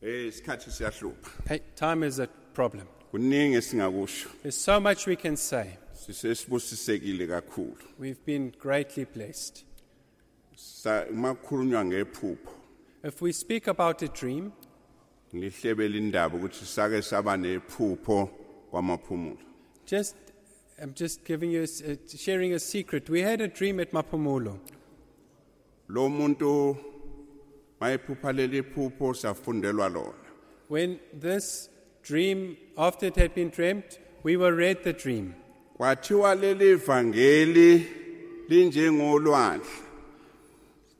Eh 0.00 0.28
isikhathi 0.28 0.70
siyahlupha. 0.70 1.48
Hey, 1.48 1.60
time 1.74 2.04
is 2.04 2.20
a 2.20 2.28
problem. 2.54 2.86
Kuningi 3.20 3.62
singakusho. 3.62 4.28
There's 4.42 4.56
so 4.56 4.78
much 4.78 5.06
we 5.06 5.16
can 5.16 5.36
say. 5.38 5.78
Sisesibusisekile 5.94 7.26
kakhulu. 7.26 7.76
We've 7.98 8.22
been 8.26 8.52
greatly 8.58 9.04
blessed. 9.04 9.64
Sa 10.54 11.04
makhulunywa 11.10 11.84
ngephupho. 11.86 12.50
If 13.02 13.22
we 13.22 13.32
speak 13.32 13.68
about 13.68 14.02
a 14.02 14.08
dream, 14.08 14.52
Ngihlebela 15.34 15.96
indaba 15.96 16.36
ukuthi 16.36 16.64
sake 16.66 17.02
saba 17.02 17.36
nephupho 17.38 18.28
kwamaphumulo. 18.70 19.38
just 19.86 20.14
I'm 20.78 20.92
just 20.92 21.24
giving 21.24 21.50
you, 21.50 21.60
a 21.60 21.62
s- 21.62 21.80
uh, 21.80 21.96
sharing 22.18 22.52
a 22.52 22.58
secret. 22.58 23.08
We 23.08 23.22
had 23.22 23.40
a 23.40 23.48
dream 23.48 23.80
at 23.80 23.92
Mapumulo. 23.92 24.58
Lo 25.88 26.10
muntu 26.10 26.76
mayiphupha 27.80 28.30
leli 28.34 28.62
phupho 28.62 29.14
safundelwa 29.14 29.90
lona. 29.90 30.12
When 30.68 31.00
this 31.14 31.70
dream, 32.06 32.56
after 32.78 33.06
it 33.06 33.16
had 33.16 33.34
been 33.34 33.50
dreamt, 33.50 33.98
we 34.22 34.36
were 34.36 34.54
read 34.54 34.84
the 34.84 34.92
dream. 34.92 35.34
Kwathiwa 35.78 36.34
leli 36.40 36.76
vangeli 36.76 37.86
linjengolwandle. 38.48 39.66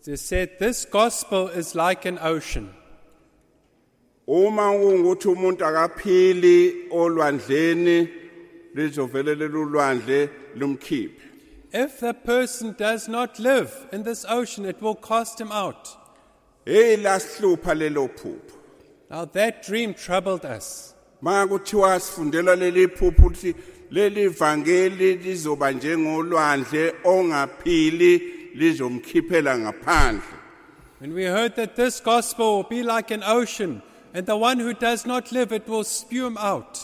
They 0.04 0.16
said, 0.16 0.58
This 0.58 0.84
gospel 0.84 1.48
is 1.48 1.74
like 1.74 2.04
an 2.04 2.18
ocean. 2.20 2.74
Uma 4.28 4.72
ungukuthi 4.72 5.28
umuntu 5.34 5.64
akaphili 5.64 6.88
olwandleni 6.90 8.08
lizovele 8.74 9.34
leli 9.34 9.58
ulwandle 9.64 10.30
lumkhiphe. 10.56 11.22
If 11.72 12.00
the 12.00 12.14
person 12.14 12.74
does 12.78 13.08
not 13.08 13.38
live 13.38 13.86
in 13.92 14.02
this 14.02 14.24
ocean, 14.28 14.64
it 14.64 14.80
will 14.82 14.94
cast 14.96 15.40
him 15.40 15.52
out. 15.52 15.88
hey 16.64 16.96
lelo 16.96 18.08
phupho 18.08 18.40
Now 19.08 19.24
that 19.24 19.62
dream 19.62 19.94
troubled 19.94 20.44
us. 20.44 20.95
Makuthiwa 21.26 22.00
sifundela 22.00 22.56
leli 22.56 22.88
phupho 22.88 23.26
ukuthi 23.26 23.54
leli 23.90 24.28
vangeli 24.28 25.14
lizoba 25.14 25.72
njengolwandle 25.72 26.94
ongaphili 27.04 28.12
lizomkhiphela 28.54 29.58
ngaphandle 29.58 30.36
When 31.00 31.14
we 31.14 31.24
heard 31.24 31.56
that 31.56 31.76
this 31.76 32.00
gospel 32.00 32.56
will 32.56 32.68
be 32.70 32.82
like 32.82 33.10
an 33.10 33.22
ocean, 33.22 33.82
and 34.14 34.26
the 34.26 34.36
one 34.36 34.58
who 34.58 34.72
does 34.72 35.04
not 35.04 35.30
live, 35.30 35.52
it 35.52 35.68
will 35.68 35.84
spew 35.84 36.26
him 36.26 36.38
out. 36.38 36.78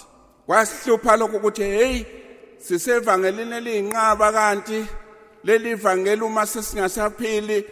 kwasihlupha 0.46 1.16
lokho 1.16 1.36
ukuthi 1.36 1.62
hey 1.62 2.04
sisevangelini 2.58 3.56
eliyinqaba 3.56 4.32
kanti 4.32 4.84
leli 5.44 5.74
vangeli 5.74 6.22
uma 6.22 6.46
sesingasaphili 6.46 7.64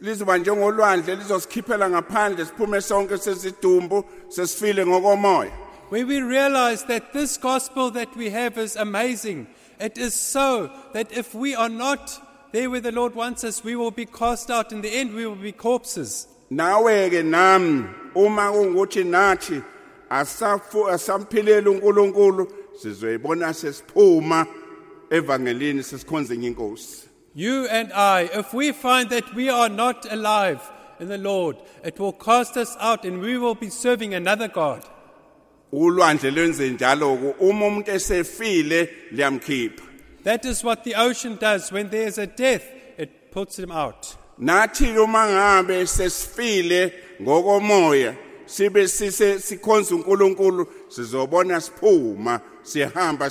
lizoba 0.00 0.38
njengolwandle 0.38 1.16
lizosikhiphela 1.16 1.90
ngaphandle 1.90 2.44
siphume 2.44 2.80
sonke 2.80 3.18
sezidumbu 3.18 4.04
sesifile 4.28 4.86
ngokomoya 4.86 5.61
When 5.92 6.06
we 6.06 6.22
realize 6.22 6.84
that 6.84 7.12
this 7.12 7.36
gospel 7.36 7.90
that 7.90 8.16
we 8.16 8.30
have 8.30 8.56
is 8.56 8.76
amazing, 8.76 9.46
it 9.78 9.98
is 9.98 10.14
so 10.14 10.70
that 10.94 11.12
if 11.12 11.34
we 11.34 11.54
are 11.54 11.68
not 11.68 12.18
there 12.50 12.70
where 12.70 12.80
the 12.80 12.90
Lord 12.90 13.14
wants 13.14 13.44
us, 13.44 13.62
we 13.62 13.76
will 13.76 13.90
be 13.90 14.06
cast 14.06 14.50
out. 14.50 14.72
In 14.72 14.80
the 14.80 14.88
end, 14.88 15.12
we 15.12 15.26
will 15.26 15.36
be 15.36 15.52
corpses. 15.52 16.28
nawe 16.50 17.10
ke 17.10 17.22
nami 17.22 17.84
uma 18.16 18.50
kungukuthi 18.52 19.04
nathi 19.04 19.62
asafu 20.08 20.84
uNkulunkulu 20.86 22.50
sizoyibona 22.80 23.52
sesiphuma 23.52 24.46
evangelini 25.10 25.82
sesikhonze 25.82 26.34
inkosi 26.34 27.06
You 27.34 27.66
and 27.66 27.92
I, 27.92 28.30
if 28.32 28.54
we 28.54 28.72
find 28.72 29.10
that 29.10 29.34
we 29.34 29.50
are 29.50 29.68
not 29.68 30.10
alive 30.10 30.62
in 30.98 31.08
the 31.08 31.18
Lord, 31.18 31.58
it 31.84 32.00
will 32.00 32.14
cast 32.14 32.56
us 32.56 32.78
out 32.80 33.04
and 33.04 33.20
we 33.20 33.36
will 33.36 33.54
be 33.54 33.68
serving 33.68 34.14
another 34.14 34.48
God. 34.48 34.88
Ulwandle 35.72 36.30
lwenze 36.30 36.70
njalo 36.70 37.12
uma 37.14 37.66
umuntu 37.66 37.90
esefile 37.90 38.88
liyamkhipha 39.10 39.82
That 40.24 40.44
is 40.44 40.64
what 40.64 40.84
the 40.84 40.94
ocean 40.94 41.36
does. 41.40 41.72
When 41.72 41.90
there 41.90 42.06
is 42.06 42.16
a 42.18 42.26
death, 42.26 42.62
it 42.96 43.32
puts 43.32 43.58
him 43.58 43.72
out. 43.72 44.16
nathi 44.38 44.96
uma 44.98 45.26
ngabe 45.26 45.86
sesifile 45.86 46.92
ngokomoya 47.22 48.14
sibe 48.46 48.88
sise 48.88 49.38
sikhonza 49.40 49.94
uNkulunkulu 49.94 50.66
sizobona 50.88 51.60
siphuma 51.60 52.40
sihamba 52.62 53.30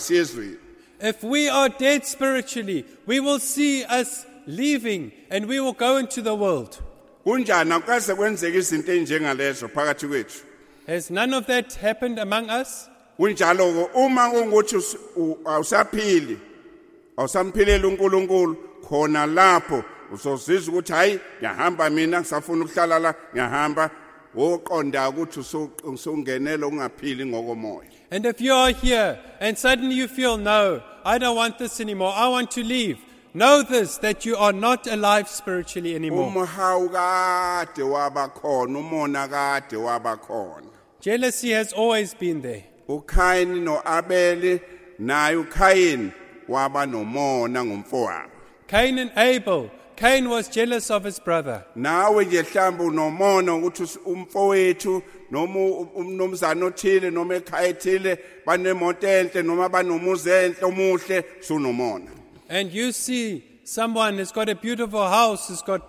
If 1.04 1.24
we 1.24 1.50
are 1.50 1.70
dead 1.70 2.06
spiritually, 2.06 2.86
we 3.08 3.20
will 3.20 3.40
see 3.40 3.84
us 3.86 4.26
leaving 4.46 5.12
and 5.32 5.48
we 5.48 5.60
will 5.60 5.74
go 5.74 5.98
into 5.98 6.22
the 6.22 6.36
world. 6.36 6.78
kunjani 7.24 7.72
akukaze 7.74 8.14
izinto 8.58 8.94
enjengalezo 8.94 9.68
phakathi 9.68 10.08
kwethu 10.08 10.51
Has 10.92 11.10
none 11.10 11.34
of 11.34 11.46
that 11.48 11.74
happened 11.76 12.20
among 12.20 12.50
us? 12.50 12.90
kunjalo 13.18 13.66
ke 13.74 13.96
uma 13.96 14.30
kungukuthi 14.32 14.76
us- 14.78 14.98
u- 15.16 15.38
awusaphili 15.46 16.38
awusamphilela 17.18 17.88
uNkulunkulu 17.88 18.56
khona 18.90 19.26
lapho 19.26 19.84
uzozizwa 20.14 20.74
ukuthi 20.74 20.94
hayi 20.94 21.20
ngiyahamba 21.40 21.90
mina 21.90 22.20
ngisafuna 22.22 22.66
ukuhlala 22.66 23.00
la 23.00 23.14
ngiyahamba 23.34 23.90
woqonda 24.36 25.10
ukuthi 25.10 25.40
usu- 25.40 25.70
usungenela 25.84 26.68
ungaphili 26.68 27.26
ngokomoya 27.26 27.90
And 28.12 28.26
if 28.26 28.42
you 28.42 28.54
are 28.54 28.72
here 28.74 29.20
and 29.40 29.58
suddenly 29.58 29.96
you 29.96 30.08
feel, 30.08 30.36
no, 30.38 30.82
I 31.06 31.18
don't 31.18 31.36
want 31.38 31.58
this 31.60 31.80
anymore, 31.80 32.12
I 32.14 32.28
want 32.28 32.52
to 32.52 32.62
leave, 32.64 32.98
know 33.34 33.64
this, 33.64 33.98
that 34.00 34.26
you 34.26 34.36
are 34.36 34.52
not 34.52 34.86
alive 34.88 35.30
spiritually 35.30 35.96
anymore. 35.96 36.28
umhawu 36.28 36.90
kade 36.90 37.84
wabakhona 37.84 38.80
umona 38.80 39.28
kade 39.28 39.78
wabakhona 39.78 40.68
Jealousy 41.02 41.52
has 41.52 41.74
always 41.74 42.14
been 42.14 42.42
there. 42.42 42.64
uKhayini 42.88 43.60
noAbeli 43.62 44.60
naye 45.00 45.36
uKhayini 45.36 46.12
waba 46.50 46.86
nomona 46.86 47.66
ngomfowabo 47.66 48.30
Cain 48.68 49.00
and 49.00 49.12
Abel, 49.18 49.70
Cain 49.96 50.30
was 50.30 50.48
jealous 50.50 50.90
of 50.92 51.04
his 51.04 51.20
brother. 51.20 51.64
nawe 51.76 52.26
nje 52.26 52.42
mhlawumbe 52.44 52.84
unomona 52.84 53.56
ukuthi 53.56 53.84
us- 53.84 54.00
umfowethu 54.06 55.02
noma 55.32 55.60
u- 55.60 55.90
umnumzana 55.96 56.66
othile 56.66 57.10
noma 57.12 57.36
ekhaya 57.36 57.68
ethile 57.68 58.18
banemoto 58.46 59.08
enhle 59.08 59.42
noma 59.44 59.70
banomuzi 59.70 60.30
enhle 60.30 60.66
omuhle 60.66 61.24
sunomona 61.40 62.12
And 62.50 62.72
you 62.74 62.92
see 62.92 63.44
someone 63.64 64.18
has 64.18 64.32
got 64.34 64.50
a 64.50 64.56
beautiful 64.56 65.08
house, 65.08 65.48
has 65.48 65.62
got 65.62 65.82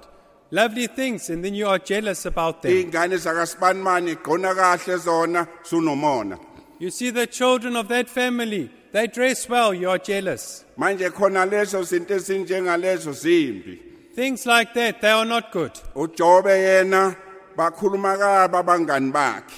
lovely 0.54 0.86
things, 0.86 1.30
and 1.30 1.42
then 1.42 1.54
you 1.54 1.66
are 1.66 1.78
jealous 1.78 2.26
about 2.26 2.60
them. 2.62 2.72
iy'ngane 2.72 3.16
zakasibanimani 3.16 4.10
igqona 4.16 4.54
kahle 4.54 4.98
zona 4.98 5.46
sunomona 5.64 6.38
You 6.78 6.90
see 6.90 7.10
the 7.10 7.26
children 7.26 7.76
of 7.76 7.86
that 7.88 8.08
family, 8.08 8.68
they 8.92 9.06
dress 9.06 9.48
well, 9.48 9.72
you 9.72 9.88
are 9.88 9.98
jealous. 9.98 10.64
manje 10.78 11.08
khona 11.10 11.46
lezo 11.50 11.82
zinto 11.82 12.14
ezinjengalezo 12.14 13.12
zimbi 13.12 13.78
Things 14.14 14.44
like 14.44 14.74
that, 14.74 15.00
they 15.00 15.10
are 15.10 15.24
not 15.24 15.50
good. 15.52 15.72
uJobe 15.94 16.50
yena 16.50 17.16
bakhuluma 17.56 18.16
kabi 18.18 18.56
abangani 18.56 19.10
bakhe 19.12 19.54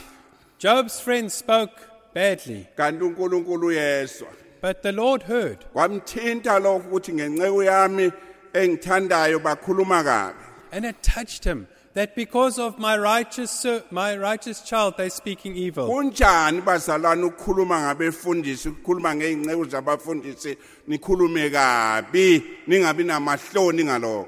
Job's 0.59 1.01
friends 1.01 1.35
spoke 1.35 1.73
badly, 2.15 2.67
kanti 2.77 3.03
uNkulunkulu 3.05 3.67
uyezwa 3.67 4.29
but 4.61 4.83
the 4.83 4.93
Lord 4.93 5.23
heard. 5.25 5.59
kwamthinta 5.75 6.59
lokho 6.61 6.89
ukuthi 6.89 7.13
ngenceku 7.13 7.63
yami 7.63 8.13
engithandayo 8.55 9.39
bakhuluma 9.39 10.05
kabi 10.05 10.39
And 10.75 10.85
it 10.85 10.97
touched 11.05 11.45
him 11.45 11.69
that 11.93 12.17
because 12.17 12.59
of 12.59 12.81
my 12.81 12.99
righteous, 12.99 13.65
my 13.93 14.17
righteous 14.17 14.61
child, 14.61 14.95
they're 14.97 15.09
speaking 15.09 15.55
evil. 15.57 15.89
kunjani 15.89 16.61
ukukhuluma 17.27 17.81
ngabefundisi 17.81 18.69
ukukhuluma 18.69 19.15
zabafundisi 19.71 20.57
nikhulume 20.89 21.51
kabi 21.51 22.43
ningabi 22.67 23.05
namahloni 23.05 23.85
ngalokho 23.85 24.27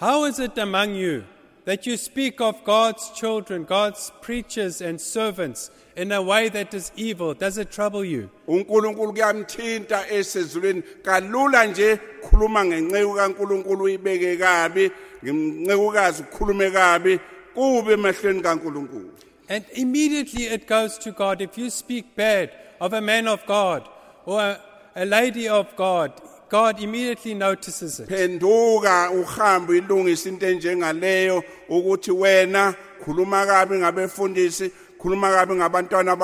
How 0.00 0.24
is 0.24 0.40
it 0.40 0.58
among 0.58 0.96
you 0.96 1.22
that 1.64 1.86
you 1.86 1.96
speak 1.96 2.40
of 2.40 2.62
God's 2.64 3.10
children, 3.10 3.64
God's 3.64 4.12
preachers 4.20 4.80
and 4.80 5.00
servants 5.00 5.70
in 5.96 6.12
a 6.12 6.20
way 6.20 6.48
that 6.50 6.74
is 6.74 6.92
evil? 6.96 7.34
Does 7.34 7.58
it 7.58 7.70
trouble 7.70 8.04
you? 8.04 8.30
uNkulunkulu 8.48 9.12
kuyamthinta 9.12 10.08
esezulwini 10.10 10.82
kalula 11.02 11.66
nje 11.66 11.98
khuluma 12.22 12.64
ngenceku 12.64 13.14
kaNkulunkulu 13.14 13.84
uyibeke 13.84 14.36
kabi 14.36 14.90
ngencekukazi 15.24 16.22
ukukhulume 16.22 16.70
kabi 16.70 17.20
kube 17.54 17.92
emehlweni 17.92 18.42
kaNkulunkulu 18.42 19.10
And 19.48 19.64
immediately 19.74 20.44
it 20.44 20.66
goes 20.66 20.96
to 20.98 21.12
God. 21.12 21.42
If 21.42 21.58
you 21.58 21.68
speak 21.68 22.16
bad 22.16 22.50
of 22.80 22.94
a 22.94 23.00
man 23.02 23.28
of 23.28 23.44
God 23.44 23.86
or 24.24 24.40
a, 24.40 24.60
a 24.96 25.04
lady 25.04 25.48
of 25.48 25.76
God, 25.76 26.12
God 26.50 26.80
immediately 26.80 27.34
notices 27.34 28.00
it. 28.00 28.08
phenduka 28.08 29.10
uhambe 29.10 29.78
ilungisa 29.78 30.28
into 30.28 30.46
enjengaleyo 30.46 31.42
ukuthi 31.68 32.10
wena 32.10 32.74
khuluma 33.04 33.46
kabi 33.46 33.78
ngabefundisi 33.78 34.70
khuluma 34.98 35.30
kabi 35.32 35.54
ngabantwana 35.54 36.16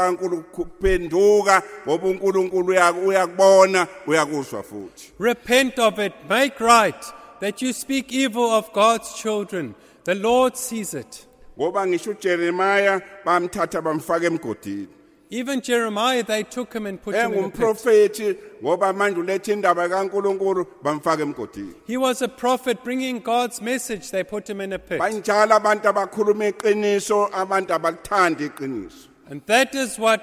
phenduka 0.83 1.63
ngoba 1.87 2.07
uNkulunkulu 2.09 2.73
uyaku- 2.75 3.07
uyakubona 3.07 3.87
uyakuzwa 4.07 4.63
futhi 4.63 5.13
Repent 5.19 5.79
of 5.79 5.99
it. 5.99 6.13
Make 6.29 6.61
right 6.61 7.05
that 7.41 7.63
you 7.63 7.73
speak 7.73 8.13
evil 8.13 8.51
of 8.51 8.73
God's 8.73 9.15
children. 9.15 9.75
The 10.05 10.15
Lord 10.15 10.57
sees 10.57 10.95
it. 10.95 11.27
ngoba 11.59 11.87
ngisho 11.87 12.11
uJeremiah 12.11 13.01
bamthatha 13.25 13.83
bamfaka 13.83 14.27
emgodini 14.27 14.89
Even 15.33 15.61
Jeremiah, 15.61 16.25
they 16.25 16.43
took 16.43 16.73
him 16.73 16.87
and 16.87 17.01
put 17.01 17.15
him 17.15 17.33
in 17.33 17.45
a 17.45 17.51
pit. 17.51 17.61
engumprofethi 17.61 18.37
ngoba 18.63 18.93
manje 18.93 19.17
ulethe 19.21 19.53
indaba 19.53 19.89
kaNkulunkulu 19.89 20.67
bamfaka 20.83 21.23
emgodini 21.23 21.75
He 21.87 21.97
was 21.97 22.21
a 22.21 22.29
prophet 22.29 22.83
bringing 22.83 23.21
God's 23.21 23.63
message. 23.63 24.11
They 24.11 24.25
put 24.25 24.51
him 24.51 24.61
in 24.61 24.73
a 24.73 24.79
pit. 24.79 25.01
banjalo 25.01 25.53
abantu 25.61 25.83
abakhuluma 25.93 26.53
iqiniso 26.53 27.31
abantu 27.31 27.69
abalithanda 27.79 28.41
iqiniso 28.49 29.07
And 29.29 29.41
that 29.47 29.73
is 29.77 29.97
what 30.01 30.23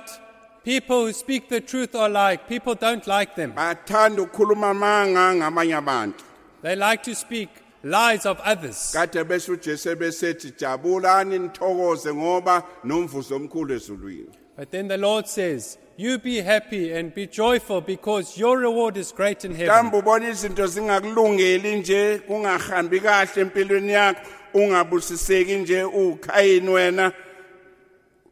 people 0.65 1.05
who 1.05 1.13
speak 1.13 1.47
the 1.47 1.61
truth 1.61 1.95
are 1.95 2.09
like. 2.09 2.49
People 2.49 2.75
don't 2.75 3.07
like 3.07 3.35
them. 3.37 3.53
bathanda 3.53 4.21
ukukhuluma 4.27 4.71
amanga 4.71 5.35
ngamanye 5.39 5.77
abantu 5.81 6.23
They 6.61 6.75
like 6.75 7.03
to 7.03 7.15
speak 7.15 7.47
lies 7.81 8.25
of 8.25 8.41
others. 8.41 8.91
kade 8.93 9.23
bese 9.23 9.51
uJesu 9.51 9.95
besethi 9.95 10.51
jabulani 10.59 11.39
nithokoze 11.39 12.13
ngoba 12.13 12.63
nomvuzo 12.83 13.35
omkhulu 13.35 13.73
ezulwini 13.73 14.29
But 14.57 14.71
then 14.71 14.87
the 14.87 14.97
Lord 14.97 15.27
says, 15.27 15.77
You 15.97 16.17
be 16.17 16.41
happy 16.41 16.91
and 16.91 17.13
be 17.13 17.27
joyful 17.27 17.81
because 17.81 18.37
your 18.39 18.57
reward 18.57 18.97
is 18.97 19.11
great 19.11 19.45
in 19.45 19.51
heaven. 19.51 19.67
mhlawumbe 19.67 19.97
ubona 19.97 20.29
izinto 20.29 20.67
zingakulungeli 20.67 21.75
nje 21.75 22.17
kungahambi 22.27 22.99
kahle 22.99 23.41
empilweni 23.41 23.91
yakho 23.91 24.21
ungabusiseki 24.53 25.55
nje 25.55 25.83
ukhayini 25.83 26.69
wena 26.69 27.11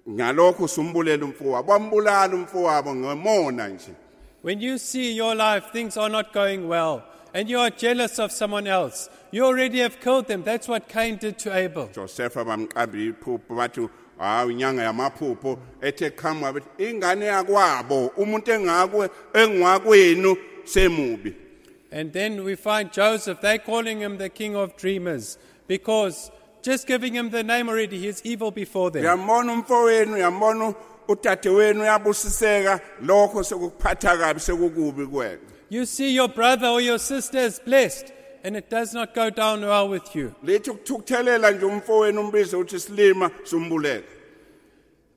ngalokho 0.10 0.64
usumbulela 0.64 1.26
umfowabo 1.26 1.72
wambulala 1.72 2.36
umfowabo 2.36 2.96
ngemona 2.96 3.68
nje 3.68 3.92
When 4.44 4.62
you 4.62 4.78
see 4.78 5.12
your 5.18 5.34
life, 5.36 5.72
things 5.72 5.98
are 5.98 6.10
not 6.10 6.32
going 6.32 6.68
well, 6.68 7.02
and 7.34 7.50
you 7.50 7.60
are 7.60 7.72
jealous 7.72 8.20
of 8.20 8.32
someone 8.32 8.68
else. 8.68 9.10
You 9.32 9.44
already 9.44 9.80
have 9.80 10.00
killed 10.00 10.28
them. 10.28 10.44
That's 10.44 10.68
what 10.68 10.88
Cain 10.88 11.18
did 11.18 11.40
to 11.40 11.52
Abel. 11.56 11.88
Bamqamba 11.88 12.68
iphupho 12.94 13.40
bathi 13.50 13.90
inyanga 14.20 14.84
yamaphupho 14.84 15.60
ethe 15.82 16.10
qhamuka 16.10 16.54
bethi 16.54 16.90
ingane 16.90 17.26
yakwabo 17.26 18.08
umuntu 18.18 18.52
engakwe 18.52 19.10
engakwenu 19.34 20.38
semubi. 20.64 21.36
And 21.92 22.12
then 22.12 22.44
we 22.44 22.56
find 22.56 22.92
Joseph, 22.92 23.40
they're 23.42 23.58
calling 23.58 24.00
him 24.02 24.18
the 24.18 24.30
king 24.30 24.56
of 24.56 24.76
dreamers 24.76 25.38
because 25.68 26.32
just 26.62 26.88
giving 26.88 27.14
him 27.14 27.30
the 27.30 27.44
name 27.44 27.70
already, 27.70 28.00
he 28.00 28.08
is 28.08 28.22
evil 28.26 28.52
before 28.52 28.92
them. 28.92 29.04
uyambona 29.04 29.54
umfowenu 29.54 30.14
uyambona 30.14 30.74
uyabusiseka. 31.82 32.80
Lokho 33.02 33.44
sekukuphatha 33.44 34.18
kabi 34.18 34.40
sekukubi 34.40 35.06
kuwena 35.06 35.40
You 35.70 35.86
see 35.86 36.14
your 36.14 36.28
brother 36.28 36.68
or 36.68 36.82
your 36.82 37.00
sister 37.00 37.40
is 37.40 37.60
blessed, 37.60 38.12
and 38.46 38.56
it 38.56 38.70
does 38.70 38.94
not 38.94 39.16
go 39.16 39.30
down 39.32 39.62
well 39.62 39.90
with 39.90 40.16
you. 40.16 40.32
lithi 40.44 40.70
ukuthukuthelela 40.70 41.52
nje 41.52 41.66
umfowenu 41.66 42.22
umbize 42.22 42.56
uthi 42.58 42.80
silima 42.80 43.32
sumbulele 43.44 44.04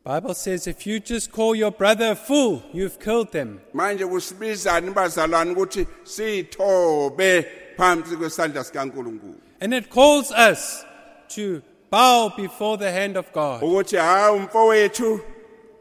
Bible 0.04 0.34
says 0.34 0.66
if 0.66 0.86
you 0.86 1.00
just 1.00 1.30
call 1.32 1.54
your 1.54 1.70
brother 1.70 2.12
a 2.12 2.14
fool, 2.16 2.62
you've 2.72 2.98
killed 2.98 3.30
them. 3.32 3.60
manje 3.74 4.06
kusibizani 4.06 4.90
bazalwane 4.90 5.50
ukuthi 5.52 5.86
sithobe 6.04 7.46
phansi 7.76 8.16
kwesandla 8.16 8.64
sikaNkuluNkulu 8.64 9.34
And 9.60 9.74
it 9.74 9.90
calls 9.90 10.30
us 10.32 10.84
to 11.28 11.62
bow 11.90 12.32
before 12.36 12.78
the 12.78 12.90
hand 12.92 13.16
of 13.16 13.32
God. 13.32 13.62
ukuthi 13.62 13.96
hayi 13.96 14.36
umfowethu 14.36 15.20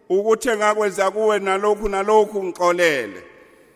ukuthi 0.10 0.50
engakwenza 0.50 1.12
kuwe 1.12 1.40
nalokhu 1.40 1.90
nalokhu 1.90 2.44
ngixolele 2.44 3.24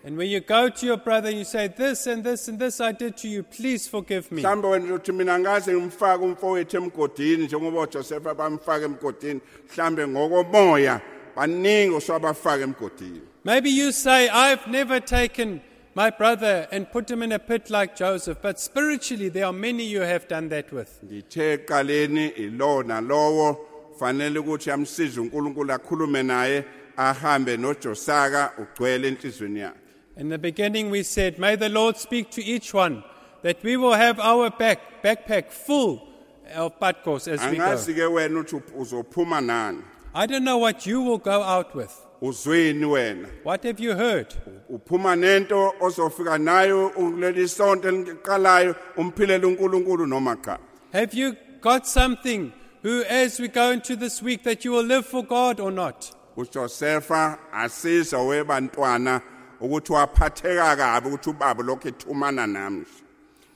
And 0.03 0.18
when 0.18 0.30
you 0.30 0.40
go 0.40 0.68
to 0.68 0.86
your 0.86 0.98
brother 0.98 1.30
and 1.30 1.38
you 1.38 1.44
say, 1.44 1.68
This 1.68 2.07
and 2.07 2.23
this 2.23 2.48
and 2.48 2.57
this 2.57 2.82
I 2.82 2.91
did 2.91 3.18
to 3.18 3.28
you, 3.28 3.44
please 3.44 3.88
forgive 3.88 4.32
me. 4.32 4.41
mhlawumbe 4.44 4.68
wena 4.68 4.94
uthi 4.94 5.11
mina 5.11 5.40
ngaze 5.40 5.73
ngimfake 5.73 6.23
umfowethu 6.23 6.78
emgodini 6.78 7.45
njengoba 7.45 7.82
uJosepha 7.82 8.34
bamfaka 8.34 8.86
emgodini 8.86 9.41
mhlambe 9.69 10.07
ngokomoya 10.07 11.02
baningi 11.36 11.95
oswabafaka 11.95 12.64
emgodini 12.64 13.22
Maybe 13.44 13.69
you 13.69 13.91
say, 13.91 14.30
I've 14.30 14.68
never 14.68 14.99
taken 14.99 15.61
my 15.95 16.10
brother 16.10 16.68
and 16.72 16.90
put 16.91 17.10
him 17.11 17.22
in 17.23 17.32
a 17.32 17.40
pit 17.40 17.69
like 17.69 17.95
Joseph, 17.95 18.38
but 18.41 18.60
spiritually 18.60 19.30
there 19.30 19.45
are 19.45 19.53
many 19.53 19.84
you 19.84 20.02
have 20.02 20.28
done 20.28 20.49
that 20.49 20.72
with. 20.72 20.99
ngithe 21.06 21.53
eqaleni 21.53 22.28
ilo 22.38 22.84
nalowo 22.84 23.57
fanele 23.99 24.40
ukuthi 24.40 24.72
amsize 24.72 25.19
uNkulunkulu 25.19 25.73
akhulume 25.73 26.23
naye 26.23 26.65
ahambe 26.98 27.57
noJosaka 27.57 28.52
ugcwele 28.57 29.07
enhlizweni 29.07 29.60
yakhe 29.60 29.78
In 30.17 30.29
the 30.29 30.38
beginning, 30.38 30.89
we 30.89 31.03
said, 31.03 31.39
May 31.39 31.55
the 31.55 31.69
Lord 31.69 31.97
speak 31.97 32.29
to 32.31 32.43
each 32.43 32.73
one 32.73 33.03
that 33.43 33.63
we 33.63 33.77
will 33.77 33.93
have 33.93 34.19
our 34.19 34.49
back, 34.49 35.01
backpack 35.03 35.51
full 35.51 36.07
of 36.53 36.79
padkos 36.79 37.27
as 37.27 37.39
we 37.49 37.57
angazi 37.57 37.95
go. 37.95 38.09
ke 38.09 38.13
wena 38.15 38.43
uthi 38.43 38.61
uzophuma 38.77 39.41
nani 39.43 39.81
I 40.13 40.25
don't 40.25 40.43
know 40.43 40.57
what 40.57 40.85
you 40.85 41.01
will 41.01 41.17
go 41.17 41.41
out 41.41 41.73
with. 41.73 41.93
uzweni 42.21 42.83
wena 42.85 43.29
What 43.43 43.63
have 43.63 43.79
you 43.79 43.95
heard? 43.95 44.35
uphuma 44.69 45.15
nento 45.15 45.73
ozofika 45.79 46.38
nayo 46.38 46.89
kuleli 46.89 47.47
sonto 47.47 47.88
eliqalayo 47.89 48.75
umphilele 48.97 49.45
uNkulunkulu 49.45 50.05
noma 50.07 50.35
cha 50.43 50.57
Have 50.91 51.13
you 51.13 51.35
got 51.61 51.88
something 51.88 52.51
who, 52.83 53.03
as 53.03 53.39
we 53.39 53.47
go 53.47 53.71
into 53.71 53.95
this 53.95 54.21
week, 54.21 54.43
that 54.43 54.65
you 54.65 54.71
will 54.73 54.83
live 54.83 55.05
for 55.05 55.23
God 55.23 55.59
or 55.61 55.71
not? 55.71 56.11
uJosepha 56.38 57.38
asiza 57.53 58.17
webantwana 58.19 59.21
ukuthi 59.61 59.93
waphatheka 59.93 60.75
kabi 60.75 61.07
ukuthi 61.09 61.29
ubaba 61.29 61.63
lokho 61.63 61.88
ethumana 61.89 62.47
nami 62.47 62.85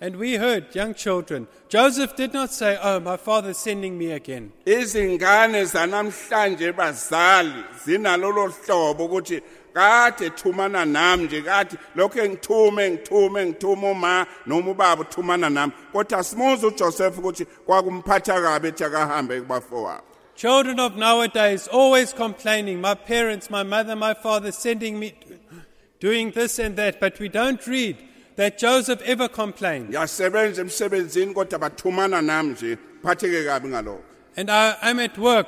And 0.02 0.18
we 0.18 0.36
heard, 0.36 0.76
young 0.76 0.94
children, 0.94 1.48
Joseph 1.70 2.18
did 2.18 2.34
not 2.34 2.52
say, 2.52 2.78
Oh, 2.84 3.00
my 3.00 3.16
father 3.16 3.52
is 3.52 3.58
sending 3.58 3.98
me 3.98 4.12
again. 4.12 4.52
izingane 4.66 5.66
zanamhlanje 5.66 6.74
bazali 6.74 7.64
zinalolo 7.86 8.48
hlobo 8.66 9.06
ukuthi 9.08 9.42
kade 9.74 10.30
thumana 10.30 10.86
nami 10.86 11.24
nje 11.24 11.42
kade 11.42 11.78
lokho 11.96 12.20
engithume 12.20 12.92
ngithume 12.92 13.46
ngithume 13.46 13.92
uma 13.92 14.28
noma 14.46 14.72
ubaba 14.72 15.02
uthumana 15.04 15.50
nami. 15.50 15.74
Kodwa 15.94 16.24
simuze 16.24 16.66
uJoseph 16.68 17.18
ukuthi 17.18 17.46
kwakumphatha 17.46 18.42
kabi 18.42 18.68
ethi 18.68 18.84
akahambe 18.84 19.42
kubafowabo. 19.42 20.04
Children 20.36 20.80
of 20.82 20.98
nowadays 20.98 21.68
always 21.70 22.12
complaining, 22.12 22.82
My 22.82 22.94
parents, 22.96 23.50
my 23.50 23.64
mother, 23.64 23.96
my 23.96 24.14
father 24.14 24.52
sending 24.52 25.00
me 25.00 25.14
doing 26.00 26.32
this 26.32 26.60
and 26.60 26.76
that, 26.78 27.00
but 27.00 27.20
we 27.20 27.30
don't 27.30 27.66
read 27.68 27.98
that 28.36 28.58
Joseph 28.58 29.02
ever 29.06 29.28
complained. 29.30 29.90
ngiyasebenza 29.90 30.62
emsebenzini 30.62 31.34
kodwa 31.34 31.60
bathumana 31.60 32.22
nami 32.22 32.50
nje 32.54 32.78
phatheke 33.04 33.44
kabi 33.46 33.68
ngalokho 33.68 34.02
And 34.38 34.52
I, 34.52 34.76
I'm 34.82 35.00
at 35.00 35.18
work, 35.18 35.48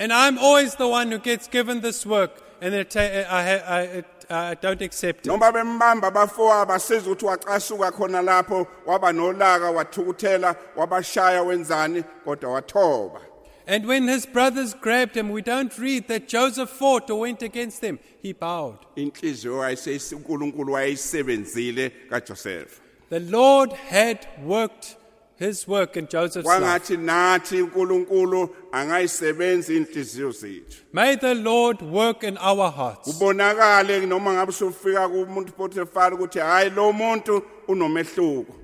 and 0.00 0.12
I'm 0.12 0.38
always 0.38 0.74
the 0.74 0.88
one 0.88 1.12
who 1.12 1.18
gets 1.20 1.46
given 1.46 1.80
this 1.80 2.04
work, 2.04 2.32
and 2.60 2.74
ta- 2.90 2.98
uh, 3.00 3.24
I, 3.30 3.42
ha- 3.48 3.64
I, 3.74 3.80
it, 3.82 4.06
I 4.28 4.54
don't 4.54 4.82
accept 4.82 5.20
it. 5.20 5.26
noma 5.30 5.52
bembamba 5.52 6.08
abafowabo 6.08 6.72
asiza 6.72 7.10
ukuthi 7.10 7.24
wacasuka 7.26 7.90
khona 7.92 8.22
lapho 8.22 8.66
waba 8.86 9.12
nolaka 9.12 9.70
wathukuthela 9.70 10.54
wabashaya 10.76 11.42
wenzani 11.42 12.02
kodwa 12.24 12.52
wathoba 12.52 13.20
And 13.70 13.84
when 13.86 14.08
his 14.08 14.24
brothers 14.24 14.72
grabbed 14.72 15.14
him, 15.14 15.28
we 15.28 15.42
don't 15.42 15.76
read 15.78 16.08
that 16.08 16.26
Joseph 16.26 16.70
fought 16.70 17.10
or 17.10 17.20
went 17.20 17.42
against 17.42 17.80
them. 17.82 17.98
He 18.22 18.32
bowed. 18.32 18.78
inhliziyo 18.96 19.58
wayeseyis- 19.58 20.14
uNkulunkulu 20.16 20.72
wayisebenzile 20.72 21.90
kaJoseph 22.10 22.80
The 23.10 23.20
Lord 23.20 23.72
had 23.72 24.18
worked 24.46 24.96
his 25.38 25.68
work 25.68 25.96
in 25.96 26.06
Joseph's 26.08 26.46
life. 26.48 26.60
kwangathi 26.60 26.96
nathi 26.96 27.62
uNkulunkulu 27.62 28.48
angayisebenzi 28.72 29.76
inhliziyo 29.76 30.30
zethu 30.32 30.76
May 30.92 31.16
the 31.16 31.34
Lord 31.34 31.82
work 31.82 32.22
in 32.22 32.38
our 32.38 32.70
hearts. 32.70 33.08
ubonakale 33.08 34.06
noma 34.06 34.32
ngabe 34.32 34.52
sufika 34.52 35.08
kumuntu 35.08 35.52
Potiphar 35.52 36.14
ukuthi 36.14 36.38
hayi 36.38 36.70
lo 36.70 36.92
muntu 36.92 37.42
unomehluko 37.68 38.54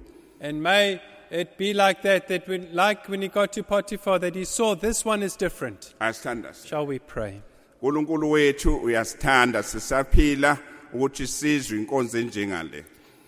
And 0.41 0.63
may 0.63 0.99
it 1.31 1.57
be 1.59 1.73
like 1.75 2.03
that, 2.03 2.29
that 2.29 2.47
when, 2.49 2.69
like 2.73 3.09
when 3.09 3.23
he 3.23 3.29
got 3.29 3.53
to 3.53 3.63
Potiphar, 3.63 4.19
that 4.21 4.35
he 4.35 4.45
saw 4.45 4.75
this 4.75 5.05
one 5.05 5.23
is 5.23 5.37
different. 5.37 5.95
asithanda 6.01 6.55
Shall 6.67 6.87
we 6.87 6.99
pray? 6.99 7.43
uNkulunkulu 7.83 8.31
wethu 8.31 8.77
uyasithanda 8.77 9.63
sisaphila 9.63 10.59
ukuthi 10.95 11.27
sizwe 11.27 11.79
inkonzo 11.79 12.19
enjengale 12.19 12.85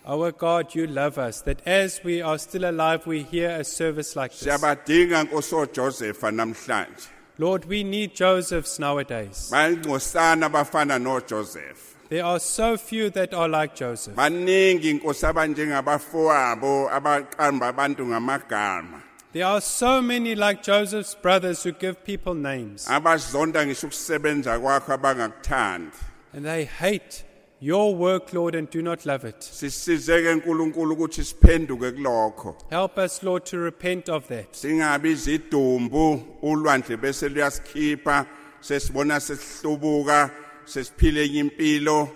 Our 0.09 0.31
God, 0.31 0.73
you 0.73 0.87
love 0.87 1.17
us, 1.17 1.41
that 1.41 1.61
as 1.67 1.99
we 2.01 2.21
are 2.21 2.37
still 2.39 2.63
alive, 2.63 3.05
we 3.05 3.23
hear 3.23 3.49
a 3.49 3.63
service 3.65 4.15
like 4.15 4.31
this. 4.31 4.41
siyabadinga 4.43 5.23
nkosi 5.23 5.55
Joseph 5.73 6.21
namhlanje 6.23 7.09
Lord, 7.39 7.65
we 7.65 7.83
need 7.83 8.15
Josephs 8.15 8.79
nowadays. 8.79 9.49
bayingcosana 9.51 10.45
abafana 10.45 10.97
noJoseph 10.99 11.86
There 12.09 12.23
are 12.23 12.39
so 12.39 12.77
few 12.77 13.09
that 13.11 13.33
are 13.33 13.49
like 13.49 13.75
Joseph. 13.75 14.15
baningi 14.15 14.89
inkosi 14.89 15.25
abanjengabafowabo 15.25 16.89
abaqamba 16.91 17.67
abantu 17.73 18.05
ngamagama 18.07 19.01
There 19.33 19.45
are 19.45 19.61
so 19.61 20.01
many 20.01 20.35
like 20.35 20.63
Joseph's 20.63 21.13
brothers 21.15 21.61
who 21.63 21.71
give 21.73 22.03
people 22.05 22.33
names, 22.33 22.87
abazonda 22.87 23.65
ngisho 23.65 23.87
ukusebenza 23.87 24.59
kwakho 24.59 24.93
abangakuthandi 24.93 25.91
and 26.33 26.45
they 26.45 26.65
hate 26.65 27.23
your 27.59 27.95
work, 27.95 28.33
Lord, 28.33 28.53
and 28.55 28.69
do 28.69 28.81
not 28.81 29.05
love 29.05 29.25
it. 29.25 29.39
sisizeke 29.41 30.29
uNkulunkulu 30.29 30.93
ukuthi 30.95 31.23
siphenduke 31.23 31.91
kulokho 31.91 32.55
Help 32.69 32.97
us, 32.97 33.23
Lord, 33.23 33.45
to 33.45 33.57
repent 33.57 34.09
of 34.09 34.27
that. 34.27 34.53
singabi 34.55 35.11
izidumbu 35.11 36.21
ulwandle 36.41 36.97
bese 36.97 37.29
luyasikhipha 37.29 38.25
sesibona 38.61 39.19
sesihlubuka 39.19 40.29
sesiphile 40.67 41.25
enye 41.25 41.39
impilo 41.39 42.09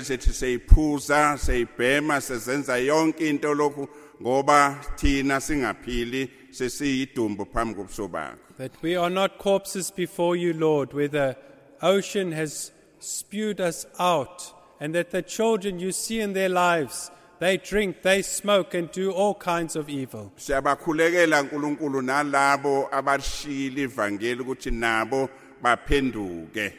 zethu 0.00 0.32
seyiphuza 0.32 1.38
seyibhema 1.38 2.20
sezenza 2.20 2.76
yonke 2.76 3.28
into 3.28 3.54
lokhu 3.54 3.88
ngoba 4.22 4.80
thina 4.96 5.40
singaphili 5.40 6.30
sesiyidumbu 6.50 7.46
phambi 7.46 7.74
kobuso 7.74 8.08
bakho 8.08 8.38
That 8.58 8.72
we 8.82 8.96
are 8.96 9.10
not 9.10 9.38
corpses 9.38 9.90
before 9.90 10.36
you, 10.36 10.52
Lord, 10.52 10.92
where 10.92 11.08
the 11.08 11.36
ocean 11.80 12.32
has 12.32 12.70
spewed 13.00 13.60
us 13.60 13.86
out, 13.98 14.54
and 14.78 14.94
that 14.94 15.10
the 15.10 15.22
children 15.22 15.80
you 15.80 15.90
see 15.90 16.20
in 16.20 16.32
their 16.32 16.48
lives, 16.48 17.10
they 17.40 17.56
drink, 17.56 18.02
they 18.02 18.22
smoke, 18.22 18.74
and 18.74 18.90
do 18.92 19.10
all 19.10 19.34
kinds 19.34 19.76
of 19.76 19.88
evil. 19.88 20.32
siyabakhulekela 20.36 21.42
uNkulunkulu 21.42 22.02
nalabo 22.02 22.88
abashiyile 22.92 23.82
ivangeli 23.82 24.40
ukuthi 24.42 24.70
nabo 24.70 25.28
baphenduke 25.62 26.72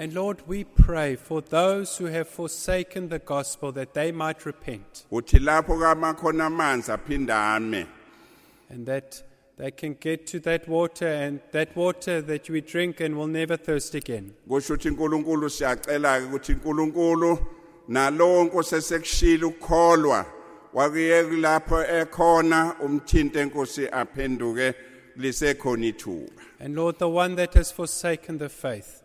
And 0.00 0.14
Lord, 0.14 0.46
we 0.46 0.62
pray 0.62 1.16
for 1.16 1.40
those 1.40 1.96
who 1.96 2.04
have 2.04 2.28
forsaken 2.28 3.08
the 3.08 3.18
gospel 3.18 3.72
that 3.72 3.94
they 3.94 4.12
might 4.12 4.46
repent. 4.46 5.04
Uthi 5.10 5.40
lapho 5.40 5.76
kamakhona 5.76 6.46
amanzi 6.46 6.96
aphindame 6.96 7.84
and 8.70 8.86
that 8.86 9.20
they 9.56 9.72
can 9.72 9.94
get 9.94 10.24
to 10.28 10.38
that 10.38 10.68
water 10.68 11.08
and 11.08 11.40
that 11.50 11.74
water 11.74 12.22
that 12.22 12.48
we 12.48 12.60
drink 12.60 13.00
and 13.00 13.16
will 13.16 13.26
never 13.26 13.56
thirst 13.56 13.96
again. 13.96 14.34
kusho 14.48 14.74
ukuthi 14.74 14.88
uNkulunkulu 14.88 15.50
siyacela 15.50 16.20
ke 16.20 16.26
ukuthi 16.26 16.52
uNkulunkulu 16.52 17.38
nalonke 17.88 18.56
osesekushila 18.56 19.46
ukukholwa 19.46 20.26
wakuyeka 20.72 21.36
lapho 21.36 21.84
ekhona 21.84 22.74
umthinte 22.80 23.40
enkosi 23.40 23.88
aphenduke 23.88 24.74
lisekhona 25.16 25.86
ithuba. 25.86 26.42
And 26.60 26.76
Lord, 26.76 26.98
the 26.98 27.08
one 27.08 27.34
that 27.34 27.54
has 27.54 27.72
forsaken 27.72 28.38
the 28.38 28.48
faith, 28.48 28.97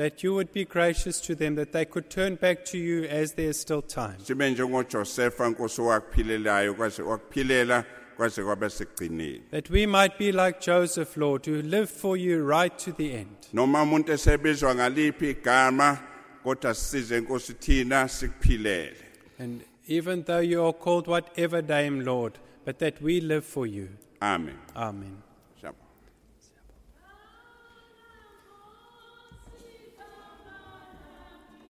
that 0.00 0.24
you 0.24 0.34
would 0.34 0.52
be 0.52 0.64
gracious 0.64 1.20
to 1.20 1.34
them, 1.34 1.54
that 1.56 1.72
they 1.72 1.84
could 1.84 2.08
turn 2.10 2.34
back 2.36 2.64
to 2.64 2.78
you 2.78 3.04
as 3.04 3.32
there 3.34 3.50
is 3.50 3.60
still 3.60 3.82
time. 3.82 4.16
sibe 4.24 4.50
njengoJosepha 4.50 5.48
nkosi 5.48 5.80
wakuphilelayo 5.80 6.74
kwaze 6.74 7.02
wakuphilela 7.02 7.84
kwaze 8.16 8.42
kwabe 8.44 8.70
sekugcinile 8.70 9.40
That 9.50 9.70
we 9.70 9.86
might 9.86 10.18
be 10.18 10.32
like 10.32 10.60
Joseph, 10.60 11.16
Lord, 11.16 11.46
who 11.46 11.62
lived 11.62 11.90
for 11.90 12.16
you 12.16 12.44
right 12.48 12.78
to 12.84 12.92
the 12.92 13.12
end. 13.12 13.36
noma 13.52 13.82
umuntu 13.82 14.12
esebizwa 14.12 14.74
ngaliphi 14.74 15.30
igama 15.30 15.98
kodwa 16.42 16.74
sisize 16.74 17.18
inkosi 17.18 17.54
thina 17.54 18.08
sikuphilele 18.08 18.96
And 19.38 19.60
even 19.88 20.22
though 20.24 20.42
you 20.50 20.64
are 20.66 20.72
called 20.72 21.06
whatever 21.08 21.62
name, 21.62 22.04
Lord, 22.04 22.38
but 22.64 22.78
that 22.78 23.02
we 23.02 23.20
live 23.20 23.44
for 23.44 23.66
you. 23.66 23.88
amen 24.22 24.56
Amen. 24.76 25.16